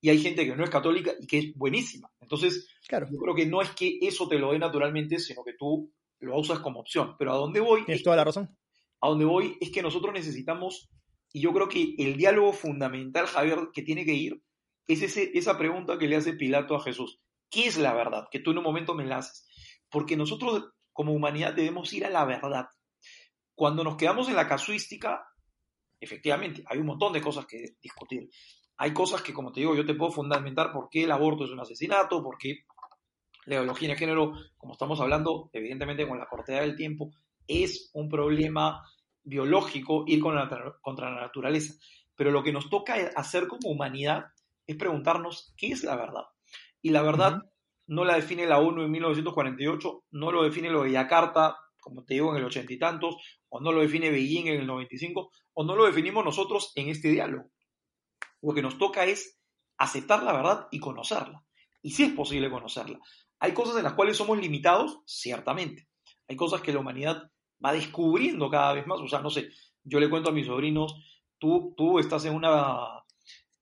y 0.03 0.09
hay 0.09 0.19
gente 0.19 0.45
que 0.45 0.53
no 0.53 0.65
es 0.65 0.69
católica 0.69 1.13
y 1.17 1.25
que 1.25 1.37
es 1.37 1.55
buenísima. 1.55 2.11
Entonces, 2.19 2.67
claro. 2.89 3.07
yo 3.09 3.17
creo 3.17 3.33
que 3.33 3.45
no 3.45 3.61
es 3.61 3.71
que 3.71 3.99
eso 4.01 4.27
te 4.27 4.37
lo 4.37 4.51
dé 4.51 4.59
naturalmente, 4.59 5.17
sino 5.17 5.45
que 5.45 5.53
tú 5.53 5.93
lo 6.19 6.37
usas 6.37 6.59
como 6.59 6.81
opción. 6.81 7.15
Pero 7.17 7.31
a 7.31 7.37
dónde 7.37 7.61
voy. 7.61 7.85
Tienes 7.85 8.03
toda 8.03 8.17
la 8.17 8.25
razón. 8.25 8.53
A 8.99 9.07
dónde 9.07 9.23
voy 9.23 9.57
es 9.61 9.71
que 9.71 9.81
nosotros 9.81 10.13
necesitamos, 10.13 10.89
y 11.31 11.39
yo 11.39 11.53
creo 11.53 11.69
que 11.69 11.95
el 11.97 12.17
diálogo 12.17 12.51
fundamental, 12.51 13.27
Javier, 13.27 13.69
que 13.73 13.81
tiene 13.81 14.03
que 14.03 14.13
ir, 14.13 14.43
es 14.89 15.03
ese, 15.03 15.31
esa 15.35 15.57
pregunta 15.57 15.97
que 15.97 16.09
le 16.09 16.17
hace 16.17 16.33
Pilato 16.33 16.75
a 16.75 16.83
Jesús. 16.83 17.21
¿Qué 17.49 17.67
es 17.67 17.77
la 17.77 17.93
verdad? 17.93 18.27
Que 18.29 18.39
tú 18.39 18.51
en 18.51 18.57
un 18.57 18.65
momento 18.65 18.95
me 18.95 19.05
la 19.05 19.19
haces. 19.19 19.47
Porque 19.89 20.17
nosotros 20.17 20.65
como 20.91 21.13
humanidad 21.13 21.53
debemos 21.53 21.93
ir 21.93 22.05
a 22.05 22.09
la 22.09 22.25
verdad. 22.25 22.65
Cuando 23.55 23.85
nos 23.85 23.95
quedamos 23.95 24.27
en 24.27 24.35
la 24.35 24.49
casuística, 24.49 25.25
efectivamente, 25.97 26.61
hay 26.65 26.79
un 26.79 26.87
montón 26.87 27.13
de 27.13 27.21
cosas 27.21 27.45
que 27.45 27.77
discutir. 27.81 28.29
Hay 28.83 28.91
cosas 28.91 29.21
que, 29.21 29.31
como 29.31 29.53
te 29.53 29.61
digo, 29.61 29.75
yo 29.75 29.85
te 29.85 29.93
puedo 29.93 30.11
fundamentar 30.11 30.73
por 30.73 30.89
qué 30.89 31.05
el 31.05 31.11
aborto 31.13 31.45
es 31.45 31.51
un 31.51 31.61
asesinato, 31.61 32.21
por 32.21 32.37
qué 32.37 32.65
la 33.45 33.55
ideología 33.55 33.87
de 33.87 33.95
género, 33.95 34.33
como 34.57 34.73
estamos 34.73 34.99
hablando, 34.99 35.49
evidentemente 35.53 36.05
con 36.05 36.19
la 36.19 36.27
cortedad 36.27 36.59
del 36.59 36.75
tiempo, 36.75 37.11
es 37.47 37.91
un 37.93 38.09
problema 38.09 38.83
biológico 39.23 40.03
ir 40.05 40.21
contra 40.21 41.11
la 41.11 41.21
naturaleza. 41.21 41.75
Pero 42.13 42.31
lo 42.31 42.43
que 42.43 42.51
nos 42.51 42.69
toca 42.69 42.95
hacer 43.15 43.47
como 43.47 43.69
humanidad 43.69 44.25
es 44.67 44.75
preguntarnos 44.75 45.53
qué 45.55 45.67
es 45.67 45.85
la 45.85 45.95
verdad. 45.95 46.25
Y 46.81 46.89
la 46.89 47.03
verdad 47.03 47.39
no 47.87 48.03
la 48.03 48.15
define 48.15 48.45
la 48.45 48.59
ONU 48.59 48.83
en 48.83 48.91
1948, 48.91 50.03
no 50.11 50.29
lo 50.29 50.43
define 50.43 50.69
lo 50.69 50.83
de 50.83 50.91
Yakarta, 50.91 51.55
como 51.79 52.03
te 52.03 52.15
digo, 52.15 52.31
en 52.31 52.39
el 52.39 52.45
ochenta 52.45 52.73
y 52.73 52.79
tantos, 52.79 53.15
o 53.47 53.61
no 53.61 53.71
lo 53.71 53.79
define 53.79 54.11
Beijing 54.11 54.47
en 54.47 54.59
el 54.59 54.67
95, 54.67 55.31
o 55.53 55.63
no 55.63 55.73
lo 55.73 55.85
definimos 55.85 56.25
nosotros 56.25 56.73
en 56.75 56.89
este 56.89 57.07
diálogo. 57.07 57.49
Lo 58.43 58.53
que 58.53 58.61
nos 58.61 58.77
toca 58.77 59.05
es 59.05 59.39
aceptar 59.77 60.21
la 60.21 60.33
verdad 60.33 60.67
y 60.69 60.79
conocerla. 60.79 61.43
Y 61.81 61.91
si 61.91 62.03
es 62.03 62.13
posible 62.13 62.51
conocerla. 62.51 62.99
Hay 63.39 63.53
cosas 63.53 63.77
en 63.77 63.83
las 63.83 63.93
cuales 63.93 64.17
somos 64.17 64.37
limitados, 64.37 64.99
ciertamente. 65.05 65.87
Hay 66.27 66.35
cosas 66.35 66.61
que 66.61 66.71
la 66.71 66.79
humanidad 66.79 67.31
va 67.63 67.73
descubriendo 67.73 68.49
cada 68.49 68.73
vez 68.73 68.85
más. 68.85 68.99
O 68.99 69.07
sea, 69.07 69.19
no 69.19 69.29
sé, 69.29 69.49
yo 69.83 69.99
le 69.99 70.09
cuento 70.09 70.29
a 70.29 70.33
mis 70.33 70.45
sobrinos, 70.45 70.95
tú, 71.37 71.73
tú 71.75 71.99
estás 71.99 72.25
en 72.25 72.35
una, 72.35 73.03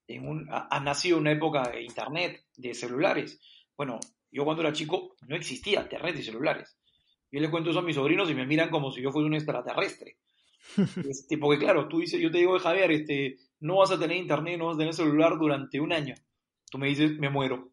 en 0.07 0.27
un, 0.27 0.47
has 0.51 0.83
nacido 0.83 1.17
en 1.17 1.21
una 1.21 1.31
época 1.31 1.63
de 1.63 1.83
internet, 1.83 2.45
de 2.57 2.73
celulares. 2.73 3.39
Bueno, 3.77 3.99
yo 4.31 4.43
cuando 4.45 4.61
era 4.61 4.73
chico 4.73 5.15
no 5.27 5.35
existía 5.35 5.81
internet 5.81 6.15
y 6.19 6.23
celulares. 6.23 6.77
Yo 7.31 7.39
le 7.39 7.49
cuento 7.49 7.69
eso 7.69 7.79
a 7.79 7.83
mis 7.83 7.95
sobrinos 7.95 8.29
y 8.29 8.35
me 8.35 8.45
miran 8.45 8.69
como 8.69 8.91
si 8.91 9.01
yo 9.01 9.11
fuera 9.11 9.27
un 9.27 9.35
extraterrestre. 9.35 10.17
Este, 11.09 11.39
porque 11.39 11.57
claro, 11.57 11.87
tú 11.87 11.99
dices, 11.99 12.21
yo 12.21 12.29
te 12.29 12.37
digo, 12.37 12.57
Javier, 12.59 12.91
este, 12.91 13.37
no 13.61 13.77
vas 13.77 13.91
a 13.91 13.99
tener 13.99 14.17
internet, 14.17 14.57
no 14.57 14.67
vas 14.67 14.75
a 14.75 14.79
tener 14.79 14.93
celular 14.93 15.37
durante 15.37 15.79
un 15.79 15.93
año. 15.93 16.15
Tú 16.69 16.77
me 16.77 16.87
dices, 16.87 17.17
me 17.17 17.29
muero. 17.29 17.71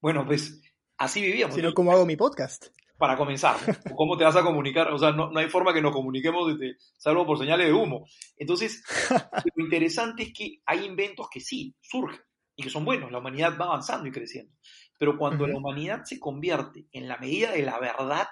Bueno, 0.00 0.24
pues 0.24 0.62
así 0.96 1.20
vivíamos. 1.20 1.54
Sino 1.54 1.74
cómo 1.74 1.92
hago 1.92 2.06
mi 2.06 2.16
podcast. 2.16 2.68
Para 2.96 3.16
comenzar, 3.16 3.56
¿cómo 3.96 4.16
te 4.16 4.24
vas 4.24 4.36
a 4.36 4.42
comunicar? 4.42 4.92
O 4.92 4.98
sea, 4.98 5.10
no, 5.10 5.30
no 5.30 5.40
hay 5.40 5.48
forma 5.48 5.74
que 5.74 5.82
nos 5.82 5.92
comuniquemos, 5.92 6.56
desde, 6.56 6.76
salvo 6.96 7.26
por 7.26 7.38
señales 7.38 7.66
de 7.66 7.72
humo. 7.72 8.06
Entonces, 8.36 8.84
lo 9.56 9.64
interesante 9.64 10.22
es 10.22 10.32
que 10.32 10.60
hay 10.64 10.84
inventos 10.84 11.26
que 11.28 11.40
sí 11.40 11.74
surgen 11.80 12.20
y 12.54 12.62
que 12.62 12.70
son 12.70 12.84
buenos. 12.84 13.10
La 13.10 13.18
humanidad 13.18 13.58
va 13.60 13.66
avanzando 13.66 14.06
y 14.08 14.12
creciendo. 14.12 14.52
Pero 14.96 15.18
cuando 15.18 15.48
la 15.48 15.56
humanidad 15.56 16.04
se 16.04 16.20
convierte 16.20 16.86
en 16.92 17.08
la 17.08 17.18
medida 17.18 17.50
de 17.50 17.62
la 17.62 17.80
verdad, 17.80 18.28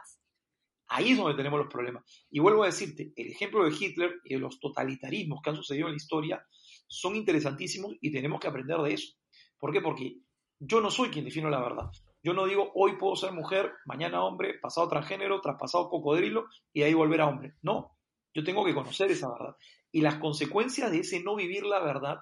ahí 0.87 1.11
es 1.11 1.19
donde 1.19 1.37
tenemos 1.37 1.59
los 1.59 1.69
problemas. 1.69 2.05
Y 2.31 2.39
vuelvo 2.39 2.63
a 2.63 2.67
decirte, 2.67 3.13
el 3.17 3.33
ejemplo 3.33 3.65
de 3.65 3.75
Hitler 3.79 4.21
y 4.25 4.35
de 4.35 4.41
los 4.41 4.61
totalitarismos 4.61 5.41
que 5.43 5.51
han 5.51 5.57
sucedido 5.57 5.89
en 5.89 5.95
la 5.95 5.97
historia 5.97 6.47
son 6.93 7.17
interesantísimos 7.17 7.95
y 8.01 8.13
tenemos 8.13 8.41
que 8.41 8.49
aprender 8.49 8.79
de 8.79 8.95
eso. 8.95 9.15
¿Por 9.59 9.73
qué? 9.73 9.81
Porque 9.81 10.19
yo 10.59 10.81
no 10.81 10.91
soy 10.91 11.11
quien 11.11 11.25
defino 11.25 11.51
la 11.51 11.61
verdad. 11.61 11.91
Yo 12.23 12.35
no 12.35 12.47
digo 12.47 12.71
hoy 12.75 12.97
puedo 12.99 13.17
ser 13.17 13.33
mujer, 13.33 13.73
mañana 13.85 14.25
hombre, 14.25 14.59
pasado 14.61 14.89
transgénero, 14.89 15.41
traspasado 15.41 15.89
cocodrilo 15.89 16.47
y 16.73 16.83
ahí 16.83 16.95
volver 16.95 17.21
a 17.21 17.29
hombre. 17.29 17.55
No, 17.63 17.97
yo 18.35 18.45
tengo 18.45 18.65
que 18.65 18.75
conocer 18.75 19.11
esa 19.11 19.29
verdad. 19.31 19.57
Y 19.91 20.01
las 20.01 20.17
consecuencias 20.17 20.91
de 20.91 21.01
ese 21.01 21.23
no 21.23 21.35
vivir 21.35 21.65
la 21.65 21.81
verdad 21.81 22.19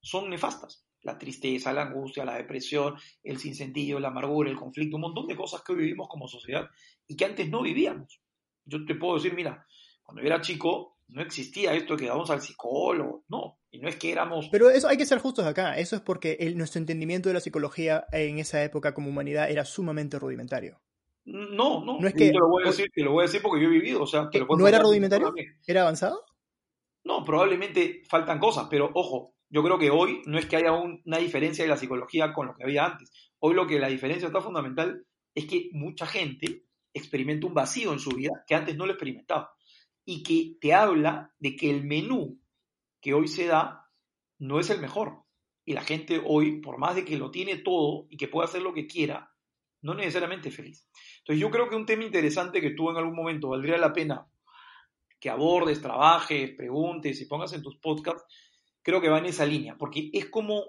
son 0.00 0.30
nefastas 0.30 0.86
la 1.02 1.18
tristeza, 1.18 1.72
la 1.72 1.82
angustia, 1.82 2.24
la 2.24 2.36
depresión, 2.36 2.96
el 3.22 3.38
sinsentido, 3.38 3.98
la 3.98 4.08
amargura, 4.08 4.50
el 4.50 4.56
conflicto, 4.56 4.96
un 4.96 5.02
montón 5.02 5.26
de 5.26 5.36
cosas 5.36 5.62
que 5.62 5.72
hoy 5.72 5.78
vivimos 5.78 6.08
como 6.08 6.28
sociedad 6.28 6.68
y 7.06 7.16
que 7.16 7.24
antes 7.24 7.48
no 7.48 7.62
vivíamos. 7.62 8.20
Yo 8.64 8.84
te 8.84 8.94
puedo 8.94 9.14
decir, 9.14 9.34
mira, 9.34 9.66
cuando 10.02 10.22
yo 10.22 10.26
era 10.26 10.40
chico 10.40 10.98
no 11.12 11.22
existía 11.22 11.74
esto 11.74 11.96
que 11.96 12.06
íbamos 12.06 12.30
al 12.30 12.40
psicólogo, 12.40 13.24
no, 13.28 13.58
y 13.70 13.78
no 13.78 13.88
es 13.88 13.96
que 13.96 14.12
éramos... 14.12 14.48
Pero 14.50 14.70
eso 14.70 14.88
hay 14.88 14.96
que 14.96 15.06
ser 15.06 15.18
justos 15.18 15.46
acá, 15.46 15.76
eso 15.76 15.96
es 15.96 16.02
porque 16.02 16.52
nuestro 16.56 16.78
entendimiento 16.78 17.28
de 17.28 17.34
la 17.34 17.40
psicología 17.40 18.06
en 18.12 18.38
esa 18.38 18.62
época 18.62 18.94
como 18.94 19.08
humanidad 19.08 19.50
era 19.50 19.64
sumamente 19.64 20.18
rudimentario. 20.18 20.80
No, 21.24 21.84
no, 21.84 22.00
no 22.00 22.08
es 22.08 22.14
que... 22.14 22.30
Te 22.30 22.38
lo 22.38 22.48
voy 22.48 22.64
a 22.64 22.68
decir, 22.68 22.90
te 22.94 23.02
lo 23.02 23.12
voy 23.12 23.22
a 23.22 23.26
decir 23.26 23.42
porque 23.42 23.62
yo 23.62 23.68
he 23.68 23.72
vivido, 23.72 24.02
o 24.02 24.06
sea... 24.06 24.30
¿No 24.56 24.68
era 24.68 24.78
rudimentario? 24.78 25.32
¿Era 25.66 25.82
avanzado? 25.82 26.24
No, 27.04 27.24
probablemente 27.24 28.02
faltan 28.08 28.38
cosas, 28.38 28.66
pero 28.70 28.90
ojo, 28.94 29.34
yo 29.48 29.62
creo 29.62 29.78
que 29.78 29.90
hoy 29.90 30.22
no 30.26 30.38
es 30.38 30.46
que 30.46 30.56
haya 30.56 30.72
una 30.72 31.18
diferencia 31.18 31.64
de 31.64 31.70
la 31.70 31.76
psicología 31.76 32.32
con 32.32 32.46
lo 32.46 32.54
que 32.54 32.64
había 32.64 32.84
antes. 32.84 33.10
Hoy 33.38 33.54
lo 33.54 33.66
que 33.66 33.78
la 33.78 33.88
diferencia 33.88 34.26
está 34.26 34.40
fundamental 34.40 35.04
es 35.34 35.46
que 35.46 35.70
mucha 35.72 36.06
gente 36.06 36.64
experimenta 36.92 37.46
un 37.46 37.54
vacío 37.54 37.92
en 37.92 37.98
su 37.98 38.10
vida 38.10 38.44
que 38.46 38.54
antes 38.54 38.76
no 38.76 38.86
lo 38.86 38.92
experimentaba. 38.92 39.52
Y 40.04 40.22
que 40.22 40.58
te 40.60 40.74
habla 40.74 41.34
de 41.38 41.56
que 41.56 41.70
el 41.70 41.84
menú 41.84 42.40
que 43.00 43.14
hoy 43.14 43.28
se 43.28 43.46
da 43.46 43.88
no 44.38 44.60
es 44.60 44.70
el 44.70 44.80
mejor. 44.80 45.24
Y 45.64 45.74
la 45.74 45.82
gente 45.82 46.20
hoy, 46.24 46.60
por 46.60 46.78
más 46.78 46.94
de 46.94 47.04
que 47.04 47.18
lo 47.18 47.30
tiene 47.30 47.58
todo 47.58 48.06
y 48.10 48.16
que 48.16 48.28
pueda 48.28 48.46
hacer 48.46 48.62
lo 48.62 48.74
que 48.74 48.86
quiera, 48.86 49.32
no 49.82 49.94
necesariamente 49.94 50.48
es 50.48 50.56
feliz. 50.56 50.88
Entonces 51.18 51.40
yo 51.40 51.50
creo 51.50 51.68
que 51.68 51.76
un 51.76 51.86
tema 51.86 52.04
interesante 52.04 52.60
que 52.60 52.70
tú 52.70 52.90
en 52.90 52.96
algún 52.96 53.14
momento 53.14 53.50
valdría 53.50 53.78
la 53.78 53.92
pena 53.92 54.26
que 55.18 55.30
abordes, 55.30 55.82
trabajes, 55.82 56.54
preguntes 56.56 57.20
y 57.20 57.26
pongas 57.26 57.52
en 57.52 57.62
tus 57.62 57.76
podcasts 57.76 58.24
creo 58.82 59.00
que 59.00 59.08
va 59.08 59.18
en 59.18 59.26
esa 59.26 59.46
línea, 59.46 59.76
porque 59.76 60.10
es 60.12 60.26
como 60.30 60.64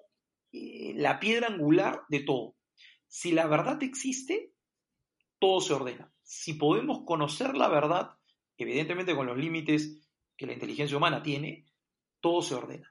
eh, 0.52 0.94
la 0.96 1.20
piedra 1.20 1.48
angular 1.48 2.02
de 2.10 2.22
todo. 2.22 2.56
Si 3.08 3.32
la 3.32 3.48
verdad 3.48 3.82
existe, 3.84 4.54
todo 5.40 5.62
se 5.62 5.74
ordena. 5.74 6.14
Si 6.22 6.54
podemos 6.54 7.04
conocer 7.06 7.56
la 7.56 7.68
verdad, 7.68 8.12
evidentemente 8.64 9.16
con 9.16 9.28
los 9.28 9.38
límites 9.38 10.02
que 10.36 10.46
la 10.46 10.54
inteligencia 10.54 10.98
humana 10.98 11.22
tiene, 11.22 11.66
todo 12.20 12.42
se 12.42 12.56
ordena. 12.56 12.90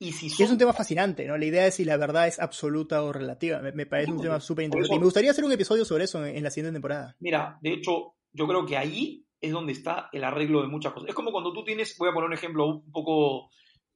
Y 0.00 0.12
si 0.12 0.26
Es 0.26 0.50
un 0.50 0.58
tema 0.58 0.72
fascinante, 0.72 1.26
¿no? 1.26 1.36
La 1.36 1.44
idea 1.44 1.64
de 1.64 1.72
si 1.72 1.84
la 1.84 1.96
verdad 1.96 2.28
es 2.28 2.38
absoluta 2.38 3.02
o 3.02 3.12
relativa. 3.12 3.60
Me, 3.60 3.84
parece 3.84 4.12
un 4.12 4.20
tema 4.20 4.38
súper 4.38 4.66
interesante. 4.66 4.94
y 4.94 4.98
me 4.98 5.04
gustaría 5.04 5.32
hacer 5.32 5.44
un 5.44 5.50
episodio 5.50 5.84
sobre 5.84 6.04
eso 6.04 6.24
en, 6.24 6.42
la 6.42 6.50
siguiente 6.50 6.74
temporada. 6.74 7.16
Mira, 7.18 7.58
de 7.60 7.72
hecho, 7.72 8.14
yo 8.32 8.46
creo 8.46 8.64
que 8.64 8.76
ahí 8.76 9.26
es 9.40 9.50
donde 9.50 9.72
está 9.72 10.08
el 10.12 10.22
arreglo 10.22 10.62
de 10.62 10.68
muchas 10.68 10.92
cosas. 10.92 11.08
Es 11.08 11.14
como 11.16 11.32
cuando 11.32 11.52
tú 11.52 11.64
tienes, 11.64 11.96
voy 11.98 12.10
a 12.10 12.12
poner 12.12 12.28
un 12.28 12.34
ejemplo 12.34 12.66
un 12.66 12.92
poco 12.92 13.50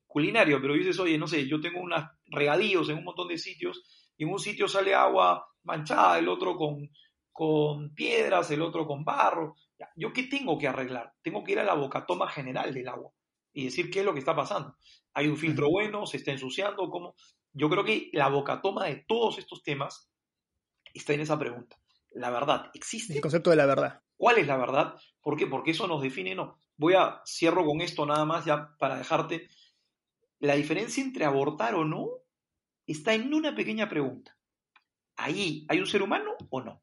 culinario, 0.07 0.61
pero 0.61 0.75
dices, 0.75 0.99
oye, 0.99 1.17
no 1.19 1.29
sé, 1.29 1.47
yo 1.47 1.61
tengo 1.61 1.81
unos 1.81 2.05
regadíos 2.27 2.89
en 2.89 2.99
un 2.99 3.05
montón 3.05 3.29
de 3.29 3.39
sitios, 3.39 3.83
y 4.17 4.25
en 4.25 4.31
un 4.31 4.39
sitio 4.39 4.69
sale 4.69 4.95
agua 4.95 5.47
manchada, 5.63 6.19
el 6.19 6.29
otro 6.29 6.57
con, 6.57 6.91
con 7.31 7.95
piedras, 7.95 8.51
el 8.51 8.63
otro 8.63 8.87
con 8.87 9.05
barro. 9.05 9.55
¿Yo 9.97 10.13
qué 10.13 10.25
tengo 10.25 10.59
que 10.59 10.69
arreglar? 10.69 11.15
Tengo 11.23 11.43
que 11.45 11.53
ir 11.53 11.59
a 11.59 11.65
la 11.65 11.75
bocatoma 11.75 12.29
general 12.29 12.73
del 12.73 12.89
agua 12.89 13.13
y 13.53 13.65
decir 13.65 13.91
qué 13.91 14.01
es 14.01 14.05
lo 14.05 14.13
que 14.13 14.21
está 14.21 14.35
pasando. 14.35 14.77
¿Hay 15.15 15.29
un 15.29 15.37
filtro 15.37 15.69
bueno? 15.71 16.07
¿Se 16.07 16.17
está 16.17 16.33
ensuciando? 16.33 16.89
¿Cómo? 16.89 17.15
Yo 17.53 17.69
creo 17.69 17.85
que 17.85 18.11
la 18.13 18.29
bocatoma 18.29 18.87
de 18.87 19.05
todos 19.07 19.39
estos 19.39 19.63
temas 19.63 20.11
está 20.95 21.13
en 21.13 21.21
esa 21.21 21.39
pregunta. 21.39 21.77
¿La 22.11 22.31
verdad 22.31 22.71
existe? 22.75 23.15
El 23.15 23.21
concepto 23.21 23.51
de 23.51 23.57
la 23.57 23.67
verdad. 23.67 24.03
¿Cuál 24.17 24.39
es 24.39 24.47
la 24.47 24.57
verdad? 24.57 24.95
¿Por 25.21 25.37
qué? 25.37 25.47
Porque 25.47 25.73
eso 25.73 25.87
nos 25.87 26.03
define, 26.03 26.35
no. 26.35 26.59
Voy 26.77 26.95
a, 26.95 27.23
cierro 27.27 27.65
con 27.65 27.81
esto 27.81 28.07
nada 28.07 28.25
más 28.25 28.45
ya 28.45 28.75
para 28.79 28.97
dejarte 28.97 29.49
la 30.39 30.55
diferencia 30.55 31.03
entre 31.03 31.25
abortar 31.25 31.75
o 31.75 31.85
no 31.85 32.09
está 32.87 33.15
en 33.15 33.33
una 33.33 33.55
pequeña 33.55 33.89
pregunta. 33.89 34.37
¿Ahí 35.17 35.67
hay 35.69 35.79
un 35.79 35.87
ser 35.87 36.03
humano 36.03 36.33
o 36.51 36.61
no? 36.61 36.83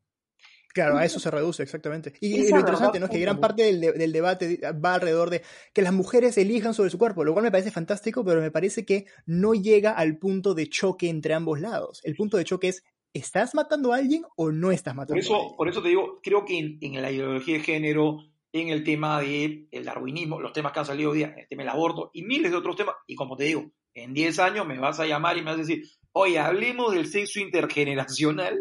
Claro, 0.74 0.98
a 0.98 1.06
eso 1.06 1.20
se 1.20 1.32
reduce, 1.32 1.64
exactamente. 1.64 2.14
Y, 2.22 2.50
lo 2.50 2.60
interesante, 2.60 3.00
¿no? 3.00 3.08
Es 3.08 3.12
que 3.12 3.20
gran 3.20 3.40
parte 3.40 3.64
del, 3.64 4.12
debate 4.12 4.60
va 4.74 4.94
alrededor 4.94 5.30
de 5.30 5.42
que 5.74 5.82
las 5.82 5.94
mujeres 5.94 6.38
elijan 6.38 6.74
sobre 6.74 6.92
su 6.92 7.00
cuerpo, 7.00 7.24
lo 7.24 7.34
cual 7.34 7.44
me 7.44 7.52
parece 7.52 7.72
fantástico, 7.72 8.24
pero 8.24 8.40
me 8.40 8.52
parece 8.52 8.86
que 8.86 9.06
no 9.26 9.54
llega 9.54 9.92
al 9.92 10.18
punto 10.18 10.54
de 10.54 10.70
choque 10.70 11.10
entre 11.10 11.34
ambos 11.34 11.60
lados. 11.60 12.02
El 12.04 12.16
punto 12.16 12.38
de 12.38 12.44
choque 12.44 12.68
es, 12.68 12.84
¿estás 13.14 13.56
matando 13.56 13.94
a 13.94 13.98
alguien 13.98 14.24
o 14.36 14.52
no 14.52 14.72
estás 14.72 14.96
matando 14.96 15.16
por 15.16 15.20
eso, 15.20 15.34
a 15.34 15.38
alguien? 15.38 15.58
Por 15.58 15.70
eso 15.70 15.82
te 15.82 15.90
digo, 15.90 16.20
creo 16.22 16.46
que 16.46 16.78
en 16.80 17.02
la 17.02 17.12
ideología 17.12 17.58
de 17.58 17.64
género, 17.64 18.20
en 18.52 18.70
el 18.70 18.84
tema 18.84 19.22
del 19.22 19.68
el 19.72 19.86
darwinismo, 19.86 20.40
los 20.40 20.54
temas 20.54 20.72
que 20.72 20.80
han 20.80 20.86
salido 20.86 21.12
hoy 21.12 21.18
día, 21.18 21.36
el 21.36 21.48
tema 21.48 21.64
del 21.64 21.70
aborto 21.70 22.12
y 22.14 22.24
miles 22.24 22.52
de 22.52 22.58
otros 22.58 22.76
temas. 22.76 22.96
Y 23.08 23.16
como 23.16 23.36
te 23.36 23.46
digo, 23.46 23.72
en 23.96 24.14
10 24.14 24.40
años 24.40 24.68
me 24.68 24.80
vas 24.80 25.00
a 25.00 25.08
llamar 25.08 25.38
y 25.38 25.42
me 25.42 25.48
vas 25.48 25.56
a 25.56 25.64
decir, 25.64 25.84
oye, 26.12 26.38
hablemos 26.38 26.94
del 26.94 27.08
sexo 27.08 27.40
intergeneracional. 27.40 28.60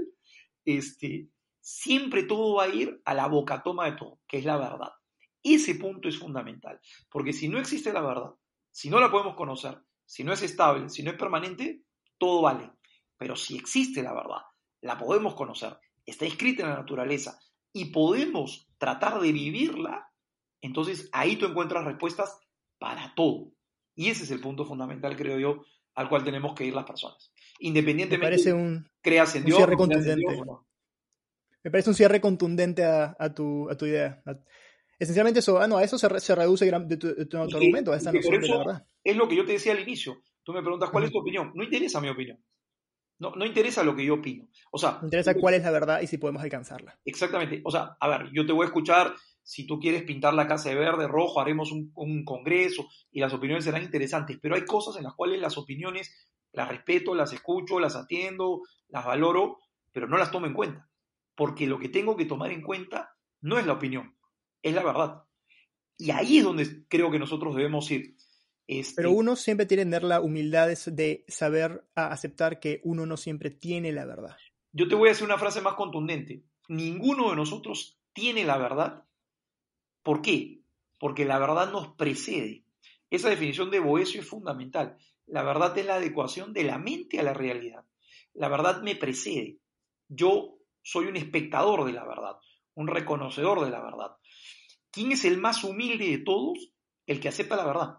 Este, 0.64 1.28
siempre 1.69 2.23
todo 2.23 2.55
va 2.55 2.65
a 2.65 2.69
ir 2.69 3.03
a 3.05 3.12
la 3.12 3.27
boca 3.27 3.62
toma 3.62 3.85
de 3.85 3.93
todo, 3.93 4.20
que 4.27 4.39
es 4.39 4.45
la 4.47 4.57
verdad. 4.57 4.90
Ese 5.43 5.74
punto 5.74 6.09
es 6.09 6.19
fundamental, 6.19 6.81
porque 7.11 7.35
si 7.35 7.47
no 7.49 7.59
existe 7.59 7.93
la 7.93 8.01
verdad, 8.01 8.31
si 8.70 8.89
no 8.89 8.99
la 8.99 9.11
podemos 9.11 9.36
conocer, 9.36 9.78
si 10.07 10.24
no 10.24 10.32
es 10.32 10.40
estable, 10.43 10.89
si 10.89 11.03
no 11.03 11.11
es 11.11 11.19
permanente, 11.19 11.82
todo 12.16 12.40
vale. 12.40 12.73
Pero 13.19 13.36
si 13.36 13.59
existe 13.59 14.03
la 14.03 14.15
verdad, 14.15 14.40
la 14.81 14.97
podemos 14.97 15.35
conocer, 15.35 15.77
está 16.07 16.24
escrita 16.24 16.62
en 16.62 16.70
la 16.70 16.77
naturaleza 16.77 17.39
y 17.74 17.93
podemos 17.93 18.70
tratar 18.78 19.20
de 19.20 19.31
vivirla, 19.31 20.11
entonces 20.62 21.11
ahí 21.12 21.36
tú 21.36 21.45
encuentras 21.45 21.85
respuestas 21.85 22.40
para 22.78 23.15
todo. 23.15 23.53
Y 23.95 24.09
ese 24.09 24.24
es 24.24 24.31
el 24.31 24.40
punto 24.40 24.65
fundamental, 24.65 25.16
creo 25.16 25.39
yo, 25.39 25.65
al 25.95 26.09
cual 26.09 26.24
tenemos 26.24 26.55
que 26.55 26.65
ir 26.65 26.74
las 26.74 26.86
personas. 26.86 27.31
Independientemente 27.59 28.27
Me 28.27 28.31
parece 28.31 28.53
un, 28.55 28.89
creas 29.03 29.36
en 29.36 29.45
Dios, 29.45 29.59
cierre 29.59 29.77
contundente. 29.77 30.24
Me 31.69 31.73
parece 31.73 31.90
un 31.90 31.97
cierre 31.97 32.19
contundente 32.19 32.82
a, 32.82 33.35
tu, 33.35 33.69
a 33.69 33.77
tu, 33.77 33.85
idea. 33.85 34.23
Esencialmente 34.99 35.40
eso, 35.40 35.61
ah, 35.61 35.66
no, 35.66 35.77
a 35.77 35.85
eso 35.85 35.99
se, 35.99 36.09
se 36.19 36.35
reduce 36.35 36.65
de 36.65 36.97
tu, 36.97 37.15
de 37.15 37.27
tu 37.27 37.36
argumento, 37.36 37.93
a 37.93 37.99
esa 37.99 38.11
noción 38.11 38.40
de 38.40 38.49
la 38.49 38.57
verdad. 38.57 38.86
Es 39.05 39.15
lo 39.15 39.28
que 39.28 39.36
yo 39.36 39.45
te 39.45 39.53
decía 39.53 39.73
al 39.73 39.81
inicio. 39.81 40.23
Tú 40.43 40.55
me 40.55 40.62
preguntas, 40.62 40.89
¿cuál 40.89 41.05
es 41.05 41.12
tu 41.12 41.19
opinión? 41.19 41.53
No 41.55 41.62
interesa 41.62 42.01
mi 42.01 42.09
opinión. 42.09 42.43
No, 43.19 43.32
no 43.32 43.45
interesa 43.45 43.85
lo 43.85 43.95
que 43.95 44.07
yo 44.07 44.15
opino. 44.15 44.49
O 44.73 44.78
sea, 44.78 44.99
interesa 45.03 45.35
cuál 45.35 45.57
es 45.57 45.62
la 45.62 45.70
verdad 45.70 46.01
y 46.01 46.07
si 46.07 46.16
podemos 46.16 46.43
alcanzarla. 46.43 46.99
Exactamente. 47.05 47.61
O 47.65 47.70
sea, 47.70 47.99
a 48.01 48.09
ver, 48.09 48.31
yo 48.32 48.47
te 48.47 48.55
voy 48.55 48.62
a 48.62 48.69
escuchar. 48.69 49.12
Si 49.43 49.66
tú 49.66 49.78
quieres 49.78 50.05
pintar 50.05 50.32
la 50.32 50.49
casa 50.49 50.70
de 50.70 50.74
verde, 50.74 51.07
rojo, 51.07 51.39
haremos 51.39 51.70
un, 51.70 51.93
un 51.97 52.24
congreso 52.24 52.89
y 53.11 53.20
las 53.20 53.35
opiniones 53.35 53.65
serán 53.65 53.82
interesantes. 53.82 54.39
Pero 54.40 54.55
hay 54.55 54.65
cosas 54.65 54.97
en 54.97 55.05
las 55.05 55.12
cuales 55.12 55.39
las 55.39 55.59
opiniones 55.59 56.31
las 56.51 56.66
respeto, 56.66 57.15
las 57.15 57.35
escucho, 57.35 57.78
las 57.78 57.95
atiendo, 57.95 58.62
las 58.89 59.05
valoro, 59.05 59.59
pero 59.93 60.09
no 60.09 60.16
las 60.16 60.31
tomo 60.31 60.47
en 60.47 60.55
cuenta. 60.55 60.88
Porque 61.39 61.69
lo 61.69 61.78
que 61.78 61.89
tengo 61.89 62.16
que 62.16 62.24
tomar 62.24 62.51
en 62.51 62.62
cuenta 62.62 63.15
no 63.43 63.60
es 63.60 63.65
la 63.65 63.74
opinión, 63.74 64.12
es 64.60 64.74
la 64.74 64.82
verdad. 64.82 65.23
Y 65.97 66.10
ahí 66.10 66.39
es 66.39 66.44
donde 66.44 66.85
creo 66.89 67.12
que 67.12 67.20
nosotros 67.20 67.55
debemos 67.55 67.89
ir. 67.93 68.16
Este, 68.66 68.97
pero 68.97 69.12
uno 69.12 69.36
siempre 69.36 69.65
tiene 69.65 69.85
que 69.85 69.86
tener 69.86 70.02
la 70.02 70.20
humildad 70.20 70.66
de 70.66 71.24
saber 71.28 71.89
aceptar 71.94 72.59
que 72.59 72.81
uno 72.82 73.06
no 73.06 73.16
siempre 73.16 73.51
tiene 73.51 73.93
la 73.93 74.05
verdad. 74.05 74.36
Yo 74.73 74.89
te 74.89 74.97
voy 74.97 75.09
a 75.09 75.12
decir 75.12 75.27
una 75.27 75.39
frase 75.39 75.60
más 75.60 75.74
contundente. 75.74 76.43
Ninguno 76.66 77.31
de 77.31 77.36
nosotros 77.36 78.01
tiene 78.12 78.43
la 78.43 78.59
verdad. 78.59 79.05
¿Por 80.02 80.23
qué? 80.23 80.62
Porque 80.98 81.24
la 81.24 81.39
verdad 81.39 81.70
nos 81.70 81.94
precede. 81.94 82.65
Esa 83.10 83.31
definición 83.31 83.70
de 83.70 83.78
Boesio 83.78 84.23
es 84.23 84.28
fundamental. 84.28 84.97
La 85.27 85.44
verdad 85.44 85.78
es 85.78 85.86
la 85.86 85.94
adecuación 85.94 86.52
de 86.52 86.65
la 86.65 86.78
mente 86.78 87.20
a 87.20 87.23
la 87.23 87.32
realidad. 87.32 87.85
La 88.35 88.48
verdad 88.48 88.82
me 88.82 88.97
precede. 88.97 89.60
Yo 90.09 90.57
soy 90.89 91.05
un 91.05 91.16
espectador 91.16 91.85
de 91.85 91.93
la 91.93 92.06
verdad, 92.06 92.36
un 92.74 92.86
reconocedor 92.86 93.62
de 93.62 93.70
la 93.70 93.82
verdad. 93.82 94.16
¿Quién 94.90 95.12
es 95.12 95.27
el 95.27 95.36
más 95.36 95.62
humilde 95.62 96.09
de 96.09 96.19
todos? 96.19 96.73
El 97.05 97.20
que 97.20 97.28
acepta 97.28 97.56
la 97.56 97.66
verdad. 97.66 97.98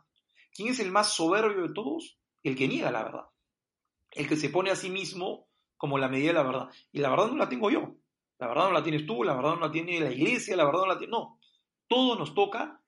¿Quién 0.52 0.70
es 0.70 0.80
el 0.80 0.92
más 0.92 1.14
soberbio 1.14 1.68
de 1.68 1.74
todos? 1.74 2.18
El 2.42 2.56
que 2.56 2.68
niega 2.68 2.90
la 2.90 3.04
verdad. 3.04 3.26
El 4.10 4.28
que 4.28 4.36
se 4.36 4.50
pone 4.50 4.72
a 4.72 4.76
sí 4.76 4.90
mismo 4.90 5.50
como 5.78 6.00
la 6.00 6.08
medida 6.08 6.30
de 6.30 6.34
la 6.34 6.44
verdad. 6.44 6.70
Y 6.92 7.00
la 7.00 7.12
verdad 7.12 7.28
no 7.28 7.38
la 7.38 7.48
tengo 7.48 7.70
yo. 7.70 7.96
La 8.40 8.48
verdad 8.48 8.70
no 8.70 8.72
la 8.72 8.84
tienes 8.84 9.06
tú, 9.06 9.24
la 9.24 9.36
verdad 9.36 9.52
no 9.52 9.68
la 9.68 9.72
tiene 9.72 10.00
la 10.00 10.12
iglesia, 10.12 10.56
la 10.56 10.66
verdad 10.66 10.82
no 10.82 10.88
la 10.88 10.98
tiene... 10.98 11.12
No. 11.12 11.40
Todo 11.88 12.18
nos 12.18 12.34
toca 12.34 12.82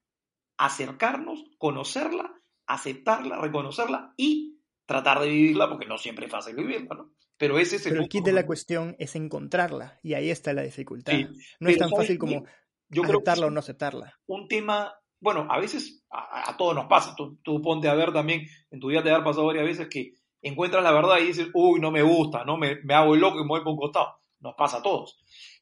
acercarnos, 0.58 1.44
conocerla, 1.60 2.42
aceptarla, 2.66 3.40
reconocerla 3.40 4.16
y 4.18 4.61
tratar 4.92 5.20
de 5.20 5.30
vivirla, 5.30 5.70
porque 5.70 5.86
no 5.86 5.98
siempre 5.98 6.26
es 6.26 6.32
fácil 6.32 6.56
vivirla, 6.56 6.96
¿no? 6.96 7.14
Pero 7.38 7.58
ese 7.58 7.78
es 7.78 7.86
el, 7.86 7.94
Pero 7.94 8.04
el 8.04 8.10
kit 8.10 8.24
de 8.24 8.34
la 8.34 8.46
cuestión 8.46 8.96
es 9.00 9.16
encontrarla, 9.16 10.00
y 10.04 10.14
ahí 10.14 10.30
está 10.30 10.54
la 10.54 10.62
dificultad. 10.62 11.14
no 11.60 11.70
es 11.70 11.78
tan 11.78 11.90
fácil 11.90 12.18
como 12.18 12.46
yo 12.90 13.04
aceptarla 13.04 13.48
o 13.48 13.50
no 13.50 13.60
aceptarla. 13.60 14.20
Un 14.28 14.48
tema, 14.48 14.94
bueno, 15.20 15.48
a 15.50 15.60
veces 15.60 16.04
a, 16.10 16.56
todos 16.58 16.76
nos 16.76 16.86
pasa, 16.86 17.16
tú, 17.16 17.62
ponte 17.62 17.88
a 17.88 17.96
ver 17.96 18.12
también, 18.12 18.46
en 18.70 18.80
tu 18.80 18.90
día 18.90 19.02
te 19.02 19.12
ha 19.12 19.24
pasado 19.24 19.48
varias 19.48 19.66
veces 19.66 19.88
que 19.88 20.14
encuentras 20.42 20.84
la 20.84 20.92
verdad 20.92 21.20
y 21.20 21.28
dices, 21.28 21.48
uy, 21.54 21.80
no 21.80 21.90
me 21.90 22.04
gusta, 22.04 22.44
¿no? 22.44 22.58
Me, 22.58 22.82
me 22.84 22.94
hago 22.94 23.16
el 23.16 23.22
loco 23.22 23.40
y 23.40 23.44
me 23.44 23.50
voy 23.50 23.62
por 23.62 23.74
un 23.74 23.78
costado. 23.78 24.20
Nos 24.40 24.56
pasa 24.56 24.78
a 24.78 24.82
todos. 24.82 25.18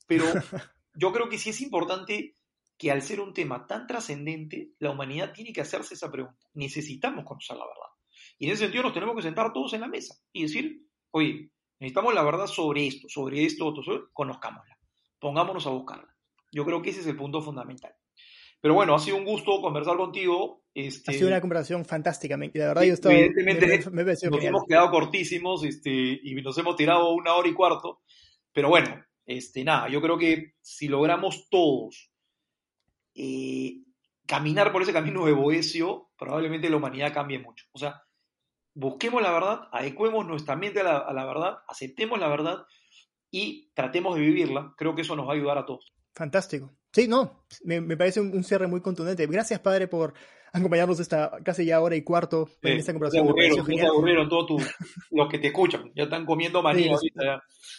Pero 0.07 0.25
yo 0.95 1.11
creo 1.11 1.29
que 1.29 1.37
sí 1.37 1.51
es 1.51 1.61
importante 1.61 2.35
que 2.79 2.91
al 2.91 3.01
ser 3.01 3.19
un 3.19 3.33
tema 3.33 3.67
tan 3.67 3.85
trascendente, 3.85 4.71
la 4.79 4.91
humanidad 4.91 5.33
tiene 5.33 5.51
que 5.51 5.61
hacerse 5.61 5.93
esa 5.93 6.09
pregunta. 6.09 6.39
Necesitamos 6.53 7.25
conocer 7.25 7.57
la 7.57 7.65
verdad. 7.65 7.89
Y 8.39 8.45
en 8.45 8.53
ese 8.53 8.63
sentido 8.63 8.83
nos 8.83 8.93
tenemos 8.93 9.15
que 9.15 9.21
sentar 9.21 9.53
todos 9.53 9.73
en 9.73 9.81
la 9.81 9.87
mesa 9.87 10.15
y 10.31 10.43
decir, 10.43 10.81
oye, 11.11 11.51
necesitamos 11.79 12.13
la 12.15 12.23
verdad 12.23 12.47
sobre 12.47 12.87
esto, 12.87 13.07
sobre 13.09 13.43
esto, 13.43 13.67
otro, 13.67 13.83
sobre... 13.83 14.03
conozcámosla, 14.13 14.77
pongámonos 15.19 15.67
a 15.67 15.71
buscarla. 15.71 16.15
Yo 16.51 16.65
creo 16.65 16.81
que 16.81 16.89
ese 16.89 17.01
es 17.01 17.07
el 17.07 17.17
punto 17.17 17.41
fundamental. 17.41 17.93
Pero 18.61 18.73
bueno, 18.73 18.95
ha 18.95 18.99
sido 18.99 19.17
un 19.17 19.25
gusto 19.25 19.61
conversar 19.61 19.97
contigo. 19.97 20.63
Este... 20.73 21.11
Ha 21.11 21.13
sido 21.13 21.27
una 21.27 21.41
conversación 21.41 21.85
fantástica. 21.85 22.37
La 22.37 22.67
verdad, 22.67 22.83
yo 22.83 22.93
estaba. 22.93 23.15
Evidentemente, 23.15 23.89
me, 23.91 24.03
nos 24.03 24.23
hemos 24.23 24.63
quedado 24.67 24.89
cortísimos 24.89 25.63
este, 25.63 26.19
y 26.23 26.33
nos 26.41 26.57
hemos 26.57 26.75
tirado 26.75 27.13
una 27.13 27.35
hora 27.35 27.47
y 27.47 27.53
cuarto. 27.53 28.01
Pero 28.51 28.69
bueno, 28.69 29.01
este, 29.25 29.63
nada, 29.63 29.89
yo 29.89 30.01
creo 30.01 30.17
que 30.17 30.55
si 30.61 30.87
logramos 30.87 31.47
todos 31.49 32.11
eh, 33.15 33.83
caminar 34.25 34.71
por 34.71 34.81
ese 34.81 34.93
camino 34.93 35.25
de 35.25 35.33
Boesio, 35.33 36.09
probablemente 36.17 36.69
la 36.69 36.77
humanidad 36.77 37.13
cambie 37.13 37.39
mucho. 37.39 37.65
O 37.71 37.77
sea, 37.77 38.01
busquemos 38.73 39.21
la 39.21 39.31
verdad, 39.31 39.61
adecuemos 39.71 40.25
nuestra 40.25 40.55
mente 40.55 40.81
a 40.81 41.13
la, 41.13 41.25
verdad, 41.25 41.59
aceptemos 41.67 42.19
la 42.19 42.27
verdad 42.27 42.65
y 43.31 43.71
tratemos 43.73 44.15
de 44.15 44.21
vivirla. 44.21 44.73
Creo 44.77 44.95
que 44.95 45.01
eso 45.01 45.15
nos 45.15 45.27
va 45.27 45.33
a 45.33 45.35
ayudar 45.35 45.57
a 45.57 45.65
todos. 45.65 45.93
Fantástico. 46.13 46.73
Sí, 46.91 47.07
no, 47.07 47.45
me, 47.63 47.95
parece 47.95 48.19
un, 48.19 48.43
cierre 48.43 48.67
muy 48.67 48.81
contundente. 48.81 49.27
Gracias, 49.27 49.59
padre, 49.59 49.87
por 49.87 50.13
acompañarnos 50.51 50.99
esta 50.99 51.31
casi 51.43 51.65
ya 51.65 51.79
hora 51.79 51.95
y 51.95 52.01
cuarto 52.01 52.49
en 52.63 52.79
esta 52.79 52.93
conversación. 52.93 53.27
Aburrieron, 53.87 54.27
todos 54.27 54.63
los 55.11 55.29
que 55.29 55.37
te 55.37 55.47
escuchan. 55.47 55.91
Ya 55.95 56.03
están 56.03 56.25
comiendo 56.25 56.63
maní 56.63 56.89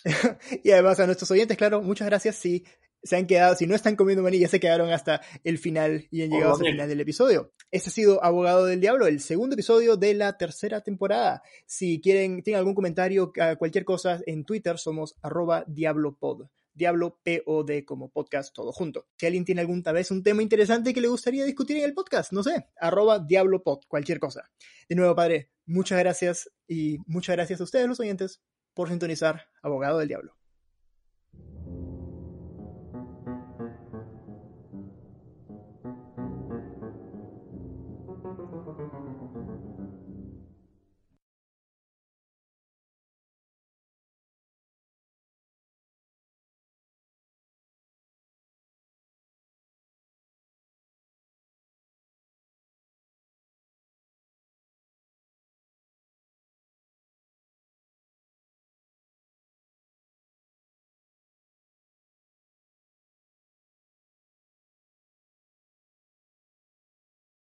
y 0.65 0.71
además 0.71 1.01
a 1.01 1.07
nuestros 1.07 1.31
oyentes, 1.31 1.57
claro, 1.57 1.83
muchas 1.83 2.09
gracias. 2.09 2.37
Sí, 2.37 2.65
se 3.03 3.17
han 3.17 3.27
quedado, 3.27 3.55
si 3.55 3.67
no 3.67 3.75
están 3.75 3.97
comiendo 3.97 4.23
maní, 4.23 4.39
ya 4.39 4.49
se 4.49 4.61
quedaron 4.61 4.91
hasta 4.93 5.21
el 5.45 5.59
final 5.59 6.07
y 6.11 6.23
han 6.23 6.31
llegado 6.31 6.53
hasta 6.53 6.67
el 6.67 6.73
final 6.73 6.89
del 6.89 7.01
episodio. 7.01 7.53
Este 7.71 7.89
ha 7.89 7.93
sido 7.93 8.25
Abogado 8.25 8.67
del 8.67 8.81
Diablo, 8.81 9.07
el 9.07 9.21
segundo 9.21 9.55
episodio 9.55 9.97
de 9.97 10.15
la 10.15 10.37
tercera 10.37 10.81
temporada. 10.81 11.43
Si 11.67 12.01
quieren, 12.01 12.43
tienen 12.43 12.59
algún 12.59 12.75
comentario, 12.75 13.33
cualquier 13.59 13.85
cosa, 13.85 14.21
en 14.27 14.45
Twitter 14.45 14.79
somos 14.79 15.17
arroba 15.23 15.65
diablopod. 15.67 16.47
Diablo 16.73 17.19
POD 17.25 17.85
como 17.85 18.11
podcast 18.11 18.55
todo 18.55 18.73
junto. 18.73 19.07
Si 19.17 19.27
alguien 19.27 19.45
tiene 19.45 19.61
algún 19.61 19.83
tal 19.83 19.95
vez 19.95 20.11
un 20.11 20.23
tema 20.23 20.43
interesante 20.43 20.95
que 20.95 21.01
le 21.01 21.09
gustaría 21.09 21.45
discutir 21.45 21.77
en 21.79 21.85
el 21.85 21.95
podcast, 21.95 22.33
no 22.33 22.43
sé, 22.43 22.69
arroba 22.79 23.19
diablopod, 23.19 23.81
cualquier 23.89 24.21
cosa. 24.21 24.49
De 24.89 24.95
nuevo, 24.95 25.15
padre, 25.15 25.51
muchas 25.67 25.99
gracias 25.99 26.51
y 26.67 26.99
muchas 27.07 27.37
gracias 27.37 27.61
a 27.61 27.65
ustedes 27.65 27.89
los 27.89 28.01
oyentes 28.01 28.41
por 28.73 28.89
sintonizar 28.89 29.49
Abogado 29.63 29.99
del 29.99 30.09
Diablo. 30.09 30.40